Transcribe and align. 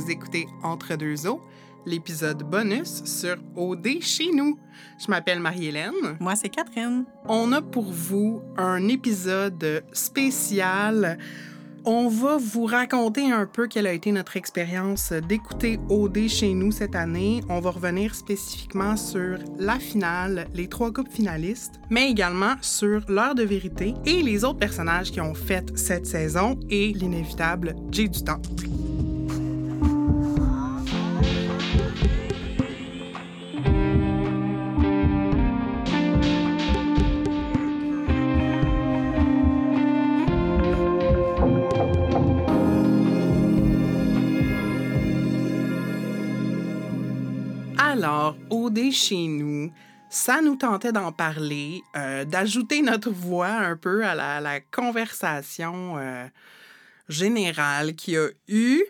Vous 0.00 0.10
écoutez 0.10 0.48
Entre 0.62 0.96
deux 0.96 1.26
eaux, 1.26 1.42
l'épisode 1.84 2.42
bonus 2.42 3.04
sur 3.04 3.36
OD 3.54 4.00
chez 4.00 4.30
nous. 4.32 4.58
Je 4.98 5.10
m'appelle 5.10 5.40
Marie-Hélène. 5.40 6.16
Moi, 6.18 6.36
c'est 6.36 6.48
Catherine. 6.48 7.04
On 7.28 7.52
a 7.52 7.60
pour 7.60 7.84
vous 7.84 8.40
un 8.56 8.88
épisode 8.88 9.84
spécial. 9.92 11.18
On 11.84 12.08
va 12.08 12.38
vous 12.38 12.64
raconter 12.64 13.30
un 13.30 13.44
peu 13.44 13.66
quelle 13.66 13.86
a 13.86 13.92
été 13.92 14.10
notre 14.10 14.38
expérience 14.38 15.12
d'écouter 15.12 15.78
OD 15.90 16.28
chez 16.28 16.54
nous 16.54 16.72
cette 16.72 16.96
année. 16.96 17.42
On 17.50 17.60
va 17.60 17.70
revenir 17.70 18.14
spécifiquement 18.14 18.96
sur 18.96 19.36
la 19.58 19.78
finale, 19.78 20.48
les 20.54 20.68
trois 20.68 20.92
coupes 20.92 21.12
finalistes, 21.12 21.78
mais 21.90 22.10
également 22.10 22.54
sur 22.62 23.02
l'heure 23.08 23.34
de 23.34 23.42
vérité 23.42 23.92
et 24.06 24.22
les 24.22 24.44
autres 24.44 24.58
personnages 24.58 25.10
qui 25.10 25.20
ont 25.20 25.34
fait 25.34 25.76
cette 25.76 26.06
saison 26.06 26.58
et 26.70 26.88
l'inévitable 26.94 27.76
Jay 27.90 28.08
du 28.08 28.24
temps. 28.24 28.40
Chez 48.92 49.26
nous, 49.26 49.72
ça 50.10 50.40
nous 50.42 50.54
tentait 50.54 50.92
d'en 50.92 51.10
parler, 51.10 51.82
euh, 51.96 52.24
d'ajouter 52.24 52.82
notre 52.82 53.10
voix 53.10 53.48
un 53.48 53.76
peu 53.76 54.04
à 54.04 54.14
la, 54.14 54.60
conversation 54.60 55.98
euh, 55.98 56.26
générale 57.08 57.96
qu'il 57.96 58.14
y 58.14 58.16
a 58.16 58.28
eu. 58.46 58.82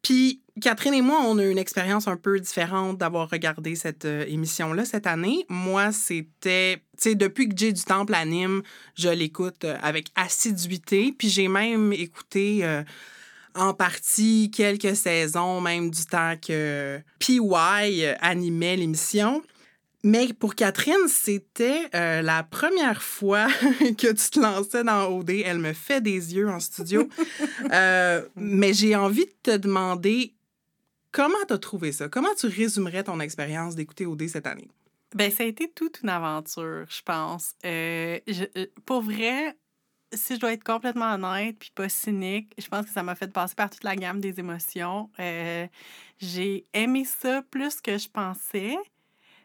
Puis, 0.00 0.40
Catherine 0.62 0.94
et 0.94 1.02
moi, 1.02 1.20
on 1.26 1.38
a 1.38 1.44
une 1.44 1.58
expérience 1.58 2.08
un 2.08 2.16
peu 2.16 2.40
différente 2.40 2.96
d'avoir 2.96 3.28
regardé 3.28 3.74
cette 3.74 4.06
euh, 4.06 4.24
émission-là 4.26 4.86
cette 4.86 5.06
année. 5.06 5.44
Moi, 5.50 5.92
c'était, 5.92 6.76
tu 6.96 7.10
sais, 7.10 7.14
depuis 7.14 7.50
que 7.50 7.56
Jay 7.56 7.72
du 7.72 7.82
Temple 7.82 8.14
anime, 8.14 8.62
je 8.94 9.10
l'écoute 9.10 9.66
avec 9.82 10.08
assiduité. 10.16 11.14
Puis 11.16 11.28
j'ai 11.28 11.48
même 11.48 11.92
écouté 11.92 12.64
en 13.54 13.74
partie 13.74 14.50
quelques 14.50 14.96
saisons, 14.96 15.60
même 15.60 15.90
du 15.90 16.04
temps 16.06 16.34
que 16.36 17.00
PY 17.18 18.06
animait 18.20 18.76
l'émission. 18.76 19.42
Mais 20.04 20.32
pour 20.32 20.56
Catherine, 20.56 21.06
c'était 21.06 21.88
euh, 21.94 22.22
la 22.22 22.42
première 22.42 23.02
fois 23.02 23.46
que 23.98 24.12
tu 24.12 24.30
te 24.30 24.40
lançais 24.40 24.82
dans 24.82 25.06
OD. 25.06 25.30
Elle 25.44 25.58
me 25.58 25.72
fait 25.72 26.00
des 26.00 26.34
yeux 26.34 26.48
en 26.48 26.60
studio. 26.60 27.08
Euh, 27.72 28.22
mais 28.36 28.74
j'ai 28.74 28.96
envie 28.96 29.24
de 29.24 29.32
te 29.42 29.56
demander 29.56 30.34
comment 31.12 31.34
tu 31.46 31.54
as 31.54 31.58
trouvé 31.58 31.92
ça? 31.92 32.08
Comment 32.08 32.34
tu 32.38 32.46
résumerais 32.46 33.04
ton 33.04 33.20
expérience 33.20 33.76
d'écouter 33.76 34.04
OD 34.04 34.26
cette 34.28 34.46
année? 34.46 34.68
Ben, 35.14 35.30
ça 35.30 35.44
a 35.44 35.46
été 35.46 35.70
toute 35.74 36.00
une 36.02 36.08
aventure, 36.08 36.84
je 36.88 37.02
pense. 37.04 37.52
Euh, 37.64 38.18
je- 38.26 38.66
pour 38.84 39.02
vrai, 39.02 39.56
si 40.12 40.34
je 40.34 40.40
dois 40.40 40.52
être 40.52 40.64
complètement 40.64 41.14
honnête 41.14 41.58
puis 41.58 41.70
pas 41.74 41.88
cynique, 41.88 42.52
je 42.58 42.66
pense 42.68 42.86
que 42.86 42.92
ça 42.92 43.02
m'a 43.02 43.14
fait 43.14 43.32
passer 43.32 43.54
par 43.54 43.70
toute 43.70 43.84
la 43.84 43.96
gamme 43.96 44.20
des 44.20 44.38
émotions. 44.40 45.10
Euh, 45.20 45.66
j'ai 46.18 46.64
aimé 46.74 47.04
ça 47.04 47.42
plus 47.50 47.80
que 47.80 47.98
je 47.98 48.08
pensais. 48.08 48.76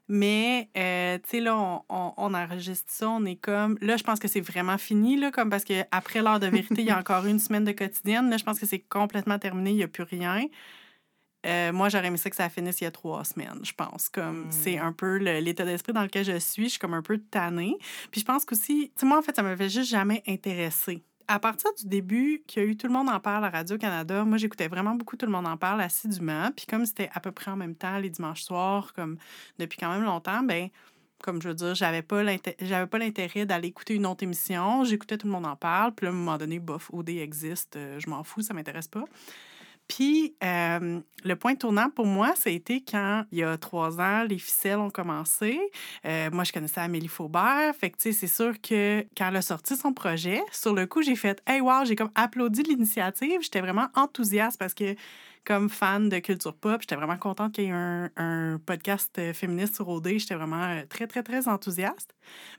Mais, 0.09 0.69
euh, 0.77 1.17
tu 1.17 1.29
sais, 1.31 1.39
là, 1.41 1.57
on, 1.57 1.81
on, 1.89 2.13
on 2.15 2.33
enregistre 2.33 2.91
ça, 2.93 3.09
on 3.09 3.25
est 3.25 3.35
comme... 3.35 3.77
Là, 3.81 3.97
je 3.97 4.03
pense 4.03 4.19
que 4.19 4.29
c'est 4.29 4.39
vraiment 4.39 4.77
fini, 4.77 5.17
là, 5.17 5.31
comme 5.31 5.49
parce 5.49 5.65
qu'après 5.65 6.21
l'heure 6.21 6.39
de 6.39 6.47
vérité, 6.47 6.75
il 6.77 6.85
y 6.85 6.91
a 6.91 6.97
encore 6.99 7.25
une 7.25 7.39
semaine 7.39 7.65
de 7.65 7.73
quotidienne. 7.73 8.29
Là, 8.29 8.37
je 8.37 8.43
pense 8.45 8.57
que 8.57 8.65
c'est 8.65 8.79
complètement 8.79 9.37
terminé, 9.37 9.71
il 9.71 9.75
n'y 9.75 9.83
a 9.83 9.89
plus 9.89 10.03
rien. 10.03 10.45
Euh, 11.45 11.71
moi, 11.71 11.87
j'aurais 11.89 12.07
aimé 12.07 12.17
ça 12.17 12.29
que 12.29 12.35
ça 12.35 12.49
finisse 12.49 12.81
il 12.81 12.85
y 12.85 12.87
a 12.87 12.91
trois 12.91 13.23
semaines, 13.23 13.59
je 13.63 13.73
pense. 13.73 14.09
Comme 14.09 14.45
Mm. 14.45 14.51
c'est 14.51 14.77
un 14.77 14.91
peu 14.91 15.17
l'état 15.17 15.65
d'esprit 15.65 15.93
dans 15.93 16.01
lequel 16.03 16.25
je 16.25 16.37
suis. 16.39 16.63
Je 16.65 16.69
suis 16.71 16.79
comme 16.79 16.93
un 16.93 17.01
peu 17.01 17.17
tannée. 17.19 17.77
Puis 18.11 18.21
je 18.21 18.25
pense 18.25 18.43
qu'aussi, 18.43 18.91
tu 18.95 19.01
sais, 19.01 19.05
moi, 19.05 19.17
en 19.19 19.21
fait, 19.21 19.35
ça 19.35 19.43
m'avait 19.43 19.69
juste 19.69 19.89
jamais 19.89 20.23
intéressé. 20.27 21.03
À 21.29 21.39
partir 21.39 21.69
du 21.77 21.85
début 21.87 22.41
qu'il 22.47 22.63
y 22.63 22.65
a 22.65 22.69
eu 22.69 22.77
Tout 22.77 22.87
le 22.87 22.93
monde 22.93 23.09
en 23.09 23.19
parle 23.19 23.43
à 23.45 23.49
Radio-Canada, 23.49 24.23
moi, 24.23 24.37
j'écoutais 24.37 24.67
vraiment 24.67 24.95
beaucoup 24.95 25.15
Tout 25.17 25.25
le 25.25 25.31
monde 25.31 25.45
en 25.47 25.57
parle 25.57 25.81
assidûment. 25.81 26.49
Puis 26.55 26.65
comme 26.65 26.85
c'était 26.85 27.09
à 27.13 27.19
peu 27.19 27.31
près 27.31 27.51
en 27.51 27.57
même 27.57 27.75
temps 27.75 27.97
les 27.97 28.09
dimanches 28.09 28.43
soirs, 28.43 28.93
comme 28.93 29.17
depuis 29.59 29.77
quand 29.77 29.91
même 29.91 30.03
longtemps, 30.03 30.41
ben 30.43 30.69
comme 31.21 31.41
je 31.41 31.49
veux 31.49 31.55
dire, 31.55 31.73
j'avais 31.75 32.01
pas 32.03 32.23
j'avais 32.61 32.87
pas 32.87 32.97
l'intérêt 32.99 33.45
d'aller 33.45 33.67
écouter 33.69 33.95
une 33.95 34.05
autre 34.05 34.23
émission. 34.23 34.83
J'écoutais 34.85 35.17
Tout 35.17 35.27
le 35.27 35.33
monde 35.33 35.45
en 35.45 35.55
parle. 35.55 35.93
Puis 35.93 36.05
là, 36.05 36.11
à 36.11 36.13
un 36.13 36.17
moment 36.17 36.37
donné, 36.37 36.59
bof, 36.59 36.89
OD 36.93 37.09
existe, 37.09 37.75
euh, 37.75 37.99
je 37.99 38.09
m'en 38.09 38.23
fous, 38.23 38.41
ça 38.41 38.53
m'intéresse 38.53 38.87
pas. 38.87 39.03
Puis, 39.87 40.35
euh, 40.43 40.99
le 41.23 41.35
point 41.35 41.55
tournant 41.55 41.89
pour 41.89 42.05
moi, 42.05 42.35
ça 42.35 42.49
a 42.49 42.53
été 42.53 42.83
quand, 42.83 43.23
il 43.31 43.39
y 43.39 43.43
a 43.43 43.57
trois 43.57 44.01
ans, 44.01 44.23
les 44.23 44.37
ficelles 44.37 44.79
ont 44.79 44.89
commencé. 44.89 45.59
Euh, 46.05 46.29
moi, 46.31 46.43
je 46.43 46.51
connaissais 46.51 46.81
Amélie 46.81 47.07
Faubert. 47.07 47.73
Fait 47.75 47.89
que, 47.89 47.97
tu 47.97 48.03
sais, 48.03 48.11
c'est 48.11 48.27
sûr 48.27 48.59
que 48.61 49.05
quand 49.17 49.29
elle 49.29 49.37
a 49.37 49.41
sorti 49.41 49.77
son 49.77 49.93
projet, 49.93 50.41
sur 50.51 50.73
le 50.73 50.85
coup, 50.87 51.01
j'ai 51.01 51.15
fait 51.15 51.41
«Hey, 51.47 51.61
wow!» 51.61 51.83
J'ai 51.85 51.95
comme 51.95 52.11
applaudi 52.15 52.63
l'initiative. 52.63 53.41
J'étais 53.41 53.61
vraiment 53.61 53.87
enthousiaste 53.95 54.59
parce 54.59 54.73
que, 54.73 54.95
comme 55.45 55.69
fan 55.69 56.09
de 56.09 56.19
culture 56.19 56.53
pop, 56.53 56.81
j'étais 56.81 56.97
vraiment 56.97 57.17
contente 57.17 57.53
qu'il 57.53 57.63
y 57.63 57.67
ait 57.67 57.71
un, 57.71 58.09
un 58.17 58.59
podcast 58.65 59.17
euh, 59.19 59.31
féministe 59.31 59.75
sur 59.75 59.87
OD. 59.87 60.17
J'étais 60.17 60.35
vraiment 60.35 60.81
très, 60.89 61.07
très, 61.07 61.23
très 61.23 61.47
enthousiaste. 61.47 62.13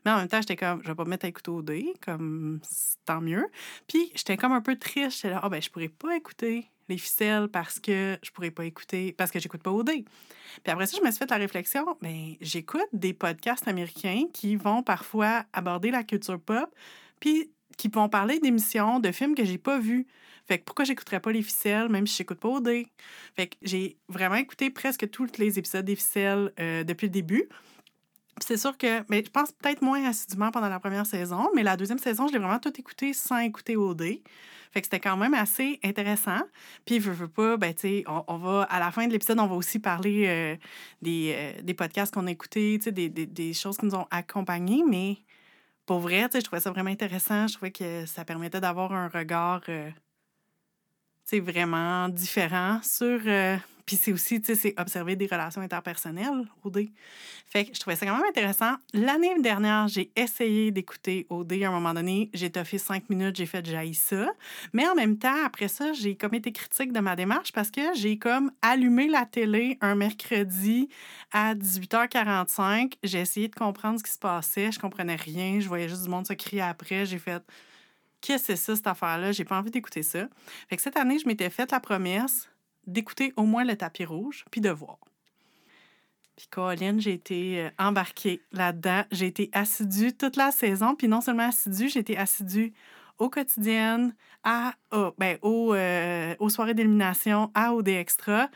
Mais 0.07 0.13
en 0.13 0.17
même 0.17 0.29
temps, 0.29 0.41
j'étais 0.41 0.57
comme 0.57 0.81
«Je 0.83 0.89
vais 0.89 0.95
pas 0.95 1.05
me 1.05 1.11
mettre 1.11 1.27
à 1.27 1.29
écouter 1.29 1.51
OD.» 1.51 1.73
Comme, 2.01 2.61
c'est 2.63 2.97
tant 3.05 3.21
mieux. 3.21 3.47
Puis, 3.87 4.11
j'étais 4.15 4.39
comme 4.39 4.53
un 4.53 4.63
peu 4.63 4.77
triste. 4.77 5.17
J'étais 5.17 5.31
là 5.31 5.41
«Ah, 5.43 5.51
ben, 5.51 5.61
je 5.61 5.69
pourrais 5.69 5.89
pas 5.89 6.17
écouter 6.17 6.71
les 6.89 6.99
ficelles 6.99 7.49
parce 7.49 7.79
que 7.79 8.19
je 8.23 8.31
pourrais 8.31 8.51
pas 8.51 8.65
écouter, 8.65 9.13
parce 9.13 9.31
que 9.31 9.39
j'écoute 9.39 9.63
pas 9.63 9.71
OD. 9.71 9.91
Puis 9.91 10.05
après 10.67 10.87
ça, 10.87 10.97
je 10.99 11.05
me 11.05 11.11
suis 11.11 11.19
fait 11.19 11.31
la 11.31 11.37
réflexion, 11.37 11.85
ben, 12.01 12.35
j'écoute 12.41 12.89
des 12.93 13.13
podcasts 13.13 13.69
américains 13.69 14.25
qui 14.33 14.57
vont 14.57 14.83
parfois 14.83 15.45
aborder 15.53 15.91
la 15.91 16.05
culture 16.05 16.41
pop, 16.41 16.75
puis 17.21 17.51
qui 17.77 17.89
vont 17.89 18.09
parler 18.09 18.41
d'émissions, 18.41 18.99
de 19.01 19.13
films 19.13 19.35
que 19.35 19.45
j'ai 19.45 19.59
pas 19.59 19.79
vus. 19.79 20.07
Fait 20.47 20.59
que 20.59 20.65
pourquoi 20.65 20.85
j'écouterais 20.85 21.21
pas 21.21 21.31
les 21.31 21.43
ficelles, 21.43 21.89
même 21.91 22.07
si 22.07 22.17
j'écoute 22.17 22.41
pas 22.41 22.49
OD? 22.49 22.85
Fait 23.37 23.49
que 23.49 23.57
j'ai 23.63 23.99
vraiment 24.09 24.37
écouté 24.37 24.71
presque 24.71 25.09
tous 25.11 25.29
les 25.39 25.59
épisodes 25.59 25.85
des 25.85 25.95
ficelles 25.95 26.53
euh, 26.59 26.85
depuis 26.85 27.07
le 27.07 27.13
début. 27.13 27.49
C'est 28.43 28.57
sûr 28.57 28.77
que, 28.77 29.05
mais 29.11 29.25
je 29.25 29.31
pense 29.31 29.53
peut-être 29.53 29.83
moins 29.83 30.05
assidûment 30.05 30.51
pendant 30.51 30.69
la 30.69 30.81
première 30.81 31.07
saison, 31.07 31.51
mais 31.55 31.63
la 31.63 31.77
deuxième 31.77 31.99
saison, 31.99 32.29
je 32.29 32.33
l'ai 32.33 32.39
vraiment 32.39 32.59
tout 32.59 32.73
écouté 32.79 33.13
sans 33.13 33.39
écouter 33.39 33.77
OD. 33.77 34.21
Fait 34.71 34.81
que 34.81 34.87
c'était 34.87 35.01
quand 35.01 35.17
même 35.17 35.35
assez 35.35 35.81
intéressant. 35.83 36.41
Puis, 36.85 36.99
veux, 36.99 37.13
veux 37.13 37.29
pas, 37.29 37.57
ben, 37.57 37.73
tu 37.75 37.81
sais, 37.81 38.05
on, 38.07 38.37
va, 38.37 38.63
à 38.65 38.79
la 38.79 38.91
fin 38.91 39.07
de 39.07 39.13
l'épisode, 39.13 39.39
on 39.39 39.47
va 39.47 39.55
aussi 39.55 39.79
parler 39.79 40.27
euh, 40.27 40.57
des, 41.01 41.35
euh, 41.35 41.63
des 41.63 41.75
podcasts 41.75 42.13
qu'on 42.13 42.27
a 42.27 42.31
écoutés, 42.31 42.77
tu 42.79 42.85
sais, 42.85 42.93
des, 42.93 43.09
des, 43.09 43.27
des 43.27 43.55
choses 43.55 43.79
qui 43.79 43.87
nous 43.87 43.95
ont 43.95 44.07
accompagnés, 44.11 44.85
mais 44.87 45.17
pour 45.89 46.01
vrai, 46.01 46.29
tu 46.29 46.33
sais, 46.33 46.41
je 46.41 46.45
trouvais 46.45 46.61
ça 46.61 46.71
vraiment 46.71 46.91
intéressant. 46.91 47.47
Je 47.47 47.55
trouvais 47.55 47.71
que 47.71 48.05
ça 48.05 48.25
permettait 48.27 48.61
d'avoir 48.61 48.93
un 48.93 49.09
regard, 49.09 49.63
euh, 49.71 49.91
vraiment 51.37 52.09
différent 52.09 52.81
sur... 52.83 53.21
euh, 53.27 53.57
puis 53.89 53.97
c'est 53.97 54.13
aussi, 54.13 54.39
tu 54.39 54.49
sais, 54.49 54.55
c'est 54.55 54.79
observer 54.79 55.17
des 55.17 55.25
relations 55.25 55.63
interpersonnelles, 55.63 56.47
OD. 56.63 56.89
Fait 57.47 57.65
que 57.65 57.75
je 57.75 57.81
trouvais 57.81 57.97
ça 57.97 58.05
quand 58.05 58.17
même 58.17 58.29
intéressant. 58.29 58.75
L'année 58.93 59.41
dernière, 59.41 59.89
j'ai 59.89 60.11
essayé 60.15 60.71
d'écouter 60.71 61.27
OD 61.31 61.55
à 61.63 61.69
un 61.69 61.71
moment 61.71 61.95
donné. 61.95 62.29
J'ai 62.35 62.51
toffé 62.51 62.77
cinq 62.77 63.09
minutes, 63.09 63.37
j'ai 63.37 63.47
fait 63.47 63.65
jaillir 63.65 63.95
ça. 63.95 64.27
Mais 64.75 64.87
en 64.87 64.95
même 64.95 65.17
temps, 65.17 65.43
après 65.43 65.69
ça, 65.69 65.95
j'ai 65.95 66.17
comme 66.17 66.35
été 66.35 66.53
critique 66.53 66.93
de 66.93 67.01
ma 67.01 67.17
démarche 67.17 67.53
parce 67.53 67.71
que 67.71 67.95
j'ai 67.95 68.19
comme 68.19 68.53
allumé 68.61 69.09
la 69.09 69.25
télé 69.25 69.79
un 69.81 69.95
mercredi 69.95 70.91
à 71.33 71.55
18h45. 71.55 72.93
J'ai 73.03 73.21
essayé 73.21 73.49
de 73.49 73.55
comprendre 73.55 73.99
ce 73.99 74.05
qui 74.05 74.13
se 74.13 74.19
passait. 74.19 74.71
Je 74.71 74.79
comprenais 74.79 75.17
rien. 75.17 75.61
Je 75.61 75.69
voyais 75.69 75.89
juste 75.89 76.03
du 76.03 76.11
monde 76.11 76.27
se 76.27 76.35
crier 76.35 76.61
après. 76.61 77.07
J'ai 77.07 77.19
fait 77.19 77.43
Qu'est-ce 78.21 78.49
que 78.49 78.57
c'est 78.57 78.57
ça, 78.57 78.77
cette 78.77 78.87
affaire-là? 78.87 79.33
J'ai 79.33 79.45
pas 79.45 79.59
envie 79.59 79.71
d'écouter 79.71 80.03
ça. 80.03 80.29
Fait 80.69 80.77
que 80.77 80.83
cette 80.83 80.97
année, 80.97 81.19
je 81.19 81.27
m'étais 81.27 81.51
fait 81.51 81.71
la 81.71 81.81
promesse 81.81 82.49
d'écouter 82.87 83.33
au 83.37 83.45
moins 83.45 83.65
le 83.65 83.77
tapis 83.77 84.05
rouge 84.05 84.45
puis 84.51 84.61
de 84.61 84.71
voir. 84.71 84.99
Puis 86.37 86.47
Colin, 86.51 86.99
j'ai 86.99 87.15
été 87.15 87.63
euh, 87.63 87.71
embarquée 87.79 88.41
là-dedans. 88.53 89.03
J'ai 89.11 89.27
été 89.27 89.51
assidue 89.53 90.17
toute 90.17 90.37
la 90.37 90.53
saison. 90.53 90.95
Puis 90.95 91.09
non 91.09 91.21
seulement 91.21 91.49
assidue, 91.49 91.89
j'ai 91.89 91.99
été 91.99 92.17
assidue 92.17 92.73
aux 93.19 93.29
quotidiennes, 93.29 94.15
à, 94.45 94.75
oh, 94.93 95.13
ben, 95.19 95.39
aux, 95.43 95.75
euh, 95.75 96.37
aux 96.39 96.49
soirées 96.49 96.75
d'élimination, 96.75 97.51
à 97.55 97.75
OD 97.75 97.89
Extra. 97.89 98.49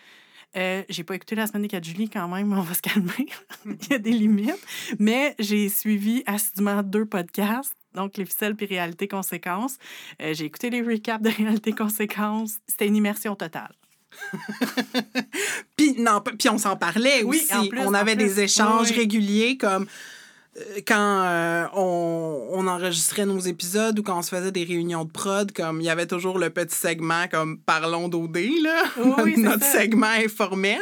Euh, 0.54 0.82
j'ai 0.88 1.02
pas 1.02 1.14
écouté 1.14 1.34
la 1.34 1.46
semaine 1.46 1.62
des 1.62 1.68
4 1.68 1.82
juillet 1.82 2.08
quand 2.12 2.28
même, 2.28 2.52
on 2.56 2.60
va 2.60 2.74
se 2.74 2.82
calmer. 2.82 3.26
Il 3.66 3.88
y 3.90 3.94
a 3.94 3.98
des 3.98 4.12
limites. 4.12 4.64
Mais 4.98 5.34
j'ai 5.38 5.68
suivi 5.68 6.22
assidûment 6.26 6.82
deux 6.82 7.06
podcasts, 7.06 7.74
donc 7.94 8.16
Les 8.16 8.24
ficelles 8.24 8.54
puis 8.56 8.66
Réalité 8.66 9.08
Conséquences. 9.08 9.76
Euh, 10.20 10.34
j'ai 10.34 10.44
écouté 10.44 10.70
les 10.70 10.82
recaps 10.82 11.22
de 11.22 11.30
Réalité 11.30 11.72
Conséquences. 11.72 12.56
C'était 12.66 12.86
une 12.86 12.96
immersion 12.96 13.34
totale. 13.36 13.72
Puis, 15.76 15.94
non, 15.98 16.20
puis 16.20 16.48
on 16.50 16.58
s'en 16.58 16.76
parlait 16.76 17.22
Oui, 17.24 17.38
aussi. 17.38 17.54
en 17.54 17.66
plus, 17.66 17.80
on 17.80 17.94
avait 17.94 18.14
plus. 18.14 18.24
des 18.26 18.40
échanges 18.42 18.90
oui. 18.90 18.96
réguliers 18.96 19.56
comme 19.56 19.86
quand 20.86 21.24
euh, 21.24 21.66
on, 21.72 22.48
on, 22.52 22.66
enregistrait 22.66 23.24
nos 23.24 23.38
épisodes 23.38 23.98
ou 23.98 24.02
quand 24.02 24.18
on 24.18 24.22
se 24.22 24.28
faisait 24.28 24.52
des 24.52 24.64
réunions 24.64 25.06
de 25.06 25.10
prod, 25.10 25.50
comme 25.50 25.80
il 25.80 25.84
y 25.84 25.88
avait 25.88 26.06
toujours 26.06 26.38
le 26.38 26.50
petit 26.50 26.76
segment 26.76 27.26
comme 27.28 27.58
Parlons 27.58 28.08
d'OD, 28.08 28.36
là, 28.62 28.84
oui, 29.24 29.36
notre 29.38 29.64
ça. 29.64 29.80
segment 29.80 30.08
informel. 30.08 30.80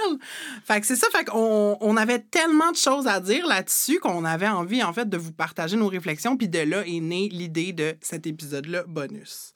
Fait 0.64 0.80
que 0.80 0.86
c'est 0.88 0.96
ça, 0.96 1.06
fait 1.12 1.24
qu'on 1.24 1.78
on 1.80 1.96
avait 1.96 2.18
tellement 2.18 2.72
de 2.72 2.76
choses 2.76 3.06
à 3.06 3.20
dire 3.20 3.46
là-dessus 3.46 4.00
qu'on 4.00 4.24
avait 4.24 4.48
envie, 4.48 4.82
en 4.82 4.92
fait, 4.92 5.08
de 5.08 5.16
vous 5.16 5.32
partager 5.32 5.76
nos 5.76 5.88
réflexions, 5.88 6.36
puis 6.36 6.48
de 6.48 6.58
là 6.58 6.84
est 6.84 7.00
née 7.00 7.28
l'idée 7.28 7.72
de 7.72 7.94
cet 8.00 8.26
épisode-là 8.26 8.82
bonus. 8.88 9.54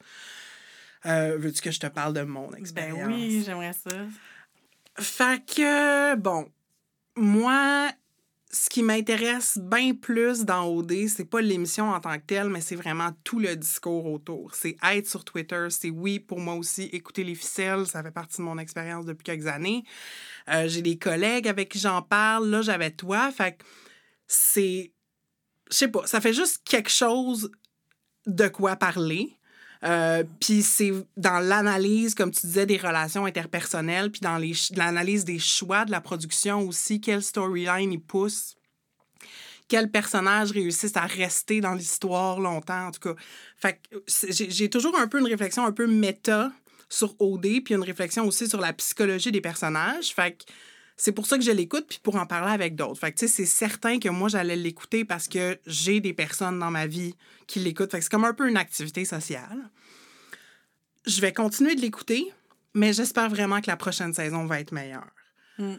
Euh, 1.07 1.37
Veux-tu 1.39 1.61
que 1.61 1.73
je 1.73 1.81
te 1.81 1.89
parle 1.89 2.13
de 2.15 2.23
mon 2.23 2.53
expérience? 2.55 3.09
Ben 3.09 3.15
oui, 3.15 3.43
j'aimerais 3.45 3.73
ça. 3.73 3.97
Fait 4.97 5.45
que, 5.45 6.15
bon, 6.15 6.49
moi, 7.17 7.91
ce 8.55 8.71
qui 8.71 8.85
m'intéresse 8.85 9.59
bien 9.61 9.95
plus 9.95 10.45
dans 10.45 10.69
OD, 10.69 11.09
c'est 11.09 11.25
pas 11.25 11.41
l'émission 11.41 11.91
en 11.91 11.99
tant 11.99 12.15
que 12.15 12.25
telle, 12.25 12.49
mais 12.49 12.61
c'est 12.61 12.77
vraiment 12.77 13.11
tout 13.25 13.41
le 13.41 13.57
discours 13.57 14.07
autour. 14.07 14.55
C'est 14.55 14.77
être 14.93 15.09
sur 15.09 15.25
Twitter, 15.25 15.67
c'est 15.71 15.91
oui, 15.91 16.21
pour 16.21 16.39
moi 16.39 16.55
aussi, 16.55 16.85
écouter 16.93 17.25
les 17.25 17.35
ficelles, 17.35 17.87
ça 17.87 18.01
fait 18.05 18.13
partie 18.13 18.37
de 18.39 18.43
mon 18.43 18.57
expérience 18.59 19.07
depuis 19.07 19.25
quelques 19.25 19.49
années. 19.49 19.83
Euh, 20.49 20.69
J'ai 20.69 20.83
des 20.83 20.97
collègues 20.97 21.49
avec 21.49 21.69
qui 21.69 21.81
j'en 21.81 22.01
parle, 22.01 22.49
là, 22.49 22.63
j'avais 22.63 22.93
toi, 22.93 23.33
fait 23.33 23.59
que 23.59 23.65
c'est. 24.29 24.93
Je 25.71 25.77
sais 25.77 25.89
pas, 25.89 26.07
ça 26.07 26.21
fait 26.21 26.33
juste 26.33 26.63
quelque 26.65 26.91
chose 26.91 27.51
de 28.27 28.47
quoi 28.47 28.77
parler. 28.77 29.37
Euh, 29.85 30.25
puis 30.41 30.63
c'est 30.63 30.93
dans 31.17 31.41
l'analyse, 31.41 32.15
comme 32.15 32.31
tu 32.31 32.47
disais, 32.47 32.65
des 32.65 32.79
relations 32.79 33.27
interpersonnelles, 33.27 34.11
puis 34.11 34.21
dans 34.21 34.39
l'analyse 34.77 35.25
des 35.25 35.39
choix 35.39 35.85
de 35.85 35.91
la 35.91 36.01
production 36.01 36.67
aussi, 36.67 37.01
quelle 37.01 37.23
storyline 37.23 37.93
ils 37.93 38.01
poussent, 38.01 38.57
quels 39.69 39.91
personnages 39.91 40.53
réussissent 40.53 40.97
à 40.97 41.07
rester 41.07 41.61
dans 41.61 41.75
l'histoire 41.75 42.41
longtemps, 42.41 42.87
en 42.87 42.91
tout 42.93 43.01
cas. 43.01 43.15
Fait 43.57 43.81
j'ai 44.31 44.71
toujours 44.71 44.99
un 44.99 45.07
peu 45.07 45.21
une 45.21 45.27
réflexion 45.27 45.67
un 45.67 45.73
peu 45.73 45.87
méta 45.87 46.51
sur 46.89 47.15
OD, 47.21 47.63
puis 47.65 47.75
une 47.75 47.83
réflexion 47.83 48.27
aussi 48.27 48.49
sur 48.49 48.61
la 48.61 48.73
psychologie 48.73 49.33
des 49.33 49.41
personnages. 49.41 50.15
Fait 50.15 50.33
que 50.33 50.45
c'est 50.97 51.13
pour 51.13 51.27
ça 51.27 51.37
que 51.37 51.45
je 51.45 51.51
l'écoute, 51.51 51.87
puis 51.89 51.99
pour 52.03 52.17
en 52.17 52.27
parler 52.27 52.53
avec 52.53 52.77
d'autres. 52.77 53.01
Fait 53.01 53.13
que, 53.13 53.19
tu 53.19 53.27
sais, 53.27 53.33
c'est 53.33 53.47
certain 53.47 53.99
que 53.99 54.09
moi, 54.09 54.29
j'allais 54.29 54.57
l'écouter 54.57 55.05
parce 55.05 55.27
que 55.27 55.59
j'ai 55.67 56.01
des 56.01 56.13
personnes 56.13 56.59
dans 56.59 56.71
ma 56.71 56.87
vie 56.87 57.15
qui 57.47 57.59
l'écoutent. 57.59 57.91
Fait 57.91 57.99
que 57.99 58.05
c'est 58.05 58.11
comme 58.11 58.25
un 58.25 58.35
peu 58.35 58.49
une 58.49 58.57
activité 58.57 59.05
sociale. 59.05 59.71
Je 61.07 61.21
vais 61.21 61.33
continuer 61.33 61.75
de 61.75 61.81
l'écouter, 61.81 62.33
mais 62.75 62.93
j'espère 62.93 63.29
vraiment 63.29 63.61
que 63.61 63.67
la 63.67 63.77
prochaine 63.77 64.15
saison 64.15 64.47
va 64.47 64.61
être 64.61 64.73
meilleure. 64.73 65.11
Mm. 65.59 65.75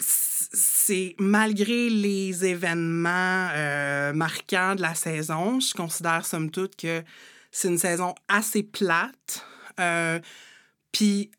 C'est 0.00 1.14
malgré 1.18 1.88
les 1.90 2.44
événements 2.44 3.50
euh, 3.52 4.12
marquants 4.12 4.74
de 4.74 4.82
la 4.82 4.94
saison, 4.94 5.60
je 5.60 5.74
considère 5.74 6.24
somme 6.24 6.50
toute 6.50 6.76
que 6.76 7.02
c'est 7.50 7.68
une 7.68 7.78
saison 7.78 8.14
assez 8.28 8.62
plate. 8.62 9.44
Euh, 9.80 10.20
puis 10.92 11.30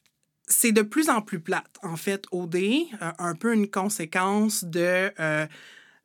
c'est 0.50 0.72
de 0.72 0.82
plus 0.82 1.10
en 1.10 1.22
plus 1.22 1.40
plate, 1.40 1.78
en 1.84 1.96
fait, 1.96 2.26
OD, 2.32 2.56
euh, 2.56 3.12
un 3.18 3.36
peu 3.36 3.54
une 3.54 3.70
conséquence 3.70 4.64
de 4.64 5.12
euh, 5.20 5.46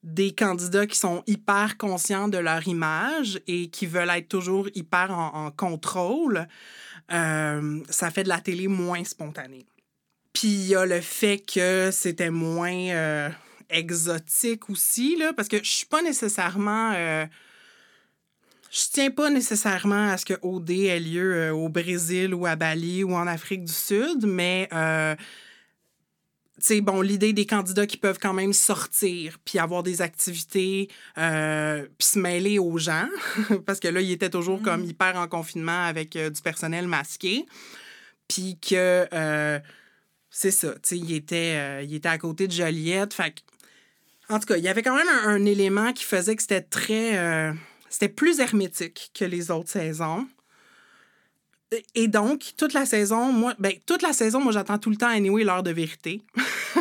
des 0.05 0.35
candidats 0.35 0.87
qui 0.87 0.99
sont 0.99 1.23
hyper 1.27 1.79
conscients 1.79 2.29
de 2.29 2.37
leur 2.37 2.69
image 2.69 3.41
et 3.47 3.69
qui 3.71 3.87
veulent 3.87 4.11
être 4.11 4.29
toujours 4.29 4.69
hyper 4.75 5.11
en, 5.11 5.51
contrôle. 5.51 6.47
Euh, 7.11 7.81
ça 7.89 8.11
fait 8.11 8.23
de 8.23 8.29
la 8.29 8.41
télé 8.41 8.69
moins 8.69 9.03
spontanée. 9.03 9.67
Puis 10.35 10.49
il 10.49 10.67
y 10.67 10.75
a 10.75 10.85
le 10.85 11.01
fait 11.01 11.39
que 11.39 11.91
c'était 11.91 12.31
moins 12.31 12.91
euh, 12.91 13.31
exotique 13.71 14.69
aussi, 14.69 15.17
là, 15.17 15.33
parce 15.33 15.49
que 15.49 15.59
je 15.59 15.71
suis 15.71 15.87
pas 15.87 16.03
nécessairement 16.03 16.93
je 18.75 18.81
tiens 18.93 19.11
pas 19.11 19.31
nécessairement 19.31 20.09
à 20.09 20.17
ce 20.17 20.25
que 20.25 20.35
OD 20.43 20.71
ait 20.71 20.99
lieu 20.99 21.35
euh, 21.35 21.55
au 21.55 21.69
Brésil 21.69 22.35
ou 22.35 22.45
à 22.45 22.57
Bali 22.57 23.05
ou 23.05 23.15
en 23.15 23.27
Afrique 23.29 23.65
du 23.65 23.73
Sud, 23.73 24.27
mais 24.27 24.69
euh, 24.73 25.15
bon, 26.83 27.01
l'idée 27.01 27.33
des 27.33 27.47
candidats 27.47 27.87
qui 27.87 27.97
peuvent 27.97 28.19
quand 28.21 28.33
même 28.33 28.53
sortir, 28.53 29.39
puis 29.45 29.59
avoir 29.59 29.83
des 29.83 30.03
activités, 30.03 30.89
euh, 31.19 31.87
puis 31.99 32.09
se 32.09 32.19
mêler 32.19 32.59
aux 32.59 32.79
gens, 32.79 33.09
parce 33.67 33.81
que 33.81 33.89
là, 33.89 34.01
il 34.01 34.11
était 34.11 34.31
toujours 34.31 34.61
comme 34.63 34.85
hyper 34.85 35.17
en 35.17 35.29
confinement 35.29 35.85
avec 35.85 36.17
euh, 36.17 36.31
du 36.31 36.41
personnel 36.43 36.89
masqué, 36.89 37.47
puis 38.29 38.59
que, 38.59 39.07
euh, 39.13 39.61
c'est 40.31 40.51
ça, 40.51 40.73
tu 40.75 40.81
sais, 40.83 40.99
il 40.99 41.13
était, 41.13 41.85
il 41.85 41.95
était 41.95 42.09
à 42.09 42.19
côté 42.19 42.49
de 42.49 42.53
Joliette, 42.53 43.15
fait 43.15 43.35
en 44.31 44.41
tout 44.41 44.47
cas, 44.47 44.57
il 44.57 44.65
y 44.65 44.69
avait 44.69 44.83
quand 44.83 44.97
même 44.97 45.09
un, 45.09 45.29
un 45.29 45.45
élément 45.45 45.93
qui 45.93 46.03
faisait 46.03 46.35
que 46.35 46.43
c'était 46.43 46.63
très... 46.63 47.53
c'était 47.95 48.09
plus 48.09 48.41
hermétique 48.41 49.13
que 49.15 49.25
les 49.25 49.53
autres 49.53 49.71
saisons. 49.71 50.27
Et 51.95 52.09
donc, 52.09 52.55
toute 52.57 52.73
la 52.73 52.87
saison, 52.87 53.33
moi, 53.33 53.55
ben, 53.61 53.73
toute 53.87 54.03
la 54.03 54.13
saison, 54.13 54.41
moi, 54.41 54.53
j'attends 54.53 54.79
tout 54.79 54.91
le 54.91 54.97
temps, 54.97 55.07
anyway, 55.07 55.45
l'heure 55.45 55.63
de 55.63 55.71
vérité. 55.71 56.21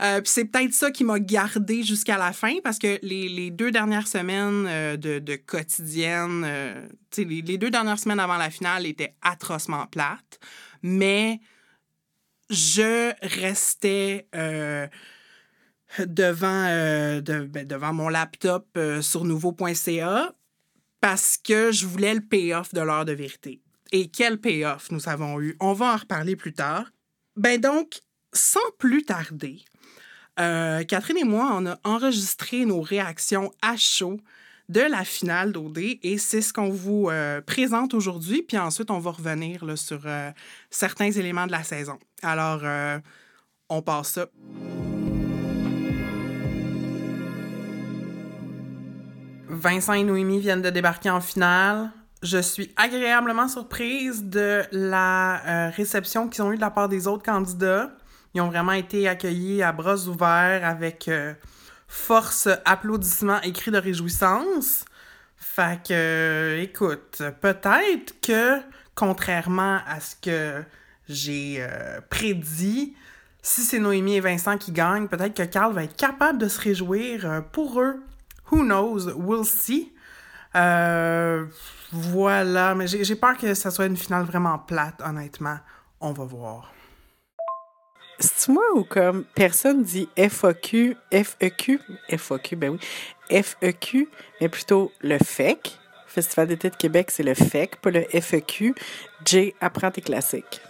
euh, 0.00 0.22
puis 0.22 0.30
c'est 0.30 0.46
peut-être 0.46 0.72
ça 0.72 0.90
qui 0.90 1.04
m'a 1.04 1.20
gardé 1.20 1.82
jusqu'à 1.82 2.16
la 2.16 2.32
fin, 2.32 2.54
parce 2.64 2.78
que 2.78 2.98
les, 3.02 3.28
les 3.28 3.50
deux 3.50 3.70
dernières 3.70 4.08
semaines 4.08 4.64
euh, 4.66 4.96
de, 4.96 5.18
de 5.18 5.36
quotidienne, 5.36 6.42
euh, 6.46 6.86
les, 7.18 7.42
les 7.42 7.58
deux 7.58 7.70
dernières 7.70 7.98
semaines 7.98 8.20
avant 8.20 8.38
la 8.38 8.48
finale 8.48 8.86
étaient 8.86 9.14
atrocement 9.20 9.86
plates, 9.86 10.40
mais 10.82 11.38
je 12.48 13.12
restais 13.22 14.26
euh, 14.34 14.86
devant, 15.98 16.66
euh, 16.68 17.20
ben, 17.20 17.66
devant 17.66 17.92
mon 17.92 18.08
laptop 18.08 18.66
euh, 18.76 19.02
sur 19.02 19.24
nouveau.ca 19.24 20.34
parce 21.00 21.36
que 21.36 21.70
je 21.70 21.86
voulais 21.86 22.14
le 22.14 22.20
payoff 22.20 22.72
de 22.72 22.80
l'heure 22.80 23.04
de 23.04 23.12
vérité. 23.12 23.60
Et 23.92 24.08
quel 24.08 24.40
payoff 24.40 24.90
nous 24.90 25.08
avons 25.08 25.40
eu? 25.40 25.56
On 25.60 25.72
va 25.72 25.92
en 25.92 25.96
reparler 25.96 26.34
plus 26.34 26.52
tard. 26.52 26.90
Ben 27.36 27.60
donc, 27.60 28.00
sans 28.32 28.60
plus 28.78 29.04
tarder, 29.04 29.64
euh, 30.40 30.82
Catherine 30.84 31.18
et 31.18 31.24
moi, 31.24 31.50
on 31.54 31.66
a 31.66 31.78
enregistré 31.84 32.64
nos 32.64 32.80
réactions 32.80 33.52
à 33.62 33.76
chaud 33.76 34.18
de 34.70 34.80
la 34.80 35.04
finale 35.04 35.52
d'OD 35.52 35.78
et 35.78 36.16
c'est 36.16 36.40
ce 36.40 36.52
qu'on 36.52 36.70
vous 36.70 37.10
euh, 37.10 37.42
présente 37.42 37.92
aujourd'hui. 37.92 38.42
Puis 38.42 38.56
ensuite, 38.56 38.90
on 38.90 38.98
va 38.98 39.10
revenir 39.10 39.64
là, 39.64 39.76
sur 39.76 40.00
certains 40.70 41.10
éléments 41.10 41.46
de 41.46 41.52
la 41.52 41.62
saison. 41.62 41.98
Alors, 42.22 42.62
on 43.68 43.82
passe 43.82 44.12
ça. 44.12 44.26
Vincent 49.54 49.92
et 49.92 50.02
Noémie 50.02 50.40
viennent 50.40 50.62
de 50.62 50.70
débarquer 50.70 51.10
en 51.10 51.20
finale. 51.20 51.90
Je 52.22 52.38
suis 52.38 52.72
agréablement 52.76 53.48
surprise 53.48 54.24
de 54.24 54.62
la 54.72 55.42
euh, 55.46 55.70
réception 55.70 56.28
qu'ils 56.28 56.42
ont 56.42 56.52
eue 56.52 56.56
de 56.56 56.60
la 56.60 56.70
part 56.70 56.88
des 56.88 57.06
autres 57.06 57.22
candidats. 57.22 57.90
Ils 58.34 58.40
ont 58.40 58.48
vraiment 58.48 58.72
été 58.72 59.06
accueillis 59.08 59.62
à 59.62 59.72
bras 59.72 60.06
ouverts 60.06 60.66
avec 60.66 61.08
euh, 61.08 61.34
force, 61.86 62.48
applaudissements 62.64 63.40
et 63.42 63.52
cris 63.52 63.70
de 63.70 63.78
réjouissance. 63.78 64.84
Fait 65.36 65.80
que, 65.86 65.92
euh, 65.92 66.62
écoute, 66.62 67.22
peut-être 67.40 68.20
que, 68.22 68.60
contrairement 68.94 69.80
à 69.86 70.00
ce 70.00 70.16
que 70.16 70.64
j'ai 71.08 71.64
prédit, 72.08 72.94
si 73.42 73.60
c'est 73.60 73.78
Noémie 73.78 74.16
et 74.16 74.20
Vincent 74.20 74.56
qui 74.56 74.72
gagnent, 74.72 75.06
peut-être 75.06 75.34
que 75.34 75.42
Carl 75.42 75.74
va 75.74 75.84
être 75.84 75.96
capable 75.96 76.38
de 76.38 76.48
se 76.48 76.58
réjouir 76.58 77.44
pour 77.52 77.82
eux. 77.82 78.02
Who 78.50 78.62
knows? 78.64 79.12
We'll 79.14 79.44
see. 79.44 79.92
Euh, 80.54 81.46
voilà, 81.92 82.74
mais 82.74 82.86
j'ai 82.86 83.16
peur 83.16 83.36
que 83.36 83.54
ça 83.54 83.70
soit 83.70 83.86
une 83.86 83.96
finale 83.96 84.24
vraiment 84.24 84.58
plate, 84.58 85.00
honnêtement. 85.04 85.58
On 86.00 86.12
va 86.12 86.24
voir. 86.24 86.72
C'est 88.20 88.52
moi 88.52 88.64
ou 88.74 88.84
comme 88.84 89.24
personne 89.34 89.82
dit 89.82 90.08
FAQ, 90.16 90.96
FEQ, 91.10 91.80
FAQ, 92.08 92.56
ben 92.56 92.70
oui, 92.70 93.42
FEQ, 93.42 94.08
mais 94.40 94.48
plutôt 94.48 94.92
le 95.00 95.18
FEC. 95.18 95.78
Festival 96.06 96.46
d'été 96.46 96.70
de 96.70 96.76
Québec, 96.76 97.10
c'est 97.10 97.24
le 97.24 97.34
FEC, 97.34 97.80
pas 97.80 97.90
le 97.90 98.04
FEQ. 98.04 98.74
J, 99.24 99.52
apprends 99.60 99.90
tes 99.90 100.00
classiques. 100.00 100.60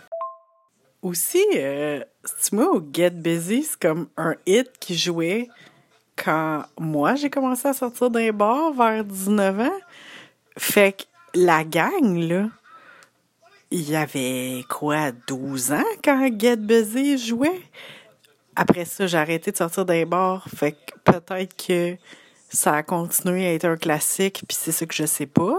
Aussi, 1.03 1.45
euh, 1.57 2.03
c'est 2.25 2.53
moi 2.53 2.75
ou 2.75 2.89
Get 2.91 3.11
Busy, 3.11 3.65
c'est 3.65 3.79
comme 3.79 4.09
un 4.17 4.37
hit 4.47 4.71
qui 4.81 4.97
jouait 4.97 5.49
quand 6.17 6.65
moi 6.79 7.15
j'ai 7.15 7.31
commencé 7.31 7.69
à 7.69 7.73
sortir 7.73 8.11
d'un 8.11 8.33
bar 8.33 8.73
vers 8.73 9.05
19 9.05 9.61
ans. 9.61 9.79
Fait 10.57 10.97
que 10.97 11.05
la 11.35 11.65
gang, 11.65 12.17
là, 12.17 12.49
il 13.71 13.91
y 13.91 13.97
avait 13.97 14.65
quoi, 14.69 15.11
12 15.27 15.73
ans 15.73 15.83
quand 16.03 16.31
Get 16.39 16.57
Busy 16.57 17.19
jouait? 17.19 17.61
Après 18.57 18.85
ça, 18.85 19.07
j'ai 19.07 19.19
arrêté 19.19 19.51
de 19.51 19.57
sortir 19.57 19.85
d'un 19.85 20.07
bar. 20.07 20.47
Fait 20.49 20.73
que 20.73 20.95
peut-être 21.03 21.57
que 21.57 21.97
ça 22.49 22.75
a 22.75 22.83
continué 22.85 23.47
à 23.47 23.55
être 23.55 23.65
un 23.65 23.77
classique, 23.77 24.45
puis 24.47 24.57
c'est 24.59 24.71
ça 24.71 24.87
que 24.87 24.95
je 24.95 25.07
sais 25.07 25.27
pas. 25.27 25.59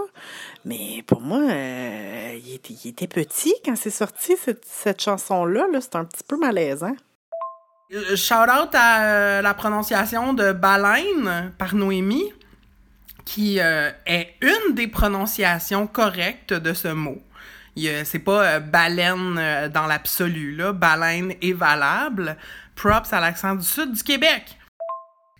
Mais 0.64 1.04
pour 1.06 1.20
moi, 1.20 1.42
euh, 1.42 2.38
il, 2.42 2.54
était, 2.88 3.06
petit 3.06 3.54
quand 3.64 3.76
c'est 3.76 3.90
sorti, 3.90 4.34
cette, 4.42 4.64
cette 4.64 5.02
chanson-là. 5.02 5.66
-là, 5.70 5.80
c'est 5.80 5.96
un 5.96 6.04
petit 6.06 6.24
peu 6.26 6.38
malaisant. 6.38 6.96
Euh, 7.92 8.16
Shout 8.16 8.34
out 8.34 8.74
à 8.74 9.02
euh, 9.02 9.42
la 9.42 9.54
prononciation 9.54 10.32
de 10.32 10.52
baleine 10.52 11.52
par 11.56 11.74
Noémie, 11.74 12.32
qui 13.24 13.60
euh, 13.60 13.90
est 14.06 14.34
une 14.40 14.74
des 14.74 14.88
prononciations 14.88 15.86
correctes 15.86 16.52
de 16.52 16.72
ce 16.72 16.88
mot. 16.88 17.22
C'est 17.76 18.20
pas 18.20 18.58
baleine 18.58 19.68
dans 19.68 19.86
l'absolu, 19.86 20.56
là. 20.56 20.72
Baleine 20.72 21.34
est 21.42 21.52
valable. 21.52 22.38
Props 22.74 23.12
à 23.12 23.20
l'accent 23.20 23.54
du 23.54 23.66
sud 23.66 23.92
du 23.92 24.02
Québec. 24.02 24.56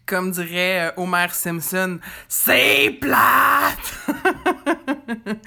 Comme 0.04 0.32
dirait 0.32 0.92
Homer 0.98 1.28
Simpson, 1.30 1.98
c'est 2.28 2.90
plate! 3.00 4.06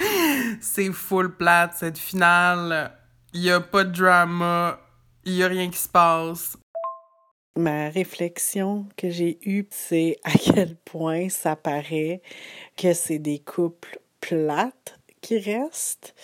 c'est 0.62 0.92
full 0.92 1.36
plate, 1.36 1.76
cette 1.76 2.00
finale. 2.00 2.92
Il 3.34 3.42
y 3.42 3.52
a 3.52 3.62
pas 3.62 3.84
de 3.84 3.92
drama. 3.92 4.80
Il 5.26 5.34
y 5.34 5.44
a 5.44 5.48
rien 5.48 5.70
qui 5.70 5.78
se 5.78 5.90
passe. 5.90 6.58
Ma 7.60 7.90
réflexion 7.90 8.88
que 8.96 9.10
j'ai 9.10 9.38
eue, 9.44 9.68
c'est 9.70 10.18
à 10.24 10.32
quel 10.32 10.78
point 10.78 11.28
ça 11.28 11.58
paraît 11.58 12.22
que 12.78 12.94
c'est 12.94 13.20
des 13.20 13.40
couples 13.40 14.00
plates 14.22 14.98
qui 15.20 15.40
restent. 15.40 16.16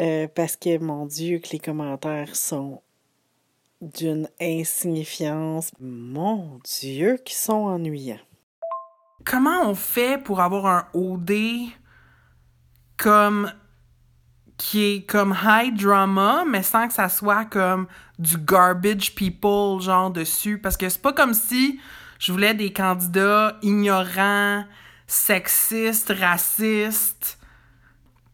Euh, 0.00 0.26
parce 0.26 0.56
que, 0.56 0.78
mon 0.78 1.06
Dieu, 1.06 1.38
que 1.38 1.50
les 1.52 1.60
commentaires 1.60 2.34
sont 2.34 2.82
d'une 3.80 4.28
insignifiance. 4.40 5.70
Mon 5.78 6.58
Dieu, 6.64 7.16
qui 7.24 7.36
sont 7.36 7.52
ennuyants. 7.52 8.18
Comment 9.24 9.68
on 9.70 9.76
fait 9.76 10.20
pour 10.20 10.40
avoir 10.40 10.66
un 10.66 10.88
OD 10.94 11.32
comme 12.96 13.52
qui 14.62 14.84
est 14.84 15.00
comme 15.02 15.36
high 15.44 15.74
drama, 15.74 16.44
mais 16.48 16.62
sans 16.62 16.86
que 16.86 16.94
ça 16.94 17.08
soit 17.08 17.46
comme 17.46 17.88
du 18.20 18.38
garbage 18.38 19.12
people, 19.16 19.80
genre 19.80 20.12
dessus. 20.12 20.56
Parce 20.56 20.76
que 20.76 20.88
c'est 20.88 21.02
pas 21.02 21.12
comme 21.12 21.34
si 21.34 21.80
je 22.20 22.30
voulais 22.30 22.54
des 22.54 22.72
candidats 22.72 23.58
ignorants, 23.62 24.64
sexistes, 25.08 26.14
racistes. 26.16 27.40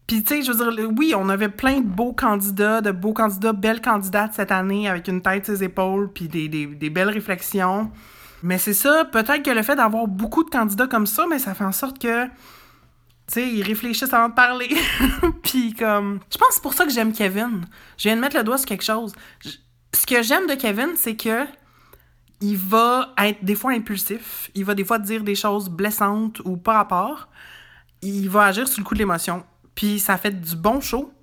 Puis, 0.05 0.23
tu 0.23 0.35
sais, 0.35 0.41
je 0.43 0.51
veux 0.51 0.71
dire, 0.71 0.91
oui, 0.95 1.15
on 1.17 1.29
avait 1.29 1.49
plein 1.49 1.79
de 1.79 1.87
beaux 1.87 2.13
candidats, 2.13 2.81
de 2.81 2.91
beaux 2.91 3.13
candidats, 3.13 3.51
belles 3.51 3.81
candidates 3.81 4.33
cette 4.35 4.51
année 4.51 4.87
avec 4.87 5.07
une 5.07 5.23
tête 5.23 5.47
ses 5.47 5.63
épaules, 5.63 6.11
puis 6.13 6.27
des, 6.27 6.47
des, 6.47 6.67
des 6.67 6.89
belles 6.91 7.09
réflexions. 7.09 7.89
Mais 8.43 8.59
c'est 8.59 8.75
ça, 8.75 9.03
peut-être 9.11 9.41
que 9.41 9.49
le 9.49 9.63
fait 9.63 9.75
d'avoir 9.75 10.07
beaucoup 10.07 10.43
de 10.43 10.51
candidats 10.51 10.87
comme 10.87 11.07
ça, 11.07 11.25
mais 11.27 11.39
ça 11.39 11.55
fait 11.55 11.65
en 11.65 11.71
sorte 11.71 11.97
que 11.99 12.27
tu 13.31 13.35
sais, 13.35 13.47
ils 13.47 13.63
réfléchissent 13.63 14.11
avant 14.13 14.29
de 14.29 14.33
parler. 14.33 14.69
Puis 15.43 15.73
comme... 15.73 16.19
Je 16.31 16.37
pense 16.37 16.47
que 16.49 16.53
c'est 16.55 16.63
pour 16.63 16.73
ça 16.73 16.85
que 16.85 16.91
j'aime 16.91 17.13
Kevin. 17.13 17.65
Je 17.97 18.03
viens 18.03 18.15
de 18.15 18.21
mettre 18.21 18.35
le 18.37 18.43
doigt 18.43 18.57
sur 18.57 18.65
quelque 18.67 18.83
chose. 18.83 19.13
Ce 19.93 20.05
que 20.05 20.23
j'aime 20.23 20.47
de 20.47 20.55
Kevin, 20.55 20.89
c'est 20.95 21.15
que 21.15 21.45
il 22.41 22.57
va 22.57 23.13
être 23.17 23.43
des 23.43 23.55
fois 23.55 23.71
impulsif. 23.73 24.49
Il 24.55 24.63
va 24.65 24.73
des 24.73 24.85
fois 24.85 24.97
dire 24.97 25.23
des 25.23 25.35
choses 25.35 25.69
blessantes 25.69 26.39
ou 26.45 26.55
pas 26.57 26.73
rapport. 26.73 27.27
Il 28.01 28.29
va 28.29 28.45
agir 28.45 28.67
sur 28.67 28.79
le 28.79 28.85
coup 28.85 28.93
de 28.93 28.99
l'émotion. 28.99 29.43
Puis 29.75 29.99
ça 29.99 30.17
fait 30.17 30.31
du 30.39 30.55
bon 30.55 30.79
show. 30.79 31.13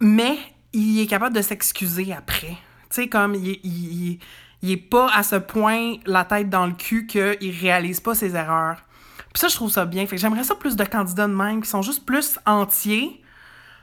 Mais 0.00 0.36
il 0.72 1.00
est 1.00 1.06
capable 1.06 1.34
de 1.34 1.42
s'excuser 1.42 2.12
après. 2.12 2.56
Tu 2.90 3.02
sais, 3.02 3.08
comme 3.08 3.34
il, 3.34 3.58
il, 3.62 4.02
il- 4.12 4.18
il 4.62 4.70
est 4.70 4.76
pas 4.78 5.10
à 5.14 5.22
ce 5.22 5.36
point 5.36 5.96
la 6.06 6.24
tête 6.24 6.48
dans 6.48 6.66
le 6.66 6.72
cul 6.72 7.06
qu'il 7.06 7.50
réalise 7.60 8.00
pas 8.00 8.14
ses 8.14 8.34
erreurs. 8.34 8.78
Puis 9.34 9.40
ça, 9.40 9.48
je 9.48 9.56
trouve 9.56 9.70
ça 9.70 9.84
bien. 9.84 10.06
Fait 10.06 10.14
que 10.14 10.22
j'aimerais 10.22 10.44
ça 10.44 10.54
plus 10.54 10.76
de 10.76 10.84
candidats 10.84 11.26
de 11.26 11.34
même 11.34 11.60
qui 11.60 11.68
sont 11.68 11.82
juste 11.82 12.06
plus 12.06 12.38
entiers, 12.46 13.20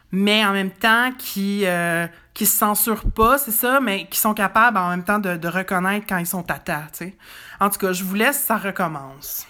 mais 0.10 0.46
en 0.46 0.54
même 0.54 0.72
temps 0.72 1.12
qui, 1.18 1.66
euh, 1.66 2.08
qui 2.34 2.46
se 2.46 2.58
censurent 2.58 3.12
pas, 3.12 3.38
c'est 3.38 3.52
ça, 3.52 3.82
mais 3.82 4.08
qui 4.08 4.18
sont 4.18 4.34
capables 4.34 4.78
en 4.78 4.90
même 4.90 5.04
temps 5.04 5.20
de, 5.20 5.36
de 5.36 5.48
reconnaître 5.50 6.06
quand 6.08 6.18
ils 6.18 6.26
sont 6.26 6.42
tata, 6.42 6.84
tu 6.94 7.00
sais. 7.00 7.18
En 7.60 7.70
tout 7.70 7.80
cas, 7.80 7.92
je 7.92 8.06
vous 8.06 8.16
laisse, 8.16 8.42
ça 8.42 8.58
recommence. 8.58 9.46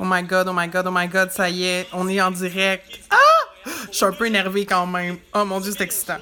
Oh 0.00 0.04
my 0.04 0.24
god, 0.24 0.48
oh 0.48 0.52
my 0.52 0.66
god, 0.66 0.88
oh 0.88 0.92
my 0.92 1.06
god, 1.06 1.30
ça 1.30 1.48
y 1.48 1.64
est, 1.64 1.88
on 1.92 2.08
est 2.08 2.20
en 2.20 2.32
direct. 2.32 2.98
Ah! 3.10 3.70
Je 3.92 3.96
suis 3.96 4.04
un 4.04 4.12
peu 4.12 4.26
énervée 4.26 4.66
quand 4.66 4.88
même. 4.88 5.18
Oh 5.34 5.44
mon 5.44 5.60
dieu, 5.60 5.70
c'est 5.70 5.84
excitant. 5.84 6.18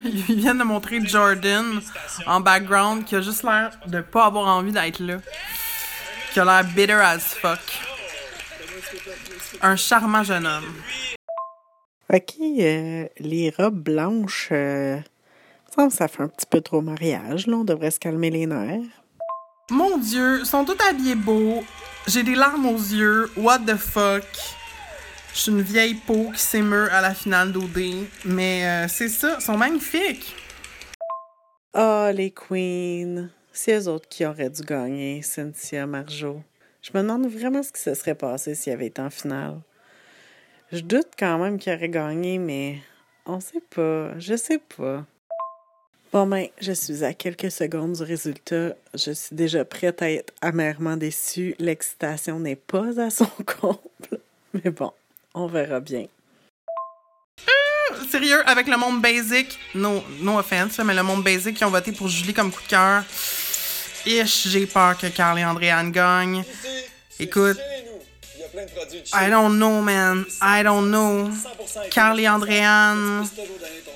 Ils 0.00 0.36
viennent 0.36 0.58
de 0.58 0.64
montrer 0.64 1.04
Jordan 1.04 1.82
en 2.26 2.40
background 2.40 3.04
qui 3.04 3.14
a 3.14 3.20
juste 3.20 3.42
l'air 3.42 3.72
de 3.86 4.00
pas 4.00 4.24
avoir 4.24 4.46
envie 4.46 4.72
d'être 4.72 5.00
là. 5.00 5.18
Qui 6.32 6.40
a 6.40 6.44
l'air 6.44 6.64
bitter 6.64 6.92
as 6.92 7.34
fuck. 7.34 7.60
Un 9.62 9.76
charmant 9.76 10.22
jeune 10.22 10.46
homme. 10.46 10.74
OK, 12.12 12.34
euh, 12.40 13.06
les 13.18 13.52
robes 13.56 13.82
blanches, 13.82 14.48
euh, 14.52 14.98
ça 15.90 16.08
fait 16.08 16.22
un 16.22 16.28
petit 16.28 16.46
peu 16.46 16.60
trop 16.60 16.80
mariage, 16.80 17.46
là. 17.46 17.56
On 17.56 17.64
devrait 17.64 17.90
se 17.90 17.98
calmer 17.98 18.30
les 18.30 18.46
nerfs. 18.46 18.80
Mon 19.70 19.98
dieu, 19.98 20.40
ils 20.40 20.46
sont 20.46 20.64
tous 20.64 20.76
habillés 20.88 21.14
beaux. 21.14 21.62
J'ai 22.06 22.22
des 22.22 22.34
larmes 22.34 22.66
aux 22.66 22.78
yeux. 22.78 23.30
What 23.36 23.60
the 23.60 23.76
fuck? 23.76 24.24
Je 25.34 25.38
suis 25.38 25.52
une 25.52 25.60
vieille 25.60 25.94
peau 25.94 26.30
qui 26.34 26.40
s'émeut 26.40 26.90
à 26.90 27.02
la 27.02 27.14
finale 27.14 27.52
d'OD. 27.52 28.06
Mais 28.24 28.64
euh, 28.64 28.88
c'est 28.88 29.08
ça, 29.08 29.36
ils 29.38 29.44
sont 29.44 29.58
magnifiques. 29.58 30.34
Ah, 31.74 32.10
les 32.14 32.32
queens. 32.32 33.28
C'est 33.60 33.88
autres 33.88 34.08
qui 34.08 34.24
auraient 34.24 34.50
dû 34.50 34.62
gagner, 34.62 35.20
Cynthia, 35.20 35.84
Marjo. 35.84 36.44
Je 36.80 36.90
me 36.94 37.02
demande 37.02 37.26
vraiment 37.26 37.60
ce 37.60 37.72
qui 37.72 37.80
se 37.80 37.92
serait 37.92 38.14
passé 38.14 38.54
s'il 38.54 38.72
avait 38.72 38.86
été 38.86 39.02
en 39.02 39.10
finale. 39.10 39.58
Je 40.70 40.78
doute 40.78 41.08
quand 41.18 41.38
même 41.38 41.58
qu'il 41.58 41.72
aurait 41.72 41.88
gagné, 41.88 42.38
mais 42.38 42.78
on 43.26 43.40
sait 43.40 43.64
pas. 43.74 44.16
Je 44.16 44.36
sais 44.36 44.60
pas. 44.76 45.04
Bon 46.12 46.28
ben, 46.28 46.46
je 46.60 46.70
suis 46.70 47.02
à 47.02 47.12
quelques 47.14 47.50
secondes 47.50 47.94
du 47.94 48.02
résultat. 48.04 48.76
Je 48.94 49.10
suis 49.10 49.34
déjà 49.34 49.64
prête 49.64 50.02
à 50.02 50.12
être 50.12 50.32
amèrement 50.40 50.96
déçue. 50.96 51.56
L'excitation 51.58 52.38
n'est 52.38 52.54
pas 52.54 53.00
à 53.00 53.10
son 53.10 53.26
comble. 53.44 54.20
Mais 54.54 54.70
bon, 54.70 54.92
on 55.34 55.48
verra 55.48 55.80
bien. 55.80 56.06
Sérieux, 58.08 58.48
avec 58.48 58.68
le 58.68 58.76
monde 58.76 59.02
basic, 59.02 59.58
no, 59.74 60.00
no 60.20 60.38
offense, 60.38 60.78
mais 60.78 60.94
le 60.94 61.02
monde 61.02 61.24
basic 61.24 61.56
qui 61.56 61.64
ont 61.64 61.70
voté 61.70 61.90
pour 61.90 62.06
Julie 62.06 62.32
comme 62.32 62.52
coup 62.52 62.62
de 62.62 62.68
cœur, 62.68 63.02
ish, 64.06 64.48
j'ai 64.48 64.66
peur 64.66 64.96
que 64.96 65.06
Carl 65.08 65.38
et 65.38 65.44
Andréane 65.44 65.90
gagnent. 65.92 66.44
Écoute, 67.20 67.58
I 69.14 69.30
don't 69.30 69.56
know, 69.56 69.80
man. 69.82 70.24
I 70.42 70.62
don't 70.62 70.88
know. 70.88 71.28
100% 71.28 71.88
Carl 71.90 72.18
et 72.20 72.28
Andréane, 72.28 73.24
C'est 73.24 73.42
toujours 73.42 73.58
donné 73.58 73.82
ton 73.84 73.92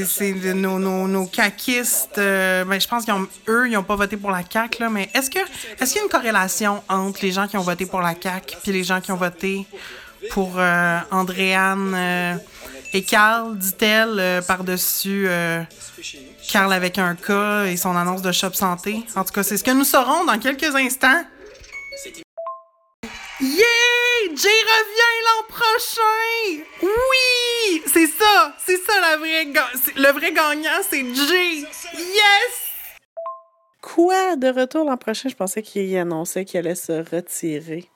100%. 0.00 0.06
c'est, 0.06 0.32
nos, 0.54 0.78
nos, 0.78 1.08
nos 1.08 1.26
caquistes. 1.26 2.18
euh, 2.18 2.64
ben, 2.64 2.80
je 2.80 2.86
pense 2.86 3.04
qu'eux, 3.04 3.68
ils 3.68 3.72
n'ont 3.72 3.82
pas 3.82 3.96
voté 3.96 4.16
pour 4.16 4.30
la 4.30 4.42
CAQ, 4.50 4.82
là, 4.82 4.88
mais 4.90 5.10
est-ce 5.14 5.30
que 5.30 5.38
est-ce 5.38 5.92
qu'il 5.92 5.96
y 5.96 6.00
a 6.00 6.04
une 6.04 6.10
corrélation 6.10 6.82
entre 6.88 7.20
les 7.22 7.32
gens 7.32 7.46
qui 7.48 7.56
ont 7.56 7.62
voté 7.62 7.86
pour 7.86 8.00
la 8.00 8.14
CAQ 8.20 8.56
puis 8.62 8.72
les 8.72 8.84
gens 8.84 9.00
qui 9.00 9.10
ont 9.12 9.16
voté 9.16 9.66
pour 10.30 10.54
euh, 10.58 10.98
Andréane 11.10 11.94
euh, 11.96 12.34
et 12.92 13.02
Carl, 13.02 13.56
dit-elle, 13.56 14.18
euh, 14.18 14.42
par-dessus 14.42 15.26
euh, 15.28 15.62
Carl 16.50 16.72
avec 16.72 16.98
un 16.98 17.14
K 17.14 17.68
et 17.68 17.76
son 17.76 17.94
annonce 17.96 18.22
de 18.22 18.32
Shop 18.32 18.52
Santé? 18.52 19.04
En 19.14 19.24
tout 19.24 19.32
cas, 19.32 19.42
c'est 19.42 19.56
ce 19.56 19.64
que 19.64 19.70
nous 19.70 19.84
saurons 19.84 20.24
dans 20.24 20.38
quelques 20.38 20.74
instants. 20.74 21.24
Yeah! 23.40 23.64
Jay 24.34 24.48
revient 24.48 25.16
l'an 25.26 25.44
prochain! 25.48 26.64
Oui! 26.82 27.82
C'est 27.86 28.06
ça! 28.06 28.54
C'est 28.64 28.76
ça 28.76 29.00
la 29.00 29.16
vraie 29.16 29.46
Le 29.96 30.12
vrai 30.12 30.32
gagnant, 30.32 30.82
c'est 30.88 31.02
Jay! 31.14 31.66
Yes! 31.94 32.70
Quoi? 33.82 34.36
De 34.36 34.48
retour 34.48 34.84
l'an 34.84 34.96
prochain, 34.96 35.28
je 35.28 35.34
pensais 35.34 35.62
qu'il 35.62 35.96
annonçait 35.96 36.44
qu'il 36.44 36.58
allait 36.58 36.74
se 36.74 36.92
retirer. 36.92 37.88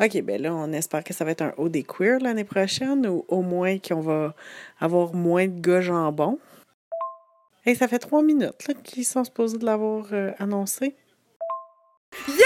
OK, 0.00 0.20
ben 0.22 0.40
là, 0.40 0.54
on 0.54 0.72
espère 0.72 1.04
que 1.04 1.12
ça 1.12 1.24
va 1.24 1.32
être 1.32 1.42
un 1.42 1.52
haut 1.56 1.68
des 1.68 1.82
queers 1.82 2.20
l'année 2.20 2.44
prochaine 2.44 3.06
ou 3.06 3.24
au 3.28 3.42
moins 3.42 3.78
qu'on 3.78 4.00
va 4.00 4.34
avoir 4.80 5.14
moins 5.14 5.46
de 5.46 5.60
gars 5.60 5.80
jambon. 5.80 6.38
Et 7.64 7.74
ça 7.74 7.86
fait 7.86 7.98
trois 7.98 8.22
minutes 8.22 8.68
qu'ils 8.82 9.04
sont 9.04 9.24
supposés 9.24 9.58
de 9.58 9.64
l'avoir 9.64 10.06
euh, 10.12 10.32
annoncé. 10.38 10.96
Yes! 12.28 12.42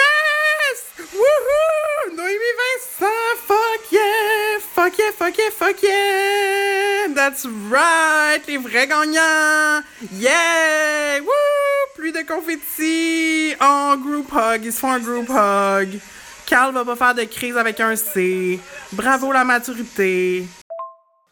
Woohoo! 0.98 2.16
Noémie 2.16 2.38
Vincent! 2.58 3.06
Fuck 3.46 3.92
yeah! 3.92 4.58
Fuck 4.60 4.98
yeah, 4.98 5.12
fuck 5.12 5.38
yeah, 5.38 5.50
fuck 5.50 5.82
yeah! 5.82 7.14
That's 7.14 7.46
right! 7.70 8.46
Les 8.46 8.58
vrais 8.58 8.86
gagnants! 8.86 9.82
Yeah! 10.12 11.20
Woo! 11.20 11.32
Plus 11.94 12.12
de 12.12 12.22
confettis! 12.22 13.54
En 13.58 13.96
group 13.96 14.30
hug! 14.32 14.64
Ils 14.64 14.72
se 14.72 14.80
font 14.80 14.92
un 14.92 15.00
group 15.00 15.30
hug! 15.30 15.98
Carl 16.46 16.72
va 16.72 16.84
pas 16.84 16.94
faire 16.94 17.14
de 17.14 17.24
crise 17.24 17.56
avec 17.56 17.80
un 17.80 17.96
C. 17.96 18.60
Bravo 18.92 19.32
la 19.32 19.44
maturité! 19.44 20.44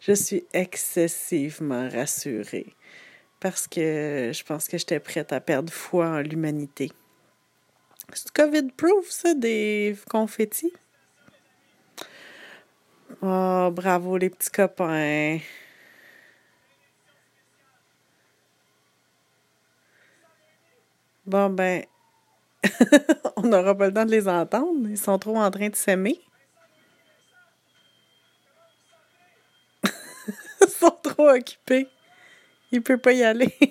Je 0.00 0.12
suis 0.12 0.44
excessivement 0.52 1.88
rassurée 1.88 2.75
parce 3.38 3.68
que 3.68 4.33
je 4.35 4.44
pense 4.44 4.66
que 4.66 4.76
j'étais 4.76 4.99
prête 4.99 5.33
à 5.33 5.40
perdre 5.40 5.73
foi 5.73 6.06
en 6.06 6.18
l'humanité. 6.18 6.90
C'est 8.12 8.30
COVID-proof, 8.33 9.09
ça, 9.09 9.35
des 9.35 9.97
confettis? 10.11 10.73
Oh, 13.23 13.71
bravo 13.73 14.16
les 14.16 14.30
petits 14.30 14.50
copains. 14.50 15.38
Bon, 21.25 21.49
ben, 21.50 21.85
on 23.37 23.42
n'aura 23.42 23.76
pas 23.76 23.87
le 23.88 23.94
temps 23.94 24.04
de 24.04 24.11
les 24.11 24.28
entendre. 24.28 24.88
Ils 24.88 24.99
sont 24.99 25.18
trop 25.18 25.37
en 25.37 25.50
train 25.50 25.68
de 25.68 25.76
s'aimer. 25.76 26.21
Ils 30.61 30.68
sont 30.68 30.97
trop 31.02 31.30
occupés. 31.30 31.88
Il 32.73 32.83
peut 32.83 32.99
pas 32.99 33.12
y 33.12 33.23
aller. 33.23 33.54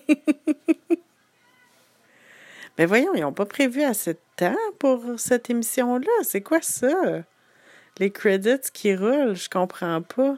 Mais 2.78 2.86
voyons, 2.86 3.14
ils 3.14 3.22
n'ont 3.22 3.34
pas 3.34 3.46
prévu 3.46 3.84
assez 3.84 4.14
de 4.14 4.20
temps 4.36 4.56
pour 4.80 5.04
cette 5.18 5.50
émission-là. 5.50 6.12
C'est 6.24 6.42
quoi 6.42 6.62
ça? 6.62 7.24
Les 8.00 8.10
credits 8.10 8.72
qui 8.74 8.96
roulent, 8.96 9.36
je 9.36 9.48
comprends 9.48 10.02
pas. 10.02 10.38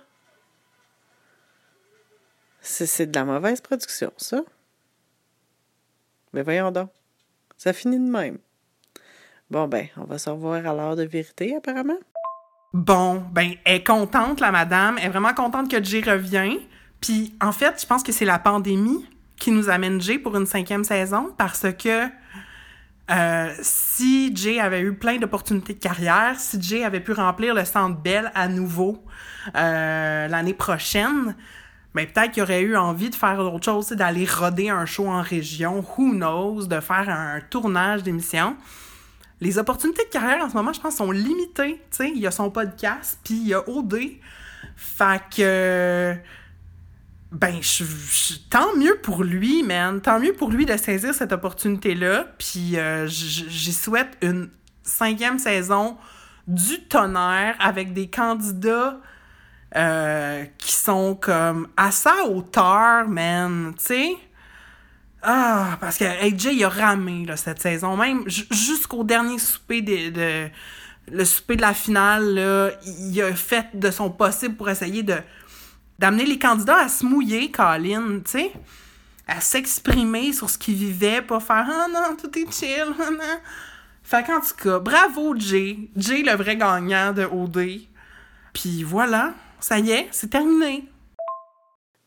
C'est 2.60 3.06
de 3.06 3.16
la 3.16 3.24
mauvaise 3.24 3.62
production, 3.62 4.12
ça. 4.18 4.42
Mais 6.34 6.42
voyons 6.42 6.72
donc. 6.72 6.90
Ça 7.66 7.74
finit 7.74 7.98
de 7.98 8.12
même. 8.12 8.38
Bon, 9.50 9.68
ben, 9.68 9.88
on 9.98 10.04
va 10.04 10.20
se 10.20 10.30
revoir 10.30 10.68
à 10.68 10.76
l'heure 10.76 10.96
de 10.96 11.02
vérité, 11.02 11.56
apparemment. 11.56 11.98
Bon, 12.74 13.24
ben, 13.32 13.54
elle 13.66 13.78
est 13.78 13.84
contente, 13.84 14.40
la 14.40 14.52
madame. 14.52 15.00
Elle 15.00 15.06
est 15.06 15.10
vraiment 15.10 15.34
contente 15.34 15.72
que 15.72 15.84
Jay 15.84 16.02
revient. 16.02 16.60
Puis, 17.02 17.34
en 17.42 17.52
fait, 17.52 17.82
je 17.82 17.88
pense 17.88 18.04
que 18.04 18.12
c'est 18.12 18.24
la 18.24 18.38
pandémie 18.38 19.10
qui 19.36 19.50
nous 19.50 19.68
amène 19.68 20.00
Jay 20.00 20.20
pour 20.20 20.38
une 20.38 20.46
cinquième 20.46 20.84
saison 20.84 21.34
parce 21.40 21.66
que 21.74 22.08
euh, 23.10 23.52
si 23.64 24.36
Jay 24.36 24.60
avait 24.60 24.82
eu 24.82 24.94
plein 24.94 25.18
d'opportunités 25.18 25.74
de 25.74 25.80
carrière, 25.80 26.40
si 26.40 26.62
Jay 26.62 26.84
avait 26.84 27.00
pu 27.00 27.14
remplir 27.14 27.56
le 27.56 27.66
Centre 27.66 28.00
Bell 28.00 28.32
à 28.36 28.48
nouveau 28.48 29.04
euh, 29.56 30.28
l'année 30.28 30.54
prochaine, 30.54 31.36
ben 31.96 32.06
peut-être 32.06 32.34
qu'il 32.34 32.44
aurait 32.44 32.62
eu 32.62 32.76
envie 32.76 33.10
de 33.10 33.16
faire 33.16 33.40
autre 33.40 33.64
chose, 33.64 33.88
d'aller 33.90 34.26
roder 34.26 34.70
un 34.70 34.86
show 34.86 35.08
en 35.08 35.22
région, 35.22 35.84
who 35.98 36.12
knows, 36.12 36.68
de 36.68 36.82
faire 36.82 37.08
un 37.08 37.40
tournage 37.50 38.04
d'émission. 38.04 38.58
Les 39.40 39.58
opportunités 39.58 40.04
de 40.04 40.10
carrière 40.10 40.44
en 40.44 40.50
ce 40.50 40.56
moment, 40.56 40.74
je 40.74 40.82
pense, 40.82 40.98
sont 40.98 41.12
limitées. 41.12 41.82
sais, 41.92 42.12
il 42.14 42.20
y 42.20 42.28
a 42.28 42.32
son 42.32 42.52
podcast, 42.52 43.18
puis 43.24 43.36
il 43.36 43.48
y 43.48 43.54
a 43.54 43.68
OD. 43.70 43.96
Fait 44.76 45.22
que 45.34 46.16
ben, 47.32 47.60
tant 48.50 48.76
mieux 48.76 48.98
pour 49.02 49.24
lui, 49.24 49.64
man. 49.64 50.02
Tant 50.02 50.20
mieux 50.20 50.34
pour 50.34 50.50
lui 50.50 50.66
de 50.66 50.76
saisir 50.76 51.14
cette 51.14 51.32
opportunité-là. 51.32 52.28
Puis 52.38 52.78
euh, 52.78 53.08
j'y 53.08 53.74
souhaite 53.74 54.18
une 54.22 54.50
cinquième 54.84 55.40
saison 55.40 55.98
du 56.48 56.84
tonnerre 56.84 57.56
avec 57.60 57.94
des 57.94 58.10
candidats 58.10 59.00
euh, 59.76 60.46
qui 60.58 60.74
sont 60.74 61.16
comme 61.16 61.68
à 61.76 61.92
sa 61.92 62.26
hauteur, 62.26 63.08
man. 63.08 63.74
Tu 63.78 63.84
sais? 63.84 64.18
Ah, 65.22 65.78
parce 65.82 65.98
que 65.98 66.06
AJ, 66.06 66.46
il 66.54 66.64
a 66.64 66.70
ramé 66.70 67.26
là, 67.26 67.36
cette 67.36 67.62
saison. 67.62 67.98
Même 67.98 68.24
jusqu'au 68.28 69.04
dernier 69.04 69.40
souper 69.40 69.82
de, 69.82 70.50
Le 71.12 71.26
souper 71.26 71.56
de 71.56 71.62
la 71.62 71.74
finale, 71.74 72.36
là, 72.36 72.72
il 72.86 73.22
a 73.22 73.34
fait 73.34 73.68
de 73.74 73.92
son 73.92 74.10
possible 74.10 74.56
pour 74.56 74.70
essayer 74.70 75.04
de 75.04 75.16
d'amener 75.98 76.26
les 76.26 76.38
candidats 76.38 76.80
à 76.80 76.90
se 76.90 77.06
mouiller, 77.06 77.52
Colin, 77.52 78.20
tu 78.26 78.32
sais, 78.32 78.52
à 79.28 79.40
s'exprimer 79.40 80.34
sur 80.34 80.50
ce 80.50 80.58
qu'ils 80.58 80.76
vivaient, 80.76 81.22
pas 81.22 81.40
faire 81.40 81.68
Ah 81.70 81.88
non, 81.92 82.18
tout 82.18 82.38
est 82.38 82.52
chill, 82.52 82.88
ah 83.00 83.12
non. 83.12 83.40
Fait 84.04 84.24
qu'en 84.24 84.40
tout 84.40 84.56
cas, 84.62 84.80
bravo 84.80 85.36
Jay. 85.38 85.90
Jay, 85.96 86.22
le 86.22 86.34
vrai 86.34 86.58
gagnant 86.58 87.12
de 87.12 87.24
OD. 87.24 87.88
Puis 88.54 88.84
voilà, 88.84 89.34
ça 89.60 89.80
y 89.80 89.92
est, 89.92 90.08
c'est 90.12 90.30
terminé. 90.30 90.86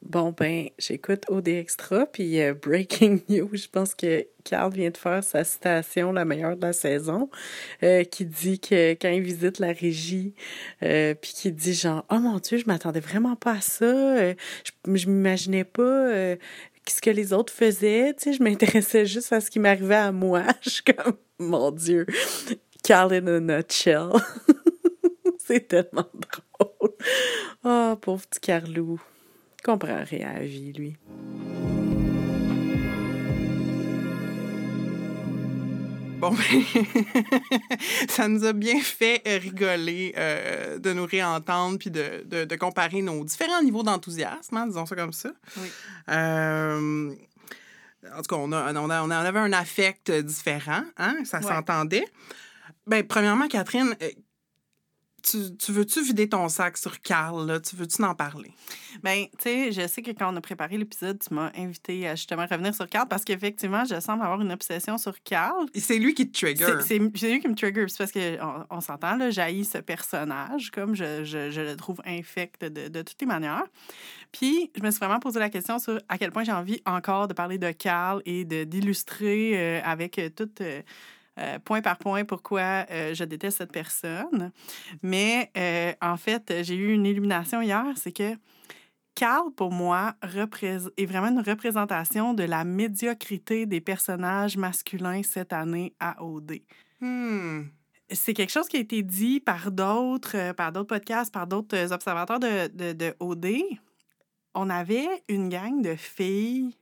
Bon, 0.03 0.35
ben, 0.37 0.69
j'écoute 0.79 1.25
OD 1.29 1.49
Extra, 1.49 2.07
puis 2.07 2.41
euh, 2.41 2.55
Breaking 2.55 3.19
News, 3.29 3.51
je 3.53 3.69
pense 3.69 3.95
que 3.95 4.27
Carl 4.45 4.73
vient 4.73 4.91
de 4.91 4.97
faire 4.97 5.23
sa 5.23 5.45
citation 5.45 6.13
la 6.13 6.25
meilleure 6.25 6.57
de 6.57 6.63
la 6.63 6.73
saison, 6.73 7.29
euh, 7.83 8.05
qui 8.05 8.25
dit 8.25 8.59
que 8.59 8.93
quand 8.93 9.11
il 9.11 9.21
visite 9.21 9.59
la 9.59 9.73
régie, 9.73 10.35
euh, 10.83 11.15
puis 11.15 11.33
qui 11.35 11.53
dit 11.53 11.75
genre, 11.75 12.07
oh 12.11 12.19
mon 12.21 12.39
Dieu, 12.39 12.59
je 12.59 12.67
m'attendais 12.67 13.01
vraiment 13.01 13.37
pas 13.37 13.55
à 13.55 13.61
ça, 13.61 14.33
je, 14.33 14.35
je 14.87 15.09
m'imaginais 15.09 15.65
pas 15.65 16.37
ce 16.91 17.01
que 17.01 17.11
les 17.11 17.33
autres 17.33 17.53
faisaient, 17.53 18.15
tu 18.15 18.25
sais, 18.25 18.33
je 18.33 18.43
m'intéressais 18.43 19.07
juste 19.07 19.33
à 19.33 19.41
ce 19.41 19.51
qui 19.51 19.59
m'arrivait 19.59 19.95
à 19.95 20.13
moi. 20.13 20.45
Je 20.63 20.71
suis 20.71 20.83
comme, 20.83 21.17
mon 21.39 21.71
Dieu, 21.71 22.07
Carl 22.83 23.13
in 23.13 23.27
a 23.27 23.41
nutshell. 23.41 24.13
C'est 25.39 25.69
tellement 25.69 26.09
drôle. 26.15 26.48
Oh, 27.65 27.97
pauvre 28.01 28.25
petit 28.29 28.41
Carlou 28.41 29.01
comprend 29.65 30.03
rien 30.03 30.31
à 30.31 30.33
la 30.39 30.47
vie, 30.47 30.73
lui. 30.73 30.97
Bon, 36.19 36.31
ben, 36.31 36.65
ça 38.09 38.27
nous 38.27 38.45
a 38.45 38.53
bien 38.53 38.81
fait 38.81 39.23
rigoler 39.25 40.15
euh, 40.17 40.79
de 40.79 40.93
nous 40.93 41.05
réentendre 41.07 41.79
puis 41.79 41.91
de, 41.91 42.25
de, 42.25 42.57
comparer 42.57 43.03
nos 43.03 43.25
différents 43.25 43.63
niveaux 43.63 43.85
d'enthousiasme, 43.85 44.57
hein, 44.57 44.67
disons 44.67 44.87
ça 44.87 44.97
comme 44.97 45.13
ça. 45.13 45.31
Oui. 45.59 45.69
Euh, 46.09 47.15
en 48.13 48.23
tout 48.23 48.35
cas, 48.35 48.37
on, 48.37 48.51
a, 48.51 48.73
on, 48.73 48.91
a, 48.91 49.03
on 49.03 49.11
avait 49.11 49.39
un 49.39 49.53
affect 49.53 50.11
différent, 50.11 50.83
hein, 50.97 51.19
ça 51.25 51.41
s'entendait. 51.41 52.07
Ben, 52.87 53.07
premièrement, 53.07 53.47
Catherine, 53.47 53.95
euh, 55.35 55.49
tu, 55.59 55.73
veux-tu 55.73 56.03
vider 56.03 56.29
ton 56.29 56.49
sac 56.49 56.77
sur 56.77 57.01
Carl, 57.01 57.47
là? 57.47 57.61
Tu 57.61 57.77
veux-tu 57.77 58.03
en 58.03 58.15
parler? 58.15 58.51
Bien, 59.03 59.27
tu 59.39 59.43
sais, 59.43 59.73
je 59.73 59.87
sais 59.87 60.03
que 60.03 60.11
quand 60.13 60.33
on 60.33 60.37
a 60.37 60.41
préparé 60.41 60.79
l'épisode, 60.79 61.19
tu 61.19 61.35
m'as 61.35 61.51
invité 61.57 62.09
à 62.09 62.15
justement 62.15 62.47
revenir 62.47 62.75
sur 62.75 62.89
Carl 62.89 63.09
parce 63.09 63.25
qu'effectivement, 63.25 63.85
je 63.85 64.01
semble 64.01 64.23
avoir 64.23 64.41
une 64.41 64.53
obsession 64.53 64.99
sur 64.99 65.21
Carl. 65.23 65.67
C'est 65.75 65.99
lui 65.99 66.15
qui 66.15 66.31
te 66.31 66.39
trigger. 66.39 66.79
C'est 66.87 66.99
lui 66.99 67.41
qui 67.41 67.49
me 67.49 67.55
trigger. 67.55 67.87
C'est 67.89 67.99
parce 67.99 68.13
qu'on 68.13 68.67
on, 68.71 68.81
s'entend, 68.81 69.17
là, 69.17 69.31
j'haïs 69.31 69.65
ce 69.65 69.79
personnage, 69.79 70.71
comme 70.71 70.95
je, 70.95 71.25
je, 71.25 71.51
je, 71.51 71.61
le 71.61 71.77
trouve 71.77 72.01
infect 72.07 72.65
de, 72.65 72.89
de 72.89 73.03
toutes 73.03 73.21
les 73.21 73.27
manières. 73.27 73.67
Puis, 74.33 74.71
je 74.77 74.83
me 74.83 74.91
suis 74.91 74.99
vraiment 74.99 75.21
posé 75.21 75.39
la 75.39 75.51
question 75.51 75.79
sur 75.79 76.01
à 76.09 76.19
quel 76.19 76.33
point 76.33 76.45
j'ai 76.45 76.53
envie 76.53 76.81
encore 76.87 77.29
de 77.29 77.35
parler 77.35 77.59
de 77.59 77.71
Carl 77.71 78.23
et 78.27 78.45
d'illustrer 78.45 79.53
euh, 79.55 79.81
avec 79.85 80.21
toute. 80.37 80.61
Euh, 80.61 80.83
euh, 81.39 81.59
point 81.59 81.83
par 81.83 81.99
point 81.99 82.25
pourquoi 82.25 82.87
euh, 82.91 83.15
je 83.15 83.25
déteste 83.25 83.59
cette 83.59 83.73
personne. 83.73 84.53
Mais 85.03 85.51
euh, 85.57 85.93
en 86.01 86.17
fait, 86.17 86.63
j'ai 86.63 86.75
eu 86.75 86.93
une 86.93 87.07
illumination 87.07 87.63
hier, 87.63 87.85
c'est 87.97 88.13
que 88.13 88.37
Carl, 89.15 89.51
pour 89.57 89.73
moi, 89.73 90.15
est 90.23 91.07
vraiment 91.07 91.29
une 91.29 91.41
représentation 91.41 92.35
de 92.35 92.45
la 92.45 92.65
médiocrité 92.65 93.67
des 93.67 93.81
personnages 93.81 94.57
masculins 94.57 95.23
cette 95.25 95.53
année 95.53 95.95
à 95.99 96.23
OD. 96.23 96.61
Hmm. 97.01 97.63
C'est 98.11 98.33
quelque 98.33 98.53
chose 98.53 98.69
qui 98.69 98.77
a 98.77 98.81
été 98.81 99.03
dit 99.03 99.41
par 99.41 99.71
d'autres, 99.71 100.53
par 100.53 100.73
d'autres 100.73 100.87
podcasts, 100.87 101.33
par 101.33 101.47
d'autres 101.47 101.93
observateurs 101.93 102.39
de, 102.39 102.69
de, 102.69 102.93
de 102.93 103.15
OD. 103.21 103.49
On 104.55 104.71
avait 104.71 105.09
une 105.29 105.49
gang 105.49 105.83
de 105.83 105.95
filles 105.95 106.77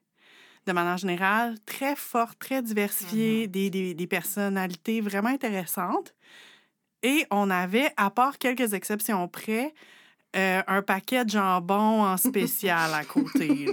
de 0.66 0.72
manière 0.72 0.96
générale, 0.96 1.56
très 1.64 1.94
forte, 1.94 2.38
très 2.38 2.62
diversifiée, 2.62 3.46
mm-hmm. 3.46 3.70
des, 3.70 3.94
des, 3.94 4.06
personnalités 4.06 5.00
vraiment 5.00 5.28
intéressantes. 5.28 6.14
Et 7.02 7.24
on 7.30 7.50
avait, 7.50 7.90
à 7.96 8.10
part 8.10 8.38
quelques 8.38 8.74
exceptions 8.74 9.28
près, 9.28 9.72
euh, 10.34 10.62
un 10.66 10.82
paquet 10.82 11.24
de 11.24 11.30
jambon 11.30 12.02
en 12.02 12.16
spécial 12.16 12.92
à 12.92 13.04
côté. 13.04 13.68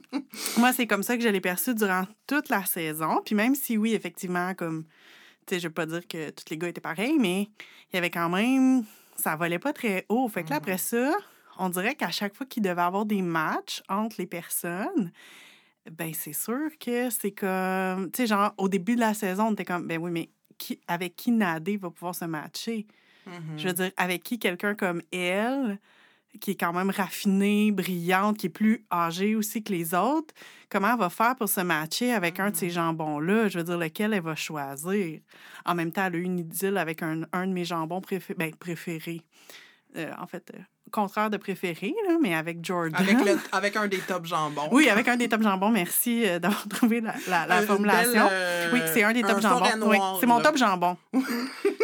Moi, 0.56 0.72
c'est 0.72 0.86
comme 0.86 1.02
ça 1.02 1.16
que 1.16 1.22
je 1.22 1.28
l'ai 1.28 1.40
perçu 1.40 1.74
durant 1.74 2.04
toute 2.26 2.48
la 2.48 2.64
saison. 2.64 3.20
Puis 3.24 3.34
même 3.34 3.54
si, 3.54 3.76
oui, 3.76 3.94
effectivement, 3.94 4.54
comme, 4.54 4.84
tu 5.46 5.54
sais, 5.54 5.60
je 5.60 5.68
veux 5.68 5.74
pas 5.74 5.86
dire 5.86 6.06
que 6.08 6.30
tous 6.30 6.44
les 6.50 6.56
gars 6.56 6.68
étaient 6.68 6.80
pareils, 6.80 7.18
mais 7.18 7.42
il 7.92 7.94
y 7.94 7.98
avait 7.98 8.10
quand 8.10 8.30
même, 8.30 8.84
ça 9.16 9.36
volait 9.36 9.58
pas 9.58 9.72
très 9.72 10.06
haut. 10.08 10.28
Fait 10.28 10.44
que 10.44 10.50
là, 10.50 10.56
mm-hmm. 10.56 10.58
après 10.58 10.78
ça, 10.78 11.12
on 11.58 11.68
dirait 11.68 11.94
qu'à 11.94 12.10
chaque 12.10 12.34
fois 12.34 12.46
qu'il 12.46 12.62
devait 12.62 12.80
avoir 12.80 13.04
des 13.04 13.22
matchs 13.22 13.82
entre 13.88 14.16
les 14.18 14.26
personnes, 14.26 15.12
ben 15.90 16.12
c'est 16.14 16.32
sûr 16.32 16.70
que 16.78 17.10
c'est 17.10 17.32
comme, 17.32 18.10
tu 18.10 18.22
sais, 18.22 18.26
genre, 18.26 18.52
au 18.56 18.68
début 18.68 18.94
de 18.94 19.00
la 19.00 19.14
saison, 19.14 19.48
on 19.48 19.52
était 19.52 19.64
comme, 19.64 19.86
ben 19.86 20.00
oui, 20.00 20.10
mais 20.10 20.30
qui, 20.58 20.80
avec 20.88 21.16
qui 21.16 21.30
Nadé 21.30 21.76
va 21.76 21.90
pouvoir 21.90 22.14
se 22.14 22.24
matcher? 22.24 22.86
Je 23.56 23.68
veux 23.68 23.72
mm-hmm. 23.72 23.74
dire, 23.74 23.90
avec 23.96 24.22
qui 24.22 24.38
quelqu'un 24.38 24.74
comme 24.74 25.02
elle, 25.12 25.78
qui 26.40 26.52
est 26.52 26.56
quand 26.56 26.72
même 26.72 26.90
raffinée, 26.90 27.70
brillante, 27.72 28.38
qui 28.38 28.46
est 28.46 28.50
plus 28.50 28.84
âgée 28.90 29.34
aussi 29.34 29.62
que 29.62 29.72
les 29.72 29.94
autres, 29.94 30.34
comment 30.70 30.92
elle 30.92 30.98
va 30.98 31.10
faire 31.10 31.36
pour 31.36 31.48
se 31.48 31.60
matcher 31.60 32.12
avec 32.12 32.40
un 32.40 32.50
de 32.50 32.56
ces 32.56 32.68
mm-hmm. 32.68 32.72
jambons-là? 32.72 33.48
Je 33.48 33.58
veux 33.58 33.64
dire, 33.64 33.78
lequel 33.78 34.14
elle 34.14 34.22
va 34.22 34.34
choisir? 34.34 35.20
En 35.66 35.74
même 35.74 35.92
temps, 35.92 36.06
elle 36.06 36.14
a 36.14 36.18
eu 36.18 36.22
une 36.22 36.38
idylle 36.38 36.78
avec 36.78 37.02
un, 37.02 37.22
un 37.32 37.46
de 37.46 37.52
mes 37.52 37.64
jambons 37.64 38.00
ben, 38.36 38.54
préférés. 38.54 39.22
Euh, 39.96 40.12
en 40.18 40.26
fait, 40.26 40.50
euh, 40.54 40.60
contraire 40.90 41.30
de 41.30 41.36
préféré, 41.36 41.94
là, 42.08 42.16
mais 42.20 42.34
avec 42.34 42.64
Jordan. 42.64 42.94
Avec, 43.00 43.24
le, 43.24 43.38
avec 43.52 43.76
un 43.76 43.88
des 43.88 43.98
top 43.98 44.26
jambons. 44.26 44.68
Oui, 44.72 44.88
avec 44.88 45.08
un 45.08 45.16
des 45.16 45.28
top 45.28 45.42
jambons. 45.42 45.70
Merci 45.70 46.26
euh, 46.26 46.38
d'avoir 46.38 46.66
trouvé 46.68 47.00
la, 47.00 47.14
la, 47.28 47.46
la 47.46 47.60
Une 47.60 47.66
formulation. 47.66 48.24
belle, 48.24 48.32
euh, 48.32 48.70
oui, 48.72 48.80
c'est 48.92 49.02
un 49.02 49.12
des 49.12 49.22
top 49.22 49.40
jambons. 49.40 49.64
Oui, 49.86 49.98
c'est 50.20 50.26
mon 50.26 50.40
top 50.40 50.56
jambon. 50.56 50.96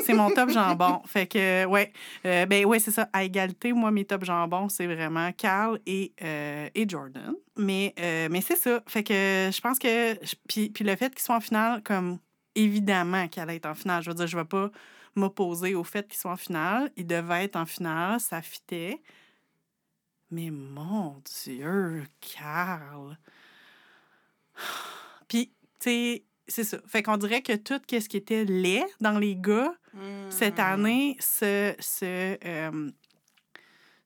c'est 0.05 0.15
mon 0.15 0.31
top 0.31 0.51
jambon. 0.51 1.03
Fait 1.07 1.27
que, 1.27 1.65
ouais. 1.67 1.93
Euh, 2.27 2.47
ben, 2.47 2.65
ouais, 2.65 2.79
c'est 2.79 2.91
ça. 2.91 3.09
À 3.13 3.25
égalité, 3.25 3.73
moi, 3.73 3.91
mes 3.91 4.05
top 4.05 4.25
jambons, 4.25 4.69
c'est 4.69 4.87
vraiment 4.87 5.31
Carl 5.33 5.79
et, 5.87 6.13
euh, 6.23 6.69
et 6.75 6.89
Jordan. 6.89 7.35
Mais, 7.57 7.95
euh, 8.01 8.29
mais 8.31 8.41
c'est 8.41 8.57
ça. 8.57 8.81
Fait 8.87 9.03
que 9.03 9.13
je 9.15 9.61
pense 9.61 9.79
que. 9.79 10.15
Puis, 10.49 10.71
puis 10.71 10.85
le 10.85 10.97
fait 10.97 11.15
qu'ils 11.15 11.23
soient 11.23 11.37
en 11.37 11.41
finale, 11.41 11.83
comme 11.83 12.19
évidemment 12.55 13.29
qu'elle 13.29 13.45
allait 13.45 13.57
être 13.57 13.67
en 13.67 13.75
finale. 13.75 14.03
Je 14.03 14.11
veux 14.11 14.15
dire, 14.15 14.27
je 14.27 14.37
ne 14.37 14.43
vais 14.43 14.49
pas 14.49 14.71
m'opposer 15.17 15.75
au 15.75 15.85
fait 15.85 16.07
qu'ils 16.09 16.19
soient 16.19 16.33
en 16.33 16.37
finale. 16.37 16.91
Ils 16.97 17.07
devaient 17.07 17.45
être 17.45 17.57
en 17.57 17.67
finale, 17.67 18.21
ça 18.21 18.43
fitait. 18.43 19.03
Mais 20.31 20.51
mon 20.51 21.23
Dieu, 21.45 22.05
Carl. 22.21 23.19
Puis, 25.29 25.53
tu 25.81 25.91
sais, 25.91 26.25
c'est 26.47 26.65
ça. 26.65 26.79
Fait 26.87 27.03
qu'on 27.03 27.17
dirait 27.17 27.43
que 27.43 27.57
tout 27.57 27.81
ce 27.89 28.09
qui 28.09 28.17
était 28.17 28.45
laid 28.45 28.85
dans 29.01 29.19
les 29.19 29.37
gars, 29.37 29.75
cette 30.29 30.59
année, 30.59 31.17
se, 31.21 31.75
se, 31.79 32.37
euh, 32.45 32.91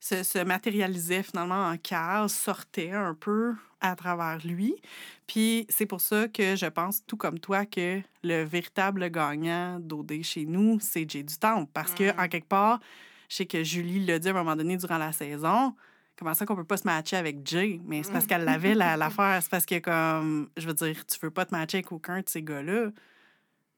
se, 0.01 0.23
se 0.23 0.39
matérialisait 0.39 1.23
finalement 1.23 1.69
en 1.71 1.79
Carl, 1.79 2.29
sortait 2.29 2.91
un 2.91 3.15
peu 3.15 3.55
à 3.81 3.95
travers 3.97 4.39
lui. 4.47 4.75
Puis 5.27 5.67
c'est 5.69 5.87
pour 5.87 6.01
ça 6.01 6.29
que 6.29 6.57
je 6.57 6.67
pense, 6.67 7.05
tout 7.07 7.17
comme 7.17 7.39
toi, 7.39 7.67
que 7.67 8.01
le 8.25 8.45
véritable 8.45 9.11
gagnant 9.11 9.79
d'OD 9.81 10.23
chez 10.23 10.45
nous, 10.47 10.79
c'est 10.81 11.09
Jay 11.09 11.23
du 11.23 11.37
Temple. 11.37 11.71
Parce 11.73 11.93
que, 11.95 12.13
Mm. 12.13 12.21
en 12.21 12.29
quelque 12.29 12.49
part, 12.49 12.81
je 13.29 13.37
sais 13.37 13.47
que 13.47 13.63
Julie 13.63 14.05
l'a 14.05 14.19
dit 14.19 14.29
à 14.29 14.31
un 14.31 14.35
moment 14.35 14.57
donné 14.57 14.77
durant 14.77 14.99
la 14.99 15.13
saison. 15.13 15.75
Comment 16.19 16.35
ça 16.35 16.45
qu'on 16.47 16.57
peut 16.57 16.65
pas 16.65 16.77
se 16.79 16.87
matcher 16.87 17.17
avec 17.17 17.47
Jay? 17.47 17.81
Mais 17.87 18.03
c'est 18.03 18.11
parce 18.13 18.27
qu'elle 18.27 18.45
l'avait 18.45 18.75
la- 18.75 18.97
l'affaire. 18.97 19.39
C'est 19.43 19.51
parce 19.51 19.67
que, 19.67 19.79
comme, 19.79 20.49
je 20.57 20.67
veux 20.67 20.75
dire, 20.75 21.07
tu 21.07 21.17
veux 21.23 21.31
pas 21.31 21.45
te 21.45 21.55
matcher 21.55 21.79
avec 21.79 21.93
aucun 21.93 22.19
de 22.21 22.29
ces 22.29 22.43
gars-là. 22.43 22.89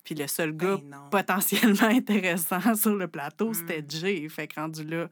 Puis 0.03 0.15
le 0.15 0.27
seul 0.27 0.53
gars 0.57 0.79
Ben 0.83 0.97
potentiellement 1.11 1.89
intéressant 1.89 2.75
sur 2.75 2.95
le 2.95 3.07
plateau, 3.07 3.51
Mm. 3.51 3.55
c'était 3.55 3.85
Jay. 3.89 4.29
Fait 4.29 4.47
que 4.49 4.59
rendu 4.59 4.83
là, 4.85 5.09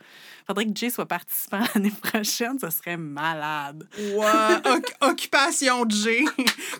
faudrait 0.47 0.65
que 0.67 0.73
Jay 0.75 0.91
soit 0.91 1.07
participant 1.07 1.61
l'année 1.75 1.93
prochaine, 2.03 2.59
ça 2.59 2.71
serait 2.71 2.97
malade. 2.97 3.87
Oc- 4.65 4.95
occupation 5.03 5.89
G, 5.89 6.25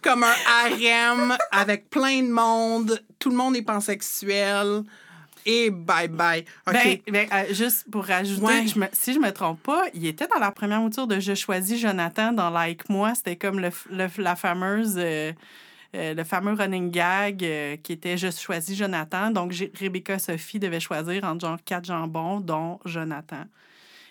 comme 0.03 0.25
un 0.25 0.35
harem 0.47 1.37
avec 1.53 1.91
plein 1.91 2.23
de 2.23 2.31
monde, 2.31 3.01
tout 3.19 3.31
le 3.31 3.37
monde 3.37 3.57
est 3.57 3.63
pansexuel 3.63 4.83
et 5.47 5.71
bye 5.71 6.09
bye. 6.09 6.45
Ben, 6.67 6.99
ben, 7.11 7.29
euh, 7.33 7.55
juste 7.55 7.91
pour 7.91 8.05
rajouter, 8.05 8.43
Ouais. 8.43 8.67
je 8.67 8.79
me- 8.79 8.89
si 8.93 9.13
je 9.15 9.19
me 9.19 9.31
trompe 9.33 9.63
pas, 9.63 9.85
il 9.95 10.05
était 10.07 10.27
dans 10.27 10.39
la 10.41 10.51
première 10.51 10.81
mouture 10.81 11.07
de 11.07 11.21
Je 11.21 11.35
choisis 11.35 11.79
Jonathan 11.81 12.33
dans 12.33 12.51
Like 12.51 12.89
Moi. 12.89 13.15
C'était 13.15 13.37
comme 13.37 13.61
le, 13.61 13.71
le- 13.91 14.09
la 14.23 14.35
fameuse. 14.37 14.95
euh, 14.99 15.33
euh, 15.95 16.13
le 16.13 16.25
fameux 16.25 16.53
running 16.53 16.91
gag 16.91 17.43
euh, 17.43 17.77
qui 17.77 17.93
était 17.93 18.19
Je 18.19 18.31
choisis 18.31 18.77
Jonathan. 18.77 19.31
Donc, 19.31 19.55
Rebecca 19.81 20.19
Sophie 20.19 20.59
devait 20.59 20.81
choisir 20.81 21.25
entre 21.25 21.57
quatre 21.65 21.87
jambons, 21.87 22.41
dont 22.41 22.79
Jonathan. 22.85 23.45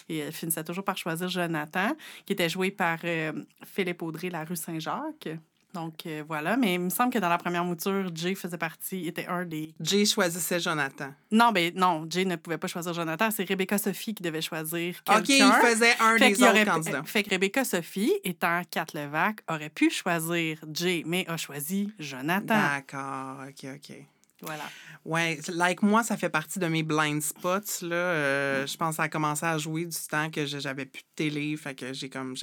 Et 0.09 0.19
elle 0.19 0.31
finissait 0.31 0.63
toujours 0.63 0.83
par 0.83 0.97
choisir 0.97 1.27
Jonathan, 1.27 1.91
qui 2.25 2.33
était 2.33 2.49
joué 2.49 2.71
par 2.71 2.99
euh, 3.03 3.31
Philippe 3.65 4.01
Audrey, 4.01 4.29
la 4.29 4.43
rue 4.43 4.55
Saint-Jacques. 4.55 5.29
Donc, 5.77 6.05
euh, 6.07 6.23
voilà. 6.27 6.57
Mais 6.57 6.73
il 6.73 6.79
me 6.79 6.89
semble 6.89 7.13
que 7.13 7.19
dans 7.19 7.29
la 7.29 7.37
première 7.37 7.63
mouture, 7.63 8.09
Jay 8.15 8.33
faisait 8.33 8.57
partie, 8.57 9.07
était 9.07 9.27
un 9.27 9.45
des 9.45 9.73
Jay 9.79 10.05
choisissait 10.05 10.59
Jonathan. 10.59 11.13
non, 11.31 11.51
ben 11.51 11.71
non, 11.75 12.05
Jay 12.09 12.25
ne 12.25 12.35
pouvait 12.35 12.57
pas 12.57 12.67
choisir 12.67 12.93
Jonathan. 12.93 13.29
C'est 13.29 13.47
Rebecca 13.47 13.77
Sophie 13.77 14.15
qui 14.15 14.23
devait 14.23 14.41
choisir 14.41 14.95
OK, 15.07 15.23
quelqu'un. 15.25 15.53
il 15.61 15.67
faisait 15.67 15.93
un 15.99 16.17
Fait 16.17 16.29
des 16.29 16.41
autres 16.41 16.51
aurait- 16.51 16.65
candidats. 16.65 17.03
Fait 17.05 17.23
que 17.23 17.29
Rebecca 17.29 17.63
Sophie, 17.63 18.13
étant 18.23 18.61
Kat 18.71 18.87
Levac, 18.95 19.41
aurait 19.47 19.69
pu 19.69 19.89
choisir 19.91 20.57
Jay, 20.73 21.03
mais 21.05 21.25
a 21.27 21.37
choisi 21.37 21.91
Jonathan. 21.99 22.45
D'accord, 22.45 23.43
OK, 23.47 23.69
OK. 23.75 23.97
Voilà. 24.41 24.63
Ouais, 25.05 25.39
like 25.49 25.81
moi, 25.81 26.03
ça 26.03 26.15
fait 26.17 26.29
partie 26.29 26.59
de 26.59 26.67
mes 26.67 26.83
blind 26.83 27.21
spots. 27.21 27.81
Là. 27.83 27.95
Euh, 27.95 28.67
je 28.67 28.77
pense 28.77 28.91
que 28.91 28.95
ça 28.97 29.03
a 29.03 29.09
commencé 29.09 29.45
à 29.45 29.57
jouer 29.57 29.85
du 29.85 29.97
temps 30.09 30.29
que 30.29 30.45
j'avais 30.45 30.85
plus 30.85 31.01
de 31.01 31.07
télé. 31.15 31.55
Fait 31.57 31.73
que 31.75 31.93
j'ai 31.93 32.09
comme. 32.09 32.35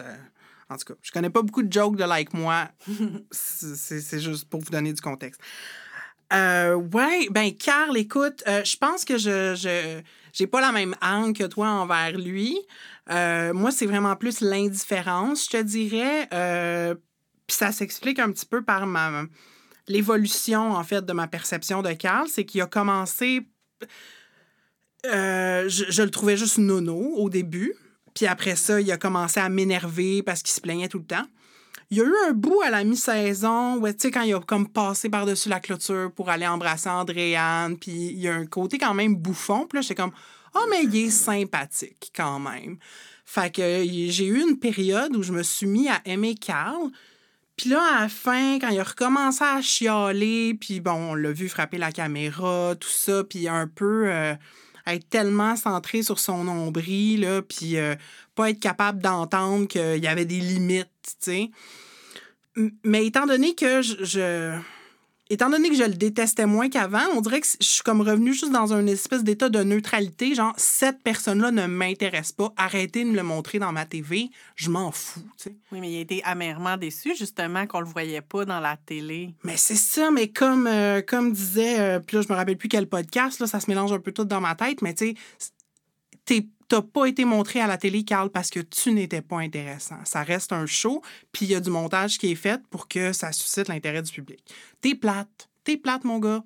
En 0.74 0.76
tout 0.76 0.92
cas, 0.92 0.98
je 1.02 1.12
connais 1.12 1.30
pas 1.30 1.42
beaucoup 1.42 1.62
de 1.62 1.72
jokes 1.72 1.96
de 1.96 2.04
like 2.04 2.34
moi. 2.34 2.68
C'est 3.30 4.20
juste 4.20 4.48
pour 4.48 4.60
vous 4.60 4.70
donner 4.70 4.92
du 4.92 5.00
contexte. 5.00 5.40
Euh, 6.32 6.74
ouais, 6.74 7.28
ben, 7.30 7.54
Carl, 7.54 7.96
écoute, 7.96 8.42
euh, 8.48 8.64
je 8.64 8.76
pense 8.76 9.04
que 9.04 9.18
je. 9.18 9.54
je 9.54 10.00
j'ai 10.32 10.48
pas 10.48 10.60
la 10.60 10.72
même 10.72 10.96
âme 11.00 11.32
que 11.32 11.44
toi 11.44 11.68
envers 11.68 12.18
lui. 12.18 12.58
Euh, 13.08 13.52
moi, 13.54 13.70
c'est 13.70 13.86
vraiment 13.86 14.16
plus 14.16 14.40
l'indifférence, 14.40 15.44
je 15.44 15.50
te 15.50 15.62
dirais. 15.62 16.28
Euh, 16.32 16.96
Puis 17.46 17.56
ça 17.56 17.70
s'explique 17.70 18.18
un 18.18 18.32
petit 18.32 18.46
peu 18.46 18.62
par 18.64 18.86
ma 18.86 19.26
l'évolution, 19.86 20.72
en 20.72 20.82
fait, 20.82 21.04
de 21.06 21.12
ma 21.12 21.28
perception 21.28 21.82
de 21.82 21.92
Carl. 21.92 22.26
C'est 22.28 22.44
qu'il 22.44 22.60
a 22.62 22.66
commencé. 22.66 23.46
je, 25.04 25.84
je 25.88 26.02
le 26.02 26.10
trouvais 26.10 26.36
juste 26.36 26.58
nono 26.58 27.12
au 27.16 27.30
début. 27.30 27.74
Puis 28.14 28.26
après 28.26 28.56
ça, 28.56 28.80
il 28.80 28.90
a 28.92 28.96
commencé 28.96 29.40
à 29.40 29.48
m'énerver 29.48 30.22
parce 30.22 30.42
qu'il 30.42 30.54
se 30.54 30.60
plaignait 30.60 30.88
tout 30.88 30.98
le 30.98 31.04
temps. 31.04 31.26
Il 31.90 31.98
y 31.98 32.00
a 32.00 32.04
eu 32.04 32.14
un 32.28 32.32
bout 32.32 32.62
à 32.62 32.70
la 32.70 32.82
mi-saison 32.82 33.76
où, 33.76 33.86
tu 33.88 33.94
sais, 33.98 34.10
quand 34.10 34.22
il 34.22 34.34
a 34.34 34.40
comme 34.40 34.68
passé 34.68 35.10
par-dessus 35.10 35.48
la 35.48 35.60
clôture 35.60 36.10
pour 36.12 36.30
aller 36.30 36.46
embrasser 36.46 36.88
Andréane, 36.88 37.76
puis 37.76 37.92
il 37.92 38.18
y 38.18 38.28
a 38.28 38.34
un 38.34 38.46
côté 38.46 38.78
quand 38.78 38.94
même 38.94 39.16
bouffon. 39.16 39.66
Puis 39.66 39.78
là, 39.78 39.82
j'étais 39.82 39.96
comme, 39.96 40.12
oh, 40.54 40.66
mais 40.70 40.84
il 40.84 40.96
est 40.96 41.10
sympathique 41.10 42.12
quand 42.16 42.38
même. 42.38 42.78
Fait 43.24 43.54
que 43.54 43.62
j'ai 43.62 44.26
eu 44.26 44.40
une 44.40 44.58
période 44.58 45.14
où 45.16 45.22
je 45.22 45.32
me 45.32 45.42
suis 45.42 45.66
mis 45.66 45.88
à 45.88 46.00
aimer 46.04 46.34
Carl. 46.34 46.90
Puis 47.56 47.70
là, 47.70 47.80
à 47.96 48.00
la 48.02 48.08
fin, 48.08 48.58
quand 48.58 48.68
il 48.68 48.80
a 48.80 48.84
recommencé 48.84 49.44
à 49.44 49.60
chialer, 49.62 50.54
puis 50.54 50.80
bon, 50.80 51.12
on 51.12 51.14
l'a 51.14 51.32
vu 51.32 51.48
frapper 51.48 51.78
la 51.78 51.92
caméra, 51.92 52.74
tout 52.78 52.88
ça, 52.88 53.22
puis 53.24 53.48
un 53.48 53.68
peu 53.68 54.08
euh, 54.08 54.34
être 54.86 55.08
tellement 55.08 55.56
centré 55.56 56.02
sur 56.02 56.18
son 56.18 56.44
nombril, 56.44 57.20
là, 57.22 57.42
puis 57.42 57.76
euh, 57.76 57.94
pas 58.34 58.50
être 58.50 58.60
capable 58.60 59.00
d'entendre 59.02 59.66
qu'il 59.66 60.02
y 60.02 60.06
avait 60.06 60.24
des 60.24 60.40
limites, 60.40 60.88
tu 61.04 61.14
sais. 61.20 61.50
Mais 62.84 63.06
étant 63.06 63.26
donné 63.26 63.54
que 63.54 63.82
je, 63.82 64.04
je- 64.04 64.58
Étant 65.30 65.48
donné 65.48 65.70
que 65.70 65.74
je 65.74 65.84
le 65.84 65.94
détestais 65.94 66.44
moins 66.44 66.68
qu'avant, 66.68 67.00
on 67.14 67.22
dirait 67.22 67.40
que 67.40 67.46
je 67.58 67.66
suis 67.66 67.82
comme 67.82 68.02
revenue 68.02 68.34
juste 68.34 68.52
dans 68.52 68.74
un 68.74 68.86
espèce 68.86 69.24
d'état 69.24 69.48
de 69.48 69.62
neutralité. 69.62 70.34
Genre, 70.34 70.52
cette 70.58 71.02
personne-là 71.02 71.50
ne 71.50 71.66
m'intéresse 71.66 72.30
pas. 72.30 72.52
Arrêtez 72.58 73.04
de 73.04 73.08
me 73.08 73.16
le 73.16 73.22
montrer 73.22 73.58
dans 73.58 73.72
ma 73.72 73.86
TV. 73.86 74.28
Je 74.54 74.68
m'en 74.68 74.92
fous, 74.92 75.22
tu 75.38 75.44
sais. 75.44 75.56
Oui, 75.72 75.80
mais 75.80 75.90
il 75.90 75.96
a 75.96 76.00
été 76.00 76.22
amèrement 76.24 76.76
déçu, 76.76 77.14
justement, 77.16 77.66
qu'on 77.66 77.80
le 77.80 77.86
voyait 77.86 78.20
pas 78.20 78.44
dans 78.44 78.60
la 78.60 78.76
télé. 78.76 79.30
Mais 79.44 79.56
c'est 79.56 79.76
ça, 79.76 80.10
mais 80.10 80.28
comme, 80.28 80.66
euh, 80.66 81.00
comme 81.00 81.32
disait, 81.32 81.80
euh, 81.80 82.00
puis 82.00 82.16
là, 82.18 82.22
je 82.22 82.28
me 82.28 82.34
rappelle 82.36 82.58
plus 82.58 82.68
quel 82.68 82.86
podcast, 82.86 83.40
là, 83.40 83.46
ça 83.46 83.60
se 83.60 83.70
mélange 83.70 83.92
un 83.92 84.00
peu 84.00 84.12
tout 84.12 84.26
dans 84.26 84.42
ma 84.42 84.54
tête, 84.54 84.82
mais 84.82 84.92
tu 84.92 85.14
sais, 85.38 85.50
t'es- 86.26 86.46
t'as 86.68 86.82
pas 86.82 87.06
été 87.06 87.24
montré 87.24 87.60
à 87.60 87.66
la 87.66 87.76
télé, 87.78 88.04
Carl, 88.04 88.30
parce 88.30 88.50
que 88.50 88.60
tu 88.60 88.92
n'étais 88.92 89.22
pas 89.22 89.38
intéressant. 89.38 89.98
Ça 90.04 90.22
reste 90.22 90.52
un 90.52 90.66
show, 90.66 91.02
puis 91.32 91.46
il 91.46 91.52
y 91.52 91.54
a 91.54 91.60
du 91.60 91.70
montage 91.70 92.18
qui 92.18 92.32
est 92.32 92.36
fait 92.36 92.60
pour 92.68 92.88
que 92.88 93.12
ça 93.12 93.32
suscite 93.32 93.68
l'intérêt 93.68 94.02
du 94.02 94.12
public. 94.12 94.40
T'es 94.80 94.94
plate. 94.94 95.48
T'es 95.64 95.76
plate, 95.76 96.04
mon 96.04 96.18
gars. 96.18 96.42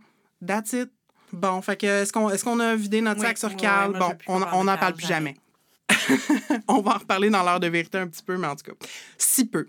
That's 0.47 0.73
it. 0.73 0.91
Bon, 1.33 1.61
fait 1.61 1.77
que 1.77 1.87
est-ce 1.87 2.13
qu'on 2.13 2.31
est 2.31 2.43
qu'on 2.43 2.61
a 2.61 2.75
vidé 2.75 3.01
notre 3.01 3.21
Oui, 3.21 3.27
sac 3.27 3.39
sur 3.39 3.55
Carl? 3.57 3.93
ouais, 3.93 3.99
bon, 3.99 4.17
on 4.27 4.65
n'en 4.65 4.79
parle 4.79 4.95
plus 4.95 5.07
jamais. 5.07 5.35
jamais. 5.35 5.49
on 6.69 6.81
va 6.81 6.93
en 6.95 6.99
reparler 6.99 7.31
dans 7.31 7.43
l'heure 7.43 7.61
de 7.61 7.67
vérité 7.67 7.99
un 7.99 8.07
petit 8.07 8.23
peu, 8.23 8.37
mais 8.37 8.47
en 8.47 8.57
tout 8.57 8.65
cas, 8.65 8.87
si 9.17 9.47
peu. 9.47 9.67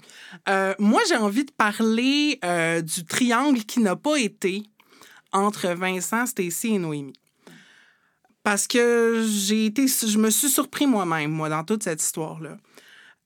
Euh, 0.47 0.73
moi, 0.79 1.01
j'ai 1.07 1.15
envie 1.15 1.45
de 1.45 1.51
parler 1.51 2.39
euh, 2.43 2.81
du 2.81 3.05
triangle 3.05 3.59
qui 3.63 3.79
n'a 3.79 3.95
pas 3.95 4.17
été 4.17 4.63
entre 5.31 5.69
Vincent, 5.69 6.25
Stacy 6.25 6.75
et 6.75 6.79
Noémie. 6.79 7.19
Parce 8.43 8.67
que 8.67 9.25
j'ai 9.28 9.65
été, 9.65 9.88
je 9.88 10.17
me 10.17 10.30
suis 10.30 10.49
surpris 10.49 10.88
moi-même, 10.88 11.32
moi, 11.32 11.49
dans 11.49 11.63
toute 11.63 11.84
cette 11.84 12.02
histoire-là. 12.02 12.58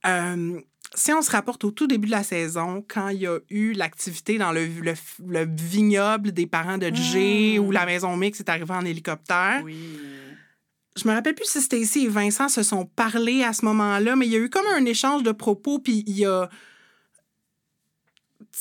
Euh, 0.05 0.59
si 0.95 1.11
on 1.13 1.21
se 1.21 1.31
rapporte 1.31 1.63
au 1.63 1.71
tout 1.71 1.87
début 1.87 2.07
de 2.07 2.11
la 2.11 2.23
saison, 2.23 2.83
quand 2.87 3.09
il 3.09 3.19
y 3.21 3.27
a 3.27 3.37
eu 3.49 3.73
l'activité 3.73 4.37
dans 4.37 4.51
le, 4.51 4.65
le, 4.65 4.93
le 5.27 5.47
vignoble 5.55 6.31
des 6.31 6.45
parents 6.47 6.77
de 6.77 6.91
Jay, 6.93 7.57
Mm. 7.57 7.63
où 7.65 7.71
la 7.71 7.85
maison 7.85 8.15
mix 8.17 8.39
est 8.39 8.49
arrivée 8.49 8.73
en 8.73 8.85
hélicoptère, 8.85 9.61
Oui. 9.63 9.75
je 10.95 11.07
me 11.07 11.13
rappelle 11.13 11.35
plus 11.35 11.47
si 11.49 11.61
Stacy 11.61 12.05
et 12.05 12.09
Vincent 12.09 12.49
se 12.49 12.61
sont 12.63 12.85
parlé 12.85 13.43
à 13.43 13.53
ce 13.53 13.65
moment-là, 13.65 14.15
mais 14.15 14.25
il 14.27 14.31
y 14.31 14.35
a 14.35 14.39
eu 14.39 14.49
comme 14.49 14.67
un 14.75 14.85
échange 14.85 15.23
de 15.23 15.31
propos, 15.31 15.79
puis 15.79 16.03
il 16.07 16.17
y 16.17 16.25
a. 16.25 16.49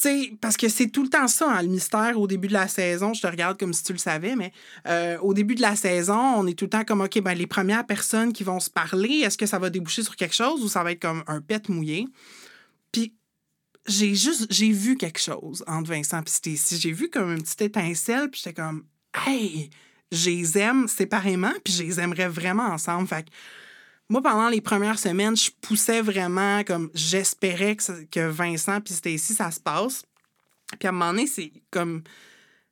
Sais, 0.03 0.33
parce 0.41 0.57
que 0.57 0.69
c'est 0.69 0.89
tout 0.89 1.05
le 1.05 1.09
temps 1.09 1.29
ça, 1.29 1.49
hein, 1.49 1.63
le 1.63 1.69
mystère 1.69 2.19
au 2.19 2.27
début 2.27 2.49
de 2.49 2.53
la 2.55 2.67
saison. 2.67 3.15
Je 3.15 3.23
te 3.23 3.27
regarde 3.29 3.57
comme 3.57 3.73
si 3.73 3.85
tu 3.85 3.93
le 3.93 4.01
savais, 4.01 4.35
mais 4.35 4.53
euh, 4.89 5.17
au 5.21 5.33
début 5.33 5.55
de 5.55 5.61
la 5.61 5.77
saison, 5.77 6.19
on 6.19 6.47
est 6.49 6.59
tout 6.59 6.65
le 6.65 6.71
temps 6.71 6.83
comme, 6.83 7.03
OK, 7.03 7.21
ben, 7.21 7.35
les 7.35 7.47
premières 7.47 7.87
personnes 7.87 8.33
qui 8.33 8.43
vont 8.43 8.59
se 8.59 8.69
parler, 8.69 9.21
est-ce 9.21 9.39
que 9.39 9.47
ça 9.47 9.61
va 9.61 9.71
déboucher 9.71 10.03
sur 10.03 10.17
quelque 10.17 10.35
chose 10.35 10.61
ou 10.65 10.69
ça 10.69 10.83
va 10.83 10.91
être 10.91 11.01
comme 11.01 11.23
un 11.29 11.41
pet 11.41 11.69
mouillé? 11.69 12.09
Puis 12.91 13.15
j'ai 13.87 14.17
juste, 14.17 14.49
j'ai 14.51 14.73
vu 14.73 14.97
quelque 14.97 15.21
chose 15.21 15.63
entre 15.69 15.91
Vincent 15.91 16.21
et 16.21 16.29
Stacy. 16.29 16.81
J'ai 16.81 16.91
vu 16.91 17.09
comme 17.09 17.31
une 17.31 17.43
petite 17.43 17.63
étincelle, 17.63 18.29
puis 18.29 18.41
j'étais 18.43 18.61
comme, 18.61 18.85
hey, 19.25 19.71
je 20.11 20.31
les 20.31 20.59
aime 20.59 20.89
séparément, 20.89 21.53
puis 21.63 21.75
je 21.75 21.85
les 21.85 22.01
aimerais 22.01 22.27
vraiment 22.27 22.67
ensemble. 22.67 23.07
Fait 23.07 23.27
moi, 24.13 24.23
pendant 24.23 24.49
les 24.51 24.61
premières 24.61 24.99
semaines, 24.99 25.37
je 25.37 25.51
poussais 25.63 26.03
vraiment 26.03 26.63
comme 26.65 26.91
j'espérais 26.95 27.77
que, 27.77 28.05
que 28.11 28.29
Vincent 28.29 28.81
puis 28.83 28.93
Stacy, 28.93 29.33
ça 29.35 29.51
se 29.51 29.59
passe. 29.59 30.05
Puis 30.79 30.87
à 30.87 30.91
un 30.91 30.93
moment 30.93 31.13
donné, 31.13 31.27
c'est 31.27 31.51
comme 31.71 32.03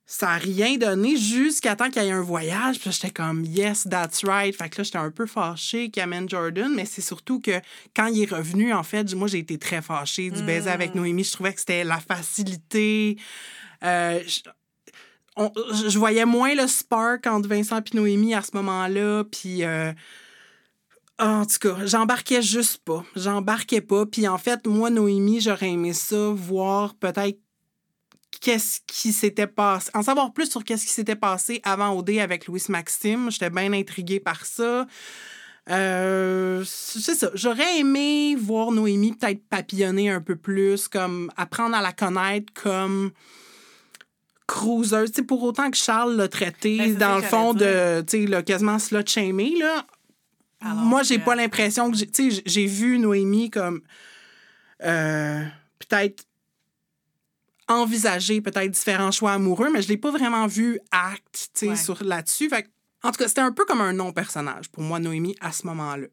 ça 0.04 0.26
n'a 0.26 0.36
rien 0.36 0.76
donné 0.76 1.16
jusqu'à 1.16 1.76
temps 1.76 1.88
qu'il 1.88 2.02
y 2.02 2.06
ait 2.08 2.10
un 2.10 2.20
voyage. 2.20 2.78
Puis 2.78 2.92
j'étais 2.92 3.10
comme 3.10 3.44
yes, 3.44 3.86
that's 3.88 4.22
right. 4.24 4.54
Fait 4.54 4.68
que 4.68 4.78
là, 4.78 4.84
j'étais 4.84 4.98
un 4.98 5.10
peu 5.10 5.24
fâchée 5.26 5.88
qu'il 5.88 6.02
amène 6.02 6.28
Jordan, 6.28 6.70
mais 6.74 6.84
c'est 6.84 7.00
surtout 7.00 7.40
que 7.40 7.60
quand 7.96 8.06
il 8.08 8.22
est 8.24 8.30
revenu, 8.30 8.72
en 8.74 8.82
fait, 8.82 9.14
moi, 9.14 9.26
j'ai 9.28 9.38
été 9.38 9.56
très 9.56 9.80
fâchée 9.80 10.30
du 10.30 10.42
baiser 10.42 10.68
avec 10.70 10.94
Noémie. 10.94 11.24
Je 11.24 11.32
trouvais 11.32 11.54
que 11.54 11.60
c'était 11.60 11.84
la 11.84 12.00
facilité. 12.00 13.16
Euh, 13.82 14.20
je, 14.26 14.40
on- 15.36 15.52
je 15.88 15.98
voyais 15.98 16.26
moins 16.26 16.54
le 16.54 16.66
spark 16.66 17.26
entre 17.26 17.48
Vincent 17.48 17.78
et 17.78 17.96
Noémie 17.96 18.34
à 18.34 18.42
ce 18.42 18.50
moment-là. 18.54 19.24
Puis. 19.24 19.64
euh, 19.64 19.92
en 21.20 21.44
tout 21.44 21.58
cas, 21.60 21.76
j'embarquais 21.84 22.42
juste 22.42 22.78
pas. 22.84 23.04
J'embarquais 23.14 23.80
pas. 23.80 24.06
Puis 24.06 24.26
en 24.26 24.38
fait, 24.38 24.66
moi, 24.66 24.90
Noémie, 24.90 25.40
j'aurais 25.40 25.70
aimé 25.70 25.92
ça, 25.92 26.30
voir 26.30 26.94
peut-être 26.94 27.38
qu'est-ce 28.40 28.80
qui 28.86 29.12
s'était 29.12 29.46
passé, 29.46 29.90
en 29.94 30.02
savoir 30.02 30.32
plus 30.32 30.50
sur 30.50 30.64
qu'est-ce 30.64 30.86
qui 30.86 30.92
s'était 30.92 31.16
passé 31.16 31.60
avant 31.62 31.96
OD 31.96 32.10
avec 32.18 32.46
Louis 32.46 32.62
Maxime. 32.68 33.30
J'étais 33.30 33.50
bien 33.50 33.72
intriguée 33.72 34.20
par 34.20 34.46
ça. 34.46 34.86
Euh, 35.68 36.64
c'est 36.66 37.14
ça. 37.14 37.30
J'aurais 37.34 37.78
aimé 37.78 38.34
voir 38.36 38.72
Noémie 38.72 39.12
peut-être 39.12 39.46
papillonner 39.48 40.10
un 40.10 40.20
peu 40.20 40.36
plus, 40.36 40.88
comme 40.88 41.30
apprendre 41.36 41.76
à 41.76 41.82
la 41.82 41.92
connaître 41.92 42.52
comme 42.54 43.10
cruiser. 44.46 45.04
Tu 45.06 45.12
sais, 45.16 45.22
pour 45.22 45.42
autant 45.42 45.70
que 45.70 45.76
Charles 45.76 46.16
l'a 46.16 46.28
traité, 46.28 46.78
Ben, 46.78 46.96
dans 46.96 47.16
le 47.16 47.22
fond, 47.22 47.52
de, 47.52 48.00
tu 48.02 48.26
sais, 48.26 48.42
quasiment 48.42 48.78
slut 48.78 49.06
shamé, 49.06 49.54
là. 49.58 49.84
Alors 50.60 50.76
Moi, 50.76 51.02
j'ai 51.02 51.18
pas 51.18 51.34
l'impression 51.34 51.90
que... 51.90 51.96
j'ai- 51.96 52.06
Tu 52.10 52.30
sais, 52.30 52.42
j'ai 52.46 52.66
vu 52.66 52.98
Noémie 52.98 53.50
comme... 53.50 53.80
euh, 54.82 55.44
peut-être 55.78 56.24
envisager 57.68 58.40
peut-être 58.40 58.70
différents 58.70 59.12
choix 59.12 59.32
amoureux, 59.32 59.70
mais 59.72 59.80
je 59.80 59.88
l'ai 59.88 59.96
pas 59.96 60.10
vraiment 60.10 60.46
vu 60.48 60.80
acte, 60.90 61.50
tu 61.54 61.60
sais, 61.60 61.68
Ouais. 61.68 61.76
sur 61.76 62.02
là-dessus. 62.02 62.48
Fait 62.48 62.64
que, 62.64 62.68
en 63.04 63.12
tout 63.12 63.18
cas, 63.18 63.28
c'était 63.28 63.40
un 63.42 63.52
peu 63.52 63.64
comme 63.64 63.80
un 63.80 63.92
non-personnage 63.92 64.68
pour 64.70 64.82
moi, 64.82 64.98
Noémie, 64.98 65.36
à 65.40 65.52
ce 65.52 65.66
moment-là. 65.66 66.06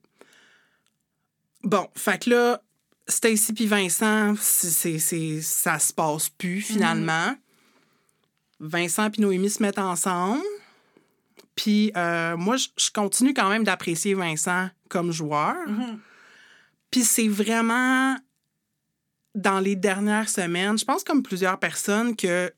Bon, 1.64 1.88
fait 1.96 2.24
que 2.24 2.30
là, 2.30 2.62
Stacy 3.08 3.54
puis 3.54 3.66
Vincent, 3.66 4.36
c'est, 4.40 4.70
c'est- 4.70 5.00
c'est- 5.00 5.42
ça 5.42 5.80
se 5.80 5.92
passe 5.92 6.30
plus 6.30 6.62
finalement. 6.62 7.36
Vincent 8.60 9.10
puis 9.10 9.22
Noémie 9.22 9.50
se 9.50 9.62
mettent 9.62 9.80
ensemble. 9.80 10.42
Puis 11.58 11.92
euh, 11.98 12.38
moi, 12.38 12.56
je, 12.56 12.68
continue 12.94 13.34
quand 13.34 13.50
même 13.50 13.66
d'apprécier 13.66 14.14
Vincent 14.14 14.70
comme 14.88 15.12
joueur. 15.12 15.56
Mhm. 15.68 16.00
Puis 16.90 17.02
c'est 17.02 17.28
vraiment 17.28 18.16
dans 19.36 19.60
les 19.60 19.76
dernières 19.76 20.30
semaines, 20.30 20.78
je 20.78 20.86
pense 20.86 21.04
comme 21.04 21.22
plusieurs 21.22 21.60
personnes 21.60 22.16
que 22.16 22.52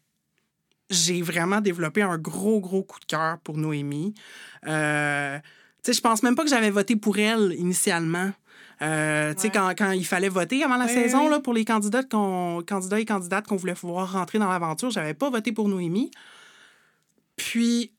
j'ai 0.89 1.21
vraiment 1.21 1.61
développé 1.61 2.01
un 2.01 2.17
gros, 2.17 2.59
gros 2.59 2.83
coup 2.83 2.99
de 2.99 3.05
cœur 3.05 3.39
pour 3.39 3.57
Noémie. 3.57 4.13
Euh, 4.67 5.37
tu 5.83 5.91
sais, 5.91 5.93
je 5.93 6.01
pense 6.01 6.23
même 6.23 6.35
pas 6.35 6.43
que 6.43 6.49
j'avais 6.49 6.69
voté 6.69 6.95
pour 6.95 7.17
elle 7.17 7.53
initialement. 7.57 8.31
Euh, 8.81 9.33
tu 9.33 9.41
sais, 9.41 9.47
Ouais. 9.47 9.53
quand, 9.53 9.73
quand 9.77 9.91
il 9.91 10.05
fallait 10.05 10.29
voter 10.29 10.63
avant 10.63 10.77
la 10.77 10.85
Oui, 10.85 10.93
saison 10.93 11.25
oui. 11.25 11.31
Là, 11.31 11.39
pour 11.39 11.53
les 11.53 11.65
candidats 11.65 12.03
candidats 12.03 12.99
et 12.99 13.05
candidates 13.05 13.45
qu'on 13.45 13.57
voulait 13.57 13.73
voir 13.73 14.11
rentrer 14.13 14.39
dans 14.39 14.49
l'aventure, 14.49 14.89
j'avais 14.89 15.13
pas 15.13 15.29
voté 15.29 15.51
pour 15.51 15.67
Noémie. 15.67 16.11
Puis, 17.35 17.91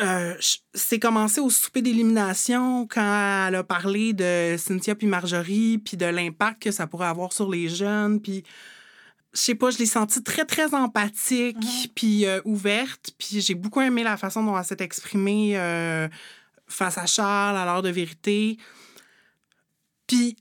euh, 0.00 0.34
c'est 0.74 1.00
commencé 1.00 1.40
au 1.40 1.50
souper 1.50 1.82
d'élimination 1.82 2.86
quand 2.86 3.46
elle 3.48 3.56
a 3.56 3.64
parlé 3.64 4.12
de 4.12 4.56
Cynthia 4.56 4.94
puis 4.94 5.06
Marjorie, 5.06 5.78
puis 5.78 5.96
de 5.96 6.06
l'impact 6.06 6.62
que 6.62 6.70
ça 6.70 6.86
pourrait 6.86 7.08
avoir 7.08 7.32
sur 7.32 7.50
les 7.50 7.68
jeunes. 7.68 8.20
Puis, 8.20 8.44
je 9.32 9.40
sais 9.40 9.54
pas, 9.54 9.70
je 9.70 9.78
l'ai 9.78 9.86
sentie 9.86 10.22
très, 10.22 10.44
très 10.44 10.72
empathique, 10.72 11.90
puis 11.94 12.26
euh, 12.26 12.40
ouverte. 12.44 13.10
Puis, 13.18 13.40
j'ai 13.40 13.54
beaucoup 13.54 13.80
aimé 13.80 14.04
la 14.04 14.16
façon 14.16 14.44
dont 14.44 14.56
elle 14.56 14.64
s'est 14.64 14.76
exprimée 14.80 15.58
euh, 15.58 16.08
face 16.68 16.96
à 16.96 17.06
Charles 17.06 17.56
à 17.56 17.64
l'heure 17.64 17.82
de 17.82 17.90
vérité. 17.90 18.56
Puis, 20.06 20.36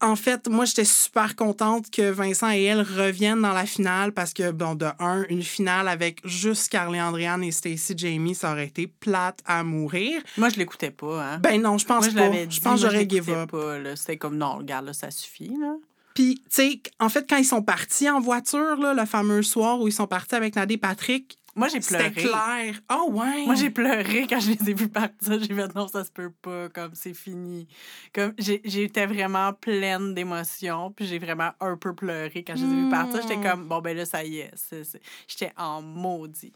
en 0.00 0.14
fait, 0.14 0.48
moi, 0.48 0.64
j'étais 0.64 0.84
super 0.84 1.34
contente 1.34 1.90
que 1.90 2.10
Vincent 2.10 2.50
et 2.50 2.62
elle 2.62 2.82
reviennent 2.82 3.42
dans 3.42 3.52
la 3.52 3.66
finale 3.66 4.12
parce 4.12 4.32
que, 4.32 4.52
bon, 4.52 4.74
de 4.74 4.86
un, 5.00 5.24
une 5.28 5.42
finale 5.42 5.88
avec 5.88 6.20
juste 6.24 6.70
Carly 6.70 7.00
Andréane 7.00 7.42
et 7.42 7.50
Stacy 7.50 7.94
Jamie, 7.96 8.34
ça 8.34 8.52
aurait 8.52 8.66
été 8.66 8.86
plate 8.86 9.40
à 9.44 9.64
mourir. 9.64 10.22
Moi, 10.36 10.50
je 10.50 10.56
l'écoutais 10.56 10.92
pas. 10.92 11.24
Hein. 11.24 11.38
Ben 11.38 11.60
non, 11.60 11.78
je 11.78 11.86
pense 11.86 12.12
Moi, 12.12 12.24
je 12.24 12.30
pas. 12.30 12.46
dit. 12.46 12.56
Je 12.56 12.60
pense 12.60 12.80
que 12.80 12.86
j'aurais 12.86 13.08
give 13.08 13.30
up. 13.30 13.54
C'était 13.96 14.16
comme, 14.16 14.36
non, 14.36 14.58
regarde, 14.58 14.86
là, 14.86 14.92
ça 14.92 15.10
suffit. 15.10 15.48
Là. 15.60 15.74
Puis, 16.14 16.36
tu 16.36 16.42
sais, 16.50 16.82
en 17.00 17.08
fait, 17.08 17.28
quand 17.28 17.36
ils 17.36 17.44
sont 17.44 17.62
partis 17.62 18.08
en 18.10 18.20
voiture, 18.20 18.76
là, 18.76 18.94
le 18.94 19.04
fameux 19.04 19.42
soir 19.42 19.80
où 19.80 19.88
ils 19.88 19.92
sont 19.92 20.06
partis 20.06 20.34
avec 20.34 20.56
Nadé 20.56 20.74
et 20.74 20.78
Patrick, 20.78 21.38
Moi, 21.58 21.68
j'ai 21.68 21.80
c'était 21.80 22.10
pleuré. 22.10 22.28
clair. 22.28 22.74
Oh, 22.90 23.10
ouais. 23.12 23.44
Moi, 23.44 23.54
j'ai 23.54 23.70
pleuré 23.70 24.26
quand 24.28 24.40
je 24.40 24.50
les 24.52 24.70
ai 24.70 24.74
vus 24.74 24.88
partir. 24.88 25.38
J'ai 25.40 25.54
fait 25.54 25.74
non, 25.74 25.88
ça 25.88 26.04
se 26.04 26.10
peut 26.10 26.30
pas, 26.40 26.68
comme 26.70 26.92
c'est 26.94 27.14
fini. 27.14 27.68
Comme 28.14 28.32
j'étais 28.38 29.06
vraiment 29.06 29.52
pleine 29.52 30.14
d'émotions, 30.14 30.90
puis 30.92 31.06
j'ai 31.06 31.18
vraiment 31.18 31.50
un 31.60 31.76
peu 31.76 31.94
pleuré 31.94 32.44
quand 32.46 32.56
je 32.56 32.64
les 32.64 32.72
ai 32.72 32.84
vus 32.84 32.90
partir. 32.90 33.20
J'étais 33.22 33.36
Mm. 33.36 33.42
comme, 33.42 33.64
bon, 33.68 33.80
ben 33.80 33.96
là, 33.96 34.06
ça 34.06 34.24
y 34.24 34.38
est. 34.38 34.50
J'étais 35.26 35.52
en 35.56 35.82
maudit. 35.82 36.52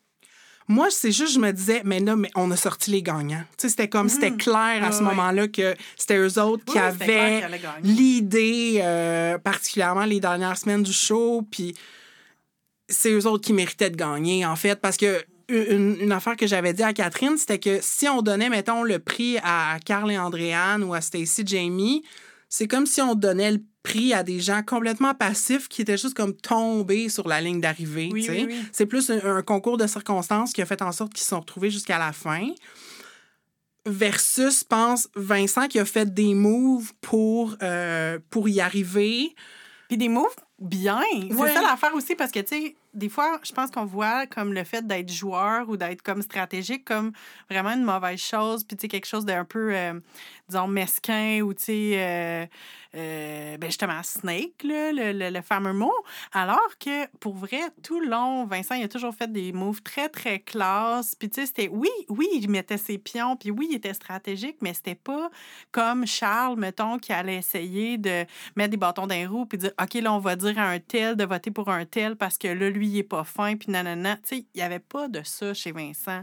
Moi, 0.68 0.88
c'est 0.90 1.10
juste, 1.10 1.34
je 1.34 1.40
me 1.40 1.50
disais, 1.50 1.82
mais 1.84 1.98
là, 1.98 2.14
mais 2.14 2.30
on 2.36 2.48
a 2.52 2.56
sorti 2.56 2.92
les 2.92 3.02
gagnants. 3.02 3.42
Tu 3.58 3.62
sais, 3.62 3.68
c'était 3.70 3.88
comme, 3.88 4.08
c'était 4.08 4.30
clair 4.30 4.84
à 4.84 4.92
ce 4.92 5.02
moment-là 5.02 5.48
que 5.48 5.74
c'était 5.96 6.16
eux 6.16 6.38
autres 6.40 6.64
qui 6.64 6.78
Oui, 6.78 6.84
c'était 6.92 7.42
avaient 7.42 7.58
l'idée, 7.82 8.78
euh, 8.80 9.38
particulièrement 9.38 10.04
les 10.04 10.20
dernières 10.20 10.56
semaines 10.56 10.84
du 10.84 10.92
show, 10.92 11.42
puis 11.50 11.74
c'est 12.92 13.11
eux 13.11 13.26
autres 13.26 13.44
qui 13.44 13.52
méritaient 13.52 13.90
de 13.90 13.96
gagner, 13.96 14.46
en 14.46 14.57
fait, 14.57 14.81
parce 14.81 14.96
que 14.96 15.24
une, 15.48 15.96
une 16.00 16.12
affaire 16.12 16.37
que 16.37 16.46
j'avais 16.46 16.72
dit 16.72 16.83
à 16.83 16.92
Catherine, 16.92 17.37
c'était 17.37 17.59
que 17.59 17.81
si 17.83 18.09
on 18.09 18.22
donnait, 18.22 18.48
mettons, 18.48 18.85
le 18.85 18.98
prix 18.98 19.38
à 19.42 19.78
Carl 19.85 20.11
et 20.11 20.18
Andréane 20.18 20.85
ou 20.85 20.94
à 20.94 21.00
Stacy 21.00 21.42
Jamie, 21.44 22.02
c'est 22.48 22.68
comme 22.68 22.87
si 22.87 23.00
on 23.02 23.14
donnait 23.14 23.52
le 23.52 23.61
prix 23.83 24.14
à 24.14 24.22
des 24.22 24.40
gens 24.40 24.62
complètement 24.62 25.14
passifs 25.14 25.68
qui 25.68 25.83
étaient 25.83 25.98
juste 25.98 26.14
comme 26.14 26.35
tombés 26.35 27.09
sur 27.09 27.26
la 27.26 27.40
ligne 27.40 27.61
d'arrivée. 27.61 28.11
Oui, 28.12 28.26
oui, 28.28 28.46
oui. 28.48 28.57
C'est 28.70 28.87
plus 28.87 29.11
un, 29.11 29.37
un 29.38 29.42
concours 29.42 29.76
de 29.76 29.87
circonstances 29.87 30.52
qui 30.52 30.62
a 30.62 30.66
fait 30.66 30.81
en 30.83 30.92
sorte 30.92 31.12
qu'ils 31.12 31.24
se 31.24 31.31
sont 31.31 31.40
retrouvés 31.40 31.70
jusqu'à 31.70 31.98
la 31.98 32.12
fin. 32.12 32.48
Versus, 33.85 34.62
pense, 34.62 35.09
Vincent 35.16 35.66
qui 35.66 35.81
a 35.81 35.85
fait 35.85 36.14
des 36.14 36.35
moves 36.35 36.92
pour, 37.00 37.57
euh, 37.62 38.20
pour 38.31 38.48
y 38.48 38.61
arriver. 38.61 39.35
Puis 39.88 39.98
des 39.98 40.09
moves 40.09 40.37
bien. 40.61 41.02
Ouais. 41.31 41.48
C'est 41.48 41.55
ça 41.55 41.62
l'affaire 41.62 41.94
aussi, 41.94 42.14
parce 42.14 42.31
que, 42.31 42.40
tu 42.40 42.46
sais, 42.48 42.76
des 42.94 43.09
fois, 43.09 43.40
je 43.42 43.52
pense 43.52 43.70
qu'on 43.70 43.87
voit 43.87 44.26
comme 44.26 44.52
le 44.52 44.64
fait 44.64 44.87
d'être 44.87 45.11
joueur 45.11 45.68
ou 45.68 45.76
d'être 45.76 46.02
comme 46.02 46.22
stratégique 46.22 46.85
comme 46.85 47.12
vraiment 47.48 47.70
une 47.70 47.85
mauvaise 47.85 48.20
chose, 48.20 48.64
puis, 48.64 48.76
tu 48.76 48.83
sais, 48.83 48.88
quelque 48.88 49.07
chose 49.07 49.24
d'un 49.24 49.44
peu, 49.44 49.74
euh, 49.74 49.98
disons, 50.52 50.68
mesquin 50.68 51.40
ou, 51.42 51.54
tu 51.54 51.64
sais, 51.64 51.92
euh, 51.96 52.46
euh, 52.94 53.56
ben 53.56 53.66
justement, 53.66 54.02
snake, 54.02 54.62
le, 54.64 55.12
le, 55.12 55.30
le 55.30 55.42
fameux 55.42 55.72
mot. 55.72 55.92
Alors 56.32 56.78
que, 56.78 57.06
pour 57.18 57.34
vrai, 57.34 57.60
tout 57.82 58.00
le 58.00 58.08
long, 58.08 58.44
Vincent, 58.44 58.74
il 58.74 58.84
a 58.84 58.88
toujours 58.88 59.14
fait 59.14 59.30
des 59.32 59.52
moves 59.52 59.82
très, 59.82 60.08
très 60.08 60.40
classe. 60.40 61.14
Puis, 61.14 61.30
tu 61.30 61.40
sais, 61.40 61.46
c'était, 61.46 61.68
oui, 61.68 61.90
oui, 62.08 62.28
il 62.34 62.50
mettait 62.50 62.78
ses 62.78 62.98
pions, 62.98 63.36
puis 63.36 63.50
oui, 63.50 63.68
il 63.70 63.76
était 63.76 63.94
stratégique, 63.94 64.56
mais 64.60 64.74
c'était 64.74 64.94
pas 64.94 65.30
comme 65.70 66.06
Charles, 66.06 66.58
mettons, 66.58 66.98
qui 66.98 67.12
allait 67.12 67.36
essayer 67.36 67.98
de 67.98 68.24
mettre 68.56 68.70
des 68.70 68.76
bâtons 68.76 69.06
dans 69.06 69.14
les 69.14 69.26
roues 69.26 69.46
puis 69.46 69.58
dire 69.58 69.72
OK, 69.80 69.94
là, 69.94 70.12
on 70.12 70.18
va 70.18 70.36
dire 70.36 70.58
à 70.58 70.68
un 70.68 70.78
tel 70.78 71.16
de 71.16 71.24
voter 71.24 71.50
pour 71.50 71.68
un 71.68 71.84
tel 71.84 72.16
parce 72.16 72.38
que 72.38 72.48
là, 72.48 72.70
lui, 72.70 72.88
il 72.88 72.98
est 72.98 73.02
pas 73.02 73.24
fin, 73.24 73.56
puis 73.56 73.70
nanana. 73.70 74.16
Tu 74.16 74.22
sais, 74.24 74.38
il 74.54 74.56
n'y 74.56 74.62
avait 74.62 74.78
pas 74.78 75.08
de 75.08 75.22
ça 75.24 75.54
chez 75.54 75.72
Vincent. 75.72 76.22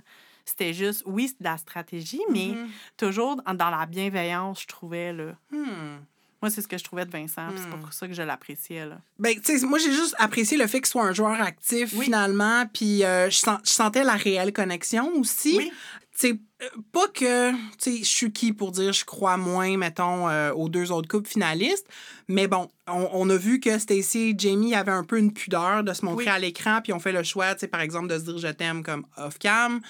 C'était 0.50 0.74
juste, 0.74 1.04
oui, 1.06 1.28
c'est 1.28 1.40
de 1.40 1.44
la 1.44 1.58
stratégie, 1.58 2.22
mais 2.32 2.52
toujours 2.98 3.36
dans 3.38 3.70
la 3.70 3.86
bienveillance, 3.86 4.62
je 4.64 4.68
trouvais, 4.68 5.14
là. 5.14 5.34
Hmm. 5.52 6.00
Moi, 6.42 6.50
c'est 6.50 6.62
ce 6.62 6.68
que 6.70 6.78
je 6.78 6.84
trouvais 6.86 7.06
de 7.06 7.12
Vincent, 7.12 7.50
c'est 7.58 7.70
pour 7.70 7.92
ça 7.92 8.08
que 8.08 8.14
je 8.14 8.22
l'appréciais. 8.22 8.88
Ben, 9.20 9.36
tu 9.42 9.60
sais, 9.60 9.66
moi, 9.66 9.78
j'ai 9.78 9.92
juste 9.92 10.16
apprécié 10.18 10.58
le 10.58 10.68
fait 10.68 10.80
qu'il 10.80 10.88
soit 10.88 11.04
un 11.04 11.14
joueur 11.14 11.40
actif, 11.42 11.94
Oui. 11.98 12.06
finalement. 12.06 12.66
Puis 12.74 13.04
euh, 13.04 13.30
je, 13.30 13.36
sens- 13.38 13.60
je 13.66 13.70
sentais 13.72 14.04
la 14.06 14.14
réelle 14.14 14.54
connexion 14.54 15.12
aussi. 15.18 15.58
Oui. 15.58 15.70
Tu 16.18 16.28
sais, 16.30 16.40
euh, 16.62 16.66
pas 16.94 17.08
que, 17.10 17.52
tu 17.52 17.58
sais, 17.78 17.98
je 18.00 18.04
suis 18.04 18.32
qui 18.32 18.54
pour 18.54 18.72
dire 18.72 18.92
je 18.94 19.04
crois 19.06 19.36
moins, 19.38 19.76
mettons, 19.78 20.30
euh, 20.30 20.52
aux 20.54 20.70
deux 20.70 20.92
autres 20.94 21.10
couples 21.10 21.28
finalistes. 21.30 21.86
Mais 22.30 22.48
bon, 22.48 22.70
on, 22.88 23.10
on 23.12 23.30
a 23.30 23.36
vu 23.36 23.60
que 23.60 23.78
Stacy 23.78 24.30
et 24.30 24.36
Jamie 24.38 24.76
avaient 24.76 24.92
un 24.94 25.04
peu 25.04 25.18
une 25.18 25.34
pudeur 25.34 25.84
de 25.84 25.94
se 25.94 26.06
montrer 26.06 26.24
Oui. 26.26 26.30
à 26.30 26.40
l'écran, 26.40 26.80
puis 26.82 26.94
on 26.94 27.00
fait 27.00 27.12
le 27.14 27.24
choix, 27.24 27.54
tu 27.54 27.62
sais, 27.62 27.68
par 27.68 27.82
exemple, 27.82 28.08
de 28.08 28.18
se 28.18 28.24
dire 28.24 28.38
je 28.38 28.48
t'aime 28.48 28.82
comme 28.84 29.06
off-cam. 29.18 29.82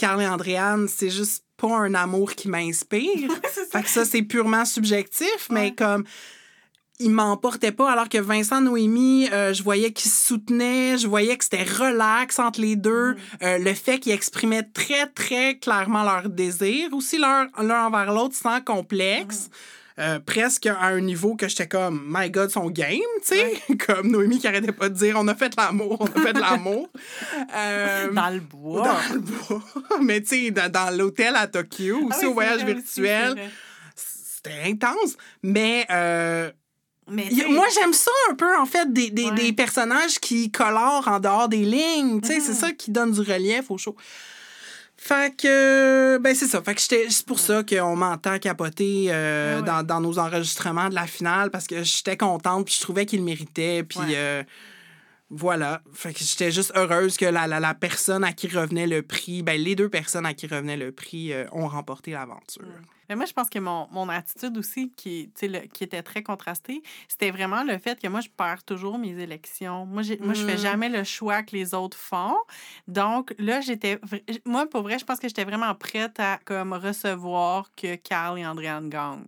Carl 0.00 0.22
et 0.22 0.26
Andréane, 0.26 0.88
c'est 0.88 1.10
juste 1.10 1.44
pas 1.58 1.76
un 1.76 1.92
amour 1.92 2.34
qui 2.34 2.48
m'inspire. 2.48 3.30
fait 3.70 3.82
que 3.82 3.88
ça, 3.90 4.06
c'est 4.06 4.22
purement 4.22 4.64
subjectif, 4.64 5.48
mais 5.50 5.60
Ouais. 5.60 5.74
comme 5.76 6.04
il 6.98 7.10
m'emportait 7.10 7.72
pas, 7.72 7.90
alors 7.92 8.08
que 8.08 8.16
Vincent 8.18 8.62
Noémie, 8.62 9.28
euh, 9.32 9.52
je 9.52 9.62
voyais 9.62 9.92
qu'ils 9.92 10.10
se 10.10 10.26
soutenaient, 10.26 10.96
je 10.98 11.06
voyais 11.06 11.36
que 11.36 11.44
c'était 11.44 11.64
relax 11.64 12.38
entre 12.38 12.60
les 12.62 12.76
deux. 12.76 13.14
Euh, 13.42 13.58
le 13.58 13.74
fait 13.74 13.98
qu'ils 13.98 14.12
exprimaient 14.12 14.62
très, 14.62 15.06
très 15.06 15.56
clairement 15.58 16.02
leur 16.02 16.30
désir, 16.30 16.88
aussi 16.92 17.18
l'un 17.18 17.48
l'un 17.58 17.86
envers 17.86 18.12
l'autre, 18.12 18.34
sans 18.34 18.60
complexe. 18.62 19.50
Euh, 19.98 20.18
presque 20.20 20.66
à 20.66 20.78
un 20.86 21.00
niveau 21.00 21.34
que 21.36 21.48
j'étais 21.48 21.68
comme, 21.68 22.02
my 22.08 22.30
God, 22.30 22.50
son 22.50 22.70
game, 22.70 23.00
tu 23.22 23.34
sais. 23.34 23.60
comme 23.86 24.08
Noémie 24.10 24.38
qui 24.38 24.46
arrêtait 24.46 24.72
pas 24.72 24.88
de 24.88 24.94
dire, 24.94 25.16
on 25.18 25.28
a 25.28 25.34
fait 25.34 25.54
l'amour, 25.56 25.96
on 26.00 26.06
a 26.06 26.22
fait 26.22 26.32
l'amour. 26.38 26.88
Euh, 27.54 28.10
Dans 28.12 28.30
le 28.30 28.40
bois. 28.40 28.82
dans 28.86 29.14
le 29.14 29.20
bois. 29.20 29.62
Mais 30.02 30.20
tu 30.22 30.28
sais, 30.46 30.50
dans, 30.52 30.70
dans 30.70 30.96
l'hôtel 30.96 31.34
à 31.36 31.46
Tokyo, 31.48 31.98
Ah 32.02 32.06
aussi 32.16 32.20
oui, 32.24 32.30
au 32.30 32.34
voyage 32.34 32.62
vrai 32.62 32.74
virtuel, 32.74 33.50
c'était 33.94 34.62
intense. 34.70 35.16
Mais 35.42 35.86
euh, 35.90 36.50
Mais 37.08 37.28
moi, 37.48 37.66
j'aime 37.74 37.92
ça 37.92 38.10
un 38.30 38.34
peu, 38.34 38.56
en 38.56 38.66
fait, 38.66 38.92
des, 38.92 39.10
des, 39.10 39.24
Ouais. 39.26 39.34
des 39.34 39.52
personnages 39.52 40.18
qui 40.20 40.50
colorent 40.50 41.08
en 41.08 41.18
dehors 41.20 41.48
des 41.48 41.64
lignes. 41.64 42.20
Tu 42.20 42.28
sais, 42.28 42.40
c'est 42.40 42.52
Mhm. 42.52 42.58
ça 42.58 42.72
qui 42.72 42.90
donne 42.92 43.12
du 43.12 43.20
relief 43.20 43.70
au 43.70 43.78
show. 43.78 43.96
Fait 45.02 45.34
que, 45.34 46.18
ben 46.18 46.34
c'est 46.34 46.46
ça. 46.46 46.60
Fait 46.62 46.74
que 46.74 46.80
j'étais- 46.80 47.06
c'est 47.08 47.24
pour 47.24 47.40
ça 47.40 47.62
qu'on 47.64 47.96
m'entend 47.96 48.38
capoter 48.38 49.06
euh, 49.08 49.54
Ouais, 49.56 49.60
ouais. 49.62 49.66
Dans, 49.66 49.82
dans 49.82 50.00
nos 50.00 50.18
enregistrements 50.18 50.90
de 50.90 50.94
la 50.94 51.06
finale 51.06 51.50
parce 51.50 51.66
que 51.66 51.82
j'étais 51.82 52.18
contente 52.18 52.66
puis 52.66 52.74
je 52.76 52.82
trouvais 52.82 53.06
qu'il 53.06 53.22
méritait. 53.24 53.82
Puis 53.82 53.98
Ouais. 53.98 54.12
euh, 54.14 54.42
voilà. 55.30 55.80
Fait 55.94 56.12
que 56.12 56.18
j'étais 56.22 56.50
juste 56.52 56.72
heureuse 56.76 57.16
que 57.16 57.24
la, 57.24 57.46
la, 57.46 57.60
la 57.60 57.72
personne 57.74 58.24
à 58.24 58.32
qui 58.34 58.46
revenait 58.48 58.86
le 58.86 59.00
prix, 59.00 59.42
ben 59.42 59.58
les 59.58 59.74
deux 59.74 59.88
personnes 59.88 60.26
à 60.26 60.34
qui 60.34 60.46
revenait 60.46 60.76
le 60.76 60.92
prix 60.92 61.32
euh, 61.32 61.46
ont 61.52 61.66
remporté 61.66 62.10
l'aventure. 62.12 62.62
Mais 63.10 63.16
moi, 63.16 63.26
je 63.26 63.32
pense 63.32 63.50
que 63.50 63.58
mon, 63.58 63.88
mon 63.90 64.08
attitude 64.08 64.56
aussi, 64.56 64.92
qui, 64.96 65.28
le- 65.42 65.66
qui 65.66 65.82
était 65.82 66.02
très 66.02 66.22
contrastée, 66.22 66.80
c'était 67.08 67.32
vraiment 67.32 67.64
le 67.64 67.76
fait 67.76 68.00
que 68.00 68.06
moi, 68.06 68.20
je 68.20 68.28
perds 68.28 68.62
toujours 68.62 68.98
mes 68.98 69.18
élections. 69.18 69.84
Moi, 69.84 70.02
j'ai- 70.02 70.18
moi 70.18 70.32
je 70.32 70.44
fais 70.44 70.54
Mm. 70.54 70.58
jamais 70.58 70.88
le 70.88 71.02
choix 71.02 71.42
que 71.42 71.56
les 71.56 71.74
autres 71.74 71.96
font. 71.98 72.36
Donc, 72.86 73.34
là, 73.38 73.60
j'étais. 73.60 73.98
Moi, 74.44 74.66
pour 74.68 74.82
vrai, 74.82 75.00
je 75.00 75.04
pense 75.04 75.18
que 75.18 75.26
j'étais 75.26 75.44
vraiment 75.44 75.74
prête 75.74 76.20
à 76.20 76.38
comme, 76.44 76.72
recevoir 76.72 77.70
que 77.74 77.96
Carl 77.96 78.38
et 78.38 78.46
Andréane 78.46 78.88
gagnent. 78.88 79.26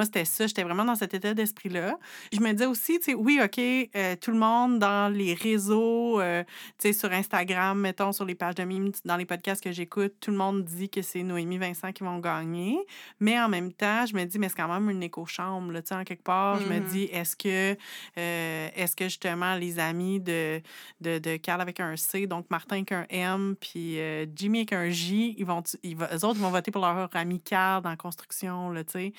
Moi, 0.00 0.06
c'était 0.06 0.24
ça. 0.24 0.46
J'étais 0.46 0.62
vraiment 0.62 0.86
dans 0.86 0.94
cet 0.94 1.12
état 1.12 1.34
d'esprit-là. 1.34 1.98
Je 2.32 2.40
me 2.40 2.52
disais 2.52 2.64
aussi, 2.64 2.98
tu 3.00 3.04
sais, 3.10 3.14
oui, 3.14 3.38
OK, 3.44 3.58
euh, 3.58 4.16
tout 4.18 4.30
le 4.30 4.38
monde 4.38 4.78
dans 4.78 5.12
les 5.12 5.34
réseaux, 5.34 6.18
euh, 6.22 6.42
tu 6.78 6.88
sais, 6.90 6.92
sur 6.94 7.12
Instagram, 7.12 7.78
mettons, 7.78 8.10
sur 8.12 8.24
les 8.24 8.34
pages 8.34 8.54
de 8.54 8.62
mimes, 8.64 8.92
dans 9.04 9.16
les 9.18 9.26
podcasts 9.26 9.62
que 9.62 9.72
j'écoute, 9.72 10.14
tout 10.18 10.30
le 10.30 10.38
monde 10.38 10.64
dit 10.64 10.88
que 10.88 11.02
c'est 11.02 11.22
Noémie 11.22 11.58
Vincent 11.58 11.92
qui 11.92 12.02
vont 12.02 12.18
gagner. 12.18 12.78
Mais 13.18 13.38
en 13.38 13.50
même 13.50 13.74
temps, 13.74 14.06
je 14.06 14.14
me 14.14 14.24
dis, 14.24 14.38
mais 14.38 14.48
c'est 14.48 14.56
quand 14.56 14.72
même 14.72 14.88
une 14.88 15.02
écho-chambre, 15.02 15.70
là, 15.70 15.82
tu 15.82 15.88
sais, 15.88 15.94
en 15.96 16.04
quelque 16.04 16.22
part. 16.24 16.58
Je 16.60 16.66
me 16.66 16.78
Mhm. 16.78 16.84
dis, 16.86 17.02
est-ce 17.12 17.36
que, 17.36 17.76
euh, 18.16 18.68
est-ce 18.74 18.96
que 18.96 19.04
justement 19.04 19.54
les 19.56 19.78
amis 19.78 20.18
de, 20.18 20.62
de, 21.02 21.18
de 21.18 21.36
Carl 21.36 21.60
avec 21.60 21.78
un 21.78 21.94
C, 21.98 22.26
donc 22.26 22.46
Martin 22.50 22.76
avec 22.76 22.92
un 22.92 23.04
M, 23.10 23.54
puis 23.60 23.98
Jimmy 24.34 24.60
avec 24.60 24.72
un 24.72 24.88
J, 24.88 25.34
ils 25.36 25.44
vont, 25.44 25.62
ils 25.82 25.94
eux 25.94 26.24
autres 26.24 26.36
ils 26.36 26.42
vont 26.42 26.48
voter 26.50 26.70
pour 26.70 26.80
leur 26.80 27.10
ami 27.14 27.38
Carl 27.38 27.82
dans 27.82 27.90
la 27.90 27.96
construction, 27.96 28.70
là, 28.70 28.82
tu 28.82 28.92
sais. 28.92 29.12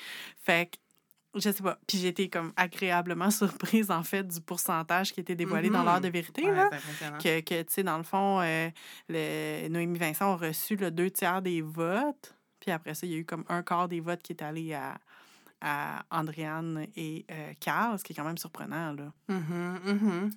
Fait 0.44 0.71
je 1.34 1.40
sais 1.40 1.62
pas. 1.62 1.78
Puis 1.86 1.98
j'ai 1.98 2.08
été 2.08 2.28
comme 2.28 2.52
agréablement 2.56 3.30
surprise, 3.80 3.90
en 3.90 4.02
fait, 4.02 4.26
du 4.26 4.40
pourcentage 4.40 5.12
qui 5.12 5.20
était 5.20 5.34
dévoilé 5.34 5.70
dans 5.70 5.80
Mhm. 5.80 5.84
l'heure 5.86 6.00
de 6.00 6.08
vérité, 6.08 6.44
Ouais, 6.44 6.54
là 6.54 6.70
que, 7.18 7.40
que, 7.40 7.62
tu 7.62 7.72
sais, 7.72 7.82
dans 7.82 7.96
le 7.98 8.04
fond, 8.04 8.40
euh, 8.40 8.68
le, 9.08 9.68
Noémie 9.68 9.98
Vincent 9.98 10.32
a 10.32 10.36
reçu 10.36 10.76
le 10.76 10.90
deux 10.90 11.10
tiers 11.10 11.40
des 11.42 11.62
votes. 11.62 12.34
Puis 12.60 12.70
après 12.70 12.94
ça, 12.94 13.06
il 13.06 13.12
y 13.12 13.14
a 13.14 13.18
eu 13.18 13.24
comme 13.24 13.44
un 13.48 13.62
quart 13.62 13.88
des 13.88 14.00
votes 14.00 14.22
qui 14.22 14.32
est 14.32 14.42
allé 14.42 14.72
à, 14.74 14.98
à 15.60 16.04
Andréane 16.10 16.86
et 16.96 17.24
euh, 17.30 17.52
Carl, 17.60 17.98
ce 17.98 18.04
qui 18.04 18.12
est 18.12 18.16
quand 18.16 18.24
même 18.24 18.38
surprenant, 18.38 18.92
là. 18.92 19.12
Mhm, 19.28 19.78
mhm. 19.84 20.30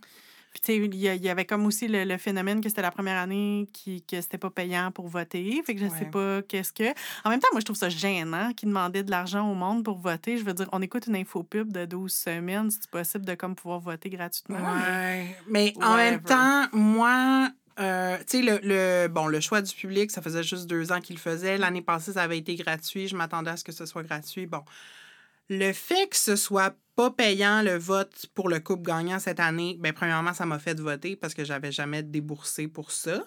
Puis, 0.55 0.61
tu 0.61 0.71
sais, 0.71 1.17
il 1.17 1.25
y, 1.25 1.29
avait 1.29 1.43
comme 1.43 1.65
aussi 1.65 1.89
le, 1.89 2.05
le 2.05 2.17
phénomène 2.17 2.61
que 2.61 2.69
c'était 2.69 2.81
la 2.81 2.89
première 2.89 3.17
année 3.17 3.67
qui, 3.73 4.01
que 4.03 4.21
c'était 4.21 4.37
pas 4.37 4.49
payant 4.49 4.89
pour 4.89 5.09
voter. 5.09 5.61
Fait 5.65 5.75
que 5.75 5.81
je 5.81 5.89
sais 5.89 6.05
pas 6.05 6.41
qu'est-ce 6.43 6.71
que. 6.71 6.93
En 7.25 7.29
même 7.29 7.41
temps, 7.41 7.49
moi, 7.51 7.59
je 7.59 7.65
trouve 7.65 7.75
ça 7.75 7.89
gênant 7.89 8.53
qu'ils 8.53 8.69
demandaient 8.69 9.03
de 9.03 9.11
l'argent 9.11 9.51
au 9.51 9.53
monde 9.53 9.83
pour 9.83 9.97
voter. 9.97 10.37
Je 10.37 10.45
veux 10.45 10.53
dire, 10.53 10.69
on 10.71 10.81
écoute 10.81 11.07
une 11.07 11.17
infopub 11.17 11.73
de 11.73 11.83
12 11.83 12.09
semaines. 12.09 12.71
C'est 12.71 12.89
possible 12.89 13.25
de 13.25 13.35
comme 13.35 13.53
pouvoir 13.53 13.81
voter 13.81 14.09
gratuitement? 14.09 14.59
Ouais. 14.59 15.35
Mais 15.49 15.73
en 15.81 15.97
même 15.97 16.21
temps, 16.21 16.67
moi, 16.71 17.49
euh, 17.81 18.17
tu 18.19 18.39
sais, 18.39 18.41
le, 18.41 18.61
le, 18.63 19.09
bon, 19.09 19.27
le 19.27 19.41
choix 19.41 19.61
du 19.61 19.75
public, 19.75 20.09
ça 20.09 20.21
faisait 20.21 20.43
juste 20.43 20.67
deux 20.67 20.93
ans 20.93 21.01
qu'il 21.01 21.17
le 21.17 21.21
faisait. 21.21 21.57
L'année 21.57 21.81
passée, 21.81 22.13
ça 22.13 22.21
avait 22.21 22.37
été 22.37 22.55
gratuit. 22.55 23.09
Je 23.09 23.17
m'attendais 23.17 23.51
à 23.51 23.57
ce 23.57 23.65
que 23.65 23.73
ce 23.73 23.85
soit 23.85 24.03
gratuit. 24.03 24.45
Bon. 24.45 24.63
Le 25.49 25.73
fait 25.73 26.07
que 26.09 26.15
ce 26.15 26.35
soit 26.35 26.75
pas 26.95 27.11
payant 27.11 27.61
le 27.61 27.77
vote 27.77 28.25
pour 28.33 28.49
le 28.49 28.59
couple 28.59 28.83
gagnant 28.83 29.19
cette 29.19 29.39
année, 29.39 29.77
ben 29.79 29.93
premièrement, 29.93 30.33
ça 30.33 30.45
m'a 30.45 30.59
fait 30.59 30.79
voter 30.79 31.15
parce 31.15 31.33
que 31.33 31.43
j'avais 31.43 31.71
jamais 31.71 32.03
déboursé 32.03 32.67
pour 32.67 32.91
ça. 32.91 33.23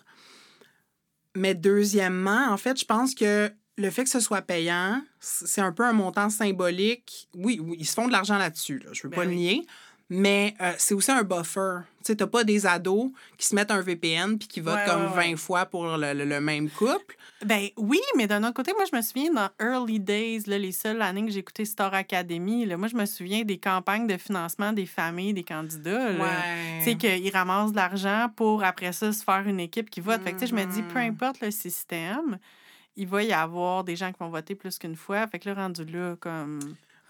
Mais 1.37 1.55
deuxièmement, 1.55 2.49
en 2.51 2.57
fait, 2.57 2.79
je 2.81 2.85
pense 2.85 3.15
que 3.15 3.53
le 3.77 3.91
fait 3.91 4.05
que 4.05 4.11
ce 4.11 4.21
soit 4.21 4.43
payant, 4.43 5.01
c'est 5.21 5.61
un 5.61 5.73
peu 5.73 5.85
un 5.85 5.93
montant 5.93 6.31
symbolique. 6.31 7.29
Oui, 7.35 7.61
oui 7.63 7.77
ils 7.79 7.87
se 7.87 7.95
font 7.95 8.09
de 8.09 8.13
l'argent 8.13 8.37
là-dessus. 8.37 8.79
Là. 8.79 8.91
Je 8.93 9.03
veux 9.03 9.09
Ben 9.09 9.19
pas 9.19 9.25
le 9.25 9.33
nier. 9.33 9.67
Mais 10.11 10.55
euh, 10.63 10.73
c'est 10.79 10.95
aussi 10.95 11.11
un 11.11 11.23
buffer. 11.23 11.81
Tu 11.99 12.05
sais, 12.13 12.17
t'as 12.17 12.27
pas 12.27 12.43
des 12.43 12.65
ados 12.67 13.11
qui 13.37 13.47
se 13.47 13.55
mettent 13.55 13.71
un 13.71 13.83
VPN 13.83 14.39
puis 14.39 14.49
qui 14.49 14.61
votent 14.61 14.75
Ouais, 14.77 14.85
comme 14.87 15.03
ouais, 15.03 15.09
20 15.15 15.17
ouais. 15.31 15.37
fois 15.37 15.67
pour 15.67 15.85
le, 15.85 16.15
le- 16.15 16.25
le 16.25 16.41
même 16.41 16.71
couple. 16.71 17.17
Ben 17.45 17.69
oui, 17.77 18.01
mais 18.17 18.27
d'un 18.27 18.43
autre 18.43 18.55
côté, 18.55 18.73
moi, 18.73 18.85
je 18.91 18.97
me 18.97 19.03
souviens 19.03 19.31
dans 19.33 19.51
Early 19.61 20.01
Days, 20.01 20.45
là, 20.47 20.57
les 20.59 20.73
seules 20.73 21.03
années 21.03 21.27
que 21.27 21.31
j'ai 21.31 21.41
écouté 21.41 21.67
Star 21.67 21.93
Academy, 21.93 22.65
là, 22.65 22.79
moi, 22.79 22.89
je 22.89 22.97
me 22.97 23.05
souviens 23.05 23.43
des 23.45 23.59
campagnes 23.59 24.07
de 24.07 24.17
financement 24.17 24.73
des 24.73 24.87
familles, 24.87 25.35
des 25.35 25.45
candidats. 25.45 26.11
là. 26.13 26.31
Tu 26.79 26.85
sais, 26.85 26.97
qu'ils 26.97 27.31
ramassent 27.31 27.73
de 27.73 27.77
l'argent 27.77 28.31
pour, 28.35 28.65
après 28.65 28.93
ça, 28.93 29.13
se 29.13 29.23
faire 29.23 29.47
une 29.47 29.61
équipe 29.61 29.91
qui 29.91 30.01
vote. 30.01 30.23
Fait 30.23 30.33
que, 30.33 30.39
tu 30.39 30.47
sais, 30.47 30.47
je 30.47 30.55
me 30.55 30.65
dis, 30.65 30.83
peu 30.83 31.01
Mhm. 31.01 31.11
importe 31.11 31.43
le 31.43 31.51
système, 31.51 32.39
il 32.97 33.07
va 33.07 33.23
y 33.23 33.33
avoir 33.33 33.85
des 33.85 33.95
gens 33.95 34.11
qui 34.11 34.19
vont 34.21 34.31
voter 34.31 34.55
plus 34.55 34.79
qu'une 34.79 34.97
fois. 34.97 35.27
Fait 35.29 35.39
que 35.39 35.49
là, 35.51 35.55
rendu 35.55 35.85
là, 35.85 36.17
comme... 36.19 36.61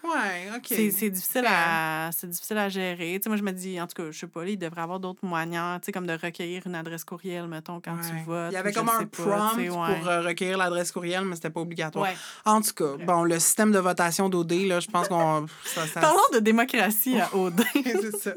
Ouais, 0.01 0.49
OK. 0.55 0.65
C'est 0.69 1.09
difficile, 1.09 1.43
à, 1.45 2.09
difficile 2.23 2.57
à 2.57 2.69
gérer. 2.69 3.13
Tu 3.19 3.23
sais, 3.23 3.29
moi, 3.29 3.37
je 3.37 3.43
me 3.43 3.51
dis, 3.51 3.79
en 3.81 3.85
tout 3.87 4.01
cas, 4.01 4.11
je 4.11 4.17
sais 4.17 4.27
pas, 4.27 4.45
il 4.45 4.57
devrait 4.57 4.79
y 4.79 4.83
avoir 4.83 4.99
d'autres 4.99 5.25
moyens, 5.25 5.81
tu 5.81 5.87
sais, 5.87 5.91
comme 5.91 6.07
de 6.07 6.13
recueillir 6.13 6.65
une 6.65 6.75
adresse 6.75 7.03
courriel, 7.03 7.47
mettons, 7.47 7.81
quand 7.81 7.97
tu 7.97 8.15
votes. 8.25 8.51
Il 8.51 8.53
y 8.53 8.57
avait 8.57 8.71
comme 8.71 8.87
un 8.89 9.05
prompt 9.05 9.57
ouais. 9.57 9.67
pour 9.67 9.83
euh, 10.07 10.21
recueillir 10.21 10.57
l'adresse 10.57 10.91
courriel, 10.93 11.25
mais 11.25 11.35
c'était 11.35 11.49
pas 11.49 11.59
obligatoire. 11.59 12.05
Ouais. 12.05 12.15
En 12.45 12.61
tout 12.61 12.73
cas, 12.73 12.95
bon, 13.05 13.23
le 13.23 13.39
système 13.39 13.71
de 13.73 13.79
votation 13.79 14.29
d'OD, 14.29 14.51
là, 14.67 14.79
je 14.79 14.87
pense 14.87 15.09
qu'on. 15.09 15.47
ça, 15.65 15.81
Parlons 15.99 16.19
de 16.33 16.39
démocratie 16.39 17.19
à 17.19 17.35
Audin. 17.35 17.63
c'est 17.73 18.15
ça. 18.17 18.31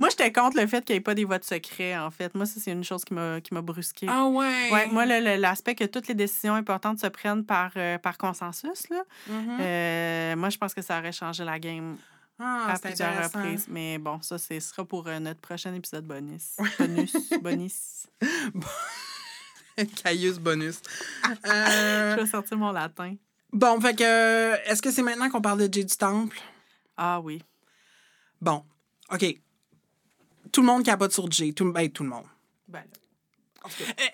moi, 0.00 0.08
j'étais 0.10 0.32
contre 0.32 0.58
le 0.60 0.66
fait 0.66 0.84
qu'il 0.84 0.94
n'y 0.94 0.98
ait 0.98 1.02
pas 1.02 1.14
des 1.14 1.24
votes 1.24 1.44
secrets, 1.44 1.96
en 1.96 2.10
fait. 2.10 2.34
Moi, 2.34 2.46
ça, 2.46 2.58
c'est 2.62 2.72
une 2.72 2.84
chose 2.84 3.04
qui 3.04 3.14
m'a 3.14 3.40
qui 3.40 3.54
m'a 3.54 3.62
brusqué. 3.62 4.06
Ah 4.10 4.24
ouais. 4.26 4.70
Ouais, 4.72 4.86
moi, 4.90 5.06
l'aspect 5.06 5.76
que 5.76 5.84
toutes 5.84 6.08
les 6.08 6.14
décisions 6.14 6.54
importantes 6.54 6.98
se 6.98 7.06
prennent 7.06 7.44
par, 7.44 7.70
euh, 7.76 7.96
par 7.98 8.18
consensus, 8.18 8.88
là, 8.90 9.02
Mhm. 9.28 9.58
euh, 9.60 10.36
moi, 10.36 10.48
je 10.50 10.58
pense 10.64 10.74
que 10.74 10.82
ça 10.82 10.98
aurait 10.98 11.12
changé 11.12 11.44
la 11.44 11.58
game 11.58 11.96
Ah, 12.38 12.72
à 12.74 12.78
plusieurs 12.78 13.24
reprises. 13.24 13.66
Mais 13.68 13.98
bon, 13.98 14.20
ça, 14.22 14.38
ce 14.38 14.58
sera 14.60 14.84
pour 14.84 15.06
euh, 15.06 15.18
notre 15.18 15.40
prochain 15.40 15.74
épisode 15.74 16.06
bonus. 16.06 16.56
Bonus, 16.78 17.12
bonus. 17.42 18.06
Cailleuse 20.02 20.38
bonus. 20.38 20.80
Euh, 21.46 22.16
Je 22.16 22.20
vais 22.22 22.26
sortir 22.26 22.56
mon 22.56 22.70
latin. 22.72 23.16
bon, 23.52 23.80
fait 23.80 23.94
que. 23.94 24.02
euh, 24.04 24.56
Est-ce 24.66 24.80
que 24.80 24.90
c'est 24.90 25.02
maintenant 25.02 25.28
qu'on 25.28 25.40
parle 25.42 25.66
de 25.68 25.72
Jay 25.72 25.84
du 25.84 25.96
Temple? 25.96 26.38
Ah 26.96 27.20
oui. 27.20 27.42
Bon, 28.40 28.64
OK. 29.12 29.24
Tout 30.52 30.60
le 30.60 30.66
monde 30.66 30.84
capote 30.84 31.12
sur 31.12 31.30
Jay. 31.30 31.52
Tout, 31.52 31.70
ben, 31.72 31.90
tout 31.90 32.04
le 32.04 32.10
monde. 32.10 32.26
Ben, 32.68 32.80
là. 32.80 32.98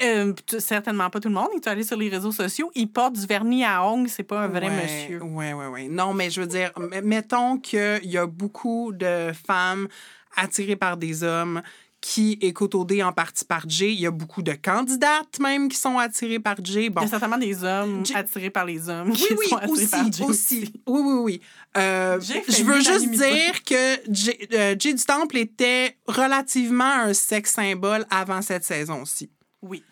Euh, 0.03 0.33
euh, 0.53 0.59
certainement 0.61 1.11
pas 1.11 1.21
tout 1.21 1.29
le 1.29 1.35
monde. 1.35 1.49
Il 1.55 1.57
est 1.57 1.67
allé 1.69 1.83
sur 1.83 1.97
les 1.97 2.09
réseaux 2.09 2.33
sociaux. 2.33 2.71
Il 2.75 2.91
porte 2.91 3.15
du 3.15 3.27
vernis 3.27 3.65
à 3.65 3.85
ongles. 3.85 4.09
C'est 4.09 4.23
pas 4.23 4.43
un 4.43 4.49
vrai 4.49 4.69
Ouais, 4.69 4.83
monsieur. 4.83 5.21
Oui, 5.23 5.53
oui, 5.53 5.65
oui. 5.73 5.89
Non, 5.89 6.15
mais 6.15 6.31
je 6.31 6.41
veux 6.41 6.47
dire, 6.47 6.71
mettons 7.03 7.59
qu'il 7.59 8.01
y 8.05 8.17
a 8.19 8.27
beaucoup 8.27 8.93
de 8.93 9.33
femmes 9.47 9.89
attirées 10.37 10.77
par 10.77 10.97
des 10.97 11.23
hommes 11.25 11.63
qui 12.03 12.39
écoutent 12.41 12.75
OD 12.77 13.03
en 13.03 13.13
partie 13.13 13.45
par 13.45 13.69
Jay. 13.69 13.93
Il 13.93 14.01
y 14.01 14.07
a 14.07 14.11
beaucoup 14.11 14.41
de 14.41 14.53
candidates 14.53 15.39
même 15.39 15.69
qui 15.69 15.77
sont 15.77 15.99
attirées 15.99 16.39
par 16.39 16.57
Jay. 16.65 16.89
Bon. 16.89 17.03
Il 17.03 17.05
y 17.05 17.07
a 17.07 17.11
certainement 17.11 17.37
des 17.37 17.63
hommes 17.63 18.07
Jay- 18.07 18.15
attirés 18.15 18.49
par 18.49 18.65
les 18.65 18.89
hommes 18.89 19.11
Oui, 19.11 19.17
qui 19.17 19.35
oui, 19.35 19.49
sont 19.49 19.57
attirés 19.57 19.71
aussi, 19.73 19.87
par 19.89 20.13
Jay 20.13 20.25
aussi. 20.25 20.73
Oui, 20.87 21.01
oui, 21.05 21.19
oui. 21.25 21.41
Euh, 21.77 22.19
je 22.21 22.63
veux 22.65 22.81
juste 22.81 23.11
dire 23.11 23.65
que 23.67 23.97
Jay, 24.11 24.49
euh, 24.55 24.75
Jay 24.79 24.95
du 24.95 25.05
Temple 25.05 25.37
était 25.37 25.95
relativement 26.07 26.85
un 26.91 27.13
sexe 27.13 27.53
symbole 27.53 28.07
avant 28.11 28.41
cette 28.41 28.65
saison-ci. 28.65 29.29
Oui. 29.63 29.83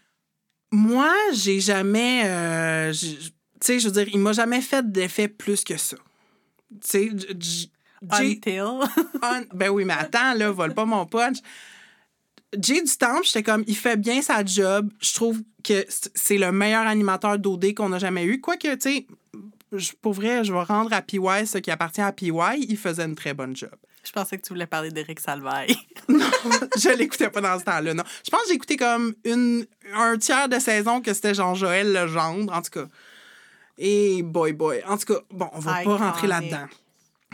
Moi, 0.71 1.13
j'ai 1.33 1.61
jamais. 1.61 2.23
euh, 2.27 2.93
tu 2.93 3.09
sais, 3.61 3.79
je 3.79 3.87
veux 3.89 3.93
dire, 4.05 4.09
il 4.13 4.19
m'a 4.21 4.33
jamais 4.33 4.61
fait 4.61 4.91
d'effet 4.91 5.29
plus 5.29 5.65
que 5.65 5.77
ça. 5.77 5.97
Tu 6.83 7.11
sais, 7.11 7.11
Until. 8.03 8.61
un- 9.23 9.43
Ben 9.55 9.71
oui, 9.71 9.85
mais 9.85 9.95
attends, 9.95 10.35
là, 10.35 10.51
vole 10.51 10.75
pas 10.75 10.85
mon 10.85 11.07
punch. 11.07 11.39
Jay 12.59 12.83
du 12.83 12.97
Temple, 12.97 13.25
j'étais 13.25 13.43
comme, 13.43 13.65
il 13.67 13.77
fait 13.77 13.97
bien 13.97 14.23
sa 14.23 14.45
job. 14.45 14.91
Je 15.01 15.13
trouve 15.15 15.43
que 15.65 15.85
c'est 15.89 16.39
le 16.39 16.51
meilleur 16.53 16.87
animateur 16.87 17.39
d'OD 17.39 17.75
qu'on 17.75 17.93
a 17.93 17.99
jamais 17.99 18.25
eu. 18.25 18.41
Quoique, 18.41 18.75
tu 18.77 18.81
sais, 18.91 19.07
pour 20.01 20.15
vrai, 20.15 20.45
je 20.45 20.53
vais 20.53 20.63
rendre 20.63 20.93
à 20.95 21.03
PY 21.03 21.19
ce 21.47 21.59
qui 21.59 21.71
appartient 21.71 22.01
à 22.01 22.13
PY. 22.13 22.31
Il 22.69 22.77
faisait 22.79 23.05
une 23.05 23.17
très 23.17 23.35
bonne 23.35 23.55
job. 23.55 23.75
Je 24.05 24.13
pensais 24.13 24.39
que 24.39 24.43
tu 24.43 24.53
voulais 24.53 24.67
parler 24.67 24.91
d'Éric 24.91 25.21
Salvaille. 25.21 25.77
non, 26.09 26.31
je 26.77 26.97
l'écoutais 26.97 27.31
pas 27.31 27.41
dans 27.41 27.59
ce 27.59 27.65
temps-là, 27.65 27.95
non. 27.95 28.05
Je 28.25 28.31
pense 28.31 28.43
que 28.43 28.49
j'ai 28.49 28.55
écouté 28.55 28.77
comme 28.77 29.15
une, 29.25 29.67
un 29.95 30.17
tiers 30.17 30.49
de 30.49 30.59
saison 30.59 31.01
que 31.01 31.13
c'était 31.13 31.35
Jean-Joël 31.35 31.93
Legendre, 31.93 32.53
en 32.53 32.63
tout 32.63 32.71
cas. 32.71 32.87
Et 33.77 34.23
boy, 34.23 34.53
boy. 34.53 34.83
En 34.87 34.97
tout 34.97 35.15
cas, 35.15 35.21
bon, 35.31 35.49
on 35.53 35.61
va 35.61 35.83
pas 35.85 35.97
rentrer 35.97 36.27
là-dedans. 36.27 36.67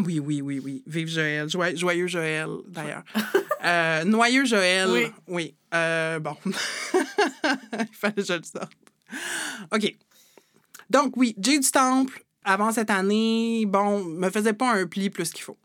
Oui, 0.04 0.18
oui, 0.18 0.40
oui, 0.40 0.60
oui. 0.62 0.82
Vive 0.86 1.08
Joël. 1.08 1.48
Joyeux, 1.48 1.76
joyeux 1.76 2.06
Joël, 2.06 2.48
d'ailleurs. 2.68 3.04
Euh, 3.64 4.04
noyeux 4.04 4.44
Joël. 4.44 4.90
Oui. 4.90 5.06
Oui. 5.26 5.54
Euh, 5.72 6.18
bon. 6.18 6.36
Il 6.44 7.94
fallait 7.94 8.14
que 8.16 8.22
je 8.22 8.34
le 8.34 8.42
sorte. 8.42 8.70
OK. 9.72 9.96
Donc, 10.90 11.16
oui, 11.16 11.34
Jay 11.38 11.58
du 11.58 11.70
Temple, 11.70 12.22
avant 12.44 12.72
cette 12.72 12.90
année, 12.90 13.64
bon, 13.66 14.04
me 14.04 14.28
faisait 14.28 14.52
pas 14.52 14.70
un 14.70 14.86
pli 14.86 15.08
plus 15.08 15.30
qu'il 15.30 15.44
faut. 15.44 15.56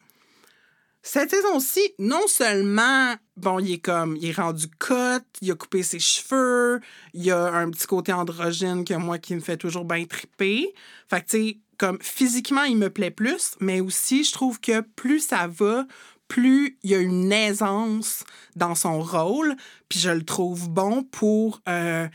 Cette 1.01 1.29
saison-ci, 1.29 1.93
non 1.97 2.27
seulement, 2.27 3.15
bon, 3.37 3.59
il 3.59 3.73
est 3.73 3.79
comme, 3.79 4.17
il 4.17 4.29
est 4.29 4.33
rendu 4.33 4.67
cut, 4.67 5.23
il 5.41 5.51
a 5.51 5.55
coupé 5.55 5.81
ses 5.81 5.99
cheveux, 5.99 6.81
il 7.13 7.31
a 7.31 7.53
un 7.53 7.69
petit 7.69 7.87
côté 7.87 8.11
androgyne 8.11 8.83
que 8.83 8.93
moi 8.95 9.17
qui 9.17 9.33
me 9.33 9.39
fait 9.39 9.57
toujours 9.57 9.85
bien 9.85 10.05
triper. 10.05 10.73
Fait 11.09 11.25
que, 11.25 11.57
comme 11.77 11.97
physiquement, 12.01 12.63
il 12.63 12.77
me 12.77 12.89
plaît 12.89 13.11
plus, 13.11 13.55
mais 13.61 13.79
aussi, 13.79 14.25
je 14.25 14.33
trouve 14.33 14.59
que 14.59 14.81
plus 14.81 15.21
ça 15.21 15.47
va, 15.47 15.85
plus 16.27 16.77
il 16.83 16.91
y 16.91 16.95
a 16.95 16.99
une 16.99 17.31
aisance 17.31 18.25
dans 18.57 18.75
son 18.75 19.01
rôle, 19.01 19.55
puis 19.87 19.99
je 19.99 20.09
le 20.09 20.23
trouve 20.23 20.69
bon 20.69 21.03
pour 21.03 21.61
euh, 21.69 22.07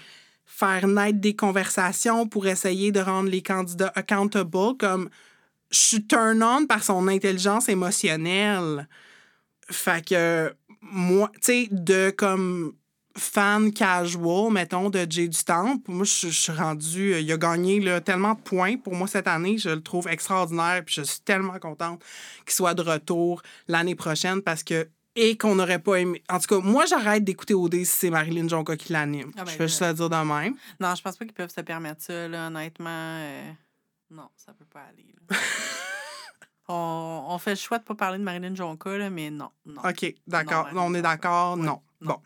faire 0.44 0.86
naître 0.86 1.20
des 1.20 1.34
conversations, 1.34 2.28
pour 2.28 2.46
essayer 2.46 2.92
de 2.92 3.00
rendre 3.00 3.30
les 3.30 3.42
candidats 3.42 3.92
accountable, 3.94 4.76
comme 4.78 5.08
je 5.74 5.78
suis 5.80 6.06
turn 6.06 6.42
on 6.42 6.66
par 6.66 6.84
son 6.84 7.08
intelligence 7.08 7.68
émotionnelle. 7.68 8.88
Fait 9.70 10.06
que 10.06 10.54
moi, 10.80 11.30
tu 11.34 11.40
sais, 11.42 11.68
de 11.70 12.10
comme 12.10 12.74
fan 13.16 13.72
casual, 13.72 14.52
mettons, 14.52 14.90
de 14.90 15.06
Jay 15.08 15.28
du 15.28 15.44
Temple, 15.44 15.90
moi, 15.90 16.04
je 16.04 16.28
suis 16.28 16.52
rendu, 16.52 17.18
il 17.18 17.32
a 17.32 17.36
gagné 17.36 17.80
là, 17.80 18.00
tellement 18.00 18.34
de 18.34 18.40
points 18.40 18.76
pour 18.76 18.94
moi 18.94 19.06
cette 19.06 19.28
année, 19.28 19.56
je 19.56 19.70
le 19.70 19.80
trouve 19.80 20.08
extraordinaire, 20.08 20.82
puis 20.84 20.96
je 20.96 21.02
suis 21.02 21.20
tellement 21.20 21.58
contente 21.58 22.02
qu'il 22.44 22.54
soit 22.54 22.74
de 22.74 22.82
retour 22.82 23.42
l'année 23.68 23.94
prochaine 23.94 24.42
parce 24.42 24.62
que 24.62 24.88
et 25.16 25.36
qu'on 25.36 25.54
n'aurait 25.54 25.78
pas 25.78 25.94
aimé. 26.00 26.24
En 26.28 26.40
tout 26.40 26.48
cas, 26.48 26.58
moi, 26.58 26.86
j'arrête 26.86 27.22
d'écouter 27.22 27.54
OD 27.54 27.74
si 27.76 27.84
c'est 27.86 28.10
Marilyn 28.10 28.48
Jonka 28.48 28.76
qui 28.76 28.92
l'anime. 28.92 29.30
Ah 29.36 29.44
ben, 29.44 29.52
je 29.52 29.58
vais 29.58 29.68
juste 29.68 29.80
le 29.80 29.94
dire 29.94 30.10
de 30.10 30.16
même. 30.16 30.56
Non, 30.80 30.92
je 30.96 31.02
pense 31.02 31.16
pas 31.16 31.24
qu'ils 31.24 31.34
peuvent 31.34 31.54
se 31.54 31.60
permettre 31.60 32.02
ça, 32.02 32.26
là, 32.26 32.48
honnêtement. 32.48 32.88
euh, 32.90 33.52
Non, 34.14 34.28
ça 34.36 34.52
peut 34.52 34.64
pas 34.64 34.80
aller. 34.88 35.06
là. 35.28 35.36
on, 36.68 37.24
on 37.28 37.38
fait 37.38 37.50
le 37.50 37.56
choix 37.56 37.78
de 37.78 37.84
pas 37.84 37.94
parler 37.94 38.18
de 38.18 38.22
Marilyn 38.24 38.54
Jonka, 38.54 38.96
là, 38.96 39.10
mais 39.10 39.30
non. 39.30 39.50
non. 39.66 39.82
OK, 39.84 40.14
d'accord. 40.26 40.72
Non, 40.72 40.84
on 40.84 40.94
est 40.94 41.02
d'accord? 41.02 41.56
Non. 41.56 41.80
Bon. 42.00 42.16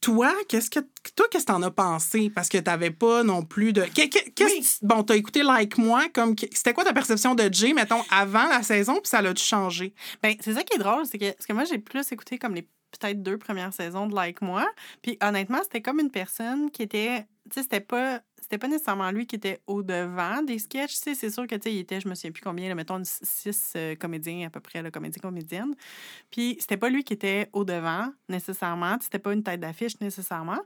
Toi, 0.00 0.32
qu'est-ce 0.48 0.70
que 0.70 0.80
toi 1.14 1.26
qu'est-ce 1.30 1.44
que 1.44 1.52
t'en 1.52 1.62
as 1.62 1.70
pensé? 1.70 2.30
Parce 2.34 2.48
que 2.48 2.56
t'avais 2.56 2.90
pas 2.90 3.22
non 3.24 3.42
plus 3.42 3.74
de 3.74 3.82
qu'est- 3.82 4.08
qu'est- 4.08 4.30
qu'est-ce 4.30 4.54
Oui. 4.54 4.66
bon 4.88 5.02
t'as 5.02 5.16
écouté 5.16 5.42
like 5.42 5.76
moi 5.76 6.04
comme 6.14 6.34
c'était 6.52 6.72
quoi 6.72 6.82
ta 6.84 6.94
perception 6.94 7.34
de 7.34 7.52
Jay 7.52 7.74
mettons 7.74 8.02
avant 8.10 8.46
la 8.48 8.62
saison 8.62 8.94
puis 8.94 9.08
ça 9.10 9.20
l'a 9.20 9.34
tu 9.34 9.44
changé? 9.44 9.92
Ben, 10.22 10.34
c'est 10.40 10.54
ça 10.54 10.62
qui 10.62 10.76
est 10.76 10.78
drôle, 10.78 11.04
c'est 11.04 11.18
que, 11.18 11.30
parce 11.32 11.44
que 11.44 11.52
moi, 11.52 11.64
j'ai 11.64 11.78
plus 11.78 12.10
écouté 12.10 12.38
comme 12.38 12.54
les 12.54 12.62
peut-être 12.62 13.22
deux 13.22 13.36
premières 13.36 13.74
saisons 13.74 14.06
de 14.06 14.14
Like 14.14 14.40
Moi. 14.40 14.64
Puis 15.02 15.18
honnêtement, 15.22 15.58
c'était 15.62 15.82
comme 15.82 16.00
une 16.00 16.10
personne 16.10 16.70
qui 16.70 16.82
était. 16.82 17.26
Tu 17.50 17.56
sais, 17.56 17.62
c'était 17.62 17.80
pas. 17.80 18.22
C'était 18.40 18.58
pas 18.58 18.68
nécessairement 18.68 19.10
lui 19.10 19.26
qui 19.26 19.36
était 19.36 19.60
au-devant 19.66 20.42
des 20.42 20.58
sketchs. 20.58 20.94
C'est 20.94 21.30
sûr 21.30 21.46
que, 21.46 21.54
tu 21.56 21.70
il 21.70 21.78
était, 21.78 22.00
je 22.00 22.08
me 22.08 22.14
souviens 22.14 22.32
plus 22.32 22.42
combien, 22.42 22.68
là, 22.68 22.74
mettons, 22.74 23.02
six 23.04 23.72
euh, 23.76 23.96
comédiens 23.96 24.46
à 24.46 24.50
peu 24.50 24.60
près, 24.60 24.82
là, 24.82 24.90
comédien, 24.90 25.20
comédienne. 25.20 25.74
Puis 26.30 26.56
c'était 26.60 26.76
pas 26.76 26.88
lui 26.88 27.02
qui 27.02 27.12
était 27.12 27.48
au-devant 27.52 28.12
nécessairement. 28.28 28.96
C'était 29.00 29.18
pas 29.18 29.32
une 29.32 29.42
tête 29.42 29.60
d'affiche 29.60 30.00
nécessairement. 30.00 30.60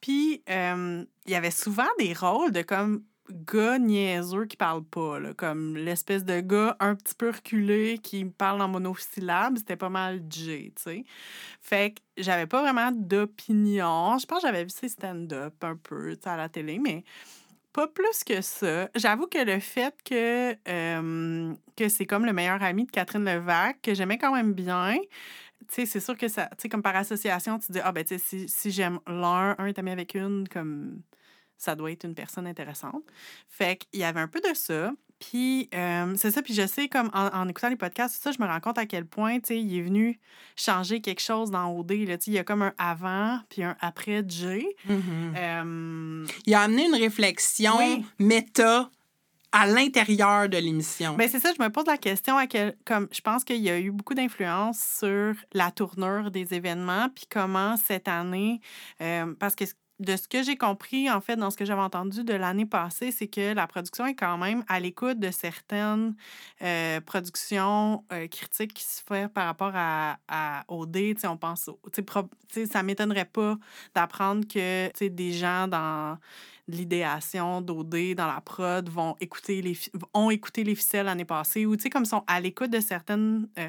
Puis 0.00 0.42
il 0.46 1.06
y 1.26 1.34
avait 1.34 1.50
souvent 1.50 1.88
des 1.98 2.12
rôles 2.12 2.52
de 2.52 2.62
comme 2.62 3.02
gars 3.30 3.78
niaiseux 3.78 4.46
qui 4.46 4.56
parlent 4.56 4.84
pas, 4.84 5.18
là, 5.18 5.34
comme 5.34 5.76
l'espèce 5.76 6.24
de 6.24 6.40
gars 6.40 6.76
un 6.80 6.94
petit 6.94 7.14
peu 7.14 7.30
reculé 7.30 7.98
qui 7.98 8.24
parle 8.24 8.60
en 8.62 8.68
monosyllabe, 8.68 9.58
c'était 9.58 9.76
pas 9.76 9.88
mal 9.88 10.22
Jay, 10.28 10.72
tu 10.76 10.82
sais. 10.82 11.04
Fait 11.60 11.94
que 11.94 12.00
j'avais 12.22 12.46
pas 12.46 12.62
vraiment 12.62 12.92
d'opinion. 12.92 14.18
Je 14.18 14.26
pense 14.26 14.42
que 14.42 14.48
j'avais 14.48 14.64
vu 14.64 14.70
ses 14.70 14.88
stand-up 14.88 15.54
un 15.62 15.76
peu, 15.76 16.16
à 16.24 16.36
la 16.36 16.48
télé, 16.48 16.78
mais 16.78 17.04
pas 17.72 17.88
plus 17.88 18.22
que 18.24 18.40
ça. 18.40 18.88
J'avoue 18.94 19.26
que 19.26 19.44
le 19.44 19.58
fait 19.58 19.94
que, 20.04 20.54
que 21.76 21.88
c'est 21.88 22.06
comme 22.06 22.24
le 22.24 22.32
meilleur 22.32 22.62
ami 22.62 22.84
de 22.84 22.90
Catherine 22.90 23.24
Levac, 23.24 23.80
que 23.82 23.94
j'aimais 23.94 24.18
quand 24.18 24.32
même 24.32 24.52
bien, 24.52 24.96
tu 25.68 25.74
sais, 25.74 25.86
c'est 25.86 26.00
sûr 26.00 26.16
que 26.16 26.28
ça, 26.28 26.46
tu 26.52 26.62
sais, 26.62 26.68
comme 26.68 26.82
par 26.82 26.94
association, 26.96 27.58
tu 27.58 27.72
dis, 27.72 27.80
ah, 27.82 27.90
ben, 27.90 28.04
tu 28.04 28.18
sais, 28.18 28.18
si, 28.18 28.48
si 28.48 28.70
j'aime 28.70 29.00
l'un, 29.06 29.54
un 29.58 29.66
est 29.66 29.78
ami 29.78 29.90
avec 29.90 30.14
une, 30.14 30.46
comme 30.48 31.00
ça 31.58 31.74
doit 31.74 31.90
être 31.92 32.04
une 32.04 32.14
personne 32.14 32.46
intéressante. 32.46 33.02
Fait 33.48 33.76
qu'il 33.76 34.00
y 34.00 34.04
avait 34.04 34.20
un 34.20 34.28
peu 34.28 34.40
de 34.40 34.54
ça. 34.54 34.92
Puis, 35.20 35.70
euh, 35.74 36.12
c'est 36.16 36.30
ça. 36.32 36.42
Puis, 36.42 36.52
je 36.54 36.66
sais, 36.66 36.88
comme 36.88 37.08
en, 37.14 37.28
en 37.28 37.48
écoutant 37.48 37.68
les 37.70 37.76
podcasts, 37.76 38.20
ça, 38.22 38.32
je 38.32 38.42
me 38.42 38.46
rends 38.46 38.60
compte 38.60 38.76
à 38.78 38.84
quel 38.84 39.06
point, 39.06 39.36
tu 39.36 39.46
sais, 39.46 39.60
il 39.60 39.78
est 39.78 39.82
venu 39.82 40.18
changer 40.56 41.00
quelque 41.00 41.20
chose 41.22 41.50
dans 41.50 41.70
OD. 41.78 41.92
Là. 41.92 42.18
Tu 42.18 42.24
sais, 42.24 42.30
Il 42.32 42.34
y 42.34 42.38
a 42.38 42.44
comme 42.44 42.62
un 42.62 42.74
avant 42.78 43.38
puis 43.48 43.62
un 43.62 43.76
après 43.80 44.22
Jay. 44.28 44.66
Euh, 45.36 46.26
il 46.46 46.54
a 46.54 46.60
amené 46.60 46.86
une 46.86 46.94
réflexion 46.96 47.76
Oui. 47.78 48.04
méta 48.18 48.90
à 49.52 49.66
l'intérieur 49.68 50.48
de 50.48 50.56
l'émission 50.58 51.14
Ben 51.14 51.28
c'est 51.28 51.38
ça, 51.38 51.52
je 51.56 51.62
me 51.62 51.68
pose 51.70 51.86
la 51.86 51.96
question 51.96 52.36
à 52.36 52.48
quel 52.48 52.76
comme 52.84 53.06
je 53.12 53.20
pense 53.20 53.44
qu'il 53.44 53.62
y 53.62 53.70
a 53.70 53.78
eu 53.78 53.92
beaucoup 53.92 54.14
d'influence 54.14 54.80
sur 54.98 55.34
la 55.52 55.70
tournure 55.70 56.32
des 56.32 56.54
événements 56.54 57.08
puis 57.14 57.26
comment 57.30 57.76
cette 57.76 58.08
année 58.08 58.60
euh, 59.00 59.32
parce 59.38 59.54
que 59.54 59.62
de 60.00 60.16
ce 60.16 60.26
que 60.26 60.42
j'ai 60.42 60.56
compris 60.56 61.08
en 61.10 61.20
fait 61.20 61.36
dans 61.36 61.50
ce 61.50 61.56
que 61.56 61.64
j'avais 61.64 61.80
entendu 61.80 62.24
de 62.24 62.34
l'année 62.34 62.66
passée, 62.66 63.12
c'est 63.12 63.28
que 63.28 63.54
la 63.54 63.66
production 63.68 64.06
est 64.06 64.14
quand 64.16 64.36
même 64.38 64.64
à 64.68 64.80
l'écoute 64.80 65.20
de 65.20 65.30
certaines 65.30 66.16
euh, 66.62 67.00
productions 67.00 68.04
euh, 68.12 68.26
critiques 68.26 68.74
qui 68.74 68.82
se 68.84 69.02
font 69.06 69.28
par 69.28 69.46
rapport 69.46 69.72
à, 69.74 70.18
à 70.26 70.64
OD, 70.68 70.92
tu 70.92 71.14
sais 71.20 71.26
on 71.28 71.36
pense 71.36 71.68
au- 71.68 71.78
tu 71.84 71.96
sais 71.96 72.02
pro- 72.02 72.28
tu 72.48 72.60
sais, 72.60 72.66
ça 72.66 72.82
m'étonnerait 72.82 73.24
pas 73.24 73.56
d'apprendre 73.94 74.46
que 74.48 74.90
des 75.08 75.32
gens 75.32 75.68
dans 75.68 76.18
l'idéation 76.66 77.60
d'OD 77.60 78.14
dans 78.16 78.26
la 78.26 78.40
prod 78.40 78.88
vont 78.88 79.16
écouter 79.20 79.60
les 79.62 79.78
ont 80.14 80.30
écouté 80.30 80.64
les 80.64 80.74
ficelles 80.74 81.06
l'année 81.06 81.24
passée 81.24 81.66
ou 81.66 81.76
comme 81.92 82.04
sont 82.06 82.24
à 82.26 82.40
l'écoute 82.40 82.70
de 82.70 82.80
certaines 82.80 83.48
euh, 83.58 83.68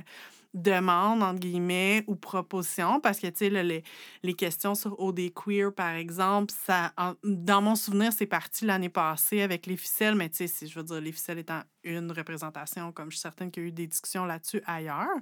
demandes 0.56 1.22
entre 1.22 1.40
guillemets 1.40 2.04
ou 2.08 2.16
propositions 2.16 3.00
parce 3.02 3.20
que 3.20 3.28
tu 3.28 3.38
sais 3.38 3.50
les, 3.50 3.84
les 4.24 4.34
questions 4.34 4.74
sur 4.74 4.98
OD 5.00 5.32
queer 5.34 5.72
par 5.74 5.94
exemple 5.96 6.54
ça 6.66 6.94
en- 6.98 7.14
dans 7.24 7.62
mon 7.62 7.76
souvenir 7.76 8.14
c'est 8.14 8.26
parti 8.26 8.66
l'année 8.66 8.90
passée 8.90 9.42
avec 9.42 9.66
les 9.68 9.76
ficelles 9.76 10.16
mais 10.16 10.30
tu 10.30 10.38
sais 10.38 10.48
si 10.48 10.68
je 10.68 10.80
veux 10.80 10.84
dire 10.86 11.02
les 11.02 11.12
ficelles 11.12 11.40
étant 11.40 11.62
une 11.84 12.12
représentation 12.12 12.92
comme 12.94 13.12
je 13.12 13.18
suis 13.18 13.22
certaine 13.22 13.52
qu'il 13.52 13.64
y 13.64 13.66
a 13.66 13.70
eu 13.70 13.72
des 13.74 13.86
discussions 13.88 14.26
là-dessus 14.26 14.62
ailleurs 14.66 15.18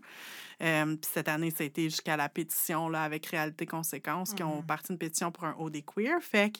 euh, 0.61 0.85
puis 0.95 1.09
cette 1.11 1.27
année 1.27 1.49
ça 1.49 1.63
a 1.63 1.67
été 1.67 1.85
jusqu'à 1.89 2.15
la 2.15 2.29
pétition 2.29 2.87
là 2.87 3.03
avec 3.03 3.25
réalité 3.25 3.65
conséquences 3.65 4.33
qui 4.33 4.43
ont 4.43 4.61
parti 4.61 4.91
une 4.91 4.99
pétition 4.99 5.31
pour 5.31 5.45
un 5.45 5.55
OD 5.57 5.83
queer. 5.83 6.21
Fait 6.21 6.51
que 6.51 6.59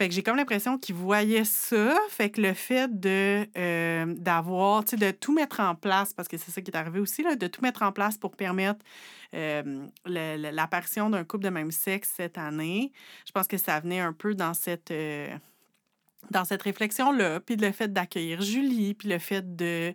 fait 0.00 0.08
que 0.08 0.14
j'ai 0.14 0.22
comme 0.22 0.36
l'impression 0.36 0.78
qu'ils 0.78 0.94
voyaient 0.94 1.44
ça. 1.44 1.94
Fait 2.08 2.30
que 2.30 2.40
le 2.40 2.54
fait 2.54 2.88
de 3.00 3.46
euh, 3.58 4.06
d'avoir, 4.16 4.82
tu 4.82 4.90
sais, 4.90 4.96
de 4.96 5.10
tout 5.10 5.34
mettre 5.34 5.60
en 5.60 5.74
place, 5.74 6.14
parce 6.14 6.26
que 6.26 6.38
c'est 6.38 6.50
ça 6.50 6.62
qui 6.62 6.70
est 6.70 6.76
arrivé 6.76 7.00
aussi, 7.00 7.22
là, 7.22 7.36
de 7.36 7.46
tout 7.46 7.60
mettre 7.60 7.82
en 7.82 7.92
place 7.92 8.16
pour 8.16 8.34
permettre 8.34 8.82
euh, 9.34 9.86
l'apparition 10.06 11.10
d'un 11.10 11.24
couple 11.24 11.44
de 11.44 11.50
même 11.50 11.70
sexe 11.70 12.14
cette 12.16 12.38
année, 12.38 12.92
je 13.26 13.32
pense 13.32 13.46
que 13.46 13.58
ça 13.58 13.78
venait 13.78 14.00
un 14.00 14.14
peu 14.14 14.34
dans 14.34 14.54
cette. 14.54 14.90
euh, 14.90 15.36
dans 16.30 16.44
cette 16.44 16.62
réflexion-là, 16.62 17.40
puis 17.40 17.56
le 17.56 17.72
fait 17.72 17.92
d'accueillir 17.92 18.42
Julie, 18.42 18.94
puis 18.94 19.08
le 19.08 19.18
fait 19.18 19.56
de, 19.56 19.94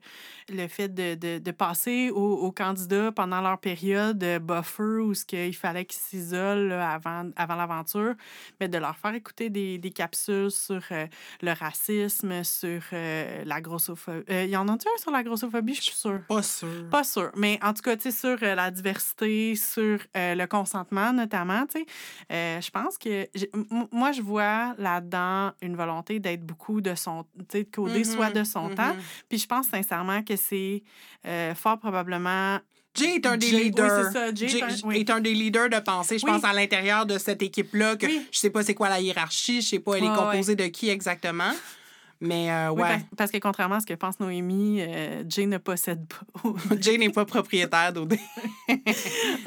le 0.49 0.67
fait 0.67 0.89
de, 0.89 1.15
de, 1.15 1.39
de 1.39 1.51
passer 1.51 2.09
aux, 2.09 2.33
aux 2.37 2.51
candidats 2.51 3.11
pendant 3.11 3.41
leur 3.41 3.59
période 3.59 4.17
de 4.17 4.37
buffer 4.39 4.99
où 5.01 5.13
ce 5.13 5.23
qu'il 5.25 5.55
fallait 5.55 5.85
qu'ils 5.85 6.01
s'isolent 6.01 6.71
avant, 6.73 7.29
avant 7.35 7.55
l'aventure, 7.55 8.15
mais 8.59 8.67
de 8.67 8.77
leur 8.77 8.97
faire 8.97 9.13
écouter 9.13 9.49
des, 9.49 9.77
des 9.77 9.91
capsules 9.91 10.51
sur 10.51 10.81
euh, 10.91 11.05
le 11.41 11.51
racisme, 11.51 12.43
sur 12.43 12.81
euh, 12.93 13.43
la 13.45 13.61
grossophobie. 13.61 14.23
Il 14.29 14.49
y 14.49 14.57
en 14.57 14.67
a-tu 14.67 14.87
un 14.87 15.01
sur 15.01 15.11
la 15.11 15.23
grossophobie? 15.23 15.75
Je 15.75 15.81
suis 15.81 15.95
sûre. 15.95 16.21
pas 16.27 16.41
sûr 16.41 16.89
Pas 16.89 17.03
sûr. 17.03 17.31
Mais 17.35 17.59
en 17.61 17.73
tout 17.73 17.81
cas, 17.81 17.95
tu 17.95 18.03
sais, 18.03 18.11
sur 18.11 18.37
euh, 18.41 18.55
la 18.55 18.71
diversité, 18.71 19.55
sur 19.55 19.99
euh, 20.17 20.35
le 20.35 20.47
consentement 20.47 21.13
notamment, 21.13 21.65
tu 21.67 21.79
sais, 21.79 21.85
euh, 22.31 22.61
je 22.61 22.71
pense 22.71 22.97
que 22.97 23.27
moi, 23.91 24.11
je 24.11 24.21
vois 24.21 24.73
là-dedans 24.77 25.51
une 25.61 25.75
volonté 25.75 26.14
d'être 26.19 26.45
beaucoup 26.45 26.81
de 26.81 26.95
son, 26.95 27.25
sais, 27.51 27.65
qu'OD 27.65 28.03
soit 28.03 28.31
de 28.31 28.43
son 28.43 28.69
temps. 28.69 28.93
mhm. 28.93 29.01
Puis 29.29 29.37
je 29.39 29.47
pense 29.47 29.67
sincèrement 29.67 30.23
que 30.23 30.35
c'est 30.35 30.83
euh, 31.25 31.53
fort 31.55 31.79
probablement. 31.79 32.59
Jay 32.97 33.15
est 33.15 33.25
un 33.25 33.35
des 33.35 33.47
Jay, 33.47 33.63
leaders. 33.65 34.05
c'est 34.05 34.13
ça, 34.13 34.33
Jay 34.33 34.57
est 34.59 34.63
un- 34.63 34.67
oui. 34.85 34.99
est 35.01 35.09
un 35.09 35.19
des 35.19 35.33
leaders 35.33 35.69
de 35.69 35.79
pensée, 35.79 36.17
je 36.17 36.25
Oui. 36.25 36.31
pense, 36.31 36.45
à 36.45 36.53
l'intérieur 36.53 37.05
de 37.05 37.17
cette 37.17 37.41
équipe-là, 37.41 37.97
que 37.97 38.07
je 38.07 38.37
sais 38.39 38.49
pas 38.49 38.63
c'est 38.63 38.73
quoi 38.73 38.87
la 38.87 39.01
hiérarchie, 39.01 39.61
je 39.61 39.67
sais 39.67 39.79
pas 39.79 39.95
elle 39.97 40.05
est 40.05 40.09
ouais. 40.09 40.15
composée 40.15 40.55
de 40.55 40.67
qui 40.67 40.87
exactement. 40.89 41.51
Mais 42.21 42.51
euh, 42.51 42.69
Oui, 42.69 42.81
ouais, 42.81 42.89
parce, 42.89 43.03
parce 43.17 43.31
que 43.31 43.37
contrairement 43.37 43.75
à 43.75 43.79
ce 43.81 43.85
que 43.85 43.93
pense 43.93 44.19
Noémie, 44.19 44.81
euh, 44.81 45.23
Jay 45.27 45.45
ne 45.45 45.57
possède 45.57 46.05
pas. 46.07 46.49
Jay 46.79 46.97
n'est 46.97 47.09
pas 47.09 47.25
propriétaire 47.25 47.93
d'OD. 47.93 48.17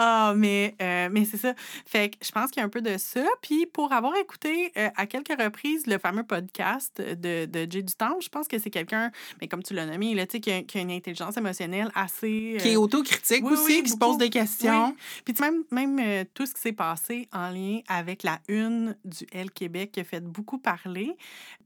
Ah, 0.00 0.32
mais, 0.36 0.76
euh, 0.80 1.08
mais 1.10 1.24
c'est 1.24 1.38
ça. 1.38 1.54
Fait 1.84 2.10
que 2.10 2.24
je 2.24 2.30
pense 2.30 2.50
qu'il 2.50 2.60
y 2.60 2.62
a 2.62 2.66
un 2.66 2.68
peu 2.68 2.80
de 2.80 2.96
ça. 2.98 3.24
Puis 3.42 3.66
pour 3.66 3.92
avoir 3.92 4.16
écouté 4.16 4.72
à 4.96 5.06
quelques 5.06 5.40
reprises 5.40 5.86
le 5.86 5.98
fameux 5.98 6.22
podcast 6.22 7.00
de, 7.00 7.46
de 7.46 7.70
Jay 7.70 7.82
du 7.82 7.94
Temple, 7.94 8.22
je 8.22 8.28
pense 8.28 8.46
que 8.46 8.58
c'est 8.58 8.70
quelqu'un, 8.70 9.10
mais 9.40 9.48
comme 9.48 9.62
tu 9.62 9.74
l'as 9.74 9.86
nommé, 9.86 10.14
là, 10.14 10.26
qui, 10.26 10.50
a, 10.52 10.62
qui 10.62 10.78
a 10.78 10.80
une 10.82 10.92
intelligence 10.92 11.36
émotionnelle 11.36 11.90
assez. 11.96 12.58
Qui 12.60 12.68
est 12.68 12.76
autocritique 12.76 13.44
oui, 13.44 13.54
aussi, 13.54 13.78
oui, 13.78 13.82
qui 13.82 13.90
se 13.90 13.96
pose 13.96 14.18
des 14.18 14.30
questions. 14.30 14.94
Puis 15.24 15.34
même, 15.40 15.64
même 15.72 16.24
tout 16.34 16.46
ce 16.46 16.54
qui 16.54 16.60
s'est 16.60 16.72
passé 16.72 17.28
en 17.32 17.50
lien 17.50 17.80
avec 17.88 18.22
la 18.22 18.38
une 18.48 18.96
du 19.04 19.26
L 19.32 19.50
Québec 19.50 19.90
qui 19.92 20.00
a 20.00 20.04
fait 20.04 20.22
beaucoup 20.22 20.58
parler, 20.58 21.16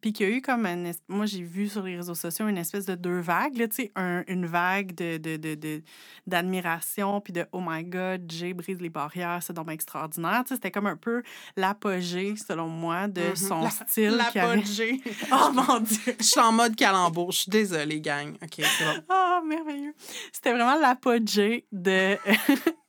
puis 0.01 0.13
qu'il 0.13 0.29
y 0.29 0.33
a 0.33 0.37
eu 0.37 0.41
comme 0.41 0.65
un... 0.65 0.92
Moi, 1.09 1.27
j'ai 1.27 1.43
vu 1.43 1.69
sur 1.69 1.83
les 1.83 1.97
réseaux 1.97 2.15
sociaux 2.15 2.49
une 2.49 2.59
espèce 2.59 2.87
de 2.87 2.95
deux 2.95 3.21
vagues, 3.21 3.57
là, 3.57 3.67
un- 3.97 4.25
une 4.27 4.47
vague 4.47 4.95
de, 4.95 5.17
de, 5.19 5.37
de, 5.37 5.55
de- 5.55 5.83
d'admiration, 6.27 7.21
puis 7.21 7.33
de 7.33 7.47
«Oh 7.53 7.61
my 7.65 7.85
God, 7.85 8.31
Jay 8.31 8.53
brise 8.55 8.81
les 8.81 8.89
barrières, 8.91 9.41
c'est 9.43 9.53
donc 9.53 9.71
extraordinaire». 9.71 10.43
C'était 10.49 10.71
comme 10.71 10.87
un 10.87 10.97
peu 10.97 11.23
l'apogée, 11.57 12.35
selon 12.37 12.69
moi, 12.69 13.09
de 13.09 13.21
Mhm. 13.23 13.37
son 13.37 13.63
La- 13.63 13.71
style. 13.71 14.21
avait. 14.21 14.41
L'apogée. 14.57 15.01
Oh 15.33 15.51
mon 15.53 15.81
Dieu! 15.81 16.17
Je 16.19 16.25
suis 16.25 16.41
en 16.41 16.53
mode 16.53 16.77
calembour. 16.77 17.33
Je 17.33 17.39
suis 17.41 17.51
désolée, 17.51 18.01
gang. 18.01 18.35
OK, 18.43 18.55
c'est 18.57 18.85
bon. 18.85 19.03
Oh, 19.11 19.41
merveilleux. 19.47 19.95
C'était 20.33 20.53
vraiment 20.53 20.79
l'apogée 20.79 21.67
de. 21.73 22.17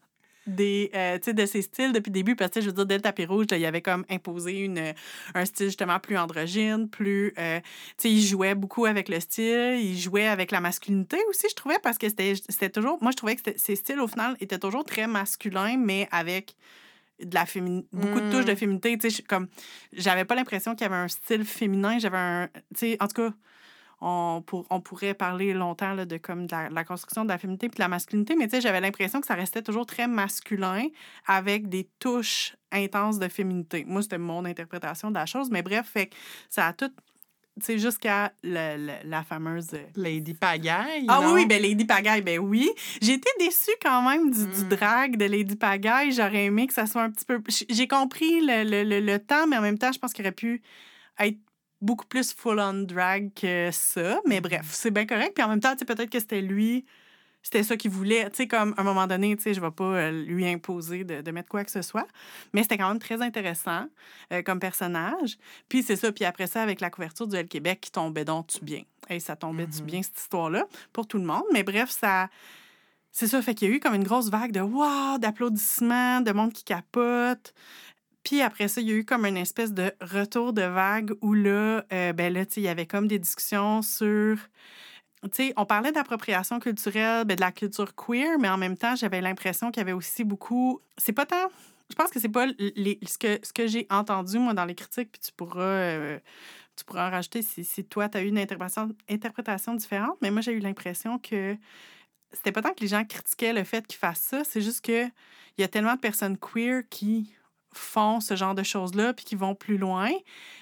Des, 0.45 0.91
euh, 0.93 1.17
de 1.19 1.45
ses 1.45 1.61
styles 1.61 1.93
depuis 1.93 2.09
le 2.09 2.15
début, 2.15 2.35
parce 2.35 2.51
que, 2.51 2.59
je 2.59 2.65
veux 2.65 2.73
dire, 2.73 2.85
dès 2.85 2.95
le 2.95 3.01
tapis 3.01 3.25
rouge, 3.25 3.45
là, 3.49 3.57
il 3.57 3.65
avait 3.65 3.81
comme 3.81 4.03
imposé 4.09 4.59
une, 4.59 4.93
un 5.33 5.45
style 5.45 5.67
justement 5.67 5.99
plus 5.99 6.17
androgyne, 6.17 6.89
plus... 6.89 7.33
euh, 7.37 7.61
tu 7.61 7.65
sais, 7.97 8.11
il 8.11 8.21
jouait 8.21 8.53
beaucoup 8.53 8.85
avec 8.85 9.07
le 9.07 9.21
style, 9.21 9.79
il 9.81 9.97
jouait 9.97 10.27
avec 10.27 10.51
la 10.51 10.59
masculinité 10.59 11.15
aussi, 11.29 11.47
je 11.49 11.55
trouvais, 11.55 11.79
parce 11.81 11.97
que 11.97 12.09
c'était 12.09 12.33
c'était 12.35 12.69
toujours... 12.69 12.97
Moi, 13.01 13.11
je 13.11 13.15
trouvais 13.15 13.37
que 13.37 13.51
ses 13.55 13.77
styles, 13.77 14.01
au 14.01 14.07
final, 14.07 14.35
étaient 14.41 14.59
toujours 14.59 14.83
très 14.83 15.07
masculins, 15.07 15.77
mais 15.77 16.09
avec 16.11 16.55
de 17.23 17.33
la 17.33 17.45
fémini- 17.45 17.85
beaucoup 17.93 18.19
de 18.19 18.29
touches 18.29 18.43
de 18.43 18.51
Mm. 18.51 18.57
féminité, 18.57 18.97
tu 18.97 19.09
sais, 19.09 19.23
comme... 19.23 19.47
J'avais 19.93 20.25
pas 20.25 20.35
l'impression 20.35 20.75
qu'il 20.75 20.81
y 20.81 20.89
avait 20.91 20.95
un 20.95 21.07
style 21.07 21.45
féminin, 21.45 21.99
j'avais 21.99 22.17
un... 22.17 22.49
Tu 22.75 22.79
sais, 22.79 22.97
en 22.99 23.07
tout 23.07 23.21
cas 23.21 23.33
on, 24.05 24.41
pour, 24.41 24.65
on 24.69 24.81
pourrait 24.81 25.13
parler 25.13 25.53
longtemps 25.53 25.93
là, 25.93 26.05
de, 26.05 26.17
comme, 26.17 26.45
de 26.45 26.51
la, 26.51 26.69
de 26.69 26.75
la 26.75 26.83
construction 26.83 27.23
de 27.23 27.29
la 27.29 27.37
féminité 27.37 27.69
puis 27.69 27.77
de 27.77 27.81
la 27.83 27.87
masculinité, 27.87 28.35
mais 28.35 28.47
j'avais 28.59 28.81
l'impression 28.81 29.21
que 29.21 29.27
ça 29.27 29.35
restait 29.35 29.61
toujours 29.61 29.85
très 29.85 30.07
masculin 30.07 30.87
avec 31.25 31.69
des 31.69 31.89
touches 31.99 32.55
intenses 32.71 33.17
de 33.19 33.27
féminité. 33.29 33.85
Moi, 33.87 34.01
c'était 34.01 34.17
mon 34.17 34.43
interprétation 34.45 35.09
de 35.09 35.15
la 35.15 35.25
chose, 35.25 35.49
mais 35.49 35.61
bref, 35.61 35.87
fait 35.87 36.07
que 36.07 36.15
ça 36.49 36.67
a 36.67 36.73
tout, 36.73 36.91
sais, 37.61 37.77
jusqu'à 37.77 38.33
le- 38.43 39.07
la 39.07 39.23
fameuse... 39.23 39.71
Lady 39.95 40.33
Pagaille. 40.33 41.05
ah 41.07 41.19
oui, 41.21 41.25
non? 41.25 41.33
oui, 41.35 41.45
ben 41.45 41.61
Lady 41.61 41.85
Pagaille, 41.85 42.23
ben 42.23 42.39
oui. 42.39 42.69
J'ai 43.01 43.13
été 43.13 43.29
déçue 43.39 43.71
quand 43.81 44.01
même 44.09 44.31
du, 44.31 44.45
du 44.47 44.65
Mm. 44.65 44.69
drag 44.69 45.17
de 45.17 45.25
Lady 45.25 45.55
Pagaille. 45.55 46.11
J'aurais 46.11 46.45
aimé 46.45 46.67
que 46.67 46.73
ça 46.73 46.87
soit 46.87 47.03
un 47.03 47.11
petit 47.11 47.25
peu... 47.25 47.41
J'ai 47.69 47.87
compris 47.87 48.41
le, 48.41 48.63
le, 48.63 48.83
le, 48.83 48.99
le 48.99 49.19
temps, 49.19 49.47
mais 49.47 49.57
en 49.57 49.61
même 49.61 49.77
temps, 49.77 49.91
je 49.91 49.99
pense 49.99 50.13
qu'il 50.13 50.25
aurait 50.25 50.31
pu 50.33 50.61
être 51.19 51.37
beaucoup 51.83 52.05
plus 52.05 52.33
full-on 52.33 52.83
drag 52.83 53.31
que 53.35 53.69
ça. 53.71 54.19
Mais 54.25 54.41
bref, 54.41 54.67
c'est 54.71 54.91
bien 54.91 55.05
correct. 55.05 55.33
Puis 55.35 55.43
en 55.43 55.49
même 55.49 55.59
temps, 55.59 55.75
peut-être 55.75 56.09
que 56.09 56.19
c'était 56.19 56.41
lui... 56.41 56.85
C'était 57.45 57.63
ça 57.63 57.75
qu'il 57.75 57.91
voulait. 57.91 58.29
Tu 58.29 58.37
sais, 58.37 58.47
comme 58.47 58.73
à 58.77 58.81
un 58.81 58.83
moment 58.85 59.05
donné, 59.05 59.35
tu 59.35 59.43
sais, 59.43 59.53
je 59.53 59.59
vais 59.59 59.69
pas 59.69 59.83
euh, 59.83 60.11
lui 60.11 60.47
imposer 60.47 61.03
de, 61.03 61.19
de 61.19 61.31
mettre 61.31 61.49
quoi 61.49 61.65
que 61.65 61.71
ce 61.71 61.81
soit. 61.81 62.07
Mais 62.53 62.61
c'était 62.61 62.77
quand 62.77 62.87
même 62.87 62.99
très 62.99 63.21
intéressant 63.21 63.85
euh, 64.31 64.41
comme 64.43 64.59
personnage. 64.61 65.37
Puis 65.67 65.83
c'est 65.83 65.97
ça. 65.97 66.13
Puis 66.13 66.23
après 66.23 66.47
ça, 66.47 66.61
avec 66.61 66.79
la 66.79 66.89
couverture 66.89 67.27
du 67.27 67.35
L 67.35 67.49
Québec 67.49 67.81
qui 67.81 67.91
tombait 67.91 68.23
donc 68.23 68.47
tu 68.47 68.63
bien. 68.63 68.83
Et 69.09 69.19
ça 69.19 69.35
tombait 69.35 69.67
tu 69.67 69.81
Mhm. 69.81 69.85
bien, 69.87 70.01
cette 70.01 70.17
histoire-là, 70.19 70.65
pour 70.93 71.05
tout 71.05 71.17
le 71.17 71.25
monde. 71.25 71.43
Mais 71.51 71.63
bref, 71.63 71.89
ça. 71.89 72.29
C'est 73.11 73.27
ça, 73.27 73.41
fait 73.41 73.53
qu'il 73.53 73.69
y 73.69 73.71
a 73.71 73.75
eu 73.75 73.79
comme 73.81 73.93
une 73.93 74.05
grosse 74.05 74.29
vague 74.29 74.53
de 74.53 74.61
wow, 74.61 75.19
d'applaudissements, 75.19 76.21
de 76.21 76.31
monde 76.31 76.53
qui 76.53 76.63
capote. 76.63 77.53
Puis 78.23 78.41
après 78.41 78.67
ça, 78.67 78.81
il 78.81 78.89
y 78.89 78.91
a 78.91 78.95
eu 78.95 79.05
comme 79.05 79.25
une 79.25 79.37
espèce 79.37 79.73
de 79.73 79.91
retour 80.01 80.53
de 80.53 80.61
vague 80.61 81.13
où 81.21 81.33
là, 81.33 81.83
euh, 81.91 82.13
ben 82.13 82.33
là, 82.33 82.43
il 82.55 82.63
y 82.63 82.67
avait 82.67 82.85
comme 82.85 83.07
des 83.07 83.19
discussions 83.19 83.81
sur. 83.81 84.37
Sais, 85.31 85.53
on 85.55 85.65
parlait 85.65 85.93
d'appropriation 85.93 86.59
culturelle, 86.59 87.25
ben 87.25 87.35
de 87.35 87.41
la 87.41 87.51
culture 87.53 87.95
queer, 87.95 88.37
mais 88.39 88.49
en 88.49 88.57
même 88.57 88.77
temps, 88.77 88.95
j'avais 88.95 89.21
l'impression 89.21 89.71
qu'il 89.71 89.79
y 89.79 89.81
avait 89.81 89.93
aussi 89.93 90.23
beaucoup. 90.25 90.81
C'est 90.97 91.13
pas 91.13 91.25
tant. 91.25 91.49
Je 91.89 91.95
pense 91.95 92.09
que 92.11 92.19
c'est 92.19 92.29
pas 92.29 92.45
les, 92.57 92.99
ce 93.07 93.17
que, 93.17 93.39
ce 93.43 93.53
que 93.53 93.67
j'ai 93.67 93.87
entendu, 93.89 94.39
moi, 94.39 94.53
dans 94.53 94.65
les 94.65 94.75
critiques, 94.75 95.11
puis 95.11 95.21
tu 95.21 95.31
pourras. 95.31 95.61
euh, 95.61 96.19
tu 96.75 96.83
pourras 96.85 97.07
en 97.07 97.11
rajouter 97.11 97.41
si, 97.43 97.63
si 97.63 97.85
toi, 97.85 98.09
tu 98.09 98.17
as 98.17 98.21
eu 98.23 98.27
une 98.27 98.39
interprétation, 98.39 98.95
interprétation 99.09 99.75
différente, 99.75 100.17
mais 100.21 100.31
moi, 100.31 100.41
j'ai 100.41 100.53
eu 100.53 100.59
l'impression 100.59 101.19
que 101.19 101.55
c'était 102.31 102.51
pas 102.51 102.61
tant 102.63 102.73
que 102.73 102.81
les 102.81 102.87
gens 102.87 103.05
critiquaient 103.05 103.53
le 103.53 103.63
fait 103.63 103.85
qu'ils 103.85 103.99
fassent 103.99 104.21
ça, 104.21 104.43
c'est 104.43 104.61
juste 104.61 104.83
que 104.83 105.05
il 105.05 105.61
y 105.61 105.63
a 105.63 105.67
tellement 105.67 105.93
de 105.93 105.99
personnes 105.99 106.37
queer 106.37 106.81
qui 106.89 107.31
font 107.73 108.19
ce 108.19 108.35
genre 108.35 108.55
de 108.55 108.63
choses-là 108.63 109.13
puis 109.13 109.25
qui 109.25 109.35
vont 109.35 109.55
plus 109.55 109.77
loin, 109.77 110.09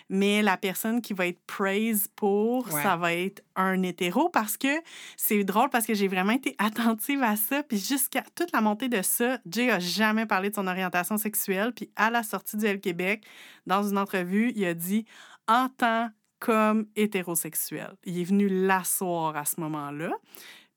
mais 0.10 0.42
la 0.42 0.58
personne 0.58 1.02
qui 1.02 1.14
va 1.14 1.28
être 1.28 1.40
praise 1.48 2.08
pour, 2.16 2.68
Ouais. 2.74 2.82
ça 2.84 2.96
va 2.98 3.14
être 3.14 3.42
un 3.56 3.82
hétéro 3.84 4.30
parce 4.30 4.58
que 4.58 4.68
c'est 5.18 5.44
drôle 5.44 5.70
parce 5.70 5.86
que 5.86 5.94
j'ai 5.94 6.08
vraiment 6.08 6.34
été 6.34 6.56
attentive 6.98 7.24
à 7.24 7.36
ça 7.36 7.64
puis 7.64 7.78
jusqu'à 7.78 8.24
toute 8.36 8.52
la 8.52 8.62
montée 8.62 8.90
de 8.90 9.02
ça, 9.02 9.38
Jay 9.46 9.70
a 9.70 9.80
jamais 9.80 10.26
parlé 10.26 10.50
de 10.50 10.56
son 10.56 10.68
orientation 10.68 11.18
sexuelle 11.18 11.72
puis 11.74 11.90
à 11.96 12.10
la 12.10 12.24
sortie 12.24 12.58
du 12.58 12.66
L 12.66 12.80
Québec, 12.80 13.24
dans 13.66 13.84
une 13.88 13.98
entrevue, 13.98 14.52
il 14.56 14.66
a 14.66 14.74
dit 14.74 15.06
en 15.48 15.70
tant 15.70 16.10
comme 16.40 16.88
hétérosexuel. 16.96 17.94
Il 18.04 18.20
est 18.20 18.24
venu 18.24 18.48
l'asseoir 18.50 19.38
à 19.38 19.46
ce 19.46 19.60
moment-là. 19.62 20.10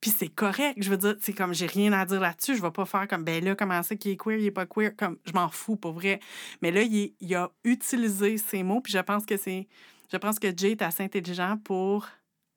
Puis 0.05 0.13
c'est 0.15 0.29
correct. 0.29 0.77
Je 0.83 0.91
veux 0.91 0.99
dire, 0.99 1.17
c'est 1.19 1.33
comme, 1.33 1.55
j'ai 1.55 1.65
rien 1.65 1.91
à 1.95 2.05
dire 2.05 2.21
là-dessus. 2.21 2.57
Je 2.57 2.61
vais 2.61 2.71
pas 2.71 2.85
faire 2.85 3.09
comme, 3.09 3.25
ben 3.25 3.43
là, 3.43 3.55
comment 3.55 3.83
ça 3.83 3.97
qu'il 3.97 4.11
est 4.11 4.17
queer, 4.19 4.37
il 4.37 4.45
est 4.45 4.51
pas 4.51 4.67
queer. 4.67 4.95
Comme, 4.95 5.17
je 5.25 5.33
m'en 5.33 5.49
fous, 5.49 5.77
pour 5.77 5.95
vrai. 5.95 6.21
Mais 6.61 6.71
là, 6.71 6.83
il, 6.83 7.35
a 7.35 7.51
utilisé 7.65 8.37
ces 8.37 8.63
mots. 8.63 8.83
Puis 8.83 8.93
je 8.93 8.99
pense 8.99 9.25
que 9.25 9.39
c'est. 9.39 9.67
Je 10.13 10.19
pense 10.19 10.39
que 10.39 10.49
Jay 10.55 10.73
est 10.73 10.83
assez 10.83 11.03
intelligent 11.03 11.57
pour 11.65 12.07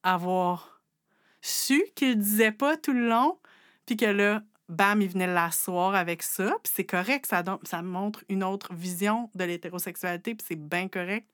avoir 0.03 0.81
su 1.39 1.85
qu'il 1.95 2.19
disait 2.19 2.51
pas 2.51 2.75
tout 2.75 2.91
le 2.91 3.07
long. 3.07 3.39
Puis 3.85 3.95
que 3.95 4.07
là, 4.07 4.43
bam, 4.67 5.01
il 5.01 5.07
venait 5.07 5.33
l'asseoir 5.33 5.95
avec 5.95 6.23
ça. 6.23 6.53
Puis 6.61 6.73
c'est 6.75 6.83
correct. 6.83 7.27
Ça, 7.27 7.45
ça 7.63 7.81
montre 7.81 8.25
une 8.27 8.43
autre 8.43 8.73
vision 8.73 9.29
de 9.35 9.45
l'hétérosexualité. 9.45 10.35
Puis 10.35 10.45
c'est 10.49 10.59
bien 10.59 10.89
correct. 10.89 11.29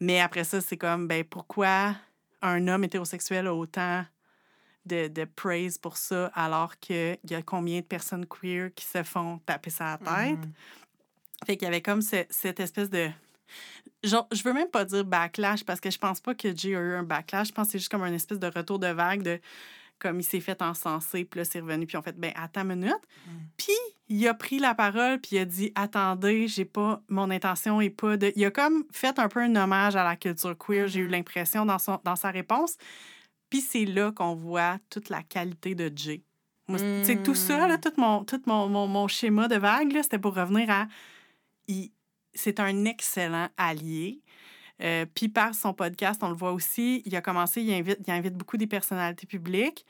Mais 0.00 0.18
après 0.18 0.42
ça, 0.42 0.60
c'est 0.60 0.76
comme, 0.76 1.06
ben 1.06 1.22
pourquoi 1.22 1.94
un 2.42 2.66
homme 2.66 2.82
hétérosexuel 2.82 3.46
a 3.46 3.54
autant 3.54 4.04
de, 4.88 5.08
de 5.08 5.24
praise 5.24 5.78
pour 5.78 5.96
ça, 5.96 6.26
alors 6.34 6.78
qu'il 6.78 7.18
y 7.30 7.34
a 7.34 7.42
combien 7.42 7.80
de 7.80 7.84
personnes 7.84 8.26
queer 8.26 8.70
qui 8.74 8.84
se 8.84 9.02
font 9.02 9.38
taper 9.46 9.70
sa 9.70 9.98
tête. 9.98 10.38
Mhm. 10.38 10.52
Fait 11.46 11.56
qu'il 11.56 11.66
y 11.66 11.68
avait 11.68 11.82
comme 11.82 12.02
ce- 12.02 12.26
cette 12.30 12.58
espèce 12.60 12.90
de. 12.90 13.08
Genre, 14.02 14.26
je 14.32 14.42
veux 14.42 14.52
même 14.52 14.70
pas 14.70 14.84
dire 14.84 15.04
backlash 15.04 15.64
parce 15.64 15.80
que 15.80 15.90
je 15.90 15.98
pense 15.98 16.20
pas 16.20 16.34
que 16.34 16.54
Jay 16.56 16.74
a 16.74 16.80
eu 16.80 16.94
un 16.94 17.02
backlash. 17.02 17.48
Je 17.48 17.52
pense 17.52 17.68
que 17.68 17.72
c'est 17.72 17.78
juste 17.78 17.90
comme 17.90 18.02
un 18.02 18.12
espèce 18.12 18.38
de 18.38 18.46
retour 18.46 18.78
de 18.78 18.88
vague 18.88 19.22
de 19.22 19.40
comme 19.98 20.20
il 20.20 20.24
s'est 20.24 20.40
fait 20.40 20.62
encenser, 20.62 21.24
puis 21.24 21.40
là, 21.40 21.44
c'est 21.44 21.60
revenu, 21.60 21.86
puis 21.86 21.96
on 21.96 22.02
fait, 22.02 22.16
ben, 22.16 22.32
attends 22.36 22.62
une 22.62 22.80
minute. 22.80 23.00
Mm. 23.26 23.30
Puis, 23.56 23.72
il 24.08 24.28
a 24.28 24.34
pris 24.34 24.58
la 24.58 24.74
parole, 24.74 25.20
puis 25.20 25.36
il 25.36 25.38
a 25.40 25.44
dit, 25.44 25.72
attendez, 25.74 26.46
j'ai 26.48 26.64
pas, 26.64 27.02
mon 27.08 27.30
intention 27.30 27.80
est 27.80 27.90
pas 27.90 28.16
de. 28.16 28.32
Il 28.36 28.44
a 28.44 28.50
comme 28.50 28.84
fait 28.92 29.18
un 29.18 29.28
peu 29.28 29.40
un 29.40 29.56
hommage 29.56 29.96
à 29.96 30.04
la 30.04 30.16
culture 30.16 30.56
queer, 30.56 30.86
j'ai 30.86 31.00
eu 31.00 31.08
l'impression 31.08 31.66
dans, 31.66 31.78
son, 31.78 31.98
dans 32.04 32.16
sa 32.16 32.30
réponse. 32.30 32.76
Puis 33.50 33.60
c'est 33.60 33.84
là 33.84 34.12
qu'on 34.12 34.34
voit 34.34 34.78
toute 34.90 35.08
la 35.08 35.22
qualité 35.22 35.74
de 35.74 35.90
Jay. 35.94 36.22
Moi, 36.68 36.78
tout 37.24 37.34
ça, 37.34 37.66
là, 37.66 37.78
tout 37.78 37.92
mon, 37.96 38.24
tout 38.24 38.42
mon, 38.46 38.68
mon, 38.68 38.86
mon 38.86 39.08
schéma 39.08 39.48
de 39.48 39.56
vague, 39.56 39.90
c'était 40.02 40.18
pour 40.18 40.34
revenir 40.34 40.68
à. 40.70 40.86
il- 41.66 41.92
C'est 42.34 42.60
un 42.60 42.84
excellent 42.84 43.48
allié. 43.56 44.20
Euh, 44.82 45.06
puis 45.12 45.28
par 45.28 45.54
son 45.54 45.72
podcast, 45.74 46.22
on 46.22 46.28
le 46.28 46.36
voit 46.36 46.52
aussi, 46.52 47.02
il 47.04 47.16
a 47.16 47.20
commencé, 47.20 47.62
il 47.62 47.72
invite, 47.72 47.98
il 48.06 48.10
invite 48.12 48.34
beaucoup 48.34 48.56
des 48.56 48.68
personnalités 48.68 49.26
publiques, 49.26 49.84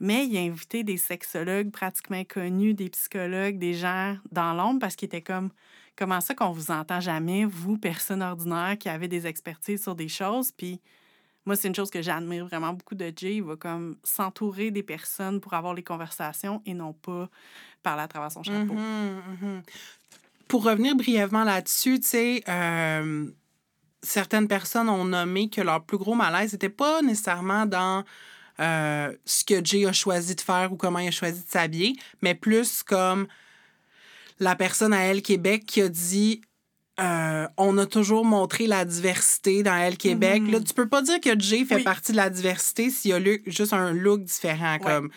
mais 0.00 0.26
il 0.26 0.36
a 0.36 0.40
invité 0.40 0.82
des 0.82 0.96
sexologues 0.96 1.70
pratiquement 1.70 2.24
connus, 2.24 2.74
des 2.74 2.88
psychologues, 2.90 3.58
des 3.58 3.74
gens 3.74 4.16
dans 4.32 4.52
l'ombre, 4.54 4.80
parce 4.80 4.96
qu'il 4.96 5.06
était 5.06 5.22
comme, 5.22 5.50
comment 5.96 6.20
ça 6.20 6.34
qu'on 6.34 6.50
vous 6.50 6.72
entend 6.72 6.98
jamais, 6.98 7.44
vous, 7.44 7.78
personnes 7.78 8.22
ordinaires 8.22 8.76
qui 8.80 8.88
avez 8.88 9.06
des 9.06 9.28
expertises 9.28 9.82
sur 9.82 9.94
des 9.94 10.08
choses, 10.08 10.50
puis 10.50 10.80
moi, 11.44 11.56
c'est 11.56 11.68
une 11.68 11.74
chose 11.74 11.90
que 11.90 12.02
j'admire 12.02 12.46
vraiment 12.46 12.72
beaucoup 12.72 12.94
de 12.94 13.12
Jay. 13.14 13.36
Il 13.36 13.42
va 13.42 13.56
comme 13.56 13.96
s'entourer 14.04 14.70
des 14.70 14.82
personnes 14.82 15.40
pour 15.40 15.54
avoir 15.54 15.74
les 15.74 15.82
conversations 15.82 16.62
et 16.66 16.74
non 16.74 16.92
pas 16.92 17.28
parler 17.82 18.02
à 18.02 18.08
travers 18.08 18.30
son 18.30 18.42
chapeau. 18.42 18.74
Mhm, 18.74 19.22
mhm. 19.40 19.62
Pour 20.46 20.64
revenir 20.64 20.94
brièvement 20.94 21.44
là-dessus, 21.44 21.98
tu 22.00 22.06
sais, 22.06 22.44
euh, 22.48 23.26
certaines 24.02 24.46
personnes 24.46 24.88
ont 24.88 25.04
nommé 25.04 25.48
que 25.48 25.60
leur 25.60 25.84
plus 25.84 25.98
gros 25.98 26.14
malaise 26.14 26.52
n'était 26.52 26.68
pas 26.68 27.02
nécessairement 27.02 27.66
dans 27.66 28.04
euh, 28.60 29.12
ce 29.24 29.44
que 29.44 29.64
Jay 29.64 29.86
a 29.86 29.92
choisi 29.92 30.34
de 30.34 30.40
faire 30.40 30.72
ou 30.72 30.76
comment 30.76 30.98
il 30.98 31.08
a 31.08 31.12
choisi 31.12 31.42
de 31.42 31.48
s'habiller, 31.48 31.96
mais 32.20 32.34
plus 32.34 32.82
comme 32.82 33.26
la 34.38 34.54
personne 34.54 34.92
à 34.92 35.00
Elle 35.00 35.22
Québec 35.22 35.64
qui 35.66 35.80
a 35.80 35.88
dit 35.88 36.42
euh, 37.00 37.46
on 37.56 37.78
a 37.78 37.86
toujours 37.86 38.24
montré 38.24 38.66
la 38.66 38.84
diversité 38.84 39.62
dans 39.62 39.74
Elle 39.76 39.96
Québec. 39.96 40.42
Mhm. 40.42 40.50
Là, 40.52 40.60
tu 40.60 40.74
peux 40.74 40.88
pas 40.88 41.02
dire 41.02 41.20
que 41.20 41.38
Jay 41.38 41.64
fait 41.64 41.76
Oui. 41.76 41.82
partie 41.82 42.12
de 42.12 42.16
la 42.18 42.28
diversité 42.30 42.90
s'il 42.90 43.10
y 43.10 43.14
a 43.14 43.20
juste 43.46 43.72
un 43.72 43.92
look 43.92 44.22
différent. 44.22 44.78
Comme, 44.78 45.10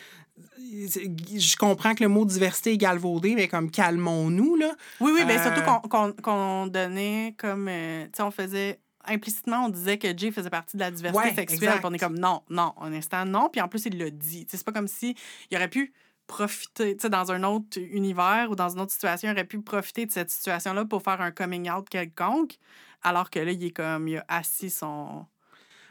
je 0.57 1.55
comprends 1.57 1.93
que 1.95 2.03
le 2.03 2.09
mot 2.09 2.25
diversité 2.25 2.73
est 2.73 2.77
galvaudé, 2.77 3.35
mais 3.35 3.47
comme 3.47 3.69
calmons-nous, 3.71 4.55
là. 4.55 4.71
Oui, 4.99 5.11
oui, 5.13 5.25
bien 5.25 5.39
Euh, 5.39 5.43
surtout 5.43 6.21
qu'on 6.21 6.67
donnait 6.67 7.35
comme. 7.37 7.67
euh, 7.69 8.05
tu 8.05 8.11
sais, 8.17 8.23
on 8.23 8.31
faisait. 8.31 8.79
Implicitement, 9.07 9.65
on 9.65 9.69
disait 9.69 9.99
que 9.99 10.17
Jay 10.17 10.31
faisait 10.31 10.49
partie 10.49 10.77
de 10.77 10.81
la 10.81 10.89
diversité 10.89 11.27
Ouais, 11.29 11.35
sexuelle. 11.35 11.79
on 11.83 11.93
est 11.93 11.99
comme 11.99 12.17
non, 12.17 12.41
non, 12.49 12.73
un 12.81 12.91
instant, 12.91 13.23
non. 13.23 13.49
Puis 13.51 13.61
en 13.61 13.67
plus, 13.67 13.85
il 13.85 13.99
l'a 13.99 14.09
dit. 14.09 14.45
Tu 14.45 14.51
sais, 14.51 14.57
C'est 14.57 14.63
pas 14.65 14.71
comme 14.71 14.87
si 14.87 15.13
il 15.51 15.57
aurait 15.57 15.67
pu 15.69 15.93
profiter, 16.27 16.95
tu 16.95 17.01
sais, 17.03 17.09
dans 17.09 17.31
un 17.31 17.43
autre 17.43 17.77
univers 17.79 18.47
ou 18.49 18.55
dans 18.55 18.69
une 18.69 18.79
autre 18.79 18.91
situation, 18.91 19.29
il 19.29 19.31
aurait 19.33 19.43
pu 19.43 19.61
profiter 19.61 20.05
de 20.05 20.11
cette 20.11 20.31
situation-là 20.31 20.85
pour 20.85 21.01
faire 21.01 21.21
un 21.21 21.31
coming 21.31 21.69
out 21.69 21.87
quelconque. 21.89 22.57
Alors 23.03 23.29
que 23.29 23.39
là, 23.39 23.51
il 23.51 23.63
est 23.63 23.71
comme, 23.71 24.07
il 24.07 24.17
a 24.17 24.25
assis 24.27 24.69
son. 24.69 25.25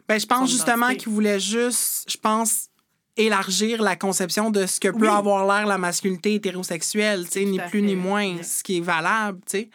Ben, 0.08 0.18
je 0.18 0.26
pense 0.26 0.50
justement 0.50 0.94
qu'il 0.94 1.12
voulait 1.12 1.40
juste, 1.40 2.10
je 2.10 2.16
pense, 2.18 2.68
élargir 3.16 3.80
la 3.82 3.94
conception 3.96 4.50
de 4.50 4.66
ce 4.66 4.80
que 4.80 4.88
peut 4.88 5.08
Oui. 5.08 5.08
avoir 5.08 5.46
l'air 5.46 5.66
la 5.66 5.78
masculinité 5.78 6.34
hétérosexuelle, 6.34 7.24
tu 7.26 7.32
sais, 7.32 7.44
ni 7.44 7.58
plus 7.58 7.80
fait. 7.80 7.86
ni 7.86 7.94
moins, 7.96 8.42
ce 8.42 8.62
qui 8.62 8.78
est 8.78 8.80
valable, 8.80 9.38
tu 9.46 9.58
sais. 9.58 9.70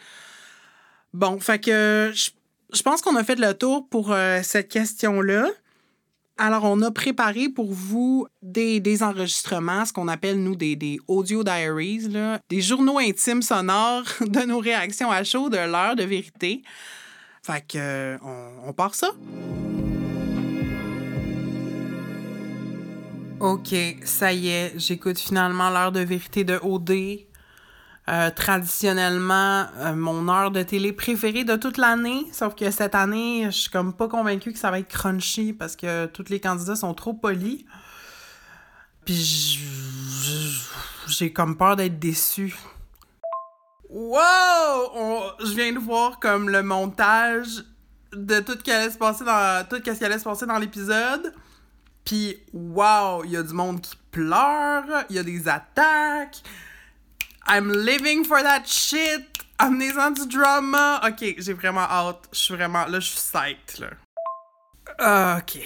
Bon, 1.12 1.40
fait 1.40 1.58
que 1.58 2.12
je, 2.14 2.30
je 2.72 2.82
pense 2.82 3.02
qu'on 3.02 3.16
a 3.16 3.24
fait 3.24 3.38
le 3.38 3.54
tour 3.54 3.88
pour 3.88 4.12
euh, 4.12 4.40
cette 4.42 4.68
question-là. 4.68 5.48
Alors, 6.42 6.64
on 6.64 6.80
a 6.80 6.90
préparé 6.90 7.50
pour 7.50 7.70
vous 7.70 8.26
des, 8.40 9.02
enregistrements, 9.02 9.84
ce 9.84 9.92
qu'on 9.92 10.08
appelle, 10.08 10.42
nous, 10.42 10.56
des, 10.56 10.74
des 10.74 10.98
audio 11.06 11.44
diaries, 11.44 12.08
là, 12.08 12.40
des 12.48 12.62
journaux 12.62 12.96
intimes 12.96 13.42
sonores 13.42 14.04
de 14.22 14.46
nos 14.46 14.58
réactions 14.58 15.10
à 15.10 15.22
chaud 15.22 15.50
de 15.50 15.58
l'heure 15.58 15.96
de 15.96 16.02
vérité. 16.02 16.62
Fait 17.42 17.60
que, 17.60 17.76
euh, 17.76 18.18
on, 18.22 18.70
on 18.70 18.72
part 18.72 18.94
ça. 18.94 19.10
OK, 23.40 23.74
ça 24.02 24.32
y 24.32 24.48
est, 24.48 24.72
j'écoute 24.78 25.18
finalement 25.18 25.68
l'heure 25.68 25.92
de 25.92 26.00
vérité 26.00 26.44
de 26.44 26.58
OD. 26.62 27.28
Euh, 28.10 28.28
traditionnellement, 28.30 29.66
euh, 29.76 29.94
mon 29.94 30.28
heure 30.28 30.50
de 30.50 30.64
télé 30.64 30.92
préférée 30.92 31.44
de 31.44 31.54
toute 31.54 31.76
l'année. 31.76 32.26
Sauf 32.32 32.56
que 32.56 32.68
cette 32.72 32.96
année, 32.96 33.44
je 33.44 33.50
suis 33.50 33.70
comme 33.70 33.92
pas 33.92 34.08
convaincue 34.08 34.52
que 34.52 34.58
ça 34.58 34.72
va 34.72 34.80
être 34.80 34.88
crunchy 34.88 35.52
parce 35.52 35.76
que 35.76 36.06
tous 36.06 36.24
les 36.28 36.40
candidats 36.40 36.74
sont 36.74 36.92
trop 36.92 37.14
polis. 37.14 37.64
Puis 39.04 39.60
j'ai 41.06 41.32
comme 41.32 41.56
peur 41.56 41.76
d'être 41.76 42.00
déçue. 42.00 42.56
Wow! 43.88 45.30
Je 45.44 45.54
viens 45.54 45.72
de 45.72 45.78
voir 45.78 46.18
comme 46.18 46.50
le 46.50 46.64
montage 46.64 47.64
de 48.12 48.40
tout 48.40 48.54
ce 48.54 48.58
qui 48.64 48.72
allait 48.72 48.90
se 48.90 48.98
passer 48.98 49.24
dans 49.24 49.64
tout 49.68 49.76
ce 49.76 49.82
qui 49.82 50.04
allait 50.04 50.18
se 50.18 50.24
passer 50.24 50.46
dans 50.46 50.58
l'épisode. 50.58 51.32
Puis 52.04 52.38
wow, 52.52 53.22
il 53.22 53.30
y 53.30 53.36
a 53.36 53.42
du 53.44 53.54
monde 53.54 53.80
qui 53.80 53.96
pleure, 54.10 55.04
il 55.10 55.14
y 55.14 55.18
a 55.20 55.22
des 55.22 55.46
attaques. 55.46 56.42
I'm 57.46 57.70
living 57.70 58.24
for 58.24 58.42
that 58.42 58.64
shit. 58.66 59.26
Amenez-en 59.58 60.12
du 60.12 60.26
drama. 60.26 61.00
OK, 61.06 61.34
j'ai 61.38 61.52
vraiment 61.52 61.80
hâte. 61.80 62.28
Je 62.32 62.38
suis 62.38 62.54
vraiment 62.54 62.86
là, 62.86 63.00
je 63.00 63.08
suis 63.08 63.16
psyched 63.16 63.78
là. 63.80 63.90
OK. 65.38 65.58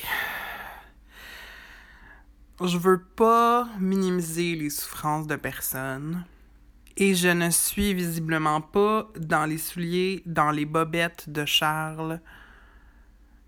Je 2.61 2.79
veux 2.79 3.03
pas 3.03 3.69
minimiser 3.81 4.55
les 4.55 4.71
souffrances 4.71 5.27
de 5.27 5.37
personne. 5.37 6.25
Et 6.97 7.15
je 7.15 7.29
ne 7.29 7.51
suis 7.51 7.93
visiblement 7.93 8.61
pas 8.61 9.11
dans 9.17 9.47
les 9.47 9.59
souliers, 9.59 10.23
dans 10.27 10.53
les 10.53 10.65
bobettes 10.65 11.29
de 11.29 11.45
Charles. 11.45 12.21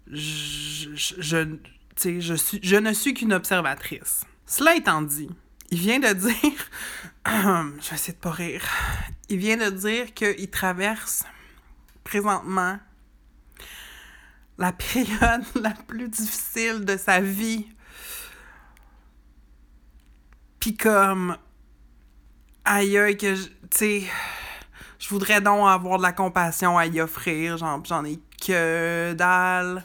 Je, 0.08 0.94
je, 0.94 1.14
je, 1.18 2.18
je, 2.20 2.34
suis, 2.34 2.58
je 2.62 2.76
ne 2.76 2.92
suis 2.92 3.14
qu'une 3.14 3.32
observatrice. 3.32 4.24
Cela 4.46 4.74
étant 4.74 5.02
dit, 5.02 5.30
il 5.70 5.78
vient 5.78 5.98
de 5.98 6.12
dire... 6.12 6.70
je 7.26 7.88
vais 7.90 7.94
essayer 7.94 8.12
de 8.12 8.18
pas 8.18 8.30
rire. 8.30 8.64
Il 9.28 9.38
vient 9.38 9.56
de 9.56 9.70
dire 9.70 10.14
qu'il 10.14 10.50
traverse 10.50 11.24
présentement 12.04 12.78
la 14.58 14.72
période 14.72 15.44
la 15.56 15.72
plus 15.86 16.08
difficile 16.08 16.84
de 16.84 16.96
sa 16.96 17.20
vie. 17.20 17.66
Puis 20.60 20.76
comme 20.76 21.36
aïe 22.64 23.16
que 23.16 23.34
je- 23.34 23.44
tu 23.44 23.50
sais 23.70 24.02
je 24.98 25.08
voudrais 25.10 25.40
donc 25.40 25.68
avoir 25.68 25.98
de 25.98 26.02
la 26.02 26.12
compassion 26.12 26.76
à 26.78 26.86
y 26.86 27.00
offrir 27.00 27.56
j'en 27.58 28.04
ai 28.04 28.18
que 28.44 29.14
dalle 29.16 29.84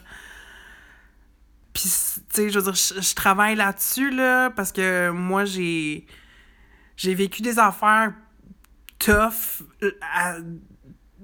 puis 1.72 1.84
tu 1.84 1.90
sais 2.30 2.50
je 2.50 2.58
veux 2.58 2.72
dire 2.72 2.74
je, 2.74 3.14
travaille 3.14 3.56
là-dessus 3.56 4.10
là 4.10 4.50
parce 4.50 4.72
que 4.72 5.10
moi 5.10 5.44
j'ai 5.44 6.06
j'ai 6.96 7.14
vécu 7.14 7.42
des 7.42 7.58
affaires 7.58 8.12
tough 8.98 9.62
euh, 9.82 9.92
à- 10.14 10.36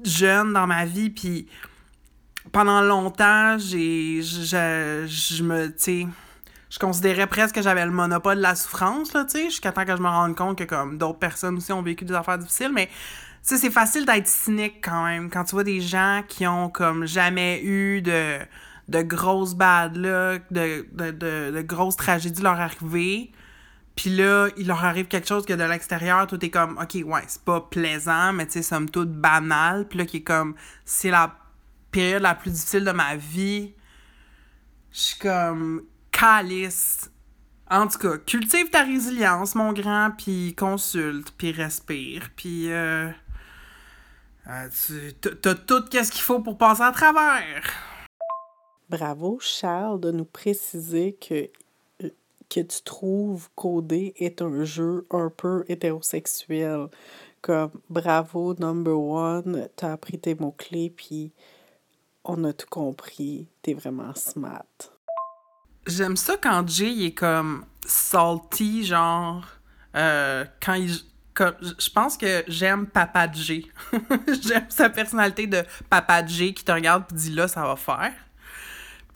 jeune 0.05 0.53
dans 0.53 0.66
ma 0.66 0.84
vie 0.84 1.11
puis 1.11 1.49
pendant 2.53 2.80
longtemps 2.82 3.59
j'ai 3.59 4.22
je, 4.22 4.42
je, 5.07 5.07
je 5.07 5.42
me 5.42 5.68
tu 5.68 5.74
sais 5.76 6.07
je 6.70 6.78
considérais 6.78 7.26
presque 7.26 7.55
que 7.55 7.62
j'avais 7.62 7.84
le 7.84 7.90
monopole 7.90 8.36
de 8.36 8.42
la 8.42 8.55
souffrance, 8.55 9.14
là, 9.14 9.24
tu 9.24 9.38
sais, 9.38 9.44
jusqu'à 9.44 9.72
temps 9.72 9.84
que 9.84 9.96
je 9.96 10.03
me 10.03 10.09
rende 10.09 10.36
compte 10.36 10.59
que, 10.59 10.64
comme, 10.64 10.99
d'autres 10.99 11.18
personnes 11.18 11.57
aussi 11.57 11.72
ont 11.72 11.82
vécu 11.82 12.05
des 12.05 12.14
affaires 12.14 12.38
difficiles, 12.38 12.72
mais, 12.74 12.86
tu 12.86 12.92
sais, 13.42 13.57
c'est 13.57 13.70
facile 13.70 14.05
d'être 14.05 14.26
cynique, 14.26 14.84
quand 14.84 15.05
même, 15.05 15.30
quand 15.30 15.44
tu 15.44 15.53
vois 15.53 15.64
des 15.64 15.80
gens 15.80 16.22
qui 16.28 16.46
ont, 16.46 16.68
comme, 16.68 17.07
jamais 17.07 17.62
eu 17.62 18.03
de, 18.03 18.38
de 18.89 19.03
grosses 19.03 19.55
bad 19.55 19.97
luck, 19.97 20.43
de, 20.51 20.86
de, 20.93 21.11
de, 21.11 21.51
de 21.53 21.62
grosses 21.62 21.97
tragédies 21.97 22.43
leur 22.43 22.59
arriver, 22.59 23.32
puis 23.97 24.11
là, 24.11 24.49
il 24.57 24.66
leur 24.68 24.84
arrive 24.84 25.07
quelque 25.09 25.26
chose 25.28 25.45
que 25.45 25.53
de 25.53 25.64
l'extérieur, 25.64 26.26
tout 26.26 26.43
est 26.45 26.51
comme, 26.51 26.78
OK, 26.78 26.97
ouais, 27.05 27.22
c'est 27.26 27.43
pas 27.45 27.61
plaisant, 27.61 28.32
mais, 28.32 28.47
tu 28.47 28.53
sais, 28.53 28.62
somme 28.62 28.89
toute 28.89 29.12
banal, 29.12 29.86
puis 29.89 29.99
là, 29.99 30.07
qui 30.07 30.18
est 30.18 30.22
comme, 30.22 30.55
c'est 30.84 31.11
la 31.11 31.34
période 31.91 32.22
la 32.22 32.34
plus 32.34 32.51
difficile 32.51 32.84
de 32.84 32.93
ma 32.93 33.16
vie, 33.16 33.74
je 34.93 34.99
suis 35.01 35.18
comme 35.18 35.82
calice. 36.11 37.11
En 37.70 37.86
tout 37.86 37.99
cas, 37.99 38.16
cultive 38.18 38.70
ta 38.70 38.82
résilience, 38.84 39.55
mon 39.55 39.72
grand, 39.74 40.11
puis 40.16 40.55
consulte, 40.55 41.32
puis 41.36 41.53
respire, 41.53 42.30
puis 42.34 42.72
euh, 42.72 43.11
euh, 44.49 44.68
tu 44.86 45.12
t'as- 45.20 45.34
t'as 45.34 45.55
tout 45.55 45.84
qu'est-ce 45.91 46.11
qu'il 46.11 46.22
faut 46.22 46.41
pour 46.41 46.57
passer 46.57 46.82
à 46.82 46.93
travers. 46.93 47.62
Bravo, 48.89 49.39
Charles, 49.41 50.01
de 50.01 50.11
nous 50.11 50.24
préciser 50.24 51.12
que, 51.14 51.51
que 52.49 52.61
tu 52.61 52.82
trouves 52.82 53.49
qu'OD 53.55 53.93
est 53.93 54.41
un 54.41 54.64
jeu 54.64 55.07
un 55.11 55.30
peu 55.30 55.64
hétérosexuel. 55.68 56.89
Comme 57.43 57.70
bravo, 57.89 58.55
number 58.55 58.99
one, 58.99 59.68
t'as 59.76 59.93
appris 59.93 60.18
tes 60.18 60.34
mots-clés, 60.34 60.91
puis 60.91 61.32
on 62.24 62.43
a 62.45 62.53
tout 62.53 62.66
compris. 62.68 63.47
T'es 63.62 63.74
vraiment 63.74 64.14
smart. 64.14 64.64
J'aime 65.86 66.16
ça 66.16 66.36
quand 66.36 66.68
Jay 66.68 67.07
est 67.07 67.14
comme 67.14 67.64
salty, 67.86 68.84
genre 68.84 69.45
euh, 69.97 70.45
quand 70.62 70.74
il. 70.74 70.93
je 70.93 71.91
pense 71.91 72.16
que 72.16 72.45
j'aime 72.49 72.86
Papa 72.86 73.30
Jay. 73.32 73.64
j'aime 74.43 74.66
sa 74.68 74.91
personnalité 74.91 75.47
de 75.47 75.62
Papa 75.89 76.24
Jay 76.26 76.53
qui 76.53 76.64
te 76.64 76.72
regarde 76.72 77.05
et 77.12 77.14
dit 77.14 77.30
là, 77.30 77.49
ça 77.49 77.62
va 77.62 77.76
faire. 77.76 78.12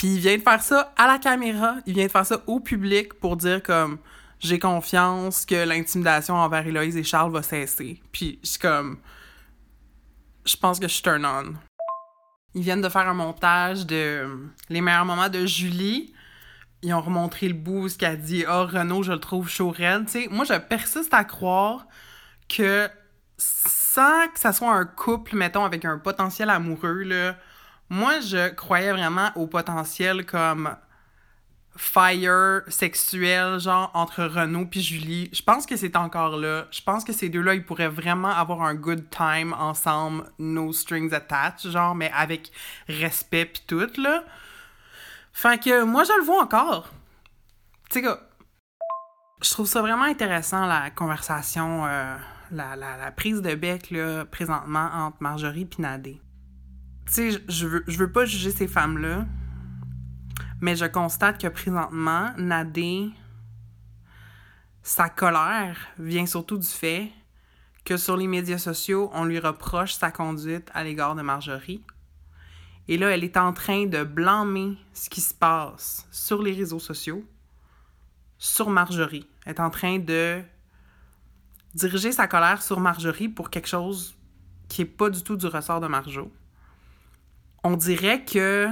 Puis 0.03 0.15
il 0.15 0.19
vient 0.19 0.37
de 0.37 0.43
faire 0.43 0.61
ça 0.61 0.93
à 0.97 1.07
la 1.07 1.19
caméra, 1.19 1.77
il 1.87 1.95
vient 1.95 2.07
de 2.07 2.11
faire 2.11 2.27
ça 2.27 2.43
au 2.49 2.59
public 2.59 3.15
pour 3.15 3.37
dire 3.37 3.63
comme 3.63 3.99
j'ai 4.41 4.59
confiance 4.59 5.47
que 5.47 5.65
l'intimidation 5.65 6.35
envers 6.35 6.67
Héloïse 6.67 6.97
et 6.97 7.05
Charles 7.05 7.31
va 7.31 7.41
cesser. 7.45 8.03
Puis 8.11 8.41
je 8.43 8.49
suis 8.49 8.59
comme 8.59 8.99
je 10.45 10.57
pense 10.57 10.81
que 10.81 10.89
je 10.89 10.95
suis 10.95 11.05
turn 11.05 11.25
on. 11.25 11.55
Ils 12.57 12.63
viennent 12.63 12.81
de 12.81 12.89
faire 12.89 13.09
un 13.09 13.15
montage 13.15 13.87
de 13.87 14.27
les 14.69 14.81
meilleurs 14.81 15.05
moments 15.05 15.29
de 15.29 15.47
Julie. 15.47 16.13
Ils 16.83 16.93
ont 16.95 17.01
remontré 17.01 17.47
le 17.47 17.55
bout, 17.55 17.89
ce 17.89 17.97
qu'elle 17.97 18.21
dit. 18.21 18.45
Ah, 18.49 18.65
Renaud, 18.65 19.05
je 19.05 19.13
le 19.13 19.21
trouve 19.21 19.49
chaud 19.49 19.71
raide. 19.71 20.07
Tu 20.07 20.25
sais, 20.25 20.29
moi, 20.33 20.45
je 20.45 20.55
persiste 20.55 21.15
à 21.15 21.23
croire 21.23 21.87
que 22.49 22.91
sans 23.39 24.27
que 24.35 24.41
ça 24.41 24.53
soit 24.53 24.73
un 24.73 24.85
couple, 24.85 25.37
mettons, 25.37 25.65
avec 25.65 25.85
un 25.85 25.99
potentiel 25.99 26.51
amoureux, 26.51 27.05
là, 27.05 27.37
moi, 27.93 28.20
je 28.20 28.49
croyais 28.49 28.90
vraiment 28.90 29.32
au 29.34 29.47
potentiel 29.47 30.24
comme 30.24 30.74
fire 31.76 32.62
sexuel, 32.68 33.61
genre, 33.61 33.90
entre 33.93 34.24
Renaud 34.24 34.64
puis 34.64 34.80
Julie. 34.80 35.28
Je 35.34 35.43
pense 35.43 35.66
que 35.66 35.76
c'est 35.76 35.95
encore 35.95 36.38
là. 36.38 36.64
Je 36.70 36.80
pense 36.80 37.05
que 37.05 37.12
ces 37.12 37.28
deux-là, 37.28 37.55
ils 37.55 37.66
pourraient 37.66 37.90
vraiment 37.90 38.30
avoir 38.30 38.62
un 38.62 38.74
good 38.74 39.11
time 39.11 39.53
ensemble, 39.53 40.24
no 40.38 40.72
strings 40.72 41.12
attached, 41.12 41.70
genre, 41.70 41.95
mais 41.95 42.11
avec 42.14 42.51
respect 42.88 43.45
puis 43.45 43.62
tout, 43.66 44.01
là. 44.01 44.24
Fait 45.34 45.62
que 45.62 45.84
moi, 45.84 46.05
je 46.05 46.18
le 46.18 46.24
vois 46.24 46.43
encore. 46.43 46.88
Tu 47.90 48.03
sais, 48.03 48.09
je 49.43 49.51
trouve 49.51 49.66
ça 49.66 49.82
vraiment 49.82 50.05
intéressant, 50.05 50.64
la 50.64 50.88
conversation, 50.88 51.84
euh, 51.84 52.16
la, 52.53 52.74
la, 52.74 52.97
la 52.97 53.11
prise 53.11 53.43
de 53.43 53.55
bec, 53.55 53.90
là, 53.90 54.24
présentement, 54.24 54.88
entre 54.95 55.18
Marjorie 55.20 55.68
et 55.78 55.82
Nadé. 55.82 56.22
Tu 57.07 57.13
sais, 57.13 57.43
je 57.49 57.67
veux, 57.67 57.85
veux 57.87 58.13
pas 58.13 58.25
juger 58.25 58.51
ces 58.51 58.69
femmes-là, 58.69 59.27
mais 60.61 60.77
je 60.77 60.85
constate 60.85 61.41
que 61.41 61.49
présentement, 61.49 62.33
Nadé, 62.39 63.11
sa 64.83 65.09
colère 65.09 65.77
vient 65.99 66.27
surtout 66.27 66.59
du 66.59 66.67
fait 66.67 67.11
que 67.85 67.97
sur 67.97 68.17
les 68.17 68.27
médias 68.27 68.59
sociaux, 68.59 69.11
on 69.13 69.25
lui 69.25 69.39
reproche 69.39 69.95
sa 69.95 70.11
conduite 70.11 70.71
à 70.73 70.85
l'égard 70.85 71.15
de 71.15 71.23
Marjorie. 71.23 71.83
Et 72.89 72.97
là, 72.99 73.11
elle 73.11 73.25
est 73.25 73.37
en 73.37 73.53
train 73.53 73.87
de 73.87 74.05
blâmer 74.05 74.77
ce 74.93 75.09
qui 75.09 75.21
se 75.21 75.35
passe 75.35 76.07
sur 76.11 76.43
les 76.43 76.53
réseaux 76.53 76.81
sociaux 76.81 77.25
sur 78.39 78.71
Marjorie. 78.71 79.29
Elle 79.47 79.55
est 79.55 79.61
en 79.61 79.71
train 79.71 79.99
de 79.99 80.43
diriger 81.75 82.13
sa 82.13 82.27
colère 82.27 82.63
sur 82.63 82.81
Marjorie 82.81 83.29
pour 83.29 83.51
quelque 83.51 83.69
chose 83.69 84.17
qui 84.69 84.83
n'est 84.83 84.89
pas 84.89 85.11
du 85.11 85.23
tout 85.23 85.37
du 85.37 85.47
ressort 85.47 85.81
de 85.81 85.87
Marjo. 85.87 86.31
On 87.65 87.77
dirait 87.77 88.25
que 88.25 88.69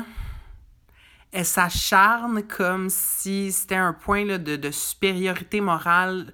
elle 1.32 1.45
s'acharne 1.45 2.43
comme 2.43 2.91
si 2.91 3.53
c'était 3.53 3.76
un 3.76 3.93
point 3.93 4.24
là, 4.24 4.38
de, 4.38 4.57
de 4.57 4.70
supériorité 4.70 5.61
morale. 5.61 6.32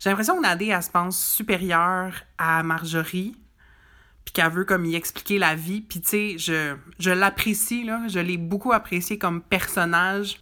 J'ai 0.00 0.10
l'impression 0.10 0.36
que 0.36 0.42
Nadé, 0.42 0.66
elle 0.66 0.82
se 0.82 0.90
pense 0.90 1.24
supérieure 1.24 2.12
à 2.38 2.64
Marjorie, 2.64 3.36
puis 4.24 4.32
qu'elle 4.32 4.50
veut 4.50 4.64
comme 4.64 4.84
y 4.84 4.96
expliquer 4.96 5.38
la 5.38 5.54
vie. 5.54 5.80
Puis 5.80 6.00
tu 6.00 6.08
sais, 6.08 6.38
je, 6.38 6.74
je 6.98 7.10
l'apprécie, 7.10 7.84
là, 7.84 8.00
je 8.08 8.18
l'ai 8.18 8.36
beaucoup 8.36 8.72
apprécié 8.72 9.16
comme 9.16 9.40
personnage 9.40 10.40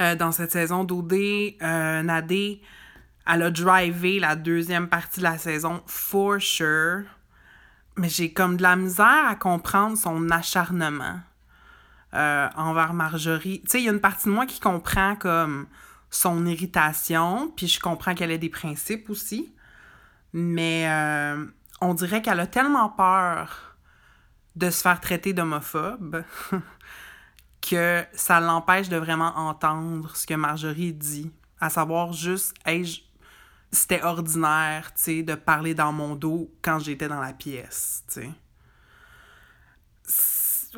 euh, 0.00 0.14
dans 0.16 0.32
cette 0.32 0.52
saison 0.52 0.84
d'OD. 0.84 1.14
Euh, 1.14 2.02
Nadé, 2.02 2.60
elle 3.26 3.42
a 3.42 3.50
drivé 3.50 4.20
la 4.20 4.36
deuxième 4.36 4.88
partie 4.88 5.20
de 5.20 5.24
la 5.24 5.38
saison, 5.38 5.82
for 5.86 6.40
sure. 6.42 7.04
Mais 8.00 8.08
j'ai 8.08 8.32
comme 8.32 8.56
de 8.56 8.62
la 8.62 8.76
misère 8.76 9.26
à 9.28 9.34
comprendre 9.34 9.94
son 9.94 10.30
acharnement 10.30 11.20
euh, 12.14 12.48
envers 12.56 12.94
Marjorie. 12.94 13.60
Tu 13.60 13.72
sais, 13.72 13.80
il 13.82 13.84
y 13.84 13.88
a 13.90 13.92
une 13.92 14.00
partie 14.00 14.30
de 14.30 14.32
moi 14.32 14.46
qui 14.46 14.58
comprend 14.58 15.16
comme 15.16 15.66
son 16.08 16.46
irritation, 16.46 17.52
puis 17.54 17.68
je 17.68 17.78
comprends 17.78 18.14
qu'elle 18.14 18.30
ait 18.30 18.38
des 18.38 18.48
principes 18.48 19.10
aussi. 19.10 19.54
Mais 20.32 20.88
euh, 20.88 21.44
on 21.82 21.92
dirait 21.92 22.22
qu'elle 22.22 22.40
a 22.40 22.46
tellement 22.46 22.88
peur 22.88 23.76
de 24.56 24.70
se 24.70 24.80
faire 24.80 24.98
traiter 25.02 25.34
d'homophobe 25.34 26.24
que 27.60 28.02
ça 28.14 28.40
l'empêche 28.40 28.88
de 28.88 28.96
vraiment 28.96 29.36
entendre 29.36 30.16
ce 30.16 30.26
que 30.26 30.32
Marjorie 30.32 30.94
dit. 30.94 31.30
À 31.60 31.68
savoir 31.68 32.14
juste, 32.14 32.54
hey, 32.64 33.04
c'était 33.72 34.02
ordinaire, 34.02 34.92
tu 34.94 35.02
sais, 35.02 35.22
de 35.22 35.34
parler 35.34 35.74
dans 35.74 35.92
mon 35.92 36.14
dos 36.14 36.52
quand 36.62 36.78
j'étais 36.78 37.08
dans 37.08 37.20
la 37.20 37.32
pièce, 37.32 38.04
tu 38.12 38.22
sais. 38.22 38.30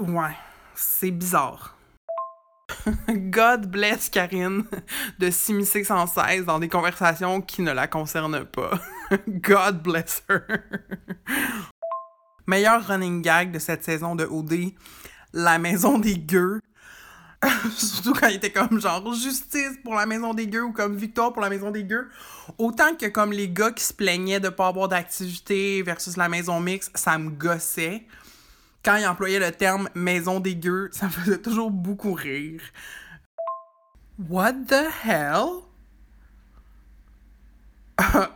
Ouais 0.01 0.35
c'est 0.83 1.11
bizarre. 1.11 1.77
God 3.09 3.67
bless 3.67 4.09
Karine 4.09 4.65
de 5.19 5.31
s'immiscer 5.31 5.85
sans 5.85 6.07
cesse 6.07 6.45
dans 6.45 6.59
des 6.59 6.69
conversations 6.69 7.41
qui 7.41 7.63
ne 7.63 7.73
la 7.73 7.87
concernent 7.87 8.45
pas. 8.45 8.81
God 9.29 9.83
bless 9.83 10.23
her. 10.29 10.43
Meilleur 12.47 12.87
running 12.87 13.23
gag 13.23 13.53
de 13.53 13.59
cette 13.59 13.85
saison 13.85 14.17
de 14.17 14.25
OD, 14.25 14.73
la 15.33 15.59
maison 15.59 15.99
des 15.99 16.19
gueux. 16.19 16.61
Surtout 17.77 18.15
quand 18.15 18.29
il 18.29 18.37
était 18.37 18.53
comme 18.53 18.81
genre 18.81 19.13
justice 19.15 19.79
pour 19.83 19.95
la 19.95 20.07
maison 20.07 20.33
des 20.33 20.47
gueux 20.47 20.63
ou 20.63 20.73
comme 20.73 20.97
victoire 20.97 21.33
pour 21.33 21.43
la 21.43 21.51
maison 21.51 21.71
des 21.71 21.85
gueux. 21.85 22.09
Autant 22.59 22.95
que 22.95 23.07
comme 23.07 23.33
les 23.33 23.49
gars 23.49 23.73
qui 23.73 23.83
se 23.83 23.93
plaignaient 23.93 24.41
de 24.41 24.49
pas 24.49 24.69
avoir 24.69 24.89
d'activité 24.89 25.83
versus 25.83 26.17
la 26.17 26.29
maison 26.29 26.61
mixte, 26.61 26.97
ça 26.97 27.19
me 27.19 27.31
gossait 27.31 28.07
quand 28.85 28.97
il 28.97 29.07
employait 29.07 29.39
le 29.39 29.53
terme 29.53 29.89
maison 29.95 30.41
dégueu, 30.41 30.89
ça 30.93 31.07
me 31.07 31.11
faisait 31.11 31.39
toujours 31.39 31.71
beaucoup 31.71 32.15
rire. 32.15 32.61
What 34.29 34.55
the 34.69 34.89
hell? 35.05 35.63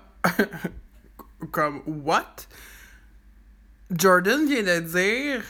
Comme, 1.51 1.83
what? 1.87 2.47
Jordan 3.93 4.47
vient 4.47 4.63
de 4.63 4.81
dire 4.81 5.43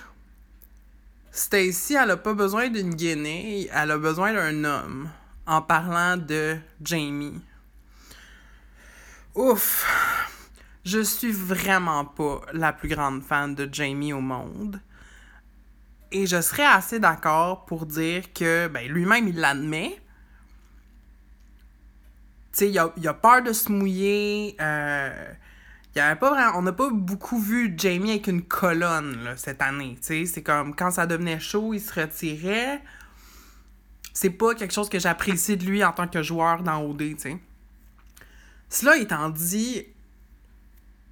Stacy, 1.37 1.95
elle 1.95 2.12
a 2.12 2.16
pas 2.16 2.32
besoin 2.32 2.70
d'une 2.70 2.95
guinée, 2.95 3.68
elle 3.70 3.91
a 3.91 3.99
besoin 3.99 4.32
d'un 4.32 4.64
homme. 4.64 5.11
En 5.47 5.61
parlant 5.61 6.16
de 6.16 6.57
Jamie. 6.82 7.43
Ouf! 9.34 9.87
Je 10.82 11.01
suis 11.01 11.32
vraiment 11.32 12.07
pas 12.07 12.41
la 12.55 12.72
plus 12.72 12.89
grande 12.89 13.22
fan 13.22 13.55
de 13.55 13.68
Jamie 13.70 14.14
au 14.14 14.22
monde. 14.22 14.80
Et 16.11 16.26
je 16.26 16.41
serais 16.41 16.64
assez 16.64 16.99
d'accord 17.01 17.66
pour 17.66 17.84
dire 17.84 18.32
que 18.32 18.68
ben, 18.68 18.89
lui-même, 18.89 19.28
il 19.28 19.37
l'admet. 19.37 20.01
Tu 22.53 22.59
sais, 22.61 22.70
il 22.70 22.78
a, 22.78 22.91
a, 23.05 23.14
peur 23.14 23.43
de 23.43 23.53
se 23.53 23.70
mouiller. 23.70 24.57
Euh, 24.59 25.32
y 25.97 26.16
pas 26.16 26.30
vraiment, 26.30 26.59
on 26.59 26.62
n'a 26.62 26.72
pas 26.72 26.90
beaucoup 26.90 27.40
vu 27.40 27.74
Jamie 27.76 28.11
avec 28.11 28.26
une 28.26 28.42
colonne 28.42 29.34
cette 29.36 29.62
année. 29.62 29.97
C'est 30.01 30.42
comme 30.42 30.74
quand 30.74 30.90
ça 30.90 31.07
devenait 31.07 31.40
chaud, 31.40 31.74
il 31.74 31.80
se 31.80 31.99
retirait. 32.01 32.82
C'est 34.12 34.30
pas 34.30 34.55
quelque 34.55 34.72
chose 34.72 34.88
que 34.88 34.99
j'apprécie 34.99 35.57
de 35.57 35.64
lui 35.64 35.84
en 35.84 35.92
tant 35.92 36.09
que 36.09 36.22
joueur 36.22 36.62
dans 36.62 36.82
OD. 36.82 37.18
sais. 37.18 37.38
Cela 38.68 38.97
étant 38.99 39.30
dit, 39.30 39.86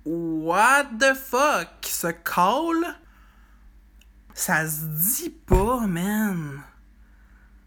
what 0.04 0.84
the 0.98 1.14
fuck? 1.14 1.68
Ce 1.82 2.08
call 2.08 2.96
ça 4.34 4.68
se 4.68 4.84
dit 4.86 5.30
pas, 5.30 5.86
man. 5.86 6.60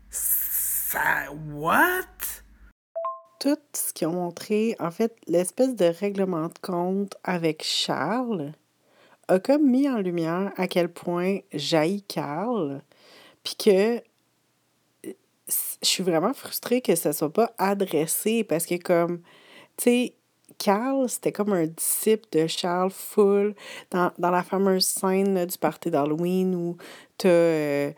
Ça. 0.09 1.31
What? 1.31 2.36
Tout 3.39 3.57
ce 3.73 3.93
qu'ils 3.93 4.07
ont 4.07 4.13
montré, 4.13 4.75
en 4.79 4.91
fait, 4.91 5.15
l'espèce 5.27 5.75
de 5.75 5.85
règlement 5.85 6.47
de 6.47 6.57
compte 6.61 7.15
avec 7.23 7.63
Charles 7.63 8.53
a 9.27 9.39
comme 9.39 9.69
mis 9.69 9.89
en 9.89 9.97
lumière 9.97 10.51
à 10.57 10.67
quel 10.67 10.89
point 10.89 11.39
jaillit 11.53 12.03
Carl, 12.03 12.81
puis 13.43 13.55
que 13.55 14.01
je 15.47 15.53
suis 15.87 16.03
vraiment 16.03 16.33
frustrée 16.33 16.81
que 16.81 16.95
ça 16.95 17.13
soit 17.13 17.31
pas 17.31 17.53
adressé 17.57 18.43
parce 18.43 18.65
que 18.65 18.75
comme 18.75 19.19
tu 19.77 19.83
sais 19.83 20.13
Carl, 20.57 21.07
c'était 21.07 21.31
comme 21.31 21.53
un 21.53 21.67
disciple 21.67 22.27
de 22.31 22.47
Charles 22.47 22.91
Full 22.91 23.53
dans, 23.91 24.11
la 24.17 24.43
fameuse 24.43 24.85
scène 24.85 25.45
du 25.45 25.57
party 25.57 25.91
d'Halloween 25.91 26.55
où 26.55 26.77
tu 27.17 27.27
euh, 27.27 27.91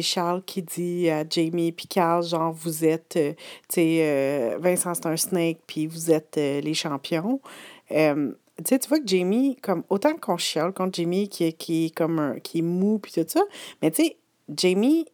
Charles 0.00 0.42
qui 0.44 0.62
dit 0.62 1.10
à 1.10 1.24
Jamie 1.28 1.72
puis 1.72 1.86
Carl, 1.86 2.22
genre, 2.22 2.52
vous 2.52 2.84
êtes, 2.84 3.16
euh, 3.16 3.32
tu 3.68 3.80
euh, 3.80 4.58
Vincent, 4.60 4.94
c'est 4.94 5.06
un 5.06 5.16
snake, 5.16 5.58
puis 5.66 5.86
vous 5.86 6.10
êtes 6.10 6.36
les 6.36 6.74
champions. 6.74 7.40
tu 7.88 8.88
vois 8.88 9.00
que 9.00 9.06
Jamie, 9.06 9.56
comme, 9.62 9.82
autant 9.90 10.14
qu'on 10.14 10.36
chiale 10.36 10.72
contre 10.72 10.94
Jamie 10.94 11.28
qui, 11.28 11.52
qui, 11.54 11.86
est 11.86 11.94
comme 11.94 12.18
un, 12.18 12.38
qui 12.40 12.58
est 12.58 12.62
mou, 12.62 12.98
puis 12.98 13.12
tout 13.12 13.24
ça, 13.26 13.42
mais 13.80 13.90
tu 13.90 14.04
sais, 14.04 14.16
Jamie, 14.56 15.06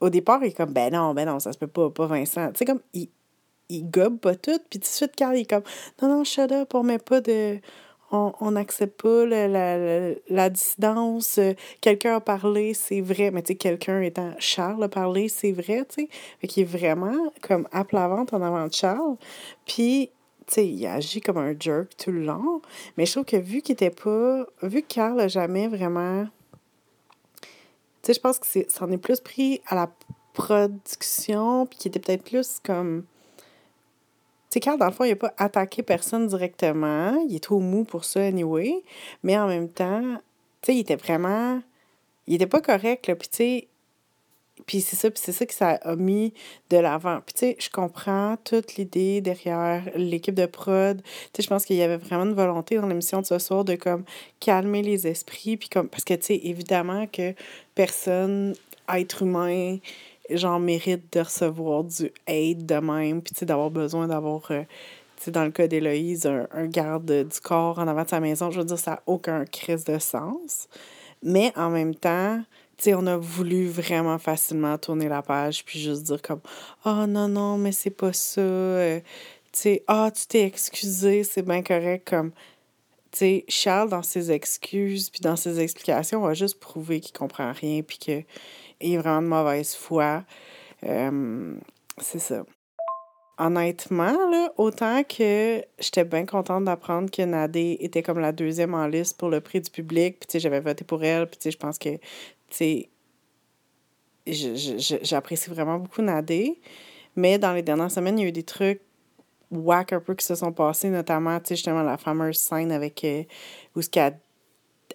au 0.00 0.10
départ, 0.10 0.42
il 0.42 0.48
est 0.48 0.56
comme, 0.56 0.72
ben 0.72 0.92
non, 0.92 1.14
ben 1.14 1.26
non, 1.26 1.40
ça 1.40 1.52
se 1.52 1.58
peut 1.58 1.66
pas, 1.66 1.90
pas 1.90 2.06
Vincent. 2.06 2.52
Tu 2.52 2.58
sais, 2.58 2.64
comme, 2.64 2.80
il, 2.92 3.08
il 3.68 3.90
gobe 3.90 4.18
pas 4.18 4.34
tout. 4.34 4.58
Puis 4.70 4.78
tout 4.78 4.84
de 4.84 4.84
suite, 4.84 5.16
Carl, 5.16 5.36
il 5.36 5.42
est 5.42 5.50
comme 5.50 5.62
Non, 6.02 6.08
non, 6.08 6.24
shut 6.24 6.50
up, 6.52 6.74
on 6.74 6.82
met 6.82 6.98
pas 6.98 7.20
de. 7.20 7.58
On 8.12 8.52
n'accepte 8.52 9.02
pas 9.02 9.26
la, 9.26 10.50
dissidence. 10.50 11.40
Quelqu'un 11.80 12.16
a 12.16 12.20
parlé, 12.20 12.72
c'est 12.72 13.00
vrai. 13.00 13.30
Mais 13.32 13.42
tu 13.42 13.48
sais, 13.48 13.54
quelqu'un 13.56 14.00
étant 14.00 14.32
Charles 14.38 14.84
a 14.84 14.88
parlé, 14.88 15.28
c'est 15.28 15.52
vrai, 15.52 15.84
tu 15.88 16.08
est 16.42 16.64
vraiment 16.64 17.32
comme 17.42 17.66
à 17.72 17.84
plat 17.84 18.08
en 18.08 18.42
avant 18.42 18.66
de 18.68 18.72
Charles. 18.72 19.16
Puis, 19.66 20.10
tu 20.46 20.54
sais, 20.54 20.68
il 20.68 20.86
agit 20.86 21.20
comme 21.20 21.38
un 21.38 21.54
jerk 21.58 21.96
tout 21.96 22.12
le 22.12 22.24
long. 22.24 22.62
Mais 22.96 23.06
je 23.06 23.12
trouve 23.12 23.24
que 23.24 23.36
vu 23.36 23.60
qu'il 23.60 23.72
était 23.72 23.90
pas. 23.90 24.46
Vu 24.62 24.82
que 24.82 24.94
Carl 24.94 25.18
a 25.20 25.26
jamais 25.26 25.66
vraiment. 25.66 26.26
Tu 27.42 27.48
sais, 28.02 28.14
je 28.14 28.20
pense 28.20 28.38
que 28.38 28.46
c'en 28.68 28.90
est, 28.90 28.94
est 28.94 28.98
plus 28.98 29.18
pris 29.18 29.60
à 29.66 29.74
la 29.74 29.90
production, 30.32 31.66
puis 31.66 31.78
qu'il 31.78 31.88
était 31.88 31.98
peut-être 31.98 32.22
plus 32.22 32.60
comme 32.62 33.04
sais, 34.56 34.60
Carl, 34.60 34.78
dans 34.78 34.86
le 34.86 34.92
fond, 34.92 35.04
il 35.04 35.10
n'a 35.10 35.16
pas 35.16 35.34
attaqué 35.36 35.82
personne 35.82 36.26
directement. 36.26 37.16
Il 37.28 37.36
est 37.36 37.42
trop 37.42 37.60
mou 37.60 37.84
pour 37.84 38.04
ça, 38.04 38.20
anyway. 38.20 38.82
Mais 39.22 39.38
en 39.38 39.48
même 39.48 39.68
temps, 39.68 40.02
tu 40.62 40.66
sais, 40.66 40.74
il 40.76 40.80
était 40.80 40.96
vraiment. 40.96 41.60
Il 42.26 42.34
était 42.34 42.46
pas 42.46 42.60
correct, 42.60 43.06
là. 43.06 43.16
Puis, 43.16 43.28
tu 43.28 43.36
sais. 43.36 43.68
Puis 44.66 44.80
c'est 44.80 44.96
ça, 44.96 45.10
puis 45.10 45.20
c'est 45.22 45.32
ça 45.32 45.44
que 45.44 45.52
ça 45.52 45.72
a 45.82 45.96
mis 45.96 46.32
de 46.70 46.78
l'avant. 46.78 47.20
Puis 47.24 47.34
tu 47.34 47.40
sais, 47.40 47.56
je 47.60 47.68
comprends 47.68 48.36
toute 48.42 48.76
l'idée 48.76 49.20
derrière 49.20 49.82
l'équipe 49.94 50.34
de 50.34 50.46
prod. 50.46 51.02
Tu 51.02 51.08
sais, 51.34 51.42
je 51.42 51.48
pense 51.48 51.66
qu'il 51.66 51.76
y 51.76 51.82
avait 51.82 51.98
vraiment 51.98 52.24
une 52.24 52.32
volonté 52.32 52.76
dans 52.76 52.86
l'émission 52.86 53.20
de 53.20 53.26
ce 53.26 53.38
soir 53.38 53.64
de 53.64 53.74
comme 53.74 54.04
calmer 54.40 54.82
les 54.82 55.06
esprits. 55.06 55.58
Puis 55.58 55.68
comme, 55.68 55.88
parce 55.88 56.04
que 56.04 56.14
tu 56.14 56.24
sais, 56.24 56.40
évidemment 56.42 57.06
que 57.06 57.34
personne, 57.74 58.54
être 58.88 59.22
humain, 59.22 59.76
genre, 60.30 60.58
mérite 60.60 61.12
de 61.12 61.20
recevoir 61.20 61.84
du 61.84 62.12
hate 62.26 62.66
de 62.66 62.76
même, 62.76 63.22
puis, 63.22 63.46
d'avoir 63.46 63.70
besoin 63.70 64.08
d'avoir, 64.08 64.50
euh, 64.50 64.62
dans 65.28 65.44
le 65.44 65.50
cas 65.50 65.66
d'Héloïse, 65.66 66.26
un, 66.26 66.46
un, 66.52 66.66
garde 66.66 67.10
du 67.10 67.40
corps 67.40 67.78
en 67.78 67.88
avant 67.88 68.04
de 68.04 68.08
sa 68.08 68.20
maison. 68.20 68.50
Je 68.50 68.60
veux 68.60 68.66
dire, 68.66 68.78
ça 68.78 68.92
n'a 68.92 69.02
aucun 69.06 69.44
crise 69.44 69.84
de 69.84 69.98
sens. 69.98 70.68
Mais 71.22 71.52
en 71.56 71.70
même 71.70 71.94
temps, 71.94 72.40
tu 72.76 72.84
sais, 72.84 72.94
on 72.94 73.06
a 73.06 73.16
voulu 73.16 73.68
vraiment 73.68 74.18
facilement 74.18 74.76
tourner 74.76 75.08
la 75.08 75.22
page 75.22 75.64
puis 75.64 75.80
juste 75.80 76.02
dire 76.02 76.20
comme 76.20 76.40
«Oh 76.84 77.06
non, 77.08 77.26
non, 77.26 77.56
mais 77.56 77.72
c'est 77.72 77.90
pas 77.90 78.12
ça. 78.12 78.40
Euh, 78.40 79.00
tu 79.52 79.60
sais, 79.60 79.84
ah, 79.86 80.10
tu 80.14 80.26
t'es 80.26 80.42
excusé, 80.42 81.24
c'est 81.24 81.42
bien 81.42 81.62
correct.» 81.62 82.06
Comme, 82.10 82.32
tu 83.12 83.18
sais, 83.18 83.44
Charles, 83.48 83.88
dans 83.88 84.02
ses 84.02 84.30
excuses 84.30 85.08
puis 85.08 85.20
dans 85.22 85.36
ses 85.36 85.58
explications, 85.60 86.20
va 86.20 86.34
juste 86.34 86.60
prouver 86.60 87.00
qu'il 87.00 87.16
comprend 87.16 87.50
rien 87.52 87.82
puis 87.82 87.98
qu'il 88.80 88.94
est 88.94 88.98
vraiment 88.98 89.22
de 89.22 89.26
mauvaise 89.26 89.74
foi. 89.74 90.24
Euh, 90.84 91.56
c'est 91.98 92.18
ça. 92.18 92.44
Honnêtement, 93.38 94.30
là, 94.30 94.52
autant 94.56 95.02
que 95.04 95.62
j'étais 95.78 96.04
bien 96.04 96.24
contente 96.24 96.64
d'apprendre 96.64 97.10
que 97.10 97.22
Nadé 97.22 97.76
était 97.80 98.02
comme 98.02 98.18
la 98.18 98.32
deuxième 98.32 98.72
en 98.72 98.86
liste 98.86 99.18
pour 99.18 99.28
le 99.28 99.42
prix 99.42 99.60
du 99.60 99.70
public, 99.70 100.18
puis 100.20 100.40
j'avais 100.40 100.60
voté 100.60 100.84
pour 100.84 101.04
elle, 101.04 101.26
puis 101.26 101.50
je 101.50 101.56
pense 101.56 101.78
que, 101.78 101.98
j'apprécie 104.26 105.50
vraiment 105.50 105.78
beaucoup 105.78 106.02
Nadé. 106.02 106.58
Mais 107.14 107.38
dans 107.38 107.52
les 107.52 107.62
dernières 107.62 107.90
semaines, 107.90 108.18
il 108.18 108.22
y 108.22 108.24
a 108.24 108.28
eu 108.28 108.32
des 108.32 108.42
trucs 108.42 108.80
whack 109.50 109.92
un 109.92 110.00
peu 110.00 110.14
qui 110.14 110.24
se 110.24 110.34
sont 110.34 110.52
passés, 110.52 110.88
notamment, 110.88 111.38
justement, 111.46 111.82
la 111.82 111.96
fameuse 111.96 112.38
scène 112.38 112.72
avec 112.72 113.04
euh, 113.04 113.22
où 113.74 113.82
ce 113.82 113.88
qu'elle 113.88 114.18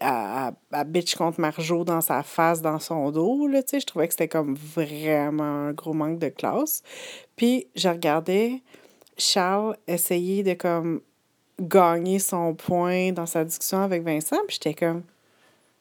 à, 0.02 0.52
à, 0.72 0.84
bitch 0.84 1.16
contre 1.16 1.40
Marjo 1.40 1.84
dans 1.84 2.02
sa 2.02 2.24
face, 2.24 2.62
dans 2.62 2.80
son 2.80 3.12
dos, 3.12 3.48
là. 3.48 3.62
Je 3.72 3.86
trouvais 3.86 4.08
que 4.08 4.14
c'était 4.14 4.28
comme 4.28 4.56
vraiment 4.56 5.44
un 5.44 5.74
gros 5.74 5.94
manque 5.94 6.20
de 6.20 6.30
classe. 6.30 6.82
Puis, 7.36 7.68
je 7.76 7.88
regardais 7.88 8.62
Charles 9.18 9.78
essayer 9.88 10.44
de, 10.44 10.54
comme, 10.54 11.02
gagner 11.62 12.20
son 12.20 12.56
point 12.56 13.12
dans 13.12 13.26
sa 13.26 13.46
discussion 13.46 13.80
avec 13.80 14.04
Vincent, 14.04 14.38
puis 14.48 14.58
j'étais 14.62 14.74
comme... 14.74 15.04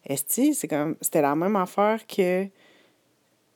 Esti, 0.07 0.55
c'est 0.55 0.69
comme... 0.69 0.97
C'était 1.01 1.23
la 1.23 1.35
même 1.35 1.57
affaire 1.57 2.07
que 2.07 2.47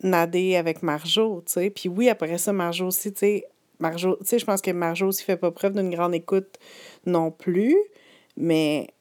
Nadé 0.03 0.57
avec 0.57 0.83
Marjo, 0.83 1.43
tu 1.47 1.53
sais. 1.53 1.71
Puis 1.71 1.89
oui, 1.89 2.09
après 2.09 2.39
ça, 2.39 2.53
Marjo 2.53 2.87
aussi, 2.87 3.13
tu 3.13 3.21
sais... 3.21 3.47
Marjo, 3.81 4.17
tu 4.21 4.27
sais, 4.27 4.39
je 4.39 4.45
pense 4.45 4.63
que 4.63 4.71
Marjo 4.71 5.09
aussi 5.09 5.25
fait 5.25 5.37
pas 5.37 5.51
preuve 5.51 5.73
d'une 5.75 5.91
grande 5.91 6.15
écoute 6.15 6.59
non 7.07 7.31
plus, 7.31 7.77
mais 8.37 8.94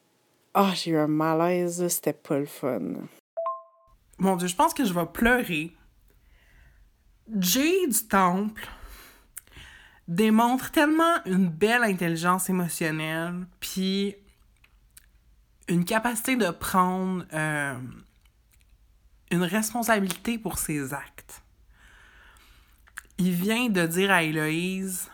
ah, 0.54 0.72
j'ai 0.76 0.92
eu 0.92 0.98
un 0.98 1.08
malaise, 1.08 1.88
c'était 1.88 2.14
pas 2.14 2.38
le 2.38 2.46
fun. 2.46 2.80
Mon 4.20 4.36
Dieu, 4.36 4.48
je 4.48 4.56
pense 4.56 4.74
que 4.74 4.86
je 4.86 4.94
vais 4.94 5.06
pleurer. 5.06 5.76
Jay 7.40 7.88
du 7.88 8.08
Temple 8.08 8.68
démontre 10.08 10.72
tellement 10.72 11.24
une 11.26 11.50
belle 11.50 11.84
intelligence 11.84 12.50
émotionnelle, 12.50 13.48
puis 13.60 14.16
une 15.68 15.86
capacité 15.86 16.36
de 16.36 16.52
prendre 16.52 17.26
euh, 17.34 17.80
une 19.32 19.44
responsabilité 19.44 20.38
pour 20.38 20.60
ses 20.60 20.94
actes. 20.94 21.42
Il 23.18 23.32
vient 23.32 23.70
de 23.70 23.86
dire 23.88 24.12
à 24.12 24.24
Héloïse 24.24 25.10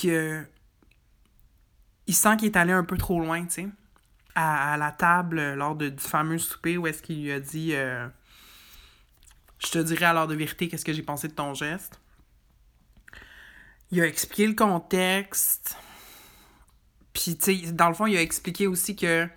que 0.00 0.44
il 2.06 2.14
sent 2.14 2.36
qu'il 2.36 2.46
est 2.46 2.56
allé 2.56 2.72
un 2.72 2.84
peu 2.84 2.96
trop 2.96 3.18
loin, 3.18 3.44
tu 3.46 3.50
sais 3.50 3.68
à, 4.36 4.76
la 4.76 4.92
table 4.92 5.54
lors 5.54 5.74
du 5.74 5.90
fameux 5.98 6.38
souper 6.38 6.76
où 6.76 6.86
est-ce 6.86 7.02
qu'il 7.02 7.22
lui 7.22 7.32
a 7.32 7.40
dit 7.40 7.70
euh, 7.74 8.06
Je 9.58 9.68
te 9.68 9.78
dirai 9.78 10.04
à 10.04 10.12
l'heure 10.12 10.28
de 10.28 10.34
vérité 10.34 10.68
qu'est-ce 10.68 10.84
que 10.84 10.92
j'ai 10.92 11.02
pensé 11.02 11.28
de 11.28 11.32
ton 11.32 11.54
geste. 11.54 11.98
Il 13.90 14.00
a 14.00 14.06
expliqué 14.06 14.46
le 14.46 14.54
contexte. 14.54 15.76
Puis, 17.14 17.36
tu 17.36 17.64
sais, 17.64 17.72
dans 17.72 17.88
le 17.88 17.94
fond, 17.94 18.06
il 18.06 18.16
a 18.16 18.20
expliqué 18.20 18.66
aussi 18.66 18.94
que, 18.94 19.24
tu 19.24 19.30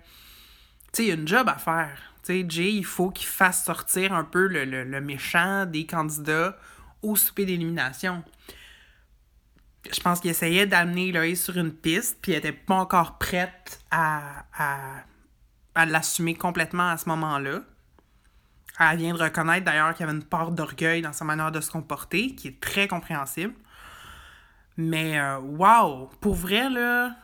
sais, 0.92 1.04
il 1.04 1.08
y 1.08 1.12
a 1.12 1.14
une 1.14 1.26
job 1.26 1.48
à 1.48 1.56
faire. 1.56 2.12
Tu 2.22 2.42
sais, 2.42 2.46
Jay, 2.46 2.72
il 2.74 2.84
faut 2.84 3.10
qu'il 3.10 3.26
fasse 3.26 3.64
sortir 3.64 4.12
un 4.12 4.24
peu 4.24 4.46
le, 4.46 4.64
le 4.64 5.00
méchant 5.00 5.64
des 5.64 5.86
candidats 5.86 6.58
au 7.02 7.16
souper 7.16 7.46
d'élimination 7.46 8.22
je 9.90 10.00
pense 10.00 10.20
qu'il 10.20 10.30
essayait 10.30 10.66
d'amener 10.66 11.08
Eloïse 11.08 11.42
sur 11.42 11.56
une 11.56 11.72
piste, 11.72 12.18
puis 12.20 12.32
elle 12.32 12.38
était 12.38 12.52
pas 12.52 12.76
encore 12.76 13.18
prête 13.18 13.80
à, 13.90 14.44
l'assumer 15.76 16.34
complètement 16.34 16.90
à 16.90 16.96
ce 16.96 17.08
moment-là. 17.08 17.60
Elle 18.78 18.98
vient 18.98 19.14
de 19.14 19.22
reconnaître 19.22 19.64
d'ailleurs 19.64 19.94
qu'il 19.94 20.06
y 20.06 20.08
avait 20.08 20.16
une 20.16 20.24
part 20.24 20.52
d'orgueil 20.52 21.02
dans 21.02 21.12
sa 21.12 21.24
manière 21.24 21.52
de 21.52 21.60
se 21.60 21.70
comporter, 21.70 22.34
qui 22.34 22.48
est 22.48 22.60
très 22.60 22.88
compréhensible. 22.88 23.54
Mais, 24.76 25.18
euh, 25.18 25.38
wow! 25.38 26.10
Pour 26.20 26.34
vrai, 26.34 26.70
là, 26.70 27.14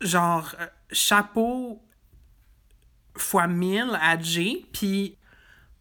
genre, 0.00 0.54
euh, 0.60 0.66
chapeau 0.90 1.82
fois 3.16 3.46
mille 3.46 3.98
à 4.00 4.18
Jay, 4.18 4.64
puis 4.72 5.18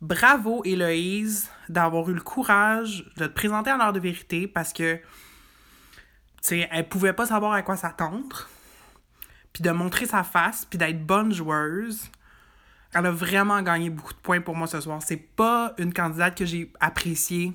bravo 0.01 0.61
Héloïse 0.65 1.49
d'avoir 1.69 2.09
eu 2.09 2.13
le 2.13 2.21
courage 2.21 3.05
de 3.17 3.27
te 3.27 3.33
présenter 3.33 3.69
à 3.69 3.77
l'heure 3.77 3.93
de 3.93 3.99
vérité 3.99 4.47
parce 4.47 4.73
que, 4.73 4.95
tu 4.95 5.01
sais, 6.41 6.69
elle 6.71 6.87
pouvait 6.87 7.13
pas 7.13 7.25
savoir 7.25 7.53
à 7.53 7.61
quoi 7.61 7.75
s'attendre, 7.75 8.49
puis 9.53 9.63
de 9.63 9.71
montrer 9.71 10.05
sa 10.05 10.23
face, 10.23 10.65
puis 10.65 10.77
d'être 10.77 11.05
bonne 11.05 11.33
joueuse. 11.33 12.09
Elle 12.93 13.07
a 13.07 13.11
vraiment 13.11 13.61
gagné 13.61 13.89
beaucoup 13.89 14.13
de 14.13 14.19
points 14.19 14.41
pour 14.41 14.55
moi 14.55 14.67
ce 14.67 14.79
soir. 14.81 15.01
C'est 15.01 15.17
pas 15.17 15.73
une 15.77 15.93
candidate 15.93 16.37
que 16.37 16.45
j'ai 16.45 16.71
appréciée 16.79 17.53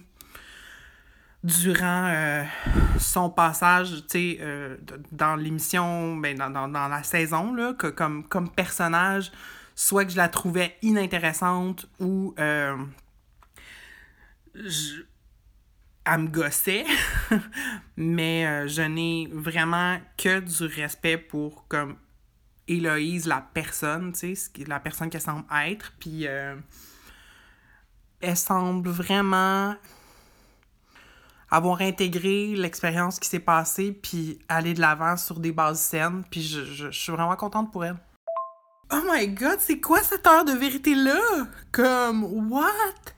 durant 1.45 2.07
euh, 2.09 2.45
son 2.99 3.31
passage, 3.31 4.05
euh, 4.17 4.77
dans 5.13 5.37
l'émission, 5.37 6.17
ben, 6.17 6.37
dans, 6.37 6.89
la 6.89 7.03
saison, 7.05 7.55
là, 7.55 7.75
que, 7.75 7.87
comme, 7.87 8.25
comme 8.25 8.51
personnage 8.51 9.31
soit 9.79 10.05
que 10.05 10.11
je 10.11 10.17
la 10.17 10.29
trouvais 10.29 10.77
inintéressante 10.83 11.87
ou 12.01 12.35
euh, 12.41 12.77
je, 14.67 15.03
elle 16.05 16.19
me 16.19 16.29
gossait, 16.29 16.87
mais 17.97 18.47
euh, 18.47 18.69
je 18.69 18.83
n'ai 18.83 19.29
vraiment 19.33 19.99
que 20.17 20.41
du 20.41 20.65
respect 20.65 21.19
pour 21.19 21.67
comme 21.69 21.97
Héloïse, 22.67 23.27
la 23.27 23.41
personne, 23.41 24.13
tu 24.13 24.35
sais, 24.35 24.51
la 24.67 24.81
personne 24.81 25.11
qu'elle 25.11 25.21
semble 25.21 25.45
être, 25.67 25.93
puis 25.99 26.27
euh, 26.27 26.57
elle 28.21 28.37
semble 28.37 28.89
vraiment 28.89 29.75
avoir 31.51 31.81
intégré 31.81 32.55
l'expérience 32.55 33.19
qui 33.19 33.29
s'est 33.29 33.39
passée, 33.39 33.93
puis 33.93 34.39
aller 34.49 34.75
de 34.75 34.81
l'avant 34.81 35.17
sur 35.17 35.41
des 35.41 35.53
bases 35.53 35.81
saines, 35.81 36.25
puis 36.31 36.43
je, 36.43 36.65
je 36.65 36.91
suis 36.91 37.13
vraiment 37.13 37.37
contente 37.37 37.73
pour 37.73 37.85
elle. 37.85 37.97
Oh 38.91 39.03
my 39.11 39.29
god, 39.29 39.59
c'est 39.61 39.81
quoi 39.81 40.03
cette 40.03 40.27
heure 40.27 40.45
de 40.45 40.53
vérité-là? 40.53 41.21
Comme, 41.73 42.51
what? 42.51 43.15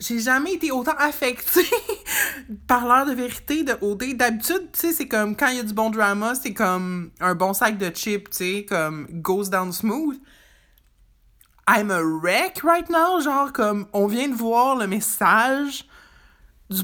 J'ai 0.00 0.18
jamais 0.18 0.54
été 0.54 0.72
autant 0.72 0.96
affectée 0.96 1.68
par 2.66 2.86
l'heure 2.86 3.04
de 3.04 3.12
vérité 3.12 3.64
de 3.64 3.76
OD. 3.82 4.16
D'habitude, 4.16 4.70
tu 4.72 4.80
sais, 4.80 4.92
c'est 4.94 5.06
comme 5.06 5.36
quand 5.36 5.48
il 5.48 5.58
y 5.58 5.60
a 5.60 5.62
du 5.62 5.74
bon 5.74 5.90
drama, 5.90 6.34
c'est 6.34 6.54
comme 6.54 7.10
un 7.20 7.34
bon 7.34 7.52
sac 7.52 7.76
de 7.76 7.94
chips, 7.94 8.30
tu 8.30 8.36
sais, 8.36 8.64
comme 8.66 9.06
goes 9.20 9.50
down 9.50 9.72
smooth. 9.72 10.18
I'm 11.68 11.90
a 11.90 12.02
wreck 12.02 12.62
right 12.64 12.88
now, 12.88 13.20
genre 13.20 13.52
comme 13.52 13.88
on 13.92 14.06
vient 14.06 14.28
de 14.28 14.34
voir 14.34 14.74
le 14.76 14.86
message 14.86 15.84
du 16.70 16.80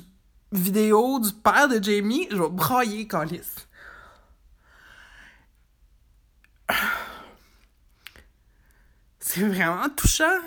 vidéo 0.53 1.19
du 1.19 1.33
père 1.33 1.69
de 1.69 1.83
Jamie, 1.83 2.29
je 2.31 2.37
vais 2.37 2.51
brailler, 2.51 3.09
Calis. 3.09 3.41
c'est 9.21 9.41
vraiment 9.41 9.89
touchant. 9.89 10.39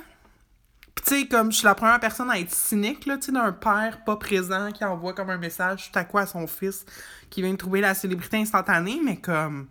Tu 1.10 1.22
sais, 1.22 1.28
comme 1.28 1.52
je 1.52 1.58
suis 1.58 1.66
la 1.66 1.74
première 1.74 2.00
personne 2.00 2.30
à 2.30 2.38
être 2.38 2.54
cynique, 2.54 3.08
là, 3.08 3.18
tu 3.18 3.26
sais, 3.26 3.32
d'un 3.32 3.52
père 3.52 4.04
pas 4.06 4.16
présent 4.16 4.72
qui 4.72 4.86
envoie 4.86 5.14
comme 5.14 5.32
un 5.32 5.40
message 5.40 5.90
tout 5.90 5.98
à 5.98 6.04
quoi 6.04 6.22
à 6.22 6.26
son 6.28 6.46
fils 6.46 6.86
qui 7.32 7.42
vient 7.42 7.52
de 7.52 7.58
trouver 7.58 7.82
la 7.82 7.96
célébrité 7.96 8.38
instantanée, 8.38 9.02
mais 9.04 9.18
comme 9.18 9.70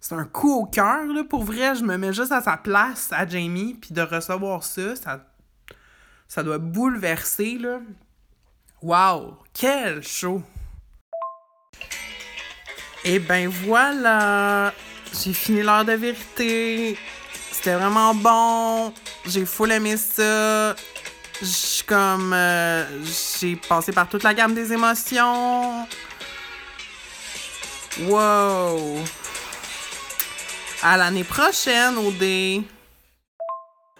c'est 0.00 0.14
un 0.14 0.26
coup 0.26 0.52
au 0.52 0.66
cœur, 0.66 1.06
là, 1.06 1.24
pour 1.24 1.44
vrai, 1.44 1.74
je 1.76 1.82
me 1.82 1.96
mets 1.96 2.12
juste 2.12 2.32
à 2.32 2.42
sa 2.42 2.58
place, 2.58 3.08
à 3.10 3.26
Jamie, 3.26 3.72
puis 3.80 3.94
de 3.94 4.02
recevoir 4.02 4.62
ça, 4.62 4.96
ça, 4.96 5.24
ça 6.28 6.42
doit 6.42 6.58
bouleverser, 6.58 7.56
là. 7.56 7.80
Wow! 8.82 9.38
Quel 9.54 10.02
show! 10.02 10.42
Et 13.06 13.18
ben 13.18 13.48
voilà! 13.48 14.74
J'ai 15.24 15.32
fini 15.32 15.62
l'heure 15.62 15.86
de 15.86 15.92
vérité. 15.92 16.98
C'était 17.62 17.76
vraiment 17.76 18.14
bon. 18.14 18.90
J'ai 19.26 19.44
full 19.44 19.70
aimé 19.70 19.98
ça. 19.98 20.74
J'ai 21.42 21.84
comme. 21.86 22.32
Euh, 22.32 22.86
j'ai 23.04 23.54
passé 23.56 23.92
par 23.92 24.08
toute 24.08 24.22
la 24.22 24.32
gamme 24.32 24.54
des 24.54 24.72
émotions. 24.72 25.86
Wow! 28.08 28.96
À 30.82 30.96
l'année 30.96 31.22
prochaine, 31.22 31.98
OD! 31.98 32.64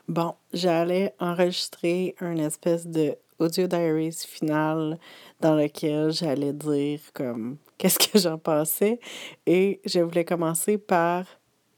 Bon, 0.08 0.36
j'allais 0.54 1.14
enregistrer 1.20 2.14
un 2.20 2.38
espèce 2.38 2.86
de 2.86 3.14
audio 3.38 3.66
diaries 3.66 4.24
final 4.26 4.98
dans 5.38 5.54
lequel 5.54 6.12
j'allais 6.12 6.54
dire 6.54 7.00
comme 7.12 7.58
qu'est-ce 7.76 7.98
que 7.98 8.18
j'en 8.18 8.38
pensais 8.38 9.00
et 9.44 9.82
je 9.84 10.00
voulais 10.00 10.24
commencer 10.24 10.78
par 10.78 11.26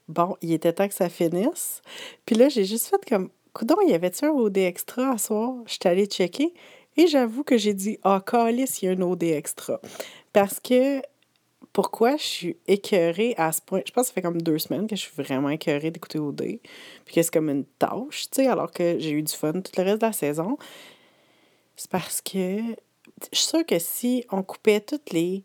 bon, 0.07 0.35
il 0.41 0.53
était 0.53 0.73
temps 0.73 0.87
que 0.87 0.93
ça 0.93 1.09
finisse. 1.09 1.81
Puis 2.25 2.35
là, 2.35 2.49
j'ai 2.49 2.65
juste 2.65 2.87
fait 2.87 3.03
comme, 3.07 3.29
coudon, 3.53 3.75
y 3.87 3.93
avait-tu 3.93 4.25
un 4.25 4.31
OD 4.31 4.57
extra 4.57 5.11
à 5.11 5.17
soir? 5.17 5.55
J'étais 5.65 5.89
allée 5.89 6.05
checker 6.05 6.53
et 6.97 7.07
j'avoue 7.07 7.43
que 7.43 7.57
j'ai 7.57 7.73
dit, 7.73 7.97
ah, 8.03 8.21
calice, 8.25 8.81
il 8.81 8.85
y 8.85 8.89
a 8.89 8.91
un 8.91 9.01
OD 9.01 9.23
extra. 9.23 9.79
Parce 10.31 10.59
que, 10.59 11.01
pourquoi 11.71 12.17
je 12.17 12.23
suis 12.23 12.57
écœurée 12.67 13.33
à 13.37 13.51
ce 13.51 13.61
point? 13.61 13.81
Je 13.85 13.91
pense 13.91 14.03
que 14.03 14.07
ça 14.09 14.13
fait 14.13 14.21
comme 14.21 14.41
deux 14.41 14.59
semaines 14.59 14.85
que 14.85 14.95
je 14.95 15.01
suis 15.01 15.23
vraiment 15.23 15.49
écœurée 15.49 15.89
d'écouter 15.89 16.19
OD. 16.19 16.59
Puis 17.05 17.15
que 17.15 17.23
c'est 17.23 17.33
comme 17.33 17.49
une 17.49 17.65
tâche, 17.65 18.29
tu 18.29 18.43
sais, 18.43 18.47
alors 18.47 18.71
que 18.71 18.99
j'ai 18.99 19.11
eu 19.11 19.23
du 19.23 19.33
fun 19.33 19.53
tout 19.53 19.71
le 19.77 19.83
reste 19.83 20.01
de 20.01 20.05
la 20.05 20.13
saison. 20.13 20.57
C'est 21.75 21.89
parce 21.89 22.21
que 22.21 22.59
je 23.31 23.37
suis 23.37 23.47
sûre 23.47 23.65
que 23.65 23.79
si 23.79 24.23
on 24.31 24.43
coupait 24.43 24.81
toutes 24.81 25.11
les 25.11 25.43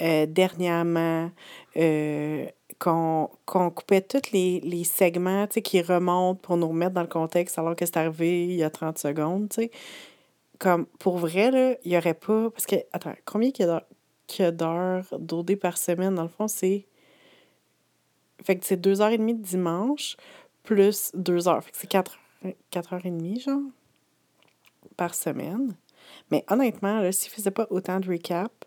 euh, 0.00 0.26
dernièrement, 0.26 1.30
euh, 1.76 2.46
qu'on 2.82 3.70
coupait 3.70 4.00
tous 4.00 4.32
les, 4.32 4.58
les 4.60 4.82
segments 4.82 5.46
qui 5.46 5.80
remontent 5.82 6.40
pour 6.42 6.56
nous 6.56 6.66
remettre 6.66 6.94
dans 6.94 7.02
le 7.02 7.06
contexte 7.06 7.56
alors 7.56 7.76
que 7.76 7.86
c'est 7.86 7.96
arrivé 7.96 8.46
il 8.46 8.54
y 8.54 8.64
a 8.64 8.70
30 8.70 8.98
secondes. 8.98 9.48
Comme, 10.58 10.86
pour 10.98 11.18
vrai, 11.18 11.78
il 11.84 11.90
n'y 11.92 11.96
aurait 11.96 12.14
pas... 12.14 12.50
Parce 12.50 12.66
que, 12.66 12.76
attends, 12.92 13.14
combien 13.24 13.52
y 13.56 14.42
a 14.42 14.50
d'heures 14.50 15.06
d'OD 15.16 15.56
par 15.56 15.78
semaine? 15.78 16.16
Dans 16.16 16.24
le 16.24 16.28
fond, 16.28 16.48
c'est... 16.48 16.86
Fait 18.42 18.56
que 18.58 18.66
c'est 18.66 18.76
deux 18.76 19.00
heures 19.00 19.10
et 19.10 19.18
demie 19.18 19.34
de 19.34 19.42
dimanche 19.42 20.16
plus 20.64 21.12
deux 21.14 21.46
heures. 21.46 21.62
Fait 21.62 21.70
que 21.70 21.76
c'est 21.76 21.86
quatre, 21.86 22.18
quatre 22.70 22.94
heures 22.94 23.06
et 23.06 23.10
demie, 23.10 23.38
genre, 23.38 23.60
par 24.96 25.14
semaine. 25.14 25.76
Mais 26.32 26.44
honnêtement, 26.50 27.12
s'il 27.12 27.30
ne 27.30 27.34
faisait 27.34 27.50
pas 27.52 27.68
autant 27.70 28.00
de 28.00 28.08
recap, 28.08 28.61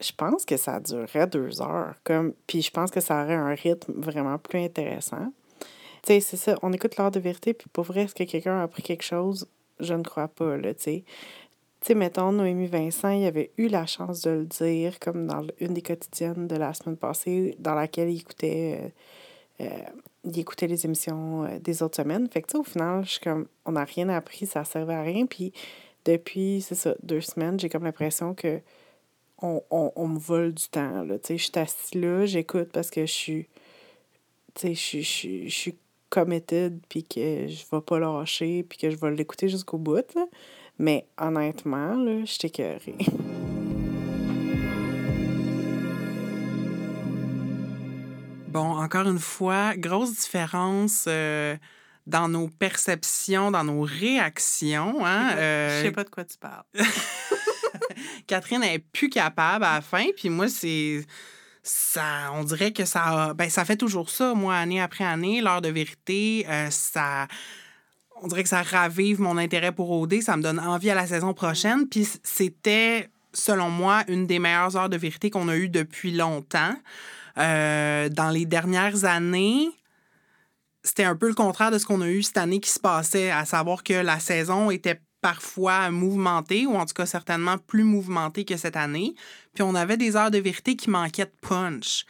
je 0.00 0.12
pense 0.12 0.44
que 0.44 0.56
ça 0.56 0.80
durerait 0.80 1.26
deux 1.26 1.62
heures. 1.62 1.94
Comme, 2.04 2.34
puis 2.46 2.62
je 2.62 2.70
pense 2.70 2.90
que 2.90 3.00
ça 3.00 3.22
aurait 3.22 3.34
un 3.34 3.54
rythme 3.54 3.92
vraiment 3.96 4.38
plus 4.38 4.60
intéressant. 4.60 5.32
Tu 6.02 6.12
sais, 6.12 6.20
c'est 6.20 6.36
ça, 6.36 6.58
on 6.62 6.72
écoute 6.72 6.96
l'heure 6.96 7.10
de 7.10 7.20
vérité, 7.20 7.54
puis 7.54 7.68
pour 7.72 7.84
vrai, 7.84 8.02
est-ce 8.02 8.14
que 8.14 8.24
quelqu'un 8.24 8.58
a 8.58 8.64
appris 8.64 8.82
quelque 8.82 9.04
chose? 9.04 9.48
Je 9.80 9.94
ne 9.94 10.02
crois 10.02 10.28
pas, 10.28 10.56
là, 10.56 10.74
tu 10.74 10.82
sais. 10.82 11.04
Tu 11.80 11.88
sais, 11.88 11.94
mettons, 11.94 12.32
Noémie 12.32 12.66
Vincent, 12.66 13.10
il 13.10 13.26
avait 13.26 13.52
eu 13.58 13.68
la 13.68 13.86
chance 13.86 14.22
de 14.22 14.30
le 14.30 14.44
dire, 14.46 14.98
comme 14.98 15.26
dans 15.26 15.46
une 15.60 15.74
des 15.74 15.82
quotidiennes 15.82 16.46
de 16.46 16.56
la 16.56 16.72
semaine 16.74 16.96
passée, 16.96 17.56
dans 17.58 17.74
laquelle 17.74 18.10
il 18.10 18.20
écoutait, 18.20 18.92
euh, 19.60 19.66
euh, 19.66 19.84
il 20.24 20.38
écoutait 20.38 20.66
les 20.66 20.84
émissions 20.84 21.44
euh, 21.44 21.58
des 21.58 21.82
autres 21.82 21.96
semaines. 21.96 22.28
Fait 22.28 22.42
que, 22.42 22.48
tu 22.48 22.52
sais, 22.52 22.58
au 22.58 22.64
final, 22.64 23.04
je 23.04 23.12
suis 23.12 23.20
comme, 23.20 23.46
on 23.64 23.72
n'a 23.72 23.84
rien 23.84 24.08
appris, 24.08 24.46
ça 24.46 24.64
servait 24.64 24.94
à 24.94 25.02
rien. 25.02 25.26
Puis 25.26 25.52
depuis, 26.04 26.62
c'est 26.62 26.74
ça, 26.74 26.94
deux 27.02 27.20
semaines, 27.20 27.58
j'ai 27.58 27.68
comme 27.68 27.84
l'impression 27.84 28.34
que 28.34 28.60
on, 29.44 29.62
on, 29.70 29.92
on, 29.94 30.08
me 30.08 30.18
vole 30.18 30.54
du 30.54 30.68
temps. 30.68 31.04
Là. 31.04 31.16
Je 31.28 31.36
suis 31.36 31.52
assise 31.56 31.94
là, 31.94 32.24
j'écoute 32.24 32.70
parce 32.72 32.90
que 32.90 33.04
je 33.04 33.12
suis. 33.12 33.48
Je 34.62 34.72
suis, 34.72 35.02
je, 35.02 35.48
je 35.48 35.70
committed, 36.08 36.80
puis 36.88 37.02
que 37.02 37.48
je 37.48 37.64
vais 37.70 37.80
pas 37.80 37.98
lâcher, 37.98 38.62
puis 38.62 38.78
que 38.78 38.88
je 38.90 38.96
vais 38.96 39.10
l'écouter 39.10 39.48
jusqu'au 39.48 39.78
bout. 39.78 40.14
Là. 40.14 40.26
Mais 40.78 41.06
honnêtement, 41.20 41.94
là, 41.96 42.20
je 42.20 42.32
suis 42.32 42.48
écœurée. 42.48 42.96
Bon, 48.48 48.76
encore 48.78 49.08
une 49.08 49.18
fois, 49.18 49.74
grosse 49.76 50.12
différence 50.12 51.06
euh, 51.08 51.56
dans 52.06 52.28
nos 52.28 52.46
perceptions, 52.46 53.50
dans 53.50 53.64
nos 53.64 53.80
réactions. 53.80 55.04
Hein? 55.04 55.30
Je 55.30 55.40
euh, 55.40 55.82
sais 55.82 55.90
pas 55.90 56.04
de 56.04 56.10
quoi 56.10 56.24
tu 56.24 56.38
parles. 56.38 56.62
Catherine 58.26 58.60
n'est 58.60 58.78
plus 58.78 59.08
capable 59.08 59.64
à 59.64 59.74
la 59.74 59.80
fin, 59.80 60.06
puis 60.16 60.28
moi, 60.28 60.48
c'est. 60.48 61.04
Ça, 61.66 62.30
on 62.34 62.44
dirait 62.44 62.72
que 62.72 62.84
ça, 62.84 63.32
ben, 63.32 63.48
ça 63.48 63.64
fait 63.64 63.78
toujours 63.78 64.10
ça, 64.10 64.34
moi, 64.34 64.54
année 64.54 64.82
après 64.82 65.04
année, 65.04 65.40
l'heure 65.40 65.62
de 65.62 65.70
vérité, 65.70 66.44
euh, 66.46 66.68
ça, 66.68 67.26
on 68.20 68.26
dirait 68.26 68.42
que 68.42 68.50
ça 68.50 68.62
ravive 68.62 69.18
mon 69.18 69.38
intérêt 69.38 69.72
pour 69.72 69.90
OD, 69.90 70.20
ça 70.20 70.36
me 70.36 70.42
donne 70.42 70.60
envie 70.60 70.90
à 70.90 70.94
la 70.94 71.06
saison 71.06 71.32
prochaine, 71.32 71.88
puis 71.88 72.06
c'était, 72.22 73.08
selon 73.32 73.70
moi, 73.70 74.04
une 74.08 74.26
des 74.26 74.38
meilleures 74.38 74.76
heures 74.76 74.90
de 74.90 74.98
vérité 74.98 75.30
qu'on 75.30 75.48
a 75.48 75.56
eues 75.56 75.70
depuis 75.70 76.12
longtemps. 76.12 76.74
Euh, 77.38 78.10
dans 78.10 78.28
les 78.28 78.44
dernières 78.44 79.06
années, 79.06 79.70
c'était 80.82 81.04
un 81.04 81.16
peu 81.16 81.28
le 81.28 81.34
contraire 81.34 81.70
de 81.70 81.78
ce 81.78 81.86
qu'on 81.86 82.02
a 82.02 82.08
eu 82.08 82.22
cette 82.22 82.36
année 82.36 82.60
qui 82.60 82.70
se 82.70 82.78
passait, 82.78 83.30
à 83.30 83.44
savoir 83.44 83.82
que 83.82 83.94
la 83.94 84.20
saison 84.20 84.70
était 84.70 85.00
parfois 85.24 85.90
mouvementée, 85.90 86.66
ou 86.66 86.74
en 86.74 86.84
tout 86.84 86.92
cas 86.92 87.06
certainement 87.06 87.56
plus 87.56 87.82
mouvementée 87.82 88.44
que 88.44 88.58
cette 88.58 88.76
année. 88.76 89.14
Puis 89.54 89.62
on 89.62 89.74
avait 89.74 89.96
des 89.96 90.16
heures 90.16 90.30
de 90.30 90.36
vérité 90.36 90.76
qui 90.76 90.90
manquaient 90.90 91.24
de 91.24 91.32
punch. 91.40 92.04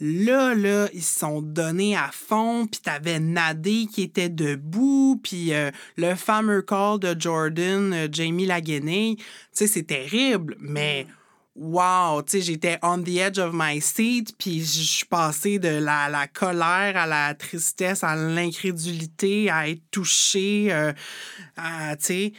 Là, 0.00 0.54
là, 0.54 0.86
ils 0.92 1.02
se 1.02 1.20
sont 1.20 1.40
donnés 1.40 1.96
à 1.96 2.10
fond, 2.12 2.66
puis 2.70 2.82
t'avais 2.82 3.20
Nadé 3.20 3.86
qui 3.90 4.02
était 4.02 4.28
debout, 4.28 5.18
puis 5.22 5.54
euh, 5.54 5.70
le 5.96 6.14
fameux 6.14 6.60
call 6.60 7.00
de 7.00 7.18
Jordan, 7.18 7.94
euh, 7.94 8.06
Jamie 8.12 8.44
Laguenay. 8.44 9.16
Tu 9.16 9.24
sais, 9.52 9.66
c'est 9.66 9.84
terrible, 9.84 10.54
mais 10.60 11.06
wow, 11.56 12.20
tu 12.20 12.32
sais, 12.32 12.40
j'étais 12.42 12.78
on 12.82 13.02
the 13.02 13.16
edge 13.16 13.38
of 13.38 13.52
my 13.54 13.80
seat, 13.80 14.36
puis 14.36 14.60
je 14.60 14.82
suis 14.82 15.06
passée 15.06 15.58
de 15.58 15.68
la, 15.68 16.10
la, 16.10 16.26
colère 16.26 16.98
à 16.98 17.06
la 17.06 17.32
tristesse, 17.34 18.04
à 18.04 18.14
l'incrédulité, 18.14 19.48
à 19.48 19.70
être 19.70 19.82
touchée, 19.90 20.68
euh, 20.70 20.92
tu 21.56 21.96
sais. 22.00 22.32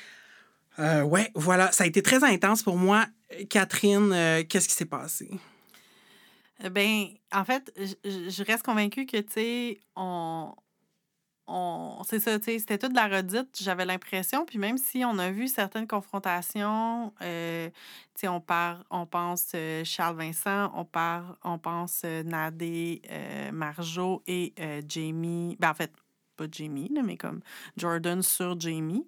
Euh, 0.80 1.04
ouais, 1.04 1.30
voilà, 1.36 1.72
ça 1.72 1.84
a 1.84 1.88
été 1.88 2.02
très 2.02 2.24
intense 2.24 2.64
pour 2.64 2.78
moi. 2.78 3.06
Catherine, 3.50 4.12
euh, 4.14 4.44
qu'est-ce 4.48 4.68
qui 4.68 4.74
s'est 4.74 4.86
passé? 4.86 5.30
Ben, 6.72 7.06
en 7.32 7.46
fait, 7.46 7.72
je 8.04 8.44
reste 8.44 8.64
convaincue 8.64 9.06
que, 9.06 9.18
tu 9.18 9.34
sais, 9.34 9.80
on, 9.96 10.54
c'est 12.08 12.20
ça, 12.20 12.38
c'était 12.42 12.78
toute 12.78 12.94
la 12.94 13.08
redite, 13.08 13.58
j'avais 13.60 13.86
l'impression. 13.86 14.46
Puis 14.46 14.60
même 14.60 14.78
si 14.78 15.04
on 15.06 15.18
a 15.18 15.32
vu 15.32 15.48
certaines 15.48 15.88
confrontations, 15.88 17.14
euh, 17.22 17.70
tu 17.70 18.22
sais, 18.22 18.28
on, 18.28 18.44
on 18.92 19.06
pense 19.06 19.52
euh, 19.56 19.84
Charles 19.84 20.18
Vincent, 20.18 20.72
on, 20.76 20.86
part, 20.86 21.38
on 21.44 21.58
pense 21.58 22.02
euh, 22.06 22.24
Nadé, 22.24 23.02
Marjo 23.52 24.22
et 24.28 24.54
Jamie. 24.88 25.56
Ben, 25.60 25.72
en 25.72 25.74
fait, 25.74 25.92
pas 26.36 26.46
Jamie, 26.52 26.92
mais 27.04 27.18
comme 27.18 27.42
Jordan 27.78 28.22
sur 28.22 28.60
Jamie. 28.60 29.06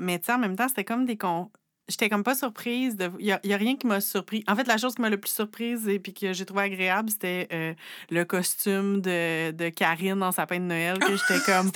Mais 0.00 0.18
tu 0.18 0.26
sais, 0.26 0.32
en 0.32 0.38
même 0.38 0.56
temps, 0.56 0.68
c'était 0.68 0.84
comme 0.84 1.04
des, 1.04 1.16
con 1.16 1.50
j'étais 1.90 2.08
comme 2.08 2.22
pas 2.22 2.34
surprise. 2.34 2.96
Il 3.18 3.38
n'y 3.44 3.52
a, 3.52 3.56
rien 3.56 3.76
qui 3.76 3.86
m'a 3.86 4.00
surpris. 4.00 4.44
En 4.48 4.56
fait, 4.56 4.66
la 4.66 4.78
chose 4.78 4.94
qui 4.94 5.02
m'a 5.02 5.10
le 5.10 5.18
plus 5.18 5.32
surprise 5.32 5.88
et 5.88 5.98
puis 5.98 6.14
que 6.14 6.32
j'ai 6.32 6.46
trouvé 6.46 6.62
agréable, 6.62 7.10
c'était 7.10 7.48
euh, 7.52 7.74
le 8.10 8.24
costume 8.24 9.00
de, 9.00 9.50
de, 9.50 9.68
Karine 9.68 10.18
dans 10.18 10.32
sa 10.32 10.46
peine 10.46 10.62
de 10.64 10.68
Noël. 10.68 10.98
que 10.98 11.16
j'étais 11.16 11.40
comme. 11.46 11.70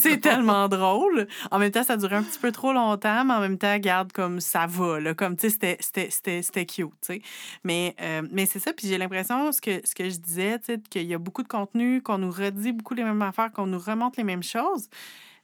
C'est 0.00 0.18
tellement, 0.18 0.68
drôle. 0.68 1.28
En 1.50 1.58
même 1.58 1.70
temps, 1.70 1.84
ça 1.84 1.96
durait 1.96 2.16
un 2.16 2.22
petit 2.22 2.38
peu 2.38 2.52
trop 2.52 2.72
longtemps, 2.72 3.24
mais 3.24 3.34
en 3.34 3.40
même 3.40 3.58
temps, 3.58 3.78
garde 3.78 4.12
comme 4.12 4.40
ça 4.40 4.66
va. 4.66 5.00
Là, 5.00 5.14
comme, 5.14 5.36
tu 5.36 5.50
sais, 5.50 5.78
c'était 5.80 6.66
cute, 6.66 6.88
tu 7.00 7.14
sais. 7.14 7.22
Mais, 7.64 7.94
euh, 8.00 8.22
mais 8.30 8.46
c'est 8.46 8.58
ça. 8.58 8.72
Puis 8.72 8.88
j'ai 8.88 8.98
l'impression, 8.98 9.52
ce 9.52 9.60
que, 9.60 9.80
ce 9.84 9.94
que 9.94 10.08
je 10.08 10.16
disais, 10.16 10.58
tu 10.58 10.66
sais, 10.66 10.80
qu'il 10.90 11.06
y 11.06 11.14
a 11.14 11.18
beaucoup 11.18 11.42
de 11.42 11.48
contenu, 11.48 12.02
qu'on 12.02 12.18
nous 12.18 12.30
redit 12.30 12.72
beaucoup 12.72 12.94
les 12.94 13.04
mêmes 13.04 13.22
affaires, 13.22 13.52
qu'on 13.52 13.66
nous 13.66 13.78
remonte 13.78 14.16
les 14.16 14.24
mêmes 14.24 14.42
choses. 14.42 14.88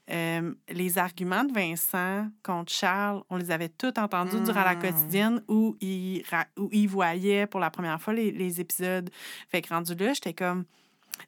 Euh, 0.08 0.54
les 0.68 0.98
arguments 0.98 1.42
de 1.42 1.52
Vincent 1.52 2.28
contre 2.44 2.72
Charles, 2.72 3.22
on 3.28 3.36
les 3.36 3.50
avait 3.50 3.68
tous 3.68 3.92
entendus 3.98 4.40
durant 4.40 4.62
la 4.62 4.76
mmh. 4.76 4.80
quotidienne 4.80 5.42
où 5.48 5.76
il, 5.80 6.22
où 6.56 6.68
il 6.70 6.86
voyait 6.86 7.46
pour 7.46 7.58
la 7.58 7.70
première 7.70 8.00
fois 8.00 8.14
les, 8.14 8.30
les 8.30 8.60
épisodes. 8.60 9.10
Fait 9.48 9.62
que 9.62 9.68
rendu 9.68 9.94
là, 9.96 10.12
j'étais 10.12 10.32
comme 10.32 10.64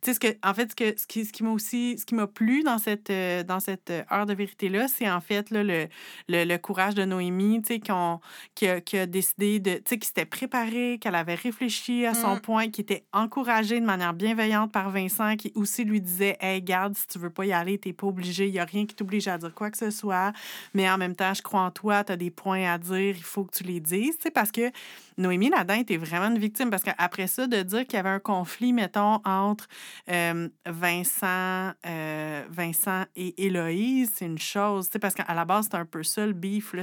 tu 0.02 0.12
sais, 0.12 0.14
ce 0.14 0.20
que, 0.20 0.28
en 0.42 0.54
fait, 0.54 0.70
ce, 0.70 0.76
que, 0.76 0.98
ce 0.98 1.06
qui, 1.06 1.24
ce 1.24 1.32
qui 1.32 1.42
m'a 1.42 1.50
aussi, 1.50 1.98
ce 1.98 2.06
qui 2.06 2.14
m'a 2.14 2.26
plu 2.26 2.62
dans 2.62 2.78
cette, 2.78 3.10
euh, 3.10 3.42
dans 3.42 3.60
cette 3.60 3.90
euh, 3.90 4.02
heure 4.12 4.26
de 4.26 4.34
vérité-là, 4.34 4.88
c'est 4.88 5.10
en 5.10 5.20
fait 5.20 5.50
là, 5.50 5.64
le, 5.64 5.88
le, 6.28 6.44
le, 6.44 6.58
courage 6.58 6.94
de 6.94 7.04
Noémie, 7.04 7.62
tu 7.62 7.74
sais, 7.74 7.80
qui, 7.80 8.66
a, 8.66 8.80
qui 8.80 8.98
a 8.98 9.06
décidé 9.06 9.60
de, 9.60 9.74
tu 9.74 9.82
sais, 9.86 9.98
qui 9.98 10.06
s'était 10.06 10.24
préparée, 10.24 10.98
qu'elle 11.00 11.14
avait 11.14 11.34
réfléchi 11.34 12.06
à 12.06 12.14
son 12.14 12.36
mmh. 12.36 12.40
point, 12.40 12.68
qui 12.70 12.80
était 12.80 13.04
encouragée 13.12 13.80
de 13.80 13.86
manière 13.86 14.14
bienveillante 14.14 14.72
par 14.72 14.90
Vincent, 14.90 15.36
qui 15.36 15.52
aussi 15.54 15.84
lui 15.84 16.00
disait, 16.00 16.36
hey, 16.40 16.62
garde, 16.62 16.96
si 16.96 17.06
tu 17.06 17.18
veux 17.18 17.30
pas 17.30 17.46
y 17.46 17.52
aller, 17.52 17.78
t'es 17.78 17.92
pas 17.92 18.06
obligé, 18.06 18.46
il 18.46 18.54
y 18.54 18.58
a 18.58 18.64
rien 18.64 18.86
qui 18.86 18.94
t'oblige 18.94 19.28
à 19.28 19.38
dire 19.38 19.54
quoi 19.54 19.70
que 19.70 19.78
ce 19.78 19.90
soit, 19.90 20.32
mais 20.74 20.88
en 20.88 20.98
même 20.98 21.14
temps, 21.14 21.34
je 21.34 21.42
crois 21.42 21.62
en 21.62 21.70
toi, 21.70 22.04
tu 22.04 22.12
as 22.12 22.16
des 22.16 22.30
points 22.30 22.70
à 22.70 22.78
dire, 22.78 23.16
il 23.16 23.22
faut 23.22 23.44
que 23.44 23.56
tu 23.56 23.64
les 23.64 23.80
dises, 23.80 24.16
tu 24.16 24.24
sais, 24.24 24.30
parce 24.30 24.52
que 24.52 24.70
Noémie 25.16 25.50
là 25.50 25.64
était 25.76 25.96
vraiment 25.96 26.28
une 26.28 26.38
victime 26.38 26.70
parce 26.70 26.82
qu'après 26.82 27.26
ça, 27.26 27.46
de 27.46 27.62
dire 27.62 27.84
qu'il 27.86 27.94
y 27.94 27.96
avait 27.96 28.08
un 28.08 28.20
conflit, 28.20 28.72
mettons, 28.72 29.20
entre 29.24 29.66
euh, 30.10 30.48
Vincent, 30.66 31.72
euh, 31.86 32.44
Vincent 32.50 33.04
et 33.16 33.44
Héloïse, 33.44 34.12
c'est 34.14 34.26
une 34.26 34.38
chose, 34.38 34.88
parce 35.00 35.14
qu'à 35.14 35.34
la 35.34 35.44
base, 35.44 35.64
c'était 35.64 35.76
un 35.76 35.86
peu 35.86 36.02
ça 36.02 36.26
le 36.26 36.32
beef. 36.32 36.74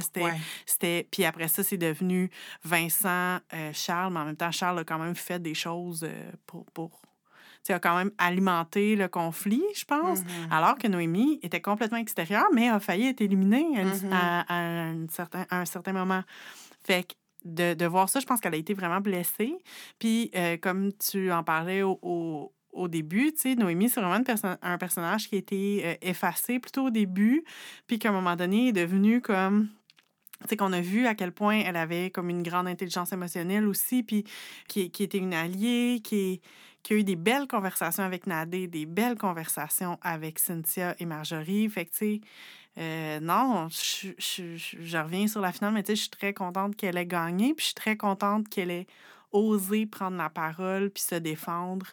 C'était, 0.66 1.08
Puis 1.12 1.26
après 1.26 1.48
ça, 1.48 1.64
c'est 1.64 1.78
devenu 1.78 2.30
Vincent, 2.64 3.40
euh, 3.54 3.72
Charles, 3.74 4.14
mais 4.14 4.20
en 4.20 4.26
même 4.26 4.36
temps, 4.36 4.52
Charles 4.52 4.80
a 4.80 4.84
quand 4.84 5.00
même 5.00 5.16
fait 5.16 5.40
des 5.40 5.54
choses 5.54 6.08
pour. 6.46 6.66
pour 6.72 7.02
a 7.70 7.80
quand 7.80 7.98
même 7.98 8.12
alimenté 8.20 8.96
le 8.96 9.08
conflit, 9.08 9.64
je 9.76 9.86
pense, 9.86 10.20
mm-hmm. 10.20 10.52
alors 10.52 10.78
que 10.78 10.88
Noémie 10.88 11.40
était 11.42 11.62
complètement 11.62 11.98
extérieure, 11.98 12.46
mais 12.54 12.70
a 12.70 12.80
failli 12.80 13.08
être 13.08 13.22
éliminée 13.22 13.66
à, 13.80 13.84
mm-hmm. 13.84 14.46
un, 14.50 15.08
certain, 15.10 15.48
à 15.50 15.62
un 15.62 15.66
certain 15.66 15.92
moment. 15.92 16.22
Fait 16.84 17.06
que 17.06 17.16
de, 17.46 17.76
de 17.76 17.86
voir 17.86 18.10
ça, 18.10 18.20
je 18.20 18.26
pense 18.26 18.42
qu'elle 18.42 18.56
a 18.56 18.58
été 18.58 18.74
vraiment 18.74 19.00
blessée. 19.00 19.56
Puis, 20.00 20.32
euh, 20.36 20.58
comme 20.58 20.92
tu 20.94 21.32
en 21.32 21.44
parlais 21.44 21.84
au, 21.84 22.00
au, 22.02 22.52
au 22.76 22.88
début, 22.88 23.32
tu 23.34 23.42
sais, 23.42 23.56
Noémie, 23.56 23.90
c'est 23.90 24.02
vraiment 24.02 24.24
un 24.62 24.78
personnage 24.78 25.30
qui 25.30 25.36
a 25.36 25.38
été 25.38 25.82
euh, 25.86 25.96
effacé 26.02 26.60
plutôt 26.60 26.88
au 26.88 26.90
début, 26.90 27.44
puis 27.88 28.00
qu'à 28.00 28.10
un 28.10 28.12
moment 28.12 28.36
donné 28.36 28.70
est 28.70 28.74
devenu 28.74 29.22
comme 29.22 29.70
sais, 30.48 30.58
qu'on 30.58 30.74
a 30.74 30.82
vu 30.82 31.08
à 31.08 31.16
quel 31.16 31.32
point 31.32 31.60
elle 31.60 31.76
avait 31.78 32.10
comme 32.10 32.30
une 32.30 32.44
grande 32.44 32.68
intelligence 32.68 33.12
émotionnelle 33.14 33.68
aussi, 33.68 34.04
puis 34.04 34.26
qui, 34.68 34.92
qui 34.92 35.04
était 35.04 35.18
une 35.18 35.34
alliée, 35.34 36.02
qui, 36.04 36.42
qui 36.84 36.94
a 36.94 36.98
eu 36.98 37.04
des 37.04 37.16
belles 37.16 37.48
conversations 37.48 38.04
avec 38.04 38.28
Nadé, 38.28 38.68
des 38.68 38.86
belles 38.86 39.18
conversations 39.18 39.98
avec 40.02 40.40
Cynthia 40.40 40.96
et 41.00 41.06
Marjorie. 41.06 41.70
Fait 41.70 41.86
que, 41.86 41.92
tu 41.92 41.98
sais, 41.98 42.22
euh, 42.78 43.20
non, 43.22 43.70
je, 43.70 44.10
je 44.20 44.98
reviens 44.98 45.28
sur 45.28 45.42
la 45.42 45.52
finale, 45.52 45.74
mais 45.74 45.84
tu 45.84 45.88
sais, 45.88 45.96
je 45.96 46.02
suis 46.02 46.10
très 46.10 46.34
contente 46.34 46.76
qu'elle 46.76 46.98
ait 46.98 47.06
gagné, 47.06 47.54
puis 47.54 47.64
je 47.64 47.68
suis 47.68 47.76
très 47.76 47.96
contente 47.96 48.50
qu'elle 48.50 48.72
ait 48.72 48.88
osé 49.36 49.86
prendre 49.86 50.18
la 50.18 50.30
parole, 50.30 50.90
puis 50.90 51.04
se 51.04 51.16
défendre, 51.16 51.88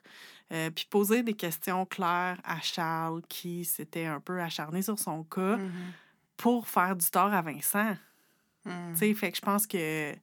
euh, 0.53 0.70
puis 0.70 0.86
poser 0.88 1.22
des 1.22 1.34
questions 1.34 1.84
claires 1.86 2.38
à 2.45 2.61
Charles, 2.61 3.22
qui 3.28 3.64
s'était 3.64 4.07
un 4.07 4.20
peu 4.20 4.40
acharné 4.40 4.82
sur 4.82 4.99
son 4.99 5.24
cas, 5.24 5.57
Mhm. 5.57 5.70
pour 6.36 6.68
faire 6.68 6.97
du 6.97 7.09
tort 7.11 7.32
à 7.32 7.43
Vincent. 7.43 7.97
Tu 8.64 8.70
sais, 8.95 9.14
fait 9.14 9.30
que 9.32 9.36
je 9.36 9.43
pense 9.43 9.66
que 9.66 10.14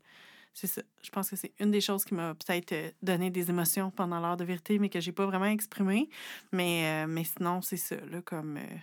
c'est 0.53 0.67
ça. 0.67 0.81
Je 1.03 1.09
pense 1.09 1.29
que 1.29 1.35
c'est 1.35 1.51
une 1.59 1.71
des 1.71 1.81
choses 1.81 2.05
qui 2.05 2.13
m'a 2.13 2.33
peut-être 2.35 2.71
euh, 2.71 2.89
donné 3.01 3.29
des 3.29 3.49
émotions 3.49 3.91
pendant 3.91 4.19
l'heure 4.19 4.37
de 4.37 4.45
vérité, 4.45 4.79
mais 4.79 4.89
que 4.89 4.99
j'ai 5.01 5.11
pas 5.11 5.25
vraiment 5.25 5.45
exprimé. 5.45 6.09
Mais, 6.53 7.03
euh, 7.03 7.07
mais 7.07 7.23
sinon, 7.25 7.61
c'est 7.61 7.77
ça, 7.77 7.95
là, 8.09 8.21
comme. 8.21 8.57
euh, 8.57 8.77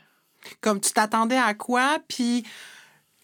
Comme 0.61 0.80
tu 0.80 0.93
t'attendais 0.93 1.39
à 1.39 1.55
quoi, 1.55 1.99
puis 2.07 2.47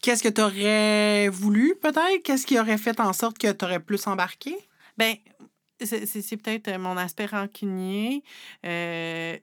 qu'est-ce 0.00 0.22
que 0.22 0.28
tu 0.28 0.40
aurais 0.40 1.28
voulu, 1.28 1.74
peut-être? 1.80 2.22
Qu'est-ce 2.24 2.46
qui 2.46 2.58
aurait 2.58 2.78
fait 2.78 2.98
en 2.98 3.12
sorte 3.12 3.38
que 3.38 3.52
tu 3.52 3.64
aurais 3.64 3.78
plus 3.80 4.06
embarqué? 4.06 4.56
Ben, 4.96 5.16
c'est 5.80 6.06
c'est- 6.06 6.22
c'est 6.22 6.36
peut-être 6.36 6.68
euh, 6.68 6.78
mon 6.78 6.96
aspect 6.96 7.26
rancunier. 7.26 8.22
Euh, 8.66 9.36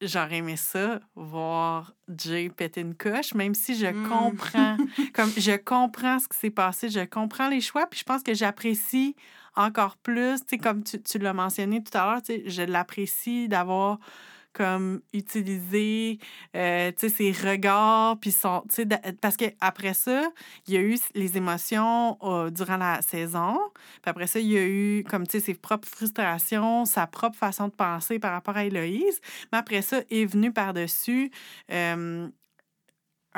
J'aurais 0.00 0.36
aimé 0.38 0.56
ça, 0.56 1.00
voir 1.16 1.92
Jay 2.16 2.50
péter 2.50 2.82
une 2.82 2.94
coche, 2.94 3.34
même 3.34 3.54
si 3.54 3.74
je 3.76 3.86
Mm. 3.86 4.02
comprends, 4.08 4.78
comme 5.14 5.32
je 5.36 5.56
comprends 5.56 6.20
ce 6.20 6.28
qui 6.28 6.38
s'est 6.38 6.50
passé, 6.50 6.88
je 6.88 7.00
comprends 7.04 7.48
les 7.48 7.60
choix, 7.60 7.86
puis 7.88 7.98
je 7.98 8.04
pense 8.04 8.22
que 8.22 8.32
j'apprécie 8.32 9.16
encore 9.56 9.96
plus, 9.96 10.40
tu 10.42 10.46
sais, 10.50 10.58
comme 10.58 10.84
tu, 10.84 11.02
tu 11.02 11.18
l'as 11.18 11.32
mentionné 11.32 11.82
tout 11.82 11.96
à 11.98 12.04
l'heure, 12.12 12.22
je 12.46 12.62
l'apprécie 12.62 13.48
d'avoir 13.48 13.98
comme 14.52 15.00
utilisé, 15.12 16.18
euh, 16.56 16.90
ses 16.96 17.32
regards, 17.32 18.18
puis 18.18 18.32
son, 18.32 18.64
parce 19.20 19.36
que 19.36 19.46
après 19.60 19.94
ça, 19.94 20.30
il 20.66 20.74
y 20.74 20.76
a 20.76 20.80
eu 20.80 20.98
les 21.14 21.36
émotions 21.36 22.18
euh, 22.22 22.50
durant 22.50 22.76
la 22.76 23.02
saison, 23.02 23.58
puis 24.02 24.10
après 24.10 24.26
ça, 24.26 24.40
il 24.40 24.46
y 24.46 24.58
a 24.58 24.64
eu, 24.64 25.04
comme, 25.08 25.26
ses 25.26 25.54
propres 25.54 25.88
frustrations, 25.88 26.84
sa 26.84 27.06
propre 27.06 27.36
façon 27.36 27.68
de 27.68 27.72
penser 27.72 28.18
par 28.18 28.32
rapport 28.32 28.56
à 28.56 28.64
Héloïse, 28.64 29.20
mais 29.52 29.58
après 29.58 29.82
ça, 29.82 30.00
est 30.10 30.26
venu 30.26 30.52
par-dessus 30.52 31.30
euh, 31.70 32.28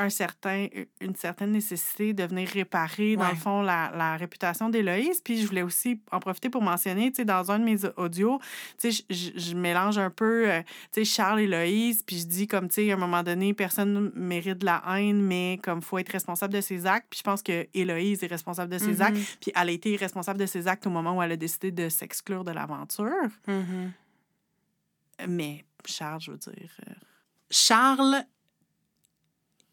un 0.01 0.11
certain, 0.11 0.67
une 1.01 1.15
certaine 1.15 1.53
nécessité 1.53 2.13
de 2.13 2.25
venir 2.25 2.49
réparer, 2.49 3.17
dans 3.17 3.29
le 3.29 3.35
fond, 3.37 3.63
la, 3.63 3.93
la 3.97 4.17
réputation 4.17 4.69
d'Héloïse. 4.71 5.21
Puis 5.23 5.41
je 5.41 5.47
voulais 5.47 5.63
aussi 5.63 6.01
en 6.11 6.21
profiter 6.21 6.51
pour 6.51 6.63
mentionner, 6.63 7.11
tu 7.11 7.17
sais, 7.17 7.25
dans 7.25 7.51
un 7.51 7.59
de 7.59 7.65
mes 7.65 7.85
audios, 7.97 8.41
tu 8.79 8.93
sais, 8.93 9.05
je- 9.11 9.55
mélange 9.55 9.99
un 9.99 10.11
peu, 10.11 10.51
euh, 10.51 10.63
tu 10.93 11.05
sais, 11.05 11.05
Charles 11.05 11.41
et 11.41 11.45
Héloïse, 11.45 12.03
puis 12.03 12.19
je 12.19 12.27
dis 12.27 12.47
comme, 12.47 12.69
tu 12.69 12.75
sais, 12.77 12.91
à 12.91 12.95
un 12.95 12.99
moment 12.99 13.23
donné, 13.23 13.53
personne 13.55 13.93
ne 13.93 14.11
mérite 14.15 14.59
de 14.59 14.65
la 14.67 14.83
haine, 14.97 15.21
mais 15.23 15.59
comme, 15.63 15.83
faut 15.83 15.99
être 15.99 16.11
responsable 16.13 16.55
de 16.55 16.61
ses 16.61 16.87
actes. 16.87 17.07
Puis 17.11 17.19
je 17.19 17.25
pense 17.25 17.43
que 17.43 17.67
Héloïse 17.75 18.23
est 18.25 18.27
responsable 18.29 18.73
de 18.73 18.79
ses 18.79 18.95
Mhm. 18.95 19.01
actes, 19.03 19.39
puis 19.41 19.53
elle 19.55 19.69
a 19.69 19.73
été 19.73 19.97
responsable 19.97 20.39
de 20.41 20.47
ses 20.47 20.67
actes 20.69 20.87
au 20.87 20.91
moment 20.91 21.17
où 21.17 21.23
elle 21.23 21.33
a 21.33 21.37
décidé 21.37 21.71
de 21.73 21.89
s'exclure 21.89 22.45
de 22.45 22.53
l'aventure. 22.53 23.29
Mhm. 23.47 23.93
Mais 25.29 25.65
Charles, 25.85 26.21
je 26.21 26.31
veux 26.33 26.39
dire... 26.39 26.71
euh, 26.89 26.93
Charles 27.51 28.25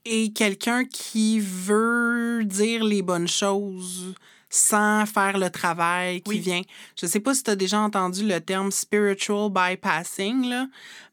est 0.07 0.33
quelqu'un 0.35 0.85
qui 0.85 1.39
veut 1.39 2.43
dire 2.45 2.83
les 2.83 3.01
bonnes 3.01 3.27
choses 3.27 4.13
sans 4.49 5.05
faire 5.05 5.37
le 5.37 5.49
travail 5.49 6.21
qui 6.21 6.29
Oui. 6.29 6.39
vient. 6.39 6.61
Je 6.99 7.05
sais 7.05 7.19
pas 7.19 7.33
si 7.33 7.43
tu 7.43 7.51
as 7.51 7.57
déjà 7.57 7.79
entendu 7.81 8.25
le 8.25 8.39
terme 8.39 8.71
spiritual 8.71 9.49
bypassing, 9.51 10.47
là, 10.47 10.67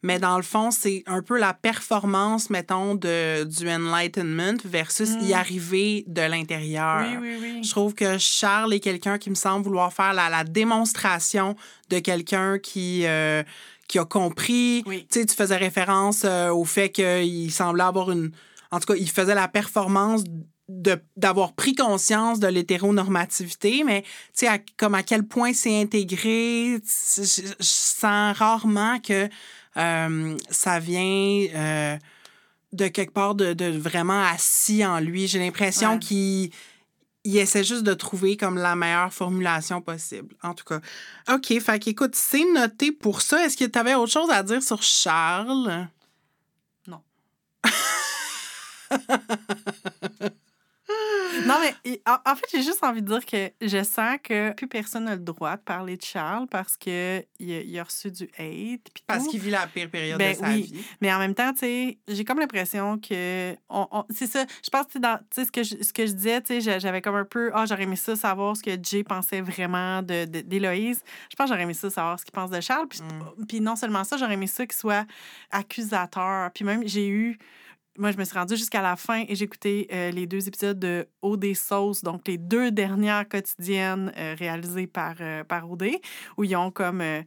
mais 0.04 0.20
dans 0.20 0.36
le 0.36 0.44
fond, 0.44 0.70
c'est 0.70 1.02
un 1.06 1.20
peu 1.20 1.36
la 1.36 1.52
performance, 1.52 2.48
mettons, 2.48 2.94
de, 2.94 3.42
du 3.42 3.68
enlightenment 3.68 4.58
versus 4.64 5.10
y 5.20 5.30
Mm. 5.30 5.34
arriver 5.34 6.04
de 6.06 6.22
l'intérieur. 6.22 7.02
Oui, 7.20 7.28
oui, 7.28 7.36
oui. 7.42 7.64
Je 7.64 7.70
trouve 7.72 7.94
que 7.94 8.18
Charles 8.18 8.72
est 8.72 8.80
quelqu'un 8.80 9.18
qui 9.18 9.30
me 9.30 9.34
semble 9.34 9.64
vouloir 9.64 9.92
faire 9.92 10.14
la, 10.14 10.28
la 10.30 10.44
démonstration 10.44 11.56
de 11.90 11.98
quelqu'un 11.98 12.60
qui, 12.60 13.04
euh, 13.04 13.42
qui 13.88 13.98
a 13.98 14.04
compris. 14.04 14.84
Tu 14.86 15.06
sais, 15.10 15.26
tu 15.26 15.34
faisais 15.34 15.56
référence 15.56 16.22
euh, 16.24 16.50
au 16.50 16.64
fait 16.64 16.90
qu'il 16.90 17.50
semblait 17.52 17.82
avoir 17.82 18.12
une. 18.12 18.30
En 18.74 18.80
tout 18.80 18.92
cas, 18.92 18.98
il 18.98 19.10
faisait 19.10 19.34
la 19.34 19.48
performance 19.48 20.22
d'avoir 21.16 21.52
pris 21.52 21.74
conscience 21.74 22.40
de 22.40 22.46
l'hétéronormativité, 22.46 23.84
mais 23.84 24.02
tu 24.02 24.46
sais, 24.46 24.64
comme 24.76 24.94
à 24.94 25.02
quel 25.02 25.24
point 25.26 25.52
c'est 25.52 25.78
intégré, 25.80 26.78
je, 27.16 27.22
je 27.22 27.54
sens 27.60 28.36
rarement 28.36 28.98
que 29.00 29.28
euh, 29.76 30.36
ça 30.50 30.78
vient 30.80 31.46
euh, 31.54 31.96
de 32.72 32.88
quelque 32.88 33.12
part 33.12 33.34
de, 33.34 33.52
de 33.52 33.66
vraiment 33.76 34.22
assis 34.24 34.84
en 34.86 35.00
lui. 35.00 35.28
J'ai 35.28 35.38
l'impression 35.38 35.92
Ouais. 35.94 35.98
qu'il 35.98 36.50
il 37.26 37.36
essaie 37.38 37.64
juste 37.64 37.84
de 37.84 37.94
trouver 37.94 38.36
comme 38.36 38.56
la 38.56 38.74
meilleure 38.76 39.12
formulation 39.12 39.80
possible. 39.80 40.34
En 40.42 40.52
tout 40.54 40.64
cas. 40.64 40.80
OK, 41.32 41.58
fait 41.58 41.78
qu'écoute, 41.78 42.14
c'est 42.14 42.44
noté 42.52 42.92
pour 42.92 43.22
ça. 43.22 43.44
Est-ce 43.44 43.56
que 43.56 43.64
tu 43.64 43.78
avais 43.78 43.94
autre 43.94 44.12
chose 44.12 44.30
à 44.30 44.42
dire 44.42 44.62
sur 44.62 44.82
Charles? 44.82 45.88
Non. 46.86 47.00
Non, 51.46 51.56
mais 51.60 52.00
en, 52.06 52.36
fait, 52.36 52.44
j'ai 52.52 52.62
juste 52.62 52.84
envie 52.84 53.02
de 53.02 53.08
dire 53.08 53.24
que 53.26 53.50
je 53.60 53.82
sens 53.82 54.18
que 54.22 54.52
plus 54.52 54.68
personne 54.68 55.04
n'a 55.04 55.14
le 55.16 55.20
droit 55.22 55.56
de 55.56 55.62
parler 55.62 55.96
de 55.96 56.02
Charles 56.02 56.46
parce 56.48 56.76
qu'il 56.76 56.92
a, 56.92 57.20
il 57.40 57.78
a 57.78 57.82
reçu 57.84 58.10
du 58.10 58.24
hate. 58.38 58.80
Parce 59.06 59.26
qu'il 59.26 59.40
vit 59.40 59.50
la 59.50 59.66
pire 59.66 59.90
période 59.90 60.18
Ben 60.18 60.32
de 60.32 60.38
sa 60.38 60.48
oui. 60.48 60.62
vie. 60.62 60.84
Mais 61.00 61.12
en 61.12 61.18
même 61.18 61.34
temps, 61.34 61.52
tu 61.52 61.60
sais, 61.60 61.98
j'ai 62.06 62.24
comme 62.24 62.38
l'impression 62.38 62.98
que. 62.98 63.54
On, 63.68 63.88
on- 63.90 64.04
c'est 64.10 64.26
ça. 64.28 64.44
Je 64.64 64.70
pense 64.70 64.86
que 64.86 64.98
dans- 64.98 65.18
ce 65.34 65.50
que 65.50 65.62
je, 65.64 65.82
ce 65.82 65.92
que 65.92 66.06
je 66.06 66.12
disais, 66.12 66.40
tu 66.42 66.46
sais, 66.54 66.60
j'a- 66.60 66.78
j'avais 66.78 67.02
comme 67.02 67.16
un 67.16 67.24
peu. 67.24 67.50
Ah, 67.52 67.64
j'aurais 67.66 67.82
aimé 67.82 67.96
ça 67.96 68.14
savoir 68.14 68.56
ce 68.56 68.62
que 68.62 68.70
Jay 68.82 69.02
pensait 69.02 69.40
vraiment 69.40 70.02
de, 70.02 70.26
de- 70.26 70.40
d'Héloïse. 70.42 71.02
Je 71.30 71.36
pense 71.36 71.46
que 71.46 71.52
j'aurais 71.52 71.64
aimé 71.64 71.74
ça 71.74 71.90
savoir 71.90 72.18
ce 72.20 72.24
qu'il 72.24 72.32
pense 72.32 72.50
de 72.50 72.60
Charles. 72.60 72.86
Puis, 72.88 73.00
Mm. 73.00 73.46
puis 73.46 73.60
non 73.60 73.74
seulement 73.76 74.04
ça, 74.04 74.16
j'aurais 74.16 74.34
aimé 74.34 74.46
ça 74.46 74.64
qu'il 74.66 74.76
soit 74.76 75.06
accusateur. 75.50 76.50
Puis 76.52 76.64
même, 76.64 76.86
j'ai 76.86 77.08
eu. 77.08 77.38
Moi, 77.96 78.10
je 78.10 78.18
me 78.18 78.24
suis 78.24 78.36
rendue 78.36 78.56
jusqu'à 78.56 78.82
la 78.82 78.96
fin 78.96 79.24
et 79.28 79.36
j'ai 79.36 79.44
écouté 79.44 79.86
euh, 79.92 80.10
les 80.10 80.26
deux 80.26 80.48
épisodes 80.48 80.78
de 80.78 81.06
OD 81.22 81.54
Sauce, 81.54 82.02
donc 82.02 82.26
les 82.26 82.38
deux 82.38 82.72
dernières 82.72 83.28
quotidiennes 83.28 84.12
euh, 84.16 84.34
réalisées 84.36 84.88
par, 84.88 85.14
euh, 85.20 85.44
par 85.44 85.70
OD, 85.70 85.90
où 86.36 86.42
ils 86.42 86.56
ont 86.56 86.72
comme 86.72 87.00
euh, 87.00 87.22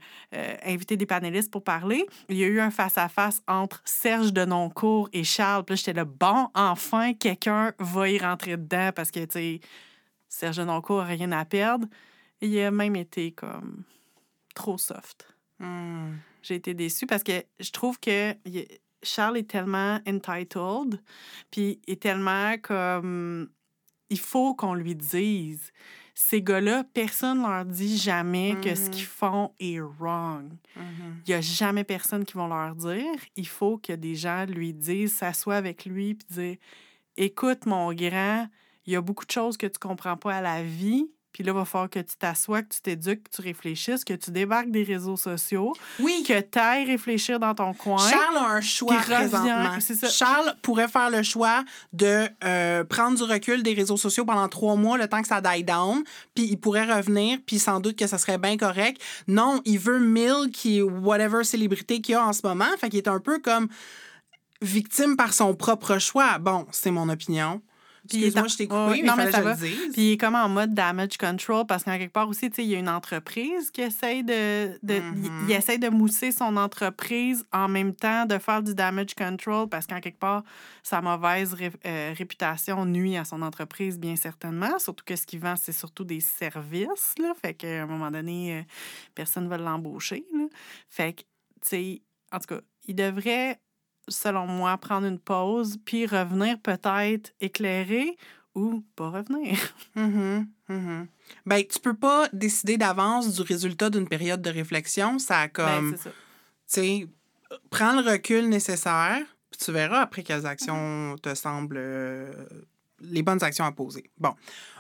invité 0.66 0.98
des 0.98 1.06
panélistes 1.06 1.52
pour 1.52 1.64
parler. 1.64 2.06
Il 2.28 2.36
y 2.36 2.44
a 2.44 2.48
eu 2.48 2.60
un 2.60 2.70
face-à-face 2.70 3.42
entre 3.48 3.82
Serge 3.86 4.34
Denoncourt 4.34 5.08
et 5.14 5.24
Charles. 5.24 5.64
Puis 5.64 5.74
là, 5.74 5.76
j'étais 5.78 5.94
là, 5.94 6.04
bon, 6.04 6.50
enfin, 6.54 7.14
quelqu'un 7.14 7.74
va 7.80 8.10
y 8.10 8.18
rentrer 8.18 8.58
dedans 8.58 8.92
parce 8.94 9.10
que, 9.10 9.22
tu 9.22 9.32
sais, 9.32 9.60
Serge 10.28 10.58
Denoncourt 10.58 11.04
n'a 11.04 11.06
rien 11.06 11.32
à 11.32 11.46
perdre. 11.46 11.88
Il 12.42 12.60
a 12.60 12.72
même 12.72 12.98
été 12.98 13.32
comme 13.32 13.84
trop 14.54 14.78
soft 14.78 15.38
Hmm. 15.60 16.18
j'ai 16.44 16.56
été 16.56 16.76
déçue 16.76 17.08
parce 17.08 17.24
que 17.24 17.44
je 17.60 17.72
trouve 17.72 18.00
que 18.00 18.36
Charles 19.04 19.38
est 19.38 19.50
tellement 19.50 20.00
entitled, 20.08 21.02
puis 21.52 21.80
est 21.88 22.02
tellement 22.02 22.56
comme 22.62 23.50
il 24.10 24.20
faut 24.20 24.56
qu'on 24.56 24.74
lui 24.74 24.96
dise. 24.96 25.72
Ces 26.16 26.42
gars-là, 26.42 26.84
personne 26.84 27.44
leur 27.44 27.64
dit 27.64 27.96
jamais 27.96 28.56
que 28.64 28.74
ce 28.74 28.90
qu'ils 28.90 29.06
font 29.06 29.52
est 29.60 29.80
wrong. 29.80 30.52
Mhm. 30.76 31.22
Il 31.26 31.30
n'y 31.30 31.36
a 31.36 31.42
jamais 31.42 31.84
personne 31.84 32.26
qui 32.26 32.34
vont 32.34 32.48
leur 32.48 32.74
dire. 32.74 33.14
Il 33.36 33.48
faut 33.48 33.78
que 33.78 33.94
des 33.94 34.16
gens 34.16 34.46
lui 34.46 34.74
disent, 34.74 35.14
s'assoient 35.14 35.58
avec 35.58 35.86
lui, 35.86 36.16
puis 36.16 36.28
dire 36.30 36.58
Écoute, 37.18 37.68
mon 37.68 37.94
grand, 37.94 38.48
il 38.86 38.94
y 38.94 38.96
a 38.96 39.02
beaucoup 39.02 39.26
de 39.26 39.32
choses 39.32 39.58
que 39.58 39.68
tu 39.68 39.78
comprends 39.78 40.18
pas 40.18 40.38
à 40.38 40.42
la 40.42 40.64
vie. 40.64 41.08
Puis 41.38 41.44
là, 41.44 41.52
il 41.52 41.56
va 41.56 41.66
falloir 41.66 41.88
que 41.88 42.00
tu 42.00 42.16
t'assoies, 42.18 42.64
que 42.64 42.74
tu 42.74 42.82
t'éduques, 42.82 43.26
que 43.26 43.36
tu 43.36 43.44
réfléchisses, 43.44 44.04
que 44.04 44.16
tu 44.16 44.32
débarques 44.32 44.72
des 44.72 44.82
réseaux 44.82 45.18
sociaux, 45.18 45.72
Oui, 46.00 46.24
que 46.28 46.42
tu 46.42 46.58
ailles 46.58 46.86
réfléchir 46.86 47.40
dans 47.40 47.54
ton 47.54 47.76
coin. 47.76 48.00
Charles 48.10 48.38
a 48.38 48.48
un 48.54 48.62
choix 48.62 48.96
présentement. 48.96 49.80
ça. 49.80 50.10
Charles 50.10 50.56
pourrait 50.64 50.88
faire 50.88 51.12
le 51.12 51.22
choix 51.22 51.64
de 51.94 52.28
euh, 52.44 52.84
prendre 52.86 53.18
du 53.18 53.32
recul 53.32 53.62
des 53.62 53.76
réseaux 53.76 53.98
sociaux 53.98 54.26
pendant 54.26 54.48
trois 54.48 54.76
mois, 54.78 54.98
le 54.98 55.08
temps 55.08 55.22
que 55.22 55.28
ça 55.28 55.40
die 55.40 55.64
down, 55.64 56.04
puis 56.34 56.46
il 56.46 56.58
pourrait 56.58 56.92
revenir, 56.92 57.38
puis 57.46 57.60
sans 57.60 57.82
doute 57.82 58.00
que 58.00 58.08
ça 58.08 58.18
serait 58.18 58.40
bien 58.40 58.58
correct. 58.58 59.00
Non, 59.28 59.62
il 59.64 59.78
veut 59.78 60.00
Mill, 60.00 60.50
qui 60.52 60.80
est 60.80 60.82
whatever 60.82 61.44
célébrité 61.44 62.02
qu'il 62.02 62.14
y 62.14 62.16
a 62.16 62.26
en 62.26 62.34
ce 62.34 62.42
moment, 62.48 62.66
fait 62.80 62.90
qu'il 62.90 62.98
est 62.98 63.08
un 63.08 63.20
peu 63.20 63.38
comme 63.38 63.68
victime 64.64 65.16
par 65.16 65.34
son 65.34 65.54
propre 65.54 66.00
choix. 66.00 66.40
Bon, 66.40 66.66
c'est 66.72 66.90
mon 66.90 67.10
opinion. 67.10 67.62
Puis 68.08 68.32
je 68.32 68.58
t'ai 68.58 68.68
coupé, 68.68 69.02
mais 69.02 69.08
non, 69.08 69.16
mais 69.16 69.24
fallait 69.30 69.32
ça 69.32 69.40
que 69.40 69.44
va. 69.44 69.56
je 69.56 69.62
le 69.64 69.68
dise. 69.70 69.94
Puis 69.94 70.02
il 70.02 70.12
est 70.14 70.18
comme 70.18 70.36
en 70.36 70.50
mode 70.50 70.74
damage 70.74 71.18
control 71.18 71.66
parce 71.68 71.84
qu'en 71.84 71.98
quelque 71.98 72.14
part 72.14 72.28
aussi, 72.30 72.50
tu 72.50 72.56
sais, 72.58 72.64
il 72.64 72.70
y 72.70 72.76
a 72.76 72.80
une 72.80 72.90
entreprise 72.90 73.72
qui 73.72 73.82
essaye 73.82 74.24
de. 74.24 74.78
de 74.84 74.96
il- 74.96 75.32
Mhm. 75.32 75.46
il, 75.50 75.52
essaye 75.56 75.80
de 75.80 75.90
mousser 75.90 76.32
son 76.32 76.58
entreprise 76.58 77.46
en 77.52 77.68
même 77.68 77.94
temps 77.94 78.26
de 78.26 78.38
faire 78.38 78.62
du 78.64 78.74
damage 78.76 79.14
control 79.16 79.68
parce 79.70 79.88
qu'en 79.88 80.00
quelque 80.00 80.20
part, 80.20 80.44
sa 80.84 81.02
mauvaise 81.02 81.54
ré- 81.54 81.72
euh, 81.86 82.14
réputation 82.18 82.86
nuit 82.86 83.18
à 83.18 83.26
son 83.26 83.42
entreprise, 83.42 84.00
bien 84.00 84.16
certainement. 84.16 84.80
Surtout 84.80 85.04
que 85.06 85.16
ce 85.16 85.26
qu'il 85.26 85.40
vend, 85.40 85.56
c'est 85.56 85.72
surtout 85.72 86.04
des 86.04 86.20
services. 86.22 87.14
Là. 87.20 87.34
Fait 87.42 87.54
qu'à 87.54 87.84
un 87.84 87.86
moment 87.86 88.10
donné, 88.12 88.60
euh, 88.60 88.62
personne 89.16 89.46
ne 89.46 89.50
va 89.50 89.58
l'embaucher. 89.58 90.26
là. 90.34 90.46
Fait 90.90 91.14
que, 91.14 91.22
tu 91.22 91.68
sais, 91.70 92.02
en 92.32 92.40
tout 92.40 92.56
cas, 92.56 92.62
il 92.88 92.96
devrait, 92.96 93.60
selon 94.08 94.48
moi, 94.48 94.78
prendre 94.78 95.08
une 95.08 95.20
pause 95.20 95.78
puis 95.86 96.06
revenir 96.06 96.60
peut-être 96.60 97.34
éclairé 97.42 98.18
ou 98.56 98.84
pas 98.96 99.10
revenir. 99.10 99.58
Mhm, 99.96 100.48
mhm. 100.70 101.08
Ben, 101.46 101.64
tu 101.66 101.80
peux 101.80 101.94
pas 101.96 102.28
décider 102.34 102.78
d'avance 102.78 103.34
du 103.34 103.42
résultat 103.42 103.90
d'une 103.90 104.08
période 104.08 104.42
de 104.42 104.50
réflexion. 104.50 105.20
Ça 105.20 105.40
a 105.42 105.48
Ben, 105.48 105.52
comme, 105.54 105.92
tu 105.94 105.98
c'est 105.98 106.04
ça. 106.10 106.16
sais, 106.68 107.08
prends 107.70 108.00
le 108.00 108.08
recul 108.10 108.48
nécessaire, 108.50 109.20
puis 109.52 109.60
tu 109.64 109.72
verras 109.72 110.02
après 110.02 110.24
quelles 110.24 110.46
actions 110.46 111.16
te 111.22 111.34
semblent 111.36 111.78
euh, 111.78 112.32
les 113.02 113.22
bonnes 113.24 113.44
actions 113.44 113.66
à 113.66 113.72
poser. 113.72 114.10
Bon. 114.18 114.34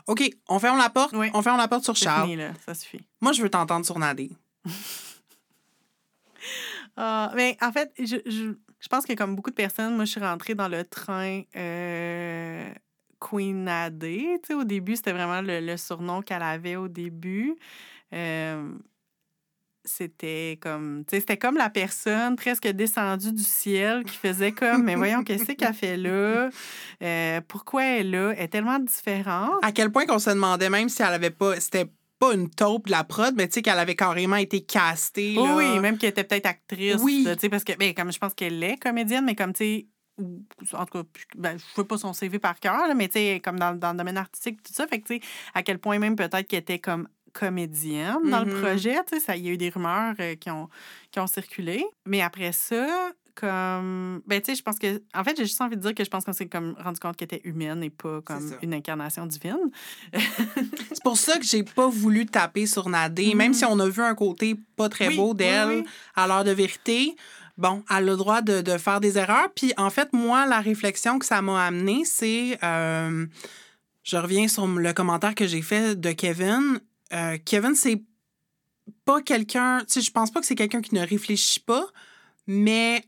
OK, 0.07 0.29
on 0.47 0.59
ferme 0.59 0.77
la 0.77 0.89
porte. 0.89 1.13
Oui. 1.15 1.29
On 1.33 1.41
ferme 1.41 1.57
la 1.57 1.67
porte 1.67 1.83
sur 1.83 1.95
C'est 1.97 2.05
Charles. 2.05 2.23
fini, 2.29 2.35
là. 2.37 2.51
Ça 2.65 2.73
suffit. 2.73 3.01
Moi, 3.21 3.31
je 3.33 3.41
veux 3.41 3.49
t'entendre 3.49 3.85
sur 3.85 3.97
Nadé. 3.99 4.31
Ah, 6.95 7.31
mais 7.35 7.57
en 7.61 7.71
fait, 7.71 7.91
je, 7.99 8.17
je, 8.25 8.53
je 8.79 8.87
pense 8.87 9.05
que 9.05 9.13
comme 9.13 9.35
beaucoup 9.35 9.49
de 9.49 9.55
personnes, 9.55 9.95
moi, 9.95 10.05
je 10.05 10.11
suis 10.11 10.21
rentrée 10.21 10.55
dans 10.55 10.67
le 10.67 10.83
train 10.85 11.41
euh, 11.55 12.71
Queen 13.19 13.69
sais, 14.45 14.53
au 14.53 14.63
début, 14.63 14.95
c'était 14.95 15.13
vraiment 15.13 15.41
le, 15.43 15.77
surnom 15.77 16.21
qu'elle 16.21 16.43
avait 16.43 16.75
au 16.75 16.87
début. 16.87 17.55
Euh, 18.13 18.71
c'était 19.87 20.59
comme, 20.61 21.03
c'était 21.09 21.37
comme 21.37 21.55
la 21.55 21.69
personne 21.69 22.35
presque 22.35 22.67
descendue 22.67 23.31
du 23.31 23.43
ciel 23.43 24.03
qui 24.03 24.17
faisait 24.17 24.51
comme, 24.51 24.83
mais 24.83 24.95
voyons, 24.95 25.23
qu'est-ce 25.23 25.53
qu'elle 25.53 25.73
fait 25.73 25.97
là? 25.97 26.49
Euh, 27.01 27.41
pourquoi 27.47 27.83
elle 27.85 28.07
est 28.07 28.11
là? 28.11 28.33
Elle 28.35 28.43
est 28.43 28.47
tellement 28.49 28.79
différente. 28.79 29.63
À 29.63 29.71
quel 29.71 29.91
point 29.91 30.05
qu'on 30.05 30.19
se 30.19 30.29
demandait 30.29 30.69
même 30.69 30.89
si 30.89 31.01
elle 31.01 31.13
avait 31.13 31.31
pas. 31.31 31.59
C'était 31.59 31.87
pas 32.19 32.33
une 32.33 32.49
taupe 32.49 32.87
de 32.87 32.91
la 32.91 33.03
prod, 33.03 33.33
mais 33.35 33.47
tu 33.47 33.55
sais 33.55 33.61
qu'elle 33.61 33.79
avait 33.79 33.95
carrément 33.95 34.35
été 34.37 34.61
castée. 34.61 35.35
Oui, 35.37 35.43
là. 35.47 35.55
oui, 35.55 35.79
même 35.79 35.97
qu'elle 35.97 36.09
était 36.09 36.23
peut-être 36.23 36.45
actrice. 36.47 36.97
Oui. 37.01 37.23
tu 37.31 37.39
sais, 37.39 37.49
parce 37.49 37.63
que, 37.63 37.73
ben, 37.77 37.93
comme 37.93 38.11
je 38.11 38.17
pense 38.17 38.33
qu'elle 38.33 38.63
est 38.63 38.77
comédienne, 38.77 39.25
mais 39.25 39.35
comme, 39.35 39.53
tu 39.53 39.63
sais, 39.63 39.87
en 40.75 40.85
tout 40.85 41.03
cas, 41.03 41.09
ben, 41.35 41.49
je 41.51 41.63
ne 41.63 41.75
sais 41.75 41.83
pas 41.83 41.97
son 41.97 42.13
CV 42.13 42.39
par 42.39 42.59
cœur, 42.59 42.87
là, 42.87 42.93
mais 42.95 43.07
tu 43.07 43.13
sais, 43.13 43.41
comme 43.43 43.59
dans, 43.59 43.77
dans 43.77 43.91
le 43.91 43.97
domaine 43.97 44.17
artistique, 44.17 44.63
tout 44.63 44.73
ça, 44.73 44.87
fait 44.87 44.99
que, 45.01 45.07
tu 45.07 45.15
sais, 45.15 45.21
à 45.53 45.61
quel 45.61 45.77
point 45.79 45.99
même 45.99 46.15
peut-être 46.15 46.47
qu'elle 46.47 46.59
était 46.59 46.79
comme 46.79 47.07
comédienne 47.33 48.17
dans 48.31 48.39
le 48.43 48.45
Mhm. 48.51 48.61
projet, 48.61 48.95
tu 49.07 49.15
sais, 49.15 49.19
ça, 49.19 49.35
il 49.35 49.45
y 49.45 49.49
a 49.49 49.51
eu 49.51 49.57
des 49.57 49.69
rumeurs 49.69 50.15
euh, 50.19 50.35
qui, 50.35 50.49
ont, 50.49 50.69
qui 51.11 51.19
ont 51.19 51.27
circulé. 51.27 51.85
Mais 52.05 52.21
après 52.21 52.51
ça, 52.51 53.11
comme, 53.39 54.21
ben, 54.25 54.41
tu 54.41 54.51
sais, 54.51 54.55
je 54.55 54.63
pense 54.63 54.79
que, 54.79 55.01
en 55.13 55.23
fait, 55.23 55.37
j'ai 55.37 55.45
juste 55.45 55.61
envie 55.61 55.75
de 55.75 55.81
dire 55.81 55.93
que 55.93 56.03
je 56.03 56.09
pense 56.09 56.25
qu'on 56.25 56.33
s'est 56.33 56.47
comme 56.47 56.75
rendu 56.83 56.99
compte 56.99 57.15
qu'elle 57.15 57.27
était 57.27 57.41
humaine 57.47 57.83
et 57.83 57.89
pas 57.89 58.21
comme 58.21 58.51
une 58.63 58.73
incarnation 58.73 59.25
divine. 59.27 59.69
C'est 60.13 61.03
pour 61.03 61.17
ça 61.17 61.37
que 61.37 61.45
j'ai 61.45 61.63
pas 61.63 61.87
voulu 61.87 62.25
taper 62.25 62.65
sur 62.65 62.89
Nadé, 62.89 63.35
même 63.35 63.53
si 63.53 63.65
on 63.65 63.79
a 63.79 63.87
vu 63.87 64.01
un 64.01 64.15
côté 64.15 64.55
pas 64.75 64.89
très. 64.89 65.09
Oui, 65.09 65.15
beau 65.17 65.33
d'elle 65.33 65.81
oui. 65.81 65.83
à 66.15 66.27
l'heure 66.27 66.43
de 66.43 66.51
vérité. 66.51 67.15
Bon, 67.57 67.83
elle 67.89 67.95
a 67.95 68.01
le 68.01 68.17
droit 68.17 68.41
de, 68.41 68.61
de 68.61 68.77
faire 68.77 68.99
des 68.99 69.17
erreurs. 69.17 69.49
Puis 69.55 69.73
en 69.77 69.89
fait, 69.89 70.13
moi, 70.13 70.45
la 70.45 70.59
réflexion 70.59 71.19
que 71.19 71.25
ça 71.25 71.41
m'a 71.41 71.65
amené, 71.65 72.03
c'est. 72.05 72.57
euh, 72.63 73.25
je 74.03 74.15
reviens 74.15 74.47
sur 74.47 74.65
le 74.67 74.93
commentaire 74.93 75.35
que 75.35 75.45
j'ai 75.45 75.61
fait 75.61 75.99
de 75.99 76.11
Kevin. 76.13 76.79
Euh, 77.13 77.37
Kevin, 77.43 77.75
c'est 77.75 78.01
pas 79.05 79.21
quelqu'un. 79.21 79.79
Tu 79.79 79.85
sais, 79.93 80.01
je 80.01 80.11
pense 80.11 80.31
pas 80.31 80.39
que 80.39 80.45
c'est 80.45 80.55
quelqu'un 80.55 80.81
qui 80.81 80.95
ne 80.95 81.05
réfléchit 81.05 81.59
pas, 81.59 81.85
mais 82.47 83.03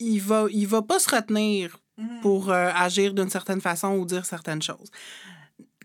il 0.00 0.18
va, 0.20 0.46
il 0.50 0.66
va 0.66 0.82
pas 0.82 0.98
se 0.98 1.14
retenir 1.14 1.78
pour 2.22 2.50
euh, 2.50 2.70
agir 2.74 3.12
d'une 3.14 3.28
certaine 3.30 3.60
façon 3.60 3.88
ou 3.96 4.06
dire 4.06 4.24
certaines 4.24 4.62
choses. 4.62 4.90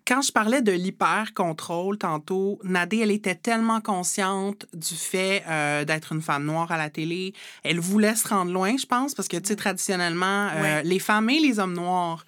Quand 0.08 0.22
je 0.22 0.32
parlais 0.32 0.62
de 0.62 0.72
l'hyper-contrôle 0.72 1.98
tantôt, 1.98 2.60
Nadé, 2.64 3.00
elle 3.00 3.12
était 3.12 3.36
tellement 3.36 3.82
consciente 3.82 4.66
du 4.72 4.94
fait 4.96 5.44
euh, 5.48 5.84
d'être 5.84 6.14
une 6.14 6.22
femme 6.22 6.46
noire 6.46 6.72
à 6.72 6.78
la 6.78 6.90
télé. 6.92 7.34
Elle 7.64 7.80
voulait 7.80 8.16
se 8.16 8.28
rendre 8.28 8.52
loin, 8.52 8.78
je 8.78 8.86
pense, 8.86 9.16
parce 9.16 9.28
que, 9.28 9.36
tu 9.38 9.48
sais, 9.48 9.56
traditionnellement, 9.56 10.50
euh, 10.54 10.62
Ouais. 10.62 10.84
les 10.84 11.00
femmes 11.00 11.30
et 11.32 11.40
les 11.40 11.58
hommes 11.60 11.74
noirs 11.74 12.24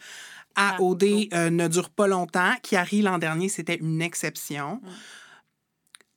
à 0.55 0.75
Ah, 0.77 0.81
OD 0.81 1.03
oh. 1.03 1.35
euh, 1.35 1.49
ne 1.51 1.67
durent 1.67 1.91
pas 1.91 2.07
longtemps. 2.07 2.51
Kiari, 2.63 3.03
l'an 3.03 3.19
dernier, 3.19 3.47
c'était 3.47 3.75
une 3.77 4.01
exception. 4.01 4.81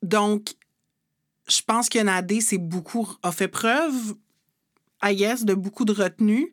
Donc, 0.03 0.55
je 1.47 1.61
pense 1.67 1.89
que 1.91 1.99
Nadé 1.99 2.41
c'est 2.41 2.59
beaucoup, 2.59 3.07
a 3.23 3.33
fait 3.33 3.49
preuve, 3.49 4.15
I 5.03 5.15
guess, 5.17 5.45
de 5.45 5.55
beaucoup 5.55 5.85
de 5.85 5.93
retenue 5.93 6.53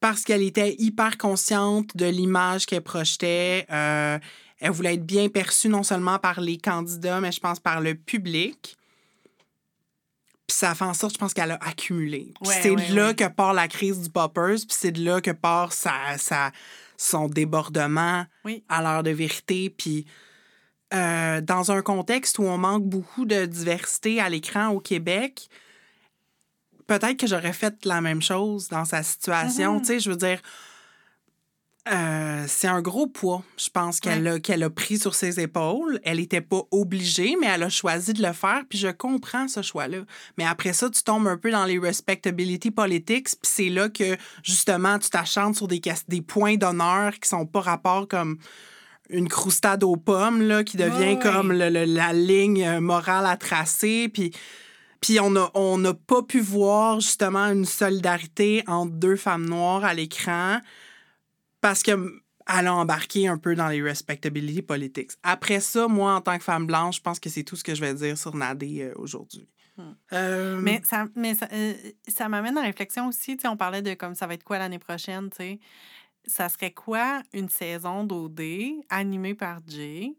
parce 0.00 0.22
qu'elle 0.22 0.42
était 0.42 0.74
hyper 0.78 1.16
consciente 1.18 1.96
de 1.96 2.06
l'image 2.06 2.66
qu'elle 2.66 2.82
projetait. 2.82 3.66
Euh, 3.70 4.18
elle 4.60 4.70
voulait 4.70 4.94
être 4.94 5.06
bien 5.06 5.28
perçue 5.28 5.68
non 5.68 5.82
seulement 5.82 6.18
par 6.18 6.40
les 6.40 6.58
candidats, 6.58 7.20
mais 7.20 7.32
je 7.32 7.40
pense 7.40 7.60
par 7.60 7.80
le 7.80 7.94
public. 7.94 8.76
Puis 10.46 10.56
ça 10.56 10.74
fait 10.74 10.84
en 10.84 10.94
sorte, 10.94 11.14
je 11.14 11.18
pense 11.18 11.34
qu'elle 11.34 11.50
a 11.50 11.58
accumulé. 11.60 12.32
Ouais, 12.44 12.54
c'est 12.62 12.70
ouais, 12.70 12.88
de 12.88 12.94
là 12.94 13.08
ouais. 13.08 13.14
que 13.14 13.26
part 13.28 13.52
la 13.52 13.68
crise 13.68 14.00
du 14.00 14.10
poppers, 14.10 14.56
puis 14.56 14.66
c'est 14.78 14.92
de 14.92 15.04
là 15.04 15.20
que 15.20 15.32
part 15.32 15.72
sa, 15.72 16.16
sa- 16.18 16.52
son 16.96 17.26
débordement 17.28 18.26
Oui. 18.44 18.62
à 18.68 18.82
l'heure 18.82 19.02
de 19.02 19.10
vérité. 19.10 19.70
Puis 19.70 20.06
euh, 20.94 21.40
dans 21.40 21.72
un 21.72 21.82
contexte 21.82 22.38
où 22.38 22.44
on 22.44 22.58
manque 22.58 22.84
beaucoup 22.84 23.24
de 23.24 23.44
diversité 23.46 24.20
à 24.20 24.28
l'écran 24.28 24.68
au 24.68 24.78
Québec, 24.80 25.48
peut-être 26.86 27.16
que 27.18 27.26
j'aurais 27.26 27.52
fait 27.52 27.84
la 27.84 28.00
même 28.00 28.22
chose 28.22 28.68
dans 28.68 28.84
sa 28.84 29.02
situation. 29.02 29.74
Mhm. 29.74 29.80
Tu 29.80 29.86
sais, 29.86 30.00
je 30.00 30.10
veux 30.10 30.16
dire, 30.16 30.40
euh, 31.88 32.44
c'est 32.48 32.66
un 32.66 32.82
gros 32.82 33.06
poids, 33.06 33.44
je 33.56 33.68
pense, 33.70 34.00
qu'elle 34.00 34.26
a, 34.26 34.40
qu'elle 34.40 34.64
a 34.64 34.70
pris 34.70 34.98
sur 34.98 35.14
ses 35.14 35.38
épaules. 35.38 36.00
Elle 36.02 36.16
n'était 36.18 36.40
pas 36.40 36.62
obligée, 36.72 37.36
mais 37.40 37.46
elle 37.46 37.62
a 37.62 37.68
choisi 37.68 38.12
de 38.12 38.22
le 38.26 38.32
faire, 38.32 38.62
puis 38.68 38.76
je 38.76 38.88
comprends 38.88 39.46
ce 39.46 39.62
choix-là. 39.62 39.98
Mais 40.36 40.44
après 40.44 40.72
ça, 40.72 40.90
tu 40.90 41.04
tombes 41.04 41.28
un 41.28 41.36
peu 41.36 41.52
dans 41.52 41.64
les 41.64 41.78
respectability 41.78 42.72
politics, 42.72 43.26
puis 43.28 43.36
c'est 43.42 43.68
là 43.68 43.88
que, 43.88 44.16
justement, 44.42 44.98
tu 44.98 45.10
t'achantes 45.10 45.54
sur 45.54 45.68
des, 45.68 45.80
des 46.08 46.22
points 46.22 46.56
d'honneur 46.56 47.12
qui 47.20 47.28
sont 47.28 47.46
pas 47.46 47.60
rapport 47.60 48.08
comme 48.08 48.38
une 49.08 49.28
croustade 49.28 49.84
aux 49.84 49.96
pommes, 49.96 50.42
là, 50.42 50.64
qui 50.64 50.76
devient 50.76 50.90
Ouais, 50.98 51.14
ouais. 51.14 51.18
comme 51.22 51.52
le- 51.52 51.70
le- 51.70 51.84
la 51.84 52.12
ligne 52.12 52.64
euh, 52.66 52.80
morale 52.80 53.26
à 53.26 53.36
tracer, 53.36 54.08
puis... 54.12 54.32
Puis 55.06 55.20
on 55.20 55.30
n'a 55.30 55.52
on 55.54 55.78
n'a 55.78 55.94
pas 55.94 56.24
pu 56.24 56.40
voir 56.40 56.98
justement 56.98 57.46
une 57.46 57.64
solidarité 57.64 58.64
entre 58.66 58.90
deux 58.90 59.14
femmes 59.14 59.48
noires 59.48 59.84
à 59.84 59.94
l'écran 59.94 60.58
parce 61.60 61.84
qu'elle 61.84 62.10
a 62.44 62.74
embarqué 62.74 63.28
un 63.28 63.38
peu 63.38 63.54
dans 63.54 63.68
les 63.68 63.80
respectability 63.80 64.62
politics. 64.62 65.12
Après 65.22 65.60
ça, 65.60 65.86
moi, 65.86 66.16
en 66.16 66.20
tant 66.20 66.36
que 66.36 66.42
femme 66.42 66.66
blanche, 66.66 66.96
je 66.96 67.02
pense 67.02 67.20
que 67.20 67.30
c'est 67.30 67.44
tout 67.44 67.54
ce 67.54 67.62
que 67.62 67.76
je 67.76 67.82
vais 67.82 67.94
dire 67.94 68.18
sur 68.18 68.34
Nadé 68.34 68.82
euh, 68.82 68.94
aujourd'hui. 68.96 69.48
Euh, 70.12 70.58
Mais 70.60 70.80
ça, 70.82 71.06
mais 71.14 71.34
ça, 71.34 71.46
euh, 71.52 71.74
ça 72.08 72.28
m'amène 72.28 72.58
à 72.58 72.62
la 72.62 72.66
réflexion 72.66 73.06
aussi. 73.06 73.38
On 73.44 73.56
parlait 73.56 73.82
de 73.82 73.94
comme 73.94 74.16
ça 74.16 74.26
va 74.26 74.34
être 74.34 74.42
quoi 74.42 74.58
l'année 74.58 74.80
prochaine. 74.80 75.30
sais. 75.36 75.60
Ça 76.26 76.48
serait 76.48 76.72
quoi 76.72 77.22
une 77.32 77.48
saison 77.48 78.02
d'OD 78.02 78.40
animée 78.88 79.34
par 79.36 79.60
Jay? 79.68 80.16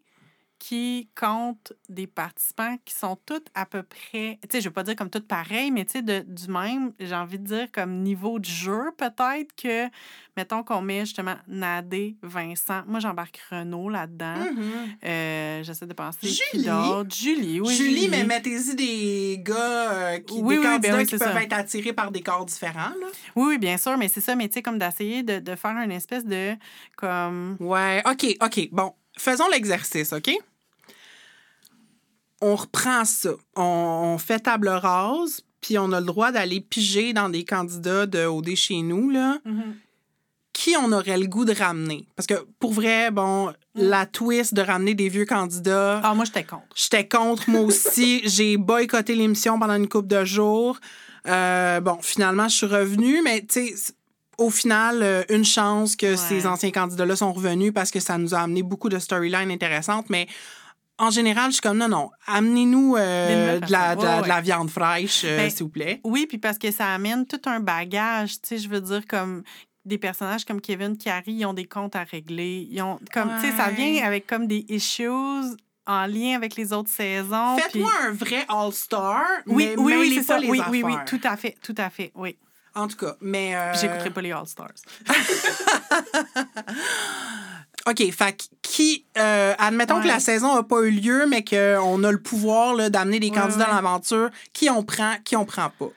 Qui 0.59 1.09
compte 1.19 1.73
des 1.89 2.07
participants 2.07 2.77
qui 2.85 2.93
sont 2.95 3.17
toutes 3.25 3.47
à 3.53 3.65
peu 3.65 3.83
près, 3.83 4.39
tu 4.43 4.47
sais, 4.51 4.61
je 4.61 4.69
veux 4.69 4.73
pas 4.73 4.83
dire 4.83 4.95
comme 4.95 5.09
toutes 5.09 5.27
pareilles, 5.27 5.71
mais 5.71 5.85
tu 5.85 5.93
sais, 5.93 6.01
de- 6.01 6.25
du 6.27 6.47
même, 6.51 6.93
j'ai 6.99 7.13
envie 7.15 7.37
de 7.39 7.45
dire 7.45 7.67
comme 7.71 8.01
niveau 8.01 8.39
de 8.39 8.45
jeu, 8.45 8.91
peut-être 8.97 9.55
que, 9.55 9.87
mettons 10.35 10.63
qu'on 10.63 10.81
met 10.81 11.01
justement 11.01 11.35
Nadé, 11.47 12.17
Vincent, 12.23 12.81
moi 12.87 12.99
j'embarque 12.99 13.39
Renaud 13.51 13.89
là-dedans. 13.89 14.35
mhm. 14.51 14.63
Euh, 15.05 15.63
J'essaie 15.63 15.85
de 15.85 15.93
penser. 15.93 16.27
Julie. 16.27 16.67
Julie, 17.13 17.61
oui. 17.61 17.75
Julie, 17.75 18.07
mais 18.09 18.23
mettez-y 18.23 18.75
des 18.75 19.39
gars, 19.43 19.91
euh, 19.91 20.17
qui, 20.19 20.41
Oui, 20.41 20.55
des 20.55 20.59
oui, 20.59 20.63
ben 20.65 20.71
candidats 20.73 20.97
oui, 20.97 21.05
qui 21.05 21.17
peuvent 21.17 21.33
ça. 21.33 21.43
être 21.43 21.53
attirés 21.53 21.93
par 21.93 22.11
des 22.11 22.21
corps 22.21 22.45
différents. 22.45 22.89
Là. 22.99 23.07
Oui, 23.35 23.45
oui, 23.49 23.57
bien 23.57 23.77
sûr, 23.77 23.97
mais 23.97 24.07
c'est 24.07 24.21
ça, 24.21 24.35
mais 24.35 24.47
tu 24.47 24.55
sais, 24.55 24.61
comme 24.61 24.79
d'essayer 24.79 25.23
de, 25.23 25.39
de 25.39 25.55
faire 25.55 25.71
une 25.77 25.91
espèce 25.91 26.25
de. 26.25 26.55
comme. 26.95 27.57
Ouais, 27.59 28.01
OK, 28.09 28.35
OK. 28.41 28.69
Bon, 28.71 28.93
faisons 29.17 29.47
l'exercice, 29.49 30.13
OK? 30.13 30.31
On 32.41 32.55
reprend 32.55 33.03
ça. 33.05 33.31
On, 33.55 34.13
on 34.13 34.17
fait 34.17 34.39
table 34.39 34.67
rase, 34.67 35.41
puis 35.61 35.77
on 35.77 35.91
a 35.91 35.99
le 35.99 36.05
droit 36.05 36.31
d'aller 36.31 36.61
piger 36.61 37.13
dans 37.13 37.29
des 37.29 37.43
candidats 37.43 38.05
de 38.05 38.25
OD 38.25 38.55
chez 38.55 38.81
nous, 38.81 39.09
là. 39.09 39.39
Qui 40.53 40.75
on 40.75 40.91
aurait 40.91 41.17
le 41.17 41.27
goût 41.27 41.45
de 41.45 41.53
ramener? 41.53 42.07
Parce 42.15 42.25
que, 42.25 42.45
pour 42.59 42.73
vrai, 42.73 43.11
bon, 43.11 43.53
la 43.75 44.07
twist 44.07 44.55
de 44.55 44.61
ramener 44.61 44.95
des 44.95 45.07
vieux 45.07 45.25
candidats... 45.25 46.01
Ah, 46.03 46.15
moi, 46.15 46.25
j'étais 46.25 46.43
contre. 46.43 46.65
J'étais 46.73 47.07
contre, 47.07 47.49
moi 47.49 47.61
aussi. 47.61 48.21
J'ai 48.27 48.57
boycotté 48.57 49.13
l'émission 49.13 49.59
pendant 49.59 49.75
une 49.75 49.87
couple 49.87 50.07
de 50.07 50.25
jours. 50.25 50.79
Euh, 51.27 51.79
bon, 51.79 51.99
finalement, 52.01 52.47
je 52.47 52.55
suis 52.55 52.65
revenue, 52.65 53.21
mais 53.23 53.41
tu 53.41 53.67
sais, 53.67 53.93
au 54.37 54.49
final, 54.49 55.01
euh, 55.01 55.23
une 55.29 55.45
chance 55.45 55.95
que 55.95 56.11
Ouais. 56.11 56.17
ces 56.17 56.45
anciens 56.47 56.71
candidats-là 56.71 57.15
sont 57.15 57.33
revenus 57.33 57.73
parce 57.73 57.91
que 57.91 57.99
ça 57.99 58.17
nous 58.17 58.35
a 58.35 58.39
amené 58.39 58.63
beaucoup 58.63 58.89
de 58.89 58.99
storylines 58.99 59.51
intéressantes. 59.51 60.09
Mais 60.09 60.27
en 60.99 61.09
général, 61.09 61.47
je 61.47 61.53
suis 61.53 61.61
comme 61.61 61.77
non, 61.77 61.87
non, 61.89 62.09
amenez-nous 62.27 62.95
euh, 62.97 63.59
de, 63.59 63.71
la, 63.71 63.95
de, 63.95 64.01
la, 64.01 64.05
personnes. 64.07 64.23
de 64.23 64.27
la 64.27 64.41
viande 64.41 64.69
fraîche, 64.69 65.21
euh, 65.25 65.37
Ben, 65.37 65.49
s'il 65.49 65.63
vous 65.63 65.69
plaît. 65.69 66.01
Oui, 66.03 66.25
puis 66.27 66.37
parce 66.37 66.57
que 66.57 66.71
ça 66.71 66.93
amène 66.93 67.25
tout 67.25 67.41
un 67.45 67.59
bagage, 67.59 68.33
tu 68.41 68.47
sais, 68.49 68.57
je 68.57 68.67
veux 68.69 68.81
dire, 68.81 69.01
comme 69.07 69.43
des 69.85 69.97
personnages 69.97 70.43
comme 70.43 70.59
Kevin 70.59 70.97
Carey, 70.97 71.23
ils 71.27 71.45
ont 71.45 71.53
des 71.53 71.65
comptes 71.65 71.95
à 71.95 72.03
régler. 72.03 72.67
Ils 72.69 72.81
ont, 72.81 72.99
comme, 73.13 73.31
tu 73.41 73.47
sais, 73.49 73.55
ça 73.55 73.69
vient 73.69 74.03
avec 74.05 74.27
comme 74.27 74.45
des 74.47 74.65
issues 74.69 75.07
en 75.09 76.05
lien 76.07 76.35
avec 76.35 76.55
les 76.57 76.73
autres 76.73 76.89
saisons. 76.89 77.55
puis- 77.55 77.63
Faites-moi 77.63 77.91
un 78.07 78.11
vrai 78.11 78.45
All-Star, 78.49 79.23
Oui, 79.45 79.67
mais 79.69 79.75
oui, 79.81 79.95
oui, 79.97 80.13
c'est 80.15 80.23
ça. 80.23 80.37
les 80.39 80.49
Oui, 80.49 80.61
oui, 80.69 80.83
oui, 80.83 80.93
affaires. 80.93 81.05
tout 81.05 81.21
à 81.23 81.37
fait, 81.37 81.55
tout 81.63 81.75
à 81.77 81.89
fait, 81.89 82.11
oui. 82.15 82.35
En 82.77 82.87
tout 82.87 82.97
cas, 82.97 83.15
mais... 83.21 83.55
euh, 83.55 83.73
j'écouterai 83.73 84.11
pas 84.11 84.21
les 84.21 84.31
All-Stars. 84.31 84.67
OK, 87.87 88.11
fait 88.11 88.49
qui... 88.61 89.05
euh, 89.17 89.53
admettons 89.57 90.01
que 90.01 90.07
la 90.07 90.19
saison 90.19 90.55
n'a 90.55 90.63
pas 90.63 90.81
eu 90.81 90.91
lieu, 90.91 91.25
mais 91.27 91.43
qu'on 91.43 92.03
a 92.03 92.11
le 92.11 92.21
pouvoir 92.21 92.89
d'amener 92.89 93.19
des 93.19 93.29
Ouais, 93.29 93.35
candidats 93.37 93.65
ouais. 93.65 93.71
à 93.71 93.75
l'aventure. 93.75 94.29
Qui 94.53 94.69
on 94.69 94.83
prend, 94.83 95.15
qui 95.23 95.35
on 95.37 95.45
prend 95.45 95.69
pas? 95.79 95.87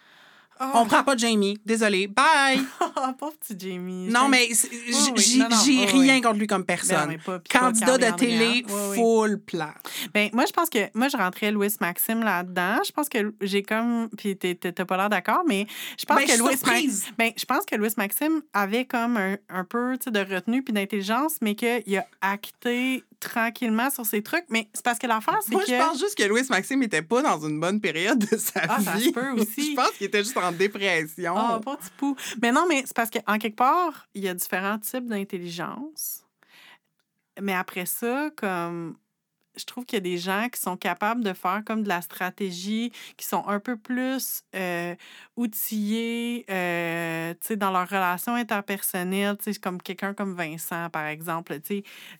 On 0.60 0.82
Oh, 0.82 0.84
prend 0.84 1.02
pas 1.02 1.16
Jamie. 1.16 1.58
Désolé. 1.64 2.06
Bye! 2.06 2.60
pauvre 3.18 3.32
petit 3.40 3.56
Jamie. 3.58 4.08
non, 4.08 4.28
mais 4.28 4.46
oui, 4.50 5.42
j'ai 5.64 5.84
rien 5.86 6.14
oui. 6.16 6.20
contre 6.20 6.38
lui 6.38 6.46
comme 6.46 6.62
Ben, 6.62 6.76
personne. 6.76 7.16
pas- 7.24 7.38
pas 7.38 7.58
Candidat 7.58 7.96
de 7.98 8.16
télé, 8.16 8.64
full 8.68 9.38
plat. 9.40 9.74
Ben, 10.12 10.28
moi, 10.34 10.44
je 10.46 10.52
pense 10.52 10.68
que 10.68 10.78
moi, 10.94 11.08
je 11.08 11.16
rentrais 11.16 11.50
Louis 11.50 11.72
Maxime 11.80 12.22
là-dedans. 12.22 12.78
Je 12.86 12.92
pense 12.92 13.08
que 13.08 13.34
j'ai 13.40 13.62
comme. 13.62 14.08
Puis 14.16 14.36
t'as 14.36 14.84
pas 14.84 14.96
l'air 14.96 15.08
d'accord, 15.08 15.42
mais 15.46 15.66
je 15.98 16.04
pense 16.04 16.18
Ben, 16.18 16.26
que 16.26 16.38
Louis. 16.38 16.56
Maxime. 16.64 17.12
Ben, 17.18 17.32
je 17.36 17.44
pense 17.46 17.64
que 17.64 17.76
Louis 17.76 17.90
Maxime 17.96 18.42
avait 18.52 18.84
comme 18.84 19.16
un, 19.16 19.36
un 19.48 19.64
peu 19.64 19.96
de 19.96 20.18
retenue 20.34 20.62
puis 20.62 20.72
d'intelligence, 20.74 21.36
mais 21.40 21.54
qu'il 21.54 21.96
a 21.96 22.04
acté 22.20 23.02
tranquillement 23.20 23.90
sur 23.90 24.04
ses 24.06 24.22
trucs. 24.22 24.44
Mais 24.48 24.68
c'est 24.74 24.84
parce 24.84 24.98
que 24.98 25.06
l'affaire, 25.06 25.38
c'est 25.44 25.52
Moi, 25.52 25.62
que. 25.64 25.70
je 25.70 25.76
pense 25.76 25.98
juste 25.98 26.16
que 26.16 26.24
Louis 26.24 26.42
Maxime 26.50 26.82
était 26.82 27.02
pas 27.02 27.22
dans 27.22 27.38
une 27.46 27.60
bonne 27.60 27.80
période 27.80 28.18
de 28.18 28.36
sa 28.36 28.62
Ah, 28.68 28.80
ça 28.80 28.92
vie. 28.96 29.12
peut 29.12 29.30
aussi. 29.40 29.70
je 29.72 29.76
pense 29.76 29.90
qu'il 29.92 30.06
était 30.06 30.24
juste 30.24 30.36
en 30.36 30.50
dépression. 30.52 31.34
Ah, 31.36 31.60
pas 31.64 31.76
petit 31.76 31.90
pou. 31.96 32.16
Mais 32.42 32.50
non, 32.50 32.64
mais 32.68 32.82
c'est 32.86 32.96
parce 32.96 33.10
qu'en 33.10 33.38
quelque 33.38 33.56
part, 33.56 34.08
il 34.14 34.24
y 34.24 34.28
a 34.28 34.34
différents 34.34 34.78
types 34.78 35.06
d'intelligence. 35.06 36.24
Mais 37.40 37.54
après 37.54 37.86
ça, 37.86 38.30
comme 38.36 38.96
je 39.56 39.64
trouve 39.64 39.84
qu'il 39.84 39.96
y 39.96 39.98
a 39.98 40.00
des 40.00 40.18
gens 40.18 40.48
qui 40.52 40.60
sont 40.60 40.76
capables 40.76 41.22
de 41.24 41.32
faire 41.32 41.62
comme 41.64 41.82
de 41.82 41.88
la 41.88 42.02
stratégie, 42.02 42.92
qui 43.16 43.26
sont 43.26 43.46
un 43.48 43.60
peu 43.60 43.76
plus 43.76 44.42
euh, 44.54 44.94
outillés 45.36 46.44
euh, 46.50 47.34
dans 47.56 47.70
leurs 47.70 47.88
relations 47.88 48.34
interpersonnelles, 48.34 49.36
comme 49.62 49.82
quelqu'un 49.82 50.14
comme 50.14 50.34
Vincent, 50.34 50.88
par 50.90 51.06
exemple, 51.06 51.58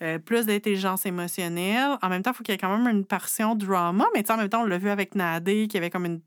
euh, 0.02 0.18
plus 0.18 0.46
d'intelligence 0.46 1.06
émotionnelle. 1.06 1.96
En 2.02 2.08
même 2.08 2.22
temps, 2.22 2.32
il 2.32 2.36
faut 2.36 2.42
qu'il 2.42 2.52
y 2.52 2.56
ait 2.56 2.58
quand 2.58 2.76
même 2.76 2.88
une 2.94 3.04
portion 3.04 3.54
drama, 3.54 4.06
mais 4.14 4.28
en 4.30 4.36
même 4.36 4.48
temps, 4.48 4.62
on 4.62 4.66
l'a 4.66 4.78
vu 4.78 4.90
avec 4.90 5.14
Nadé, 5.14 5.68
qui 5.68 5.76
avait 5.76 5.90
comme 5.90 6.06
une 6.06 6.20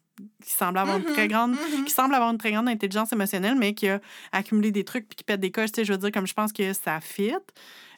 qui 0.44 0.52
semble 0.52 0.78
avoir 0.78 0.98
une 0.98 1.06
très 1.06 1.28
grande 1.28 1.54
Mhm. 1.54 1.86
qui 1.86 1.92
semble 1.92 2.14
avoir 2.14 2.30
une 2.30 2.38
très 2.38 2.52
grande 2.52 2.70
intelligence 2.70 3.12
émotionnelle, 3.12 3.56
mais 3.58 3.74
qui 3.74 3.90
a 3.90 4.00
accumulé 4.32 4.72
des 4.72 4.84
trucs 4.84 5.08
puis 5.10 5.16
qui 5.16 5.24
pète 5.24 5.40
des 5.40 5.50
coches. 5.52 5.72
Tu 5.72 5.82
sais, 5.82 5.86
je 5.86 5.92
veux 5.94 5.98
dire, 5.98 6.12
comme 6.12 6.28
je 6.28 6.36
pense 6.36 6.54
que 6.54 6.72
ça 6.74 7.00
fit. 7.00 7.34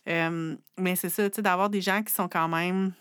Euh, 0.08 0.56
mais 0.78 0.96
c'est 0.96 1.10
ça, 1.10 1.30
tu 1.30 1.36
sais, 1.38 1.42
d'avoir 1.42 1.70
des 1.70 1.82
gens 1.82 2.02
qui 2.04 2.14
sont 2.14 2.28
quand 2.28 2.48
même, 2.48 2.92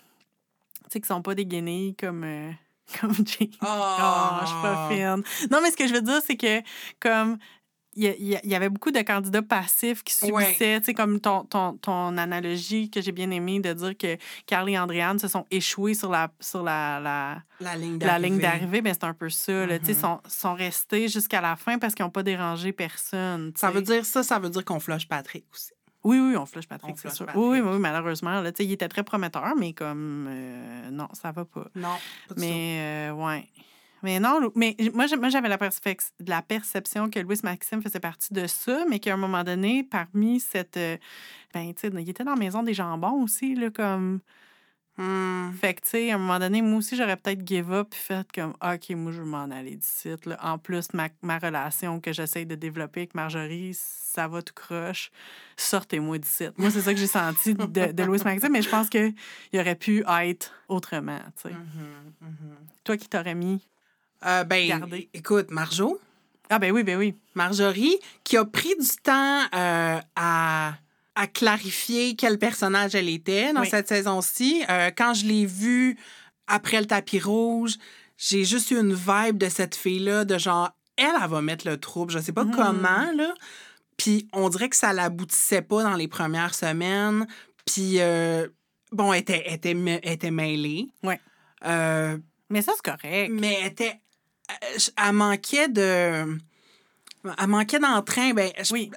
tu 0.85 0.91
sais, 0.93 1.01
qui 1.01 1.07
sont 1.07 1.21
pas 1.21 1.35
des 1.35 1.45
guenilles 1.45 1.95
comme, 1.95 2.23
euh, 2.23 2.51
comme. 2.99 3.13
Ah. 3.61 4.39
Oh, 4.41 4.45
je 4.45 4.47
suis 4.51 4.61
pas 4.61 4.89
fine. 4.89 5.23
Non, 5.51 5.59
mais 5.61 5.71
ce 5.71 5.77
que 5.77 5.87
je 5.87 5.93
veux 5.93 6.01
dire, 6.01 6.21
c'est 6.25 6.37
que, 6.37 6.61
comme, 6.99 7.37
il 7.97 8.11
y, 8.43 8.55
avait 8.55 8.67
beaucoup 8.67 8.91
de 8.91 8.99
candidats 9.03 9.41
passifs 9.41 10.03
qui 10.03 10.13
Ouais. 10.29 10.43
subissaient, 10.43 10.79
tu 10.81 10.87
sais, 10.87 10.93
comme 10.93 11.21
ton, 11.21 11.45
ton, 11.45 11.77
ton 11.77 12.17
analogie 12.17 12.89
que 12.89 12.99
j'ai 12.99 13.13
bien 13.13 13.31
aimé 13.31 13.61
de 13.61 13.71
dire 13.71 13.95
que 13.97 14.17
Carly 14.45 14.73
et 14.73 14.77
Andréane 14.79 15.17
se 15.17 15.29
sont 15.29 15.45
échoués 15.49 15.93
sur 15.93 16.11
la, 16.11 16.29
sur 16.41 16.61
la, 16.61 16.99
la, 16.99 17.41
La 17.61 17.77
ligne 17.77 17.97
d'arrivée. 17.97 18.41
d'arrivée, 18.41 18.81
ben, 18.81 18.93
c'est 18.93 19.05
un 19.05 19.13
peu 19.13 19.29
ça. 19.29 19.65
là. 19.65 19.79
Tu 19.79 19.85
sais, 19.85 19.93
Mhm. 19.93 19.99
sont, 20.01 20.19
sont 20.27 20.53
restés 20.55 21.07
jusqu'à 21.07 21.39
la 21.39 21.55
fin 21.55 21.79
parce 21.79 21.95
qu'ils 21.95 22.03
n'ont 22.03 22.11
pas 22.11 22.23
dérangé 22.23 22.73
personne. 22.73 23.53
Ça 23.55 23.71
veut 23.71 23.81
dire 23.81 24.05
ça, 24.05 24.23
ça 24.23 24.39
veut 24.39 24.49
dire 24.49 24.65
qu'on 24.65 24.81
flush 24.81 25.07
Patrick 25.07 25.45
aussi. 25.53 25.71
Oui, 26.05 26.19
oui, 26.19 26.37
on 26.37 26.45
flush 26.45 26.67
Patrick, 26.67 26.99
c'est 26.99 27.09
sûr. 27.09 27.25
Patrick. 27.25 27.43
Oui, 27.43 27.59
oui, 27.59 27.79
malheureusement. 27.79 28.39
Là, 28.39 28.51
il 28.59 28.71
était 28.71 28.87
très 28.87 29.03
prometteur, 29.03 29.55
mais 29.57 29.73
comme. 29.73 30.27
euh, 30.29 30.91
non, 30.91 31.07
ça 31.13 31.31
va 31.31 31.45
pas. 31.45 31.65
Non, 31.73 31.95
pas. 32.29 32.35
Mais, 32.37 33.09
euh, 33.09 33.13
ouais. 33.13 33.49
Mais 34.03 34.19
non, 34.19 34.51
mais 34.53 34.77
moi, 34.93 35.07
j'avais 35.07 35.49
la 35.49 36.41
perception 36.43 37.09
que 37.09 37.19
Louis 37.19 37.39
Maxime 37.41 37.81
faisait 37.81 37.99
partie 37.99 38.31
de 38.33 38.45
ça, 38.45 38.85
mais 38.87 38.99
qu'à 38.99 39.15
un 39.15 39.17
moment 39.17 39.43
donné, 39.43 39.83
parmi 39.83 40.39
cette. 40.39 40.77
euh, 40.77 40.97
ben, 41.55 41.73
tu 41.73 41.87
sais, 41.87 41.91
il 41.91 42.09
était 42.09 42.23
dans 42.23 42.35
la 42.35 42.39
maison 42.39 42.61
des 42.61 42.75
jambons 42.75 43.23
aussi, 43.23 43.55
là, 43.55 43.71
comme. 43.71 44.19
Hmm. 44.97 45.51
Fait 45.59 45.73
que, 45.73 45.81
tu 45.81 45.89
sais, 45.89 46.11
à 46.11 46.15
un 46.15 46.17
moment 46.17 46.39
donné, 46.39 46.61
moi 46.61 46.77
aussi, 46.79 46.95
j'aurais 46.95 47.17
peut-être 47.17 47.45
give 47.45 47.71
up 47.73 47.89
puis 47.91 47.99
fait 47.99 48.25
comme, 48.33 48.53
OK, 48.63 48.89
moi, 48.91 49.11
je 49.11 49.19
veux 49.19 49.25
m'en 49.27 49.43
aller 49.51 49.75
d'ici. 49.75 50.09
là. 50.25 50.37
En 50.41 50.57
plus, 50.57 50.93
ma, 50.93 51.09
ma 51.21 51.37
relation 51.37 51.99
que 51.99 52.13
j'essaie 52.13 52.45
de 52.45 52.55
développer 52.55 53.01
avec 53.01 53.13
Marjorie, 53.15 53.71
ça 53.77 54.27
va 54.29 54.41
tout 54.41 54.53
croche. 54.53 55.11
Sortez-moi 55.57 56.17
d'ici. 56.17 56.45
Moi, 56.57 56.71
c'est 56.71 56.81
ça 56.81 56.93
que 56.93 56.99
j'ai 56.99 57.07
senti 57.07 57.53
de, 57.55 57.91
de 57.91 58.03
Louis 58.03 58.21
Maxime, 58.23 58.51
mais 58.51 58.61
je 58.61 58.69
pense 58.69 58.89
qu'il 58.89 59.13
aurait 59.53 59.75
pu 59.75 60.03
être 60.07 60.51
autrement, 60.69 61.19
tu 61.41 61.49
sais. 61.49 61.53
Mhm, 61.53 62.13
mhm. 62.21 62.55
Toi 62.85 62.95
qui 62.97 63.09
t'aurais 63.09 63.35
mis. 63.35 63.67
Euh, 64.25 64.43
ben, 64.45 64.67
Garder? 64.67 65.09
écoute, 65.13 65.51
Marjo, 65.51 65.99
Ah, 66.49 66.57
ben 66.59 66.71
oui, 66.71 66.83
ben 66.83 66.97
oui. 66.97 67.15
Marjorie, 67.33 67.97
qui 68.23 68.37
a 68.37 68.45
pris 68.45 68.73
du 68.79 68.87
temps 69.03 69.41
euh, 69.53 69.99
à, 70.15 70.73
à 71.15 71.27
clarifier 71.27 72.15
quel 72.15 72.37
personnage 72.37 72.93
elle 72.95 73.09
était 73.09 73.53
dans 73.53 73.61
Oui. 73.61 73.69
cette 73.69 73.87
saison-ci. 73.87 74.63
Euh, 74.69 74.91
quand 74.95 75.13
je 75.13 75.25
l'ai 75.25 75.45
vue 75.45 75.97
après 76.47 76.79
le 76.79 76.85
tapis 76.87 77.19
rouge, 77.19 77.75
j'ai 78.17 78.43
juste 78.45 78.71
eu 78.71 78.79
une 78.79 78.93
vibe 78.93 79.37
de 79.37 79.49
cette 79.49 79.75
fille-là, 79.75 80.25
de 80.25 80.37
genre, 80.37 80.71
elle, 80.97 81.11
elle 81.21 81.29
va 81.29 81.41
mettre 81.41 81.67
le 81.67 81.77
trouble. 81.79 82.11
Je 82.11 82.19
sais 82.19 82.31
pas 82.33 82.43
Mhm. 82.45 82.55
comment, 82.55 83.11
là. 83.15 83.33
Puis 83.97 84.27
on 84.33 84.49
dirait 84.49 84.67
que 84.69 84.75
ça 84.75 84.91
l'aboutissait 84.93 85.61
pas 85.61 85.83
dans 85.83 85.95
les 85.95 86.07
premières 86.09 86.53
semaines. 86.53 87.25
Puis, 87.65 87.99
euh, 87.99 88.47
bon, 88.91 89.13
elle 89.13 89.21
était, 89.21 89.43
elle 89.45 89.53
était, 89.53 89.71
elle 90.03 90.11
était 90.13 90.31
mêlée. 90.31 90.89
Ouais. 91.03 91.19
Euh, 91.65 92.17
Mais 92.49 92.61
ça, 92.61 92.73
c'est 92.75 92.91
correct. 92.91 93.31
mais 93.33 93.57
elle 93.61 93.67
était. 93.71 93.99
Elle 94.97 95.13
manquait 95.13 95.67
de. 95.69 96.37
Elle 97.39 97.47
manquait 97.47 97.79
d'entrain. 97.79 98.33
Ben, 98.33 98.51
je- 98.63 98.73
Oui. 98.73 98.91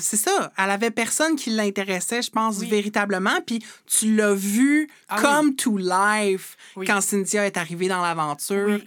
c'est 0.00 0.16
ça. 0.16 0.52
Elle 0.56 0.70
avait 0.70 0.90
personne 0.90 1.36
qui 1.36 1.50
l'intéressait, 1.50 2.22
je 2.22 2.30
pense, 2.30 2.58
Oui. 2.58 2.68
véritablement. 2.68 3.40
Puis 3.46 3.64
tu 3.86 4.14
l'as 4.14 4.34
vu 4.34 4.88
Ah 5.08 5.16
oui. 5.16 5.22
comme 5.22 5.54
to 5.56 5.76
life 5.78 6.56
Oui. 6.76 6.86
quand 6.86 7.00
Cynthia 7.00 7.46
est 7.46 7.56
arrivée 7.56 7.88
dans 7.88 8.02
l'aventure. 8.02 8.78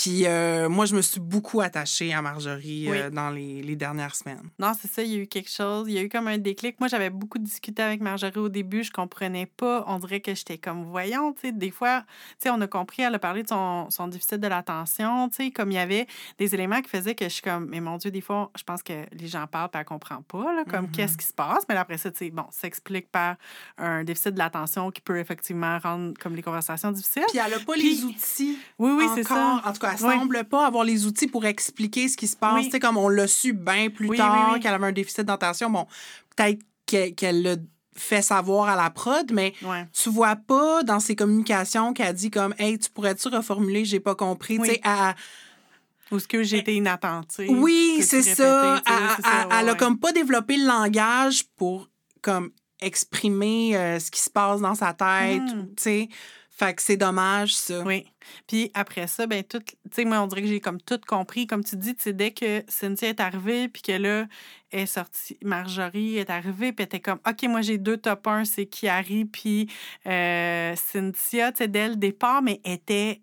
Puis 0.00 0.26
euh, 0.26 0.68
moi, 0.68 0.86
je 0.86 0.94
me 0.94 1.02
suis 1.02 1.18
beaucoup 1.18 1.60
attachée 1.60 2.12
à 2.14 2.22
Marjorie 2.22 2.86
Oui. 2.88 2.98
euh, 2.98 3.10
dans 3.10 3.30
les, 3.30 3.62
les 3.62 3.74
dernières 3.74 4.14
semaines. 4.14 4.48
Non, 4.58 4.72
c'est 4.80 4.88
ça, 4.88 5.02
il 5.02 5.10
y 5.10 5.14
a 5.16 5.18
eu 5.18 5.26
quelque 5.26 5.50
chose. 5.50 5.86
Il 5.88 5.94
y 5.94 5.98
a 5.98 6.02
eu 6.02 6.08
comme 6.08 6.28
un 6.28 6.38
déclic. 6.38 6.78
Moi, 6.78 6.88
j'avais 6.88 7.10
beaucoup 7.10 7.38
discuté 7.38 7.82
avec 7.82 8.00
Marjorie 8.00 8.38
au 8.38 8.48
début. 8.48 8.84
Je 8.84 8.92
comprenais 8.92 9.46
pas. 9.46 9.82
On 9.88 9.98
dirait 9.98 10.20
que 10.20 10.34
j'étais 10.36 10.56
comme, 10.56 10.84
voyons, 10.84 11.32
tu 11.32 11.40
sais, 11.48 11.52
des 11.52 11.72
fois, 11.72 12.02
tu 12.02 12.34
sais, 12.44 12.50
on 12.50 12.60
a 12.60 12.68
compris, 12.68 13.02
elle 13.02 13.14
a 13.16 13.18
parlé 13.18 13.42
de 13.42 13.48
son, 13.48 13.90
son 13.90 14.06
déficit 14.06 14.36
de 14.40 14.46
l'attention, 14.46 15.28
comme 15.54 15.72
il 15.72 15.74
y 15.74 15.78
avait 15.78 16.06
des 16.38 16.54
éléments 16.54 16.80
qui 16.80 16.88
faisaient 16.90 17.16
que 17.16 17.24
je 17.24 17.30
suis 17.30 17.42
comme, 17.42 17.66
mais 17.68 17.80
mon 17.80 17.96
Dieu, 17.96 18.12
des 18.12 18.20
fois, 18.20 18.52
je 18.56 18.62
pense 18.62 18.84
que 18.84 18.92
les 19.12 19.26
gens 19.26 19.46
parlent 19.48 19.70
et 19.74 19.78
elle 19.78 19.84
comprend 19.84 20.22
pas, 20.22 20.52
là, 20.54 20.62
comme 20.64 20.84
Mhm. 20.86 20.92
qu'est-ce 20.92 21.16
qui 21.18 21.26
se 21.26 21.32
passe. 21.32 21.64
Mais 21.68 21.74
là, 21.74 21.80
après 21.80 21.98
ça, 21.98 22.10
bon, 22.32 22.44
ça 22.50 22.60
s'explique 22.60 23.10
par 23.10 23.34
un 23.78 24.04
déficit 24.04 24.32
de 24.34 24.38
l'attention 24.38 24.90
qui 24.92 25.00
peut 25.00 25.18
effectivement 25.18 25.78
rendre 25.78 26.14
comme 26.20 26.36
les 26.36 26.42
conversations 26.42 26.92
difficiles. 26.92 27.24
Puis 27.30 27.38
elle 27.44 27.50
n'a 27.50 27.58
pas 27.58 27.74
les 27.74 28.04
outils. 28.04 28.58
Oui, 28.78 28.92
oui, 28.96 29.06
c'est 29.16 29.24
ça. 29.24 29.60
En 29.64 29.72
tout 29.72 29.80
cas, 29.80 29.87
elle 29.94 30.06
Oui. 30.06 30.14
semble 30.14 30.44
pas 30.44 30.66
avoir 30.66 30.84
les 30.84 31.06
outils 31.06 31.26
pour 31.28 31.44
expliquer 31.46 32.08
ce 32.08 32.16
qui 32.16 32.26
se 32.28 32.36
passe. 32.36 32.54
Oui. 32.54 32.64
Tu 32.66 32.70
sais, 32.72 32.80
comme 32.80 32.96
on 32.96 33.08
l'a 33.08 33.26
su 33.26 33.52
bien 33.52 33.90
plus 33.90 34.08
Oui, 34.08 34.16
tard 34.16 34.58
qu'elle 34.60 34.74
avait 34.74 34.86
un 34.88 34.92
déficit 34.92 35.22
d'attention. 35.22 35.70
Bon, 35.70 35.86
peut-être 36.36 36.60
que- 36.86 37.10
qu'elle 37.10 37.42
l'a 37.42 37.56
fait 37.96 38.22
savoir 38.22 38.68
à 38.68 38.76
la 38.76 38.90
prod, 38.90 39.32
mais 39.32 39.52
Ouais. 39.62 39.84
tu 39.92 40.08
vois 40.08 40.36
pas 40.36 40.82
dans 40.84 41.00
ses 41.00 41.16
communications 41.16 41.92
qu'elle 41.92 42.14
dit 42.14 42.30
comme 42.30 42.54
Hey, 42.58 42.78
tu 42.78 42.88
pourrais-tu 42.90 43.28
reformuler, 43.28 43.84
j'ai 43.84 43.98
pas 44.00 44.14
compris. 44.14 44.58
Tu 44.58 44.66
sais, 44.66 44.80
elle- 44.84 45.14
Ou 46.10 46.18
ce 46.18 46.26
que 46.28 46.42
j'ai 46.42 46.58
été 46.58 46.74
inattentive. 46.74 47.50
oui, 47.50 48.00
c'est 48.02 48.22
ça. 48.22 48.80
Elle, 49.60 49.68
a 49.68 49.74
comme 49.74 49.98
pas 49.98 50.12
développé 50.12 50.56
le 50.56 50.66
langage 50.66 51.44
pour 51.56 51.88
comme 52.22 52.50
exprimer 52.80 53.76
euh, 53.76 53.98
ce 53.98 54.10
qui 54.10 54.20
se 54.20 54.30
passe 54.30 54.60
dans 54.60 54.74
sa 54.74 54.92
tête. 54.94 55.42
Mhm. 55.42 55.68
Tu 55.76 55.82
sais, 55.82 56.08
fait 56.58 56.74
que 56.74 56.82
c'est 56.82 56.96
dommage 56.96 57.54
ça. 57.54 57.82
Oui. 57.84 58.04
Puis 58.48 58.72
après 58.74 59.06
ça, 59.06 59.28
ben 59.28 59.44
tout, 59.44 59.60
tu 59.60 59.76
sais, 59.92 60.04
moi, 60.04 60.20
on 60.20 60.26
dirait 60.26 60.42
que 60.42 60.48
j'ai 60.48 60.58
comme 60.58 60.80
tout 60.80 60.98
compris. 61.06 61.46
Comme 61.46 61.62
tu 61.62 61.76
dis, 61.76 61.94
tu 61.94 62.02
sais, 62.02 62.12
dès 62.12 62.32
que 62.32 62.64
Cynthia 62.66 63.10
est 63.10 63.20
arrivée, 63.20 63.68
puis 63.68 63.80
que 63.80 63.92
là, 63.92 64.26
est 64.72 64.86
sortie, 64.86 65.38
Marjorie 65.44 66.16
est 66.16 66.30
arrivée, 66.30 66.72
puis 66.72 66.82
elle 66.82 66.86
était 66.86 67.00
comme, 67.00 67.20
OK, 67.28 67.44
moi, 67.44 67.62
j'ai 67.62 67.78
deux 67.78 67.96
top 67.96 68.26
1, 68.26 68.44
c'est 68.44 68.66
Kiari, 68.66 69.24
puis 69.24 69.70
euh, 70.06 70.74
Cynthia, 70.74 71.52
tu 71.52 71.58
sais, 71.58 71.68
dès 71.68 71.90
le 71.90 71.96
départ, 71.96 72.42
mais 72.42 72.60
elle 72.64 72.72
était 72.72 73.22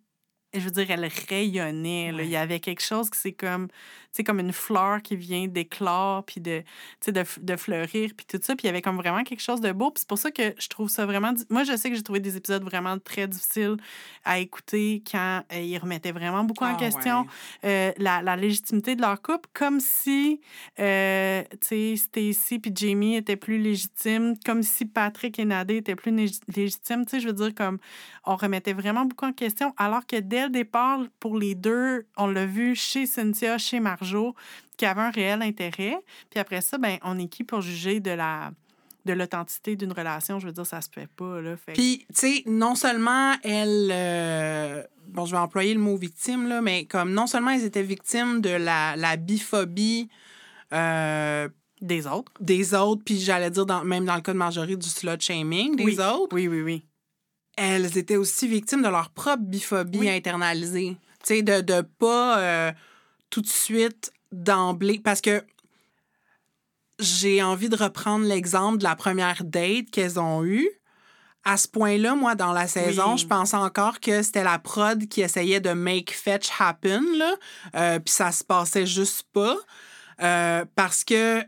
je 0.54 0.62
veux 0.62 0.72
dire, 0.72 0.90
elle 0.90 1.10
rayonnait. 1.30 2.12
là. 2.12 2.20
Ouais. 2.20 2.26
Il 2.26 2.32
y 2.32 2.38
avait 2.38 2.62
quelque 2.62 2.82
chose 2.82 3.10
qui 3.10 3.20
c'est 3.20 3.34
comme, 3.34 3.68
sais, 4.16 4.24
comme 4.24 4.40
une 4.40 4.54
fleur 4.54 5.02
qui 5.02 5.16
vient 5.16 5.48
d'éclore, 5.48 6.24
puis 6.26 6.42
de, 6.42 6.64
de, 7.08 7.24
de 7.42 7.56
fleurir, 7.56 8.12
puis 8.16 8.26
tout 8.28 8.40
ça. 8.42 8.56
Puis 8.56 8.64
il 8.64 8.68
y 8.68 8.70
avait 8.70 8.82
comme 8.82 8.98
vraiment 8.98 9.24
quelque 9.24 9.42
chose 9.42 9.62
de 9.62 9.72
beau. 9.72 9.92
Puis 9.92 10.02
c'est 10.02 10.08
pour 10.08 10.18
ça 10.18 10.32
que 10.32 10.54
je 10.58 10.68
trouve 10.68 10.90
ça 10.90 11.06
vraiment... 11.06 11.34
Moi, 11.50 11.64
je 11.64 11.76
sais 11.76 11.90
que 11.90 11.96
j'ai 11.96 12.04
trouvé 12.04 12.20
des 12.20 12.38
épisodes 12.38 12.64
vraiment 12.64 12.98
très 13.00 13.28
difficiles 13.28 13.78
à 14.24 14.40
écouter 14.40 15.04
quand 15.10 15.44
euh, 15.54 15.60
ils 15.60 15.78
remettaient 15.78 16.12
vraiment 16.12 16.44
beaucoup 16.44 16.64
en 16.66 16.74
Ah, 16.76 16.78
question 16.78 17.22
ouais. 17.22 17.28
euh, 17.66 17.92
la, 17.98 18.22
la 18.22 18.36
légitimité 18.36 18.96
de 18.96 19.02
leur 19.02 19.22
couple, 19.22 19.50
comme 19.54 19.80
si, 19.80 20.40
euh, 20.80 21.44
tu 21.62 21.68
sais, 21.68 21.96
Stacy 21.96 22.60
puis 22.60 22.72
Jamie 22.74 23.16
étaient 23.16 23.36
plus 23.36 23.58
légitimes, 23.60 24.36
comme 24.46 24.64
si 24.64 24.86
Patrick 24.86 25.40
et 25.40 25.46
Nadé 25.46 25.78
étaient 25.78 25.96
plus 25.96 26.12
lég- 26.12 26.42
légitimes. 26.56 27.06
Tu 27.06 27.12
sais, 27.12 27.20
je 27.20 27.28
veux 27.28 27.34
dire, 27.34 27.54
comme 27.56 27.78
on 28.26 28.36
remettait 28.36 28.74
vraiment 28.74 29.06
beaucoup 29.06 29.26
en 29.26 29.34
question, 29.34 29.74
alors 29.78 30.06
que 30.06 30.18
dès 30.20 30.44
le 30.46 30.50
départ, 30.50 31.02
pour 31.20 31.38
les 31.38 31.56
deux, 31.56 32.08
on 32.18 32.28
l'a 32.28 32.46
vu 32.46 32.76
chez 32.76 33.06
Cynthia, 33.06 33.58
chez 33.58 33.80
Marjo, 34.06 34.36
qui 34.78 34.86
avait 34.86 35.02
un 35.02 35.12
réel 35.12 35.42
intérêt. 35.42 35.98
Puis 36.30 36.40
après 36.40 36.62
ça, 36.62 36.78
ben, 36.78 36.98
on 37.04 37.18
est 37.20 37.28
qui 37.28 37.44
pour 37.44 37.62
juger 37.62 38.00
de 38.00 38.12
la 38.12 38.52
de 39.06 39.14
l'authenticité 39.14 39.76
d'une 39.76 39.92
relation, 39.92 40.40
je 40.40 40.48
veux 40.48 40.52
dire, 40.52 40.66
ça 40.66 40.82
se 40.82 40.90
fait 40.92 41.08
pas, 41.16 41.40
là. 41.40 41.56
Fait 41.58 41.74
Puis, 41.74 42.08
tu 42.10 42.16
sais, 42.16 42.44
non 42.48 42.74
seulement 42.74 43.36
elles. 43.44 43.90
euh, 43.92 44.84
bon, 45.10 45.26
je 45.28 45.32
vais 45.36 45.38
employer 45.38 45.76
le 45.76 45.80
mot 45.80 45.96
victime, 45.96 46.48
là, 46.48 46.60
mais 46.60 46.86
comme 46.86 47.12
non 47.14 47.28
seulement 47.28 47.52
elles 47.52 47.66
étaient 47.66 47.84
victimes 47.84 48.42
de 48.42 48.50
la, 48.50 48.96
la 48.96 49.16
biphobie 49.16 50.10
euh, 50.74 51.48
des 51.82 52.08
autres. 52.08 52.32
des 52.40 52.74
autres, 52.74 53.04
puis 53.06 53.20
j'allais 53.20 53.52
dire, 53.52 53.68
dans, 53.68 53.84
même 53.84 54.06
dans 54.06 54.16
le 54.16 54.22
cas 54.22 54.34
de 54.34 54.40
Marjorie, 54.40 54.76
du 54.76 54.90
slut 54.90 55.20
shaming 55.22 55.76
des 55.76 55.84
Oui. 55.84 56.00
autres, 56.00 56.34
Oui, 56.36 56.48
oui, 56.48 56.62
oui. 56.64 56.84
elles 57.58 57.98
étaient 58.00 58.18
aussi 58.18 58.48
victimes 58.48 58.82
de 58.82 58.90
leur 58.90 59.12
propre 59.12 59.44
biphobie 59.44 60.00
Oui. 60.00 60.10
internalisée. 60.10 60.98
Tu 61.24 61.36
sais, 61.36 61.42
de 61.44 61.74
ne 61.74 61.82
pas 61.82 62.40
euh, 62.40 62.72
tout 63.36 63.42
de 63.42 63.48
suite 63.48 64.14
d'emblée. 64.32 64.98
Parce 65.04 65.20
que 65.20 65.44
j'ai 67.00 67.44
envie 67.44 67.68
de 67.68 67.76
reprendre 67.76 68.26
l'exemple 68.26 68.78
de 68.78 68.86
la 68.86 68.96
première 68.96 69.44
date 69.44 69.92
qu'elles 69.92 70.18
ont 70.22 70.46
eue. 70.46 70.70
À 71.44 71.58
ce 71.58 71.68
point-là, 71.68 72.16
moi, 72.16 72.36
dans 72.36 72.54
la 72.54 72.66
saison, 72.68 73.12
Oui. 73.12 73.18
je 73.18 73.28
pensais 73.28 73.58
encore 73.58 74.00
que 74.00 74.24
c'était 74.24 74.46
la 74.46 74.58
prod 74.58 75.06
qui 75.10 75.20
essayait 75.20 75.60
de 75.60 75.72
make 75.72 76.14
fetch 76.14 76.50
happen, 76.58 77.04
là. 77.18 77.36
Euh, 77.76 78.00
Puis 78.00 78.14
ça 78.14 78.32
se 78.32 78.42
passait 78.46 78.86
juste 78.86 79.24
pas. 79.34 79.58
Euh, 80.22 80.64
parce 80.76 81.04
que 81.04 81.44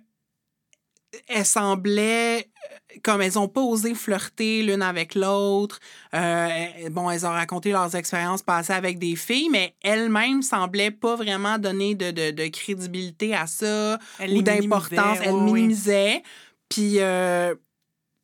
elles 1.29 1.45
semblaient 1.45 2.39
euh, 2.73 2.76
comme 3.03 3.21
elles 3.21 3.33
n'ont 3.35 3.47
pas 3.47 3.61
osé 3.61 3.93
flirter 3.93 4.63
l'une 4.63 4.81
avec 4.81 5.15
l'autre. 5.15 5.79
Euh, 6.13 6.89
bon, 6.91 7.09
elles 7.09 7.25
ont 7.25 7.31
raconté 7.31 7.71
leurs 7.71 7.95
expériences 7.95 8.43
passées 8.43 8.73
avec 8.73 8.99
des 8.99 9.15
filles, 9.15 9.49
mais 9.49 9.75
elles-mêmes 9.81 10.41
semblaient 10.41 10.91
pas 10.91 11.15
vraiment 11.15 11.57
donner 11.57 11.95
de, 11.95 12.11
de, 12.11 12.31
de 12.31 12.47
crédibilité 12.47 13.35
à 13.35 13.47
ça 13.47 13.99
Elle 14.19 14.33
ou 14.33 14.41
d'importance. 14.41 15.19
Elles 15.21 15.33
oui, 15.33 15.53
minimisaient. 15.53 16.23
Puis 16.69 16.99
euh, 16.99 17.55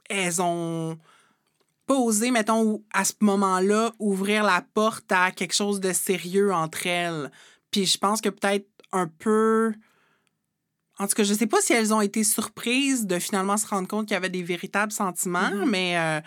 elles 0.09 0.41
ont 0.41 0.97
pas 1.87 1.95
osé, 1.95 2.31
mettons, 2.31 2.81
à 2.93 3.05
ce 3.05 3.13
moment-là, 3.19 3.91
ouvrir 3.99 4.43
la 4.43 4.63
porte 4.73 5.11
à 5.11 5.31
quelque 5.31 5.53
chose 5.53 5.79
de 5.79 5.93
sérieux 5.93 6.53
entre 6.53 6.87
elles. 6.87 7.31
Puis 7.71 7.85
je 7.85 7.97
pense 7.97 8.21
que 8.21 8.29
peut-être 8.29 8.67
un 8.91 9.07
peu... 9.07 9.73
En 11.03 11.07
tout 11.07 11.15
cas, 11.15 11.23
je 11.23 11.33
sais 11.33 11.47
pas 11.47 11.59
si 11.61 11.73
elles 11.73 11.93
ont 11.93 11.99
été 11.99 12.23
surprises 12.23 13.05
de 13.05 13.19
finalement 13.19 13.57
se 13.57 13.67
rendre 13.67 13.87
compte 13.89 14.07
qu'il 14.07 14.13
y 14.13 14.17
avait 14.17 14.29
des 14.29 14.41
véritables 14.43 14.91
sentiments, 14.93 15.51
Mhm. 15.51 15.69
mais 15.69 15.97
euh, 15.97 16.21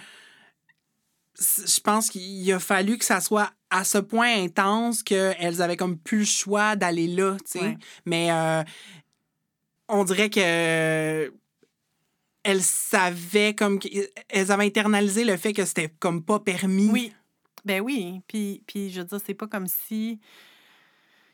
je 1.38 1.80
pense 1.80 2.10
qu'il 2.10 2.52
a 2.52 2.58
fallu 2.58 2.98
que 2.98 3.04
ça 3.06 3.20
soit 3.20 3.50
à 3.70 3.84
ce 3.84 3.96
point 3.98 4.42
intense 4.42 5.02
qu'elles 5.02 5.62
avaient 5.62 5.76
comme 5.78 5.96
plus 5.98 6.18
le 6.20 6.24
choix 6.26 6.76
d'aller 6.76 7.06
là, 7.06 7.36
tu 7.38 7.58
sais. 7.58 7.60
Ouais. 7.60 7.78
Mais 8.04 8.30
euh, 8.30 8.62
on 9.88 10.04
dirait 10.04 10.28
que 10.30 11.32
elles 12.42 12.62
savaient 12.62 13.54
comme 13.54 13.78
elles 14.28 14.52
avaient 14.52 14.66
internalisé 14.66 15.24
le 15.24 15.36
fait 15.36 15.52
que 15.52 15.64
c'était 15.64 15.88
comme 15.98 16.22
pas 16.22 16.38
permis. 16.38 16.90
Oui. 16.90 17.12
Ben 17.64 17.80
oui. 17.80 18.20
Puis, 18.28 18.62
puis 18.66 18.90
je 18.90 19.00
veux 19.00 19.06
dire, 19.06 19.20
c'est 19.26 19.34
pas 19.34 19.48
comme 19.48 19.66
si. 19.66 20.20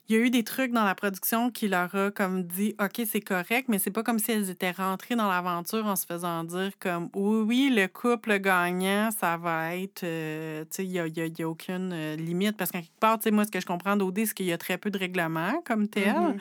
Il 0.08 0.16
y 0.16 0.18
a 0.18 0.22
eu 0.22 0.30
des 0.30 0.42
trucs 0.42 0.72
dans 0.72 0.84
la 0.84 0.94
production 0.94 1.50
qui 1.50 1.68
leur 1.68 1.94
a 1.94 2.10
comme 2.10 2.42
dit 2.42 2.74
OK, 2.80 3.02
c'est 3.10 3.20
correct, 3.20 3.66
mais 3.68 3.78
c'est 3.78 3.90
pas 3.92 4.02
comme 4.02 4.18
si 4.18 4.32
elles 4.32 4.50
étaient 4.50 4.72
rentrées 4.72 5.14
dans 5.14 5.28
l'aventure 5.28 5.86
en 5.86 5.96
se 5.96 6.04
faisant 6.06 6.44
dire 6.44 6.72
comme 6.80 7.08
oui, 7.14 7.42
oui, 7.46 7.72
le 7.74 7.86
couple 7.88 8.38
gagnant, 8.40 9.10
ça 9.10 9.36
va 9.36 9.76
être. 9.76 10.02
euh, 10.04 10.62
tu 10.64 10.68
sais, 10.70 10.84
il 10.84 10.90
n'y 10.90 10.98
a, 10.98 11.06
y 11.06 11.20
a- 11.20 11.26
y 11.26 11.42
a 11.42 11.48
aucune 11.48 11.92
euh, 11.92 12.16
limite. 12.16 12.56
Parce 12.56 12.70
qu'en 12.72 12.80
quelque 12.80 12.98
part, 13.00 13.18
tu 13.18 13.24
sais, 13.24 13.30
moi, 13.30 13.44
ce 13.44 13.50
que 13.50 13.60
je 13.60 13.66
comprends 13.66 13.96
d'OD, 13.96 14.24
c'est 14.26 14.34
qu'il 14.34 14.46
y 14.46 14.52
a 14.52 14.58
très 14.58 14.76
peu 14.76 14.90
de 14.90 14.98
règlements 14.98 15.62
comme 15.64 15.86
tel. 15.88 16.14
Mhm. 16.14 16.36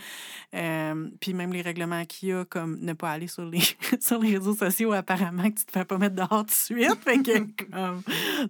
Euh, 0.55 1.09
puis 1.19 1.33
même 1.33 1.53
les 1.53 1.61
règlements 1.61 2.03
qu'il 2.05 2.29
y 2.29 2.33
a, 2.33 2.43
comme 2.45 2.79
ne 2.81 2.93
pas 2.93 3.11
aller 3.11 3.27
sur 3.27 3.45
les, 3.45 3.61
sur 4.01 4.19
les 4.19 4.38
réseaux 4.38 4.55
sociaux, 4.55 4.91
apparemment, 4.91 5.43
que 5.43 5.59
tu 5.59 5.65
te 5.65 5.71
fais 5.71 5.85
pas 5.85 5.97
mettre 5.97 6.15
dehors 6.15 6.29
tout 6.29 6.45
de 6.45 6.51
suite. 6.51 6.97
Fait 7.03 7.19
que, 7.21 7.39
comme, 7.71 8.01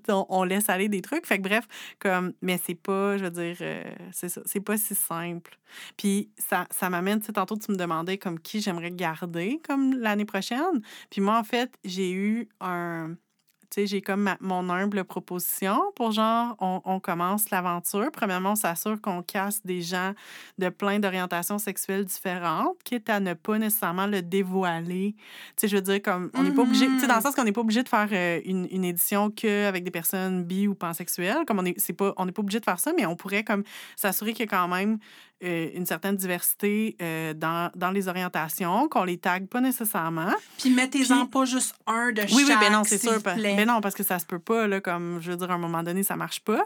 on, 0.08 0.26
on 0.30 0.44
laisse 0.44 0.70
aller 0.70 0.90
des 0.90 1.02
trucs. 1.02 1.26
Fait 1.28 1.38
que 1.38 1.44
bref, 1.44 1.68
comme, 2.00 2.34
mais 2.42 2.60
c'est 2.66 2.76
pas, 2.76 3.18
je 3.18 3.26
veux 3.26 3.30
dire, 3.32 3.58
c'est 4.14 4.30
ça, 4.30 4.42
c'est 4.46 4.62
pas 4.62 4.78
si 4.78 4.96
simple. 5.02 5.58
Puis 5.98 6.32
ça, 6.38 6.68
ça 6.72 6.90
m'amène, 6.90 7.20
tu 7.20 7.28
sais, 7.28 7.34
tantôt 7.34 7.58
tu 7.58 7.72
me 7.72 7.78
demandais 7.78 8.18
comme 8.18 8.40
qui 8.40 8.62
j'aimerais 8.62 8.92
garder 8.92 9.60
comme 9.66 9.94
l'année 9.94 10.26
prochaine. 10.26 10.82
Puis 11.10 11.22
moi, 11.22 11.38
en 11.38 11.44
fait, 11.44 11.74
j'ai 11.84 12.12
eu 12.12 12.50
un. 12.60 13.16
Tu 13.72 13.82
sais, 13.82 13.88
j'ai 13.88 14.02
comme 14.02 14.22
ma- 14.24 14.38
mon 14.42 14.70
humble 14.70 15.06
proposition 15.06 15.82
pour 15.96 16.12
genre, 16.12 16.58
on, 16.60 16.82
on 16.84 17.00
commence 17.00 17.50
l'aventure. 17.52 18.12
Premièrement, 18.12 18.52
on 18.52 18.56
s'assure 18.56 19.00
qu'on 19.00 19.24
casse 19.24 19.66
des 19.66 19.82
gens 19.82 20.12
de 20.58 20.68
plein 20.68 21.00
d'orientations 21.00 21.58
sexuelles 21.58 22.04
différentes, 22.04 22.76
quitte 22.84 23.10
à 23.10 23.22
ne 23.22 23.34
pas 23.34 23.58
nécessairement 23.58 24.08
le 24.08 24.22
dévoiler. 24.22 25.16
Tu 25.16 25.24
sais, 25.56 25.68
je 25.70 25.78
veux 25.78 25.82
dire, 25.82 26.02
comme, 26.02 26.30
on 26.34 26.44
n'est 26.44 26.52
pas 26.52 26.64
obligé, 26.64 26.86
tu 26.88 27.00
sais, 27.00 27.08
dans 27.08 27.16
le 27.16 27.22
sens 27.22 27.34
qu'on 27.34 27.46
n'est 27.46 27.54
pas 27.54 27.62
obligé 27.62 27.82
de 27.82 27.88
faire 27.88 28.10
euh, 28.12 28.42
une, 28.44 28.68
une 28.72 28.84
édition 28.84 29.32
qu'avec 29.32 29.86
des 29.86 29.92
personnes 29.92 30.44
bi 30.44 30.68
ou 30.68 30.76
pansexuelles, 30.76 31.46
comme 31.48 31.60
on 31.60 31.66
est, 31.66 31.80
c'est 31.80 31.94
pas, 31.94 32.14
on 32.18 32.26
n'est 32.26 32.34
pas 32.34 32.42
obligé 32.42 32.60
de 32.60 32.66
faire 32.66 32.80
ça, 32.80 32.92
mais 32.98 33.06
on 33.06 33.16
pourrait 33.16 33.46
comme 33.46 33.64
s'assurer 33.96 34.34
qu'il 34.34 34.46
y 34.46 34.50
a 34.50 34.52
quand 34.52 34.68
même 34.68 34.98
une 35.42 35.86
certaine 35.86 36.16
diversité 36.16 36.96
euh, 37.02 37.34
dans, 37.34 37.72
dans 37.76 37.92
les 37.92 38.08
orientations, 38.08 38.88
qu'on 38.88 39.04
les 39.04 39.18
tague 39.18 39.48
pas 39.48 39.62
nécessairement. 39.62 40.34
Puis 40.58 40.70
mettez-en 40.70 41.26
pas 41.26 41.46
juste 41.46 41.76
un 41.88 42.12
de 42.12 42.22
Oui, 42.22 42.28
chaque, 42.28 42.60
oui, 42.60 42.66
ben 42.68 42.72
non, 42.72 42.84
c'est 42.84 42.98
sûr. 42.98 43.14
vous 43.14 43.22
plaît. 43.22 43.56
Ben 43.56 43.68
non, 43.68 43.82
parce 43.82 43.96
que 43.96 44.04
ça 44.04 44.20
se 44.20 44.26
peut 44.26 44.40
pas, 44.40 44.68
là, 44.68 44.82
comme, 44.82 45.20
je 45.22 45.32
veux 45.32 45.38
dire, 45.38 45.52
à 45.52 45.56
un 45.56 45.58
moment 45.58 45.84
donné, 45.84 46.04
ça 46.04 46.16
marche 46.16 46.42
pas. 46.42 46.64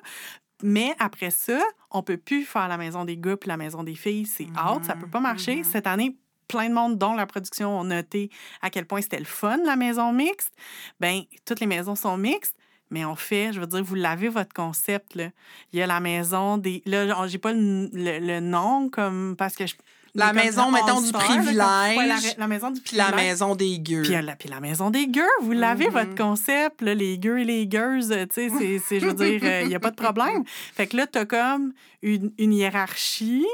Mais 0.64 0.96
après 1.00 1.32
ça, 1.32 1.60
on 1.92 2.02
peut 2.02 2.18
plus 2.18 2.44
faire 2.46 2.68
la 2.68 2.78
maison 2.78 3.06
des 3.06 3.18
gars 3.18 3.38
puis 3.38 3.50
la 3.50 3.58
maison 3.58 3.84
des 3.84 3.96
filles. 3.96 4.26
C'est 4.26 4.48
out, 4.48 4.84
ça 4.86 4.96
peut 4.96 5.08
pas 5.08 5.20
marcher. 5.20 5.58
mhm. 5.58 5.64
Cette 5.64 5.88
année, 5.88 6.18
plein 6.48 6.70
de 6.70 6.74
monde, 6.74 6.98
dont 6.98 7.14
la 7.14 7.26
production, 7.26 7.80
ont 7.80 7.84
noté 7.84 8.30
à 8.62 8.70
quel 8.70 8.86
point 8.86 9.02
c'était 9.02 9.20
le 9.20 9.26
fun, 9.26 9.58
la 9.66 9.76
maison 9.76 10.12
mixte. 10.14 10.54
Ben, 11.00 11.22
toutes 11.46 11.60
les 11.60 11.68
maisons 11.68 11.96
sont 11.96 12.18
mixtes. 12.18 12.56
Mais 12.96 13.04
on 13.06 13.16
fait, 13.18 13.52
je 13.52 13.60
veux 13.60 13.68
dire, 13.68 13.84
vous 13.84 13.96
l'avez 13.96 14.30
votre 14.30 14.54
concept. 14.54 15.16
Là. 15.16 15.26
Il 15.74 15.80
y 15.80 15.82
a 15.82 15.86
la 15.88 16.00
maison 16.00 16.58
des. 16.58 16.82
Là, 16.86 17.28
j'ai 17.28 17.38
pas 17.38 17.52
le, 17.52 17.90
le- 17.92 18.20
le 18.20 18.40
nom 18.40 18.90
comme 18.90 19.36
parce 19.38 19.56
que 19.56 19.68
je. 19.68 19.76
La 20.18 20.32
maison, 20.32 20.72
mettons, 20.72 21.02
du 21.02 21.12
privilège, 21.12 21.98
ouais, 21.98 22.08
la, 22.08 22.16
la 22.38 22.48
maison 22.48 22.72
du 22.72 22.80
Puis 22.80 22.96
la 22.96 23.12
maison 23.14 23.54
des 23.54 23.80
gueux. 23.80 24.02
Puis 24.04 24.14
la, 24.22 24.36
puis 24.38 24.48
la 24.48 24.62
maison 24.62 24.90
des 24.90 25.08
gueux, 25.08 25.24
vous 25.42 25.52
l'avez, 25.52 25.90
votre 25.90 26.16
concept, 26.16 26.82
là, 26.82 26.94
les 26.94 27.18
gueux 27.20 27.40
et 27.40 27.44
les 27.44 27.68
gueuses, 27.68 28.16
tu 28.34 28.50
sais, 28.50 29.00
je 29.02 29.06
veux 29.06 29.14
dire, 29.14 29.44
il 29.64 29.68
n'y 29.68 29.76
a 29.76 29.80
pas 29.82 29.92
de 29.92 29.98
problème. 29.98 30.46
Fait 30.74 30.88
que 30.88 30.96
là, 30.96 31.06
tu 31.06 31.20
as 31.20 31.26
comme 31.26 31.74
une, 32.02 32.32
une 32.38 32.54
hiérarchie 32.54 33.46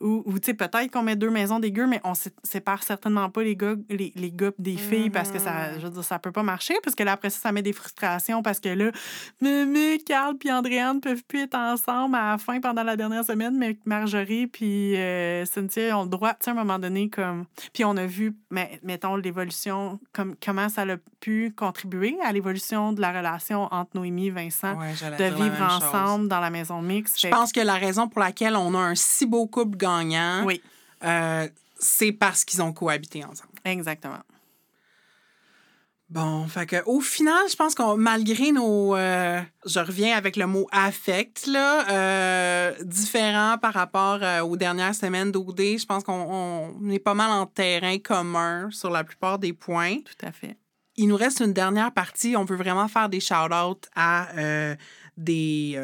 où, 0.00 0.22
où, 0.26 0.38
tu 0.38 0.46
sais, 0.46 0.54
peut-être 0.54 0.90
qu'on 0.90 1.02
met 1.02 1.16
deux 1.16 1.30
maisons 1.30 1.60
des 1.60 1.70
gueux, 1.72 1.86
mais 1.86 2.00
on 2.04 2.14
sé- 2.14 2.32
sépare 2.42 2.82
certainement 2.82 3.30
pas 3.30 3.42
les 3.42 3.56
gars, 3.56 3.74
les, 3.88 4.12
les 4.16 4.30
gars 4.32 4.50
des 4.58 4.76
filles 4.76 5.08
parce 5.10 5.30
que 5.30 5.38
ça, 5.38 5.78
je 5.78 5.84
veux 5.86 5.90
dire, 5.92 6.04
ça 6.04 6.18
peut 6.18 6.32
pas 6.32 6.42
marcher, 6.42 6.74
parce 6.82 6.94
que 6.94 7.02
là, 7.04 7.12
après 7.12 7.30
ça, 7.30 7.38
ça 7.40 7.52
met 7.52 7.62
des 7.62 7.72
frustrations 7.72 8.42
parce 8.42 8.60
que 8.60 8.68
là, 8.68 8.90
mais, 9.40 9.98
Carl 10.04 10.36
puis 10.36 10.50
Andréane 10.52 11.00
peuvent 11.00 11.22
plus 11.24 11.42
être 11.42 11.54
ensemble 11.56 12.16
à 12.16 12.32
la 12.32 12.38
fin 12.38 12.60
pendant 12.60 12.82
la 12.82 12.96
dernière 12.96 13.24
semaine, 13.24 13.56
mais 13.56 13.78
Marjorie 13.84 14.46
puis 14.46 14.96
euh, 14.96 15.44
Cynthia 15.46 15.96
ont 15.98 16.04
le 16.04 16.08
droit, 16.08 16.30
tu 16.34 16.38
sais, 16.44 16.50
à 16.50 16.54
un 16.54 16.56
moment 16.56 16.78
donné, 16.78 17.08
comme. 17.08 17.44
Puis 17.72 17.84
on 17.84 17.96
a 17.96 18.06
vu, 18.06 18.36
mais, 18.50 18.80
mettons, 18.82 19.16
l'évolution, 19.16 20.00
comme, 20.12 20.34
comment 20.44 20.68
ça 20.68 20.82
a 20.82 20.96
pu 21.20 21.52
contribuer 21.56 22.16
à 22.24 22.32
l'évolution 22.32 22.92
de 22.92 23.00
la 23.00 23.12
relation 23.12 23.68
entre 23.72 23.90
Noémie 23.94 24.26
et 24.26 24.30
Vincent, 24.30 24.76
Ouais, 24.78 24.92
de 25.18 25.24
vivre 25.34 25.56
chose. 25.70 25.84
ensemble 25.84 26.28
dans 26.28 26.40
la 26.40 26.50
maison 26.50 26.82
mixte. 26.82 27.16
Je 27.16 27.22
Fait 27.28 27.30
pense 27.30 27.52
que 27.52 27.60
la 27.60 27.74
raison 27.74 28.08
pour 28.08 28.20
laquelle 28.20 28.56
on 28.56 28.74
a 28.74 28.78
un 28.78 28.94
si 28.94 29.26
beau 29.26 29.46
couple 29.46 29.76
gagnant, 29.88 30.44
Oui, 30.44 30.60
euh, 31.04 31.48
c'est 31.78 32.12
parce 32.12 32.44
qu'ils 32.44 32.62
ont 32.62 32.72
cohabité 32.72 33.24
ensemble. 33.24 33.52
exactement. 33.64 34.22
Bon, 36.10 36.46
fait 36.46 36.66
que 36.66 36.76
au 36.84 37.00
final, 37.00 37.42
je 37.50 37.56
pense 37.56 37.74
qu'on 37.74 37.96
malgré 37.96 38.52
nos, 38.52 38.94
euh, 38.94 39.40
je 39.64 39.80
reviens 39.80 40.16
avec 40.16 40.36
le 40.36 40.46
mot 40.46 40.68
affect 40.70 41.46
là, 41.46 41.88
euh, 41.90 42.74
différent 42.84 43.56
par 43.60 43.72
rapport 43.72 44.18
euh, 44.22 44.40
aux 44.42 44.56
dernières 44.56 44.94
semaines 44.94 45.32
d'OD, 45.32 45.78
je 45.78 45.86
pense 45.86 46.04
qu'on 46.04 46.76
on 46.80 46.90
est 46.90 46.98
pas 46.98 47.14
mal 47.14 47.30
en 47.30 47.46
terrain 47.46 47.98
commun 47.98 48.68
sur 48.70 48.90
la 48.90 49.02
plupart 49.02 49.38
des 49.38 49.54
points. 49.54 49.96
Tout 50.02 50.26
à 50.26 50.30
fait. 50.30 50.56
Il 50.96 51.08
nous 51.08 51.16
reste 51.16 51.40
une 51.40 51.54
dernière 51.54 51.90
partie. 51.90 52.36
On 52.36 52.44
veut 52.44 52.56
vraiment 52.56 52.86
faire 52.86 53.08
des 53.08 53.18
shout-outs 53.20 53.88
à 53.96 54.28
des 55.16 55.76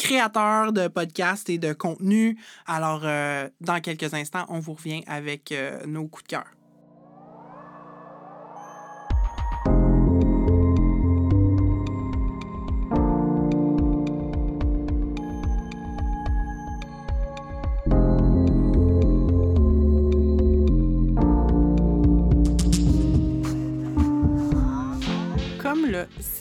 créateurs 0.00 0.72
de 0.72 0.88
podcasts 0.88 1.50
et 1.50 1.58
de 1.58 1.72
contenu. 1.72 2.38
Alors, 2.66 3.02
euh, 3.04 3.48
dans 3.60 3.80
quelques 3.80 4.14
instants, 4.14 4.46
on 4.48 4.58
vous 4.58 4.72
revient 4.72 5.02
avec 5.06 5.52
euh, 5.52 5.84
nos 5.86 6.08
coups 6.08 6.24
de 6.24 6.28
cœur. 6.28 6.46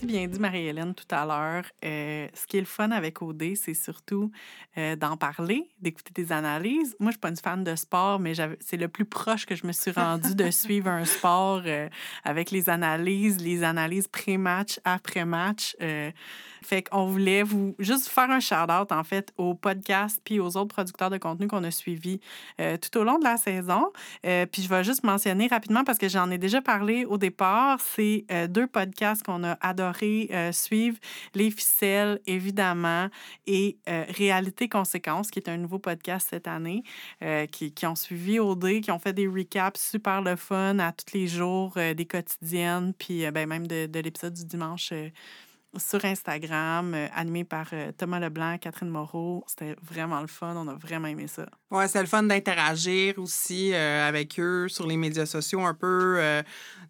Bien 0.10 0.28
dit 0.28 0.40
Marie-Hélène 0.40 0.96
tout 0.96 1.06
à 1.12 1.24
l'heure, 1.24 1.66
euh, 1.86 2.28
ce 2.34 2.48
qui 2.48 2.58
est 2.58 2.62
le 2.62 2.66
fun 2.66 2.90
avec 2.90 3.22
OD, 3.22 3.56
c'est 3.56 3.76
surtout 3.76 4.32
euh, 4.76 4.96
d'en 4.96 5.18
parler, 5.18 5.70
d'écouter 5.82 6.12
des 6.16 6.32
analyses. 6.32 6.96
Moi, 7.00 7.12
je 7.12 7.14
suis 7.14 7.20
pas 7.20 7.30
une 7.30 7.38
fan 7.38 7.64
de 7.64 7.76
sport, 7.76 8.20
mais 8.20 8.34
c'est 8.60 8.78
le 8.78 8.88
plus 8.88 9.06
proche 9.06 9.46
que 9.46 9.54
je 9.54 9.68
me 9.68 9.72
suis 9.72 9.92
rendue 9.92 10.34
de 10.34 10.50
suivre 10.52 10.90
un 10.90 11.06
sport 11.06 11.62
euh, 11.64 11.88
avec 12.24 12.50
les 12.50 12.72
analyses, 12.72 13.40
les 13.40 13.62
analyses 13.62 14.08
pré-match, 14.08 14.80
après-match. 14.84 15.76
Fait 16.62 16.84
qu'on 16.84 17.06
voulait 17.06 17.42
vous 17.42 17.74
juste 17.80 18.10
faire 18.10 18.30
un 18.30 18.42
shout-out, 18.42 18.92
en 18.92 19.04
fait, 19.04 19.32
aux 19.38 19.54
podcasts 19.54 20.20
puis 20.26 20.40
aux 20.40 20.58
autres 20.58 20.74
producteurs 20.74 21.10
de 21.10 21.18
contenu 21.18 21.48
qu'on 21.48 21.64
a 21.64 21.72
suivis 21.72 22.20
tout 22.58 22.98
au 22.98 23.04
long 23.06 23.18
de 23.18 23.24
la 23.24 23.38
saison. 23.38 23.92
Puis 24.24 24.62
je 24.62 24.68
vais 24.68 24.84
juste 24.84 25.04
mentionner 25.04 25.48
rapidement 25.48 25.86
parce 25.86 25.98
que 25.98 26.10
j'en 26.10 26.30
ai 26.30 26.38
déjà 26.38 26.62
parlé 26.62 27.06
au 27.06 27.18
départ. 27.18 27.80
C'est 27.80 28.26
deux 28.50 28.68
podcasts 28.68 29.24
qu'on 29.24 29.44
a 29.46 29.58
adoré 30.00 30.30
euh, 30.32 30.52
suivre. 30.52 30.98
Les 31.36 31.52
ficelles, 31.52 32.20
évidemment, 32.26 33.10
et 33.48 33.78
euh, 33.88 34.06
Réalité 34.10 34.70
Conséquences, 34.70 35.32
qui 35.32 35.40
est 35.40 35.50
un 35.50 35.58
nouveau 35.58 35.80
podcast 35.80 36.28
cette 36.30 36.48
année, 36.48 36.84
euh, 37.24 37.46
qui, 37.46 37.74
qui 37.74 37.86
ont 37.86 37.96
suivi 37.96 38.40
OD, 38.40 38.82
qui 38.82 38.92
ont 38.92 39.00
fait 39.00 39.14
des 39.14 39.28
recaps 39.28 39.80
super 39.80 40.22
le 40.22 40.36
fun 40.36 40.80
à 40.80 40.92
tous 40.92 41.14
les 41.14 41.28
jours, 41.28 41.74
euh, 41.78 41.94
des 41.94 42.06
quotidiennes, 42.06 42.94
puis 42.98 43.30
ben, 43.32 43.48
même 43.48 43.68
de, 43.68 43.86
de 43.86 44.00
l'épisode 44.00 44.34
du 44.34 44.46
dimanche. 44.46 44.94
Sur 45.78 46.04
Instagram, 46.04 46.94
euh, 46.94 47.08
animé 47.16 47.44
par 47.44 47.68
euh, 47.74 47.92
Thomas 47.98 48.20
Leblanc, 48.20 48.58
Catherine 48.58 48.90
Moreau. 48.90 49.44
C'était 49.48 49.76
vraiment 49.82 50.20
le 50.22 50.28
fun. 50.28 50.54
On 50.56 50.68
a 50.68 50.74
vraiment 50.74 51.08
aimé 51.08 51.28
ça. 51.28 51.46
Ouais, 51.70 51.88
c'est 51.88 52.02
le 52.02 52.08
fun 52.08 52.24
d'interagir 52.24 53.20
aussi 53.20 53.72
euh, 53.74 54.08
avec 54.08 54.40
eux 54.40 54.68
sur 54.68 54.88
les 54.88 54.98
médias 54.98 55.26
sociaux 55.28 55.62
un 55.62 55.74
peu, 55.76 56.20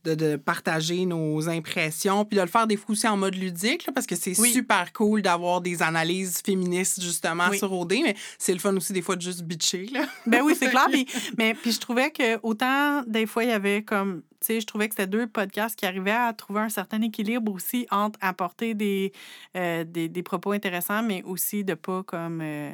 de, 0.06 0.16
de 0.16 0.36
partager 0.38 1.06
nos 1.06 1.50
impressions, 1.50 2.24
puis 2.24 2.38
de 2.38 2.42
le 2.42 2.48
faire 2.48 2.68
des 2.68 2.78
fois 2.78 2.92
aussi 2.94 3.08
en 3.08 3.18
mode 3.18 3.36
ludique, 3.36 3.86
là, 3.86 3.92
parce 3.94 4.08
que 4.08 4.16
c'est 4.16 4.40
Oui. 4.40 4.52
super 4.52 4.94
cool 4.94 5.22
d'avoir 5.22 5.60
des 5.62 5.84
analyses 5.84 6.42
féministes 6.46 7.02
justement 7.02 7.50
Oui. 7.50 7.58
sur 7.58 7.72
OD, 7.74 7.96
mais 8.04 8.16
c'est 8.38 8.54
le 8.54 8.60
fun 8.60 8.76
aussi 8.78 8.94
des 8.94 9.02
fois 9.02 9.16
de 9.18 9.22
juste 9.22 9.42
bitcher. 9.44 9.88
Là. 9.92 10.06
Ben 10.26 10.42
oui, 10.42 10.56
c'est 10.58 10.70
clair. 10.70 10.88
Puis, 10.92 11.06
mais 11.38 11.54
puis 11.54 11.72
je 11.74 11.80
trouvais 11.80 12.12
que 12.12 12.40
autant 12.44 13.04
des 13.06 13.26
fois 13.26 13.44
il 13.44 13.50
y 13.50 13.54
avait 13.54 13.84
comme 13.84 14.22
je 14.48 14.66
trouvais 14.66 14.88
que 14.90 14.96
c'était 14.96 15.08
deux 15.08 15.28
podcasts 15.28 15.76
qui 15.78 15.86
arrivaient 15.86 16.12
à 16.12 16.32
trouver 16.34 16.62
un 16.62 16.70
certain 16.70 17.02
équilibre 17.02 17.52
aussi 17.52 17.88
entre 17.92 18.18
apporter 18.22 18.74
des, 18.74 19.12
euh, 19.56 19.84
des, 19.84 20.10
des 20.10 20.24
propos 20.24 20.52
intéressants, 20.52 21.04
mais 21.04 21.24
aussi 21.24 21.64
de 21.64 21.74
pas 21.74 22.04
comme 22.04 22.42
euh, 22.42 22.72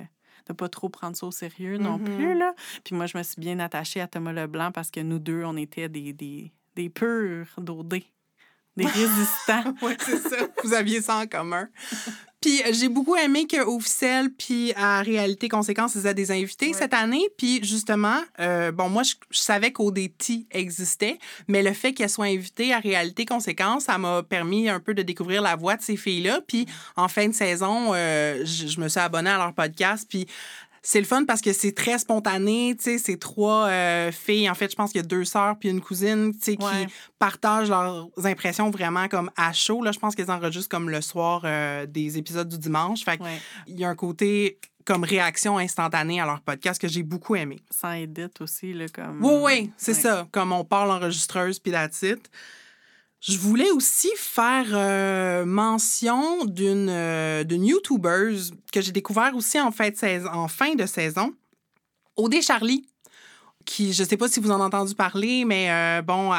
de 0.47 0.53
pas 0.53 0.69
trop 0.69 0.89
prendre 0.89 1.15
ça 1.17 1.25
au 1.25 1.31
sérieux 1.31 1.77
non 1.77 1.97
Mhm. 1.97 2.03
plus. 2.15 2.37
Là. 2.37 2.53
Puis 2.83 2.95
moi, 2.95 3.07
je 3.07 3.17
me 3.17 3.23
suis 3.23 3.39
bien 3.41 3.57
attachée 3.59 3.99
à 4.01 4.07
Thomas 4.07 4.31
Leblanc 4.33 4.71
parce 4.71 4.91
que 4.91 4.99
nous 4.99 5.19
deux, 5.19 5.43
on 5.43 5.57
était 5.57 5.89
des, 5.89 6.13
des, 6.13 6.51
des 6.75 6.89
purs 6.89 7.47
d'OD, 7.57 8.01
des 8.77 8.85
résistants. 8.85 9.73
Oui, 9.81 9.93
c'est 9.99 10.19
ça. 10.19 10.37
Vous 10.63 10.73
aviez 10.73 11.01
ça 11.01 11.17
en 11.17 11.25
commun. 11.27 11.67
Puis 12.45 12.61
euh, 12.61 12.73
j'ai 12.73 12.89
beaucoup 12.89 13.15
aimé 13.15 13.47
que 13.47 13.59
Officiel 13.59 14.30
puis 14.30 14.72
à 14.76 15.01
Réalité 15.01 15.49
Conséquences, 15.49 15.95
ils 15.95 16.05
aient 16.05 16.13
des 16.13 16.30
invités 16.30 16.67
Ouais. 16.67 16.73
cette 16.73 16.93
année. 16.93 17.23
Puis 17.39 17.59
justement, 17.63 18.19
euh, 18.39 18.72
bon, 18.72 18.88
moi, 18.88 19.01
je, 19.01 19.15
je 19.31 19.39
savais 19.39 19.72
qu'ODT 19.72 20.45
existait, 20.51 21.17
mais 21.47 21.63
le 21.63 21.73
fait 21.73 21.93
qu'elle 21.93 22.07
soit 22.09 22.26
invitée 22.27 22.72
à 22.72 22.77
Réalité 22.77 23.26
Conséquences, 23.26 23.85
ça 23.85 23.97
m'a 23.97 24.22
permis 24.22 24.69
un 24.69 24.80
peu 24.80 24.93
de 24.93 25.01
découvrir 25.01 25.41
la 25.41 25.55
voix 25.55 25.76
de 25.76 25.81
ces 25.81 25.97
filles-là. 25.97 26.41
Puis 26.47 26.67
en 26.95 27.07
fin 27.07 27.27
de 27.27 27.34
saison, 27.34 27.93
euh, 27.95 28.43
je, 28.45 28.67
je 28.67 28.80
me 28.80 28.89
suis 28.89 28.99
abonnée 28.99 29.31
à 29.31 29.38
leur 29.39 29.53
podcast. 29.55 30.05
Puis 30.07 30.27
c'est 30.87 30.99
le 30.99 31.05
fun 31.07 31.25
parce 31.25 31.41
que 31.41 31.51
c'est 31.51 31.71
très 31.71 31.97
spontané, 31.97 32.75
tu 32.77 32.83
sais, 32.83 32.97
c'est 32.99 33.17
trois 33.17 33.65
euh, 33.69 34.11
filles. 34.11 34.47
En 34.49 34.53
fait, 34.53 34.69
je 34.69 34.75
pense 34.75 34.91
qu'il 34.91 35.01
y 35.01 35.03
a 35.03 35.07
deux 35.07 35.25
sœurs 35.25 35.57
puis 35.59 35.69
une 35.69 35.81
cousine, 35.81 36.31
tu 36.31 36.39
sais, 36.53 36.63
Ouais. 36.63 36.85
qui 36.85 36.93
partagent 37.17 37.69
leurs 37.69 38.07
impressions 38.23 38.69
vraiment 38.69 39.07
comme 39.07 39.31
à 39.35 39.51
chaud. 39.51 39.81
Là, 39.83 39.91
je 39.91 39.97
pense 39.97 40.13
qu'elles 40.15 40.29
enregistrent 40.29 40.69
comme 40.69 40.91
le 40.91 41.01
soir 41.01 41.41
euh, 41.43 41.87
des 41.87 42.19
épisodes 42.19 42.47
du 42.47 42.59
dimanche. 42.59 43.03
Fait 43.03 43.19
Ouais. 43.19 43.39
qu'il 43.65 43.79
y 43.79 43.83
a 43.83 43.89
un 43.89 43.95
côté 43.95 44.59
comme 44.85 45.03
réaction 45.03 45.57
instantanée 45.57 46.21
à 46.21 46.25
leur 46.27 46.41
podcast 46.41 46.79
que 46.79 46.87
j'ai 46.87 47.01
beaucoup 47.01 47.35
aimé. 47.35 47.57
Sans 47.71 47.93
edit 47.93 48.29
aussi. 48.39 48.71
Là, 48.71 48.85
comme... 48.93 49.25
Oui, 49.25 49.33
oui, 49.41 49.71
c'est 49.77 49.95
Ouais. 49.95 49.99
ça. 50.01 50.27
Comme 50.31 50.51
on 50.51 50.63
parle 50.63 50.91
enregistreuse 50.91 51.57
puis 51.57 51.71
that's 51.71 52.03
it. 52.03 52.29
Je 53.27 53.39
voulais 53.39 53.72
aussi 53.72 54.11
faire 54.18 54.68
euh, 54.73 55.45
mention 55.45 56.45
d'une 56.45 56.89
euh, 56.89 57.43
YouTubeuse 57.49 58.53
que 58.72 58.81
j'ai 58.81 58.91
découvert 58.91 59.35
aussi 59.35 59.60
en 59.60 59.72
fin 59.72 59.89
de 59.89 59.95
saison, 59.95 60.30
en 60.31 60.47
fin 60.47 60.76
de 60.76 60.85
saison, 60.85 61.34
Odé 62.18 62.43
Charlie, 62.43 62.88
qui, 63.65 63.93
je 63.93 64.03
sais 64.03 64.15
pas 64.18 64.27
si 64.27 64.39
vous 64.39 64.52
en 64.52 64.56
avez 64.56 64.65
entendu 64.65 64.93
parler, 64.93 65.43
mais 65.43 65.72
euh, 65.72 66.03
bon, 66.03 66.31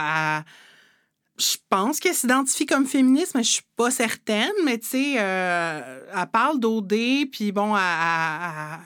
je 1.38 1.56
pense 1.68 1.98
qu'elle 1.98 2.14
s'identifie 2.14 2.66
comme 2.66 2.86
féministe, 2.86 3.32
mais 3.34 3.42
je 3.42 3.50
suis 3.50 3.66
pas 3.74 3.90
certaine. 3.90 4.52
Mais 4.64 4.78
tu 4.78 4.86
sais, 4.86 5.14
euh, 5.18 6.04
elle 6.14 6.26
parle 6.28 6.60
d'OD, 6.60 6.94
puis 7.32 7.50
bon, 7.50 7.76
elle- 7.76 8.78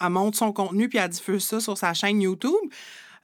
elle 0.00 0.10
monte 0.10 0.34
son 0.34 0.52
contenu, 0.52 0.88
puis 0.88 0.98
elle 0.98 1.08
diffuse 1.08 1.44
ça 1.44 1.60
sur 1.60 1.78
sa 1.78 1.94
chaîne 1.94 2.20
YouTube. 2.20 2.50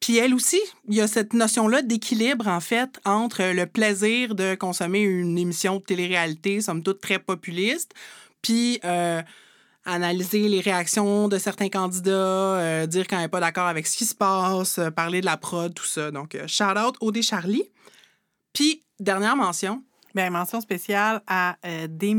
Puis 0.00 0.16
elle 0.16 0.34
aussi, 0.34 0.60
il 0.88 0.94
y 0.94 1.00
a 1.02 1.06
cette 1.06 1.34
notion-là 1.34 1.82
d'équilibre, 1.82 2.48
en 2.48 2.60
fait, 2.60 2.98
entre 3.04 3.52
le 3.52 3.66
plaisir 3.66 4.34
de 4.34 4.54
consommer 4.54 5.00
une 5.00 5.36
émission 5.36 5.76
de 5.76 5.82
télé-réalité, 5.82 6.62
somme 6.62 6.82
toute 6.82 7.00
très 7.00 7.18
populiste, 7.18 7.92
puis 8.40 8.80
euh, 8.84 9.20
analyser 9.84 10.48
les 10.48 10.60
réactions 10.60 11.28
de 11.28 11.38
certains 11.38 11.68
candidats, 11.68 12.10
euh, 12.10 12.86
dire 12.86 13.06
quand 13.06 13.16
elle 13.16 13.22
n'est 13.22 13.28
pas 13.28 13.40
d'accord 13.40 13.66
avec 13.66 13.86
ce 13.86 13.96
qui 13.96 14.06
se 14.06 14.14
passe, 14.14 14.78
euh, 14.78 14.90
parler 14.90 15.20
de 15.20 15.26
la 15.26 15.36
prod, 15.36 15.72
tout 15.74 15.84
ça. 15.84 16.10
Donc, 16.10 16.36
shout-out 16.46 16.96
OD 17.00 17.22
Charlie. 17.22 17.64
Puis, 18.52 18.82
dernière 18.98 19.36
mention, 19.36 19.82
Bien, 20.12 20.28
mention 20.28 20.60
spéciale 20.60 21.22
à 21.28 21.56
euh, 21.64 21.86
Des 21.88 22.14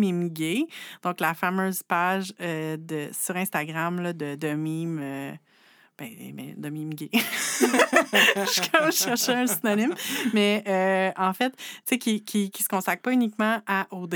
donc 1.03 1.19
la 1.19 1.33
fameuse 1.33 1.83
page 1.83 2.33
de, 2.39 3.09
sur 3.11 3.35
Instagram 3.35 4.13
de, 4.13 4.35
de 4.35 4.53
mimes. 4.53 5.37
Ben, 6.09 6.33
mais 6.35 6.53
de 6.57 6.95
gays. 6.95 7.09
je 7.61 8.91
je 8.91 8.91
cherchais 8.91 9.33
un 9.33 9.47
synonyme. 9.47 9.93
Mais 10.33 10.63
euh, 10.67 11.11
en 11.17 11.33
fait, 11.33 11.51
tu 11.51 11.63
sais, 11.85 11.97
qui, 11.97 12.23
qui, 12.23 12.49
qui 12.49 12.63
se 12.63 12.69
consacre 12.69 13.01
pas 13.01 13.11
uniquement 13.11 13.61
à 13.67 13.87
OD, 13.91 14.15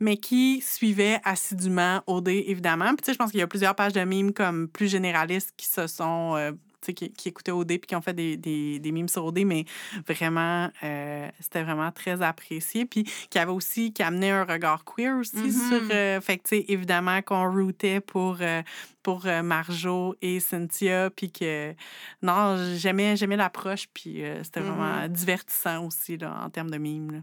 mais 0.00 0.16
qui 0.16 0.62
suivait 0.62 1.20
assidûment 1.24 2.02
OD, 2.06 2.28
évidemment. 2.28 2.88
Puis, 2.88 2.98
tu 2.98 3.04
sais, 3.06 3.12
je 3.12 3.18
pense 3.18 3.30
qu'il 3.30 3.40
y 3.40 3.42
a 3.42 3.46
plusieurs 3.46 3.74
pages 3.74 3.92
de 3.92 4.00
mimes 4.00 4.32
comme 4.32 4.68
plus 4.68 4.88
généralistes 4.88 5.52
qui 5.56 5.66
se 5.66 5.86
sont. 5.86 6.34
euh, 6.36 6.52
qui, 6.94 7.10
qui 7.12 7.28
écoutaient 7.28 7.52
OD 7.52 7.68
puis 7.68 7.80
qui 7.80 7.96
ont 7.96 8.00
fait 8.00 8.14
des, 8.14 8.36
des, 8.36 8.78
des 8.78 8.92
mimes 8.92 9.08
sur 9.08 9.24
OD, 9.24 9.40
mais 9.44 9.64
vraiment, 10.06 10.70
euh, 10.82 11.28
c'était 11.40 11.62
vraiment 11.62 11.90
très 11.92 12.22
apprécié. 12.22 12.86
Puis 12.86 13.04
qui 13.30 13.38
avait 13.38 13.52
aussi, 13.52 13.92
qui 13.92 14.02
amenait 14.02 14.30
un 14.30 14.44
regard 14.44 14.84
queer 14.84 15.16
aussi 15.16 15.52
sur. 15.52 15.82
euh, 15.90 16.20
fait 16.20 16.38
que, 16.38 16.48
tu 16.48 16.56
sais, 16.56 16.64
évidemment, 16.68 17.22
qu'on 17.22 17.50
routait 17.50 18.00
pour, 18.00 18.38
euh, 18.40 18.62
pour 19.02 19.26
Marjo 19.26 20.14
et 20.22 20.40
Cynthia. 20.40 21.10
Puis 21.10 21.30
que, 21.30 21.74
non, 22.22 22.56
j'aimais, 22.76 23.16
j'aimais 23.16 23.36
l'approche. 23.36 23.86
Puis 23.92 24.22
c'était 24.42 24.60
vraiment 24.60 25.08
divertissant 25.08 25.84
aussi, 25.84 26.16
là, 26.16 26.42
en 26.44 26.50
termes 26.50 26.70
de 26.70 26.78
mimes. 26.78 27.12
là. 27.12 27.18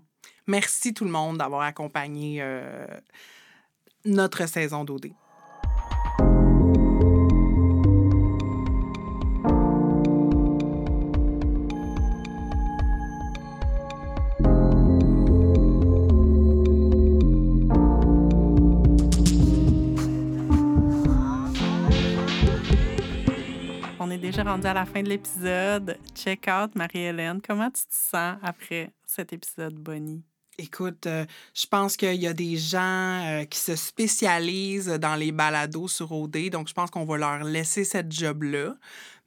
merci 0.48 0.94
tout 0.94 1.06
le 1.06 1.12
monde 1.12 1.38
d'avoir 1.38 1.62
accompagné 1.62 2.42
notre 4.06 4.48
saison 4.48 4.84
d'OD. 4.84 5.12
Rendu 24.44 24.68
à 24.68 24.74
la 24.74 24.86
fin 24.86 25.02
de 25.02 25.10
l'épisode. 25.10 25.98
Check 26.16 26.48
out 26.48 26.76
Marie-Hélène. 26.76 27.42
Comment 27.42 27.70
tu 27.70 27.84
te 27.84 27.94
sens 27.94 28.38
après 28.42 28.92
cet 29.06 29.32
épisode, 29.32 29.76
Bonnie? 29.76 30.22
Écoute, 30.58 31.08
euh, 31.08 31.26
je 31.54 31.66
pense 31.66 31.96
qu'il 31.96 32.22
y 32.22 32.28
a 32.28 32.34
des 32.34 32.58
gens 32.58 33.22
euh, 33.26 33.46
qui 33.46 33.58
se 33.58 33.76
spécialisent 33.76 35.00
dans 35.00 35.16
les 35.16 35.32
balados 35.32 35.88
sur 35.88 36.12
OD, 36.12 36.50
donc 36.52 36.68
je 36.68 36.74
pense 36.74 36.92
qu'on 36.92 37.06
va 37.06 37.18
leur 37.18 37.44
laisser 37.44 37.86
cette 37.86 38.12
job-là. 38.12 38.76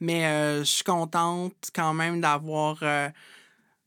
Mais 0.00 0.26
euh, 0.26 0.60
je 0.60 0.70
suis 0.70 0.84
contente 0.84 1.54
quand 1.74 1.94
même 1.94 2.20
d'avoir 2.20 2.80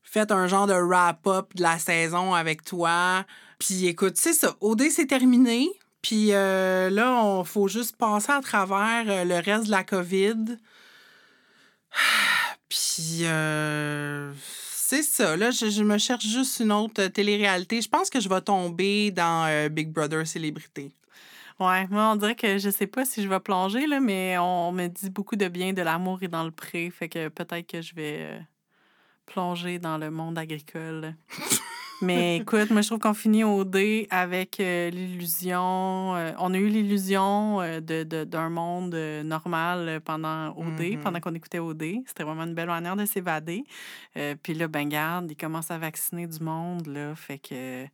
fait 0.02 0.32
un 0.32 0.48
genre 0.48 0.66
de 0.66 0.74
wrap-up 0.74 1.54
de 1.54 1.62
la 1.62 1.78
saison 1.78 2.34
avec 2.34 2.64
toi. 2.64 3.24
Puis 3.60 3.86
écoute, 3.86 4.16
c'est 4.16 4.32
ça, 4.32 4.56
OD 4.60 4.82
c'est 4.90 5.06
terminé. 5.06 5.68
Puis 6.02 6.28
là, 6.28 6.88
il 6.88 7.46
faut 7.46 7.68
juste 7.68 7.96
passer 7.96 8.32
à 8.32 8.40
travers 8.40 9.24
le 9.24 9.40
reste 9.40 9.66
de 9.66 9.70
la 9.70 9.84
COVID. 9.84 10.58
Puis 12.68 13.20
euh, 13.22 14.32
c'est 14.90 15.02
ça. 15.02 15.36
Là, 15.36 15.50
je, 15.50 15.70
je 15.70 15.82
me 15.82 15.98
cherche 15.98 16.26
juste 16.26 16.60
une 16.60 16.72
autre 16.72 17.06
télé-réalité. 17.06 17.80
Je 17.80 17.88
pense 17.88 18.10
que 18.10 18.20
je 18.20 18.28
vais 18.28 18.40
tomber 18.40 19.10
dans 19.10 19.46
euh, 19.48 19.68
Big 19.68 19.90
Brother 19.92 20.26
Célébrité. 20.26 20.92
Ouais, 21.60 21.86
moi, 21.88 22.10
on 22.12 22.16
dirait 22.16 22.34
que 22.34 22.56
je 22.56 22.70
sais 22.70 22.86
pas 22.86 23.04
si 23.04 23.22
je 23.22 23.28
vais 23.28 23.38
plonger, 23.38 23.86
là, 23.86 24.00
mais 24.00 24.38
on 24.38 24.72
me 24.72 24.86
dit 24.88 25.10
beaucoup 25.10 25.36
de 25.36 25.46
bien 25.46 25.74
de 25.74 25.82
l'amour 25.82 26.22
et 26.22 26.28
dans 26.28 26.44
le 26.44 26.50
pré. 26.50 26.90
Fait 26.90 27.08
que 27.10 27.28
peut-être 27.28 27.66
que 27.66 27.82
je 27.82 27.94
vais 27.94 28.18
euh, 28.20 28.38
plonger 29.26 29.78
dans 29.78 29.98
le 29.98 30.10
monde 30.10 30.38
agricole. 30.38 31.14
mais 32.02 32.38
écoute, 32.38 32.70
moi, 32.70 32.80
je 32.82 32.88
trouve 32.88 32.98
qu'on 32.98 33.14
finit 33.14 33.44
au 33.44 33.64
dé 33.64 34.06
avec 34.10 34.58
euh, 34.60 34.90
l'illusion. 34.90 36.14
euh, 36.16 36.32
on 36.38 36.52
a 36.54 36.58
eu 36.58 36.68
l'illusion 36.68 37.60
euh, 37.60 37.80
de, 37.80 38.02
de- 38.04 38.24
d'un 38.24 38.48
monde 38.48 38.94
euh, 38.94 39.22
normal 39.22 40.00
pendant 40.04 40.50
OD, 40.56 40.80
Mhm. 40.96 41.00
pendant 41.00 41.20
qu'on 41.20 41.34
écoutait 41.34 41.58
OD. 41.58 42.02
C'était 42.06 42.24
vraiment 42.24 42.44
une 42.44 42.54
belle 42.54 42.68
manière 42.68 42.96
de 42.96 43.04
s'évader. 43.04 43.64
Euh, 44.16 44.34
Puis 44.42 44.54
là, 44.54 44.68
ben, 44.68 44.88
garde, 44.88 45.30
ils 45.30 45.36
commencent 45.36 45.70
à 45.70 45.78
vacciner 45.78 46.26
du 46.26 46.40
monde, 46.40 46.86
là. 46.86 47.14
Fait 47.14 47.38
que. 47.38 47.86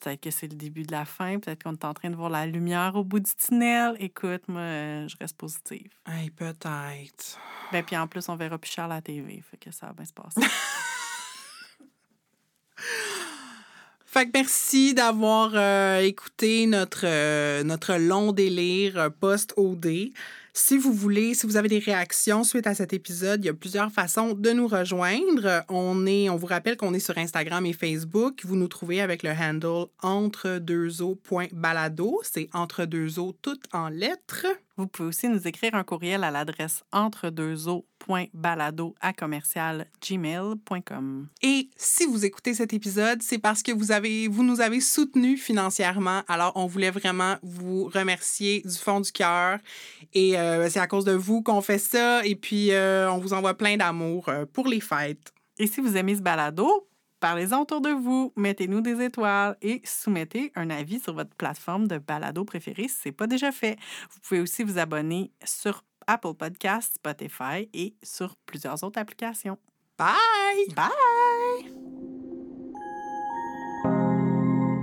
Peut-être 0.00 0.22
que 0.22 0.30
c'est 0.30 0.48
le 0.48 0.56
début 0.56 0.84
de 0.84 0.92
la 0.92 1.04
fin. 1.04 1.38
Peut-être 1.38 1.64
qu'on 1.64 1.74
est 1.74 1.84
en 1.84 1.92
train 1.92 2.08
de 2.08 2.16
voir 2.16 2.30
la 2.30 2.46
lumière 2.46 2.96
au 2.96 3.04
bout 3.04 3.20
du 3.20 3.30
tunnel. 3.34 3.94
Écoute, 4.00 4.48
moi, 4.48 4.62
euh, 4.62 5.06
je 5.06 5.14
reste 5.20 5.36
positive. 5.36 5.90
Hey, 6.06 6.30
peut-être. 6.30 7.38
Ben, 7.72 7.84
puis 7.84 7.94
en 7.98 8.06
plus, 8.06 8.26
on 8.30 8.36
verra 8.36 8.56
plus 8.56 8.70
cher 8.70 8.84
à 8.84 8.88
la 8.88 9.02
TV. 9.02 9.42
Fait 9.50 9.58
que 9.58 9.70
ça 9.70 9.88
va 9.88 9.92
bien 9.92 10.06
se 10.06 10.14
passer. 10.14 10.40
Fait 14.12 14.26
que 14.26 14.32
merci 14.34 14.92
d'avoir 14.92 15.52
euh, 15.54 16.00
écouté 16.00 16.66
notre, 16.66 17.06
euh, 17.06 17.64
notre 17.64 17.94
long 17.94 18.32
délire 18.32 18.98
euh, 18.98 19.08
post-OD. 19.08 20.10
Si 20.52 20.76
vous 20.76 20.92
voulez, 20.92 21.32
si 21.32 21.46
vous 21.46 21.56
avez 21.56 21.68
des 21.68 21.78
réactions 21.78 22.44
suite 22.44 22.66
à 22.66 22.74
cet 22.74 22.92
épisode, 22.92 23.42
il 23.42 23.46
y 23.46 23.48
a 23.48 23.54
plusieurs 23.54 23.90
façons 23.90 24.34
de 24.34 24.50
nous 24.50 24.68
rejoindre. 24.68 25.64
On 25.70 26.04
est, 26.04 26.28
on 26.28 26.36
vous 26.36 26.44
rappelle 26.44 26.76
qu'on 26.76 26.92
est 26.92 27.00
sur 27.00 27.16
Instagram 27.16 27.64
et 27.64 27.72
Facebook. 27.72 28.42
Vous 28.44 28.56
nous 28.56 28.68
trouvez 28.68 29.00
avec 29.00 29.22
le 29.22 29.30
handle 29.30 29.86
entre. 30.02 30.60
C'est 32.22 32.50
entre 32.52 32.84
deux 32.84 33.08
toutes 33.40 33.64
en 33.72 33.88
lettres. 33.88 34.46
Vous 34.76 34.86
pouvez 34.86 35.08
aussi 35.08 35.28
nous 35.28 35.46
écrire 35.46 35.74
un 35.74 35.84
courriel 35.84 36.24
à 36.24 36.30
l'adresse 36.30 36.82
entre 36.92 37.30
balado 38.34 38.94
à 39.00 39.12
commercial. 39.12 39.86
Et 41.42 41.68
si 41.76 42.06
vous 42.06 42.24
écoutez 42.24 42.54
cet 42.54 42.72
épisode, 42.72 43.22
c'est 43.22 43.38
parce 43.38 43.62
que 43.62 43.72
vous, 43.72 43.92
avez, 43.92 44.28
vous 44.28 44.42
nous 44.42 44.60
avez 44.60 44.80
soutenus 44.80 45.40
financièrement. 45.40 46.22
Alors, 46.28 46.52
on 46.56 46.66
voulait 46.66 46.90
vraiment 46.90 47.36
vous 47.42 47.84
remercier 47.84 48.62
du 48.64 48.76
fond 48.76 49.00
du 49.00 49.12
cœur. 49.12 49.58
Et 50.14 50.38
euh, 50.38 50.68
c'est 50.68 50.80
à 50.80 50.86
cause 50.86 51.04
de 51.04 51.12
vous 51.12 51.42
qu'on 51.42 51.60
fait 51.60 51.78
ça. 51.78 52.24
Et 52.24 52.34
puis, 52.34 52.72
euh, 52.72 53.10
on 53.10 53.18
vous 53.18 53.32
envoie 53.32 53.54
plein 53.54 53.76
d'amour 53.76 54.28
euh, 54.28 54.46
pour 54.52 54.66
les 54.68 54.80
fêtes. 54.80 55.32
Et 55.58 55.66
si 55.66 55.80
vous 55.80 55.96
aimez 55.96 56.16
ce 56.16 56.22
balado, 56.22 56.88
parlez-en 57.22 57.62
autour 57.62 57.80
de 57.80 57.90
vous, 57.90 58.32
mettez-nous 58.36 58.80
des 58.80 59.00
étoiles 59.00 59.56
et 59.62 59.80
soumettez 59.84 60.50
un 60.56 60.70
avis 60.70 60.98
sur 60.98 61.14
votre 61.14 61.34
plateforme 61.36 61.86
de 61.86 61.98
balado 61.98 62.44
préférée 62.44 62.88
si 62.88 62.96
ce 62.96 63.08
n'est 63.08 63.12
pas 63.12 63.28
déjà 63.28 63.52
fait. 63.52 63.76
Vous 64.10 64.18
pouvez 64.20 64.40
aussi 64.40 64.64
vous 64.64 64.78
abonner 64.78 65.30
sur 65.44 65.84
Apple 66.08 66.34
Podcasts, 66.34 66.96
Spotify 66.96 67.70
et 67.72 67.94
sur 68.02 68.34
plusieurs 68.44 68.82
autres 68.82 68.98
applications. 68.98 69.56
Bye! 69.96 70.74
Bye! 70.74 71.72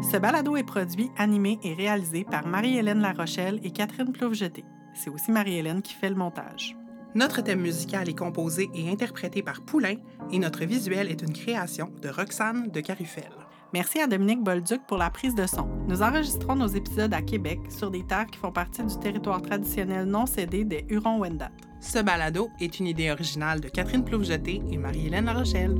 Ce 0.01 0.17
balado 0.17 0.55
est 0.55 0.63
produit, 0.63 1.11
animé 1.17 1.59
et 1.61 1.73
réalisé 1.73 2.23
par 2.23 2.47
Marie-Hélène 2.47 3.01
Larochelle 3.01 3.59
et 3.63 3.71
Catherine 3.71 4.13
Ploufjeté. 4.13 4.63
C'est 4.95 5.09
aussi 5.09 5.31
Marie-Hélène 5.31 5.81
qui 5.81 5.93
fait 5.93 6.09
le 6.09 6.15
montage. 6.15 6.78
Notre 7.15 7.41
thème 7.41 7.61
musical 7.61 8.07
est 8.07 8.17
composé 8.17 8.69
et 8.75 8.89
interprété 8.89 9.41
par 9.41 9.61
Poulain 9.61 9.95
et 10.31 10.37
notre 10.37 10.63
visuel 10.65 11.09
est 11.09 11.23
une 11.23 11.33
création 11.33 11.91
de 12.03 12.09
Roxane 12.09 12.69
de 12.69 12.81
Carufel. 12.81 13.31
Merci 13.73 13.99
à 13.99 14.07
Dominique 14.07 14.43
Bolduc 14.43 14.81
pour 14.87 14.97
la 14.97 15.09
prise 15.09 15.33
de 15.33 15.47
son. 15.47 15.67
Nous 15.87 16.03
enregistrons 16.03 16.55
nos 16.55 16.67
épisodes 16.67 17.13
à 17.13 17.21
Québec 17.21 17.59
sur 17.69 17.89
des 17.89 18.05
terres 18.05 18.27
qui 18.27 18.37
font 18.37 18.51
partie 18.51 18.83
du 18.83 18.97
territoire 18.99 19.41
traditionnel 19.41 20.05
non 20.05 20.27
cédé 20.27 20.63
des 20.63 20.85
Hurons-Wendat. 20.89 21.51
Ce 21.81 21.99
balado 21.99 22.49
est 22.59 22.79
une 22.79 22.87
idée 22.87 23.09
originale 23.09 23.59
de 23.59 23.69
Catherine 23.69 24.03
Ploufjeté 24.03 24.61
et 24.71 24.77
Marie-Hélène 24.77 25.25
Larochelle. 25.25 25.75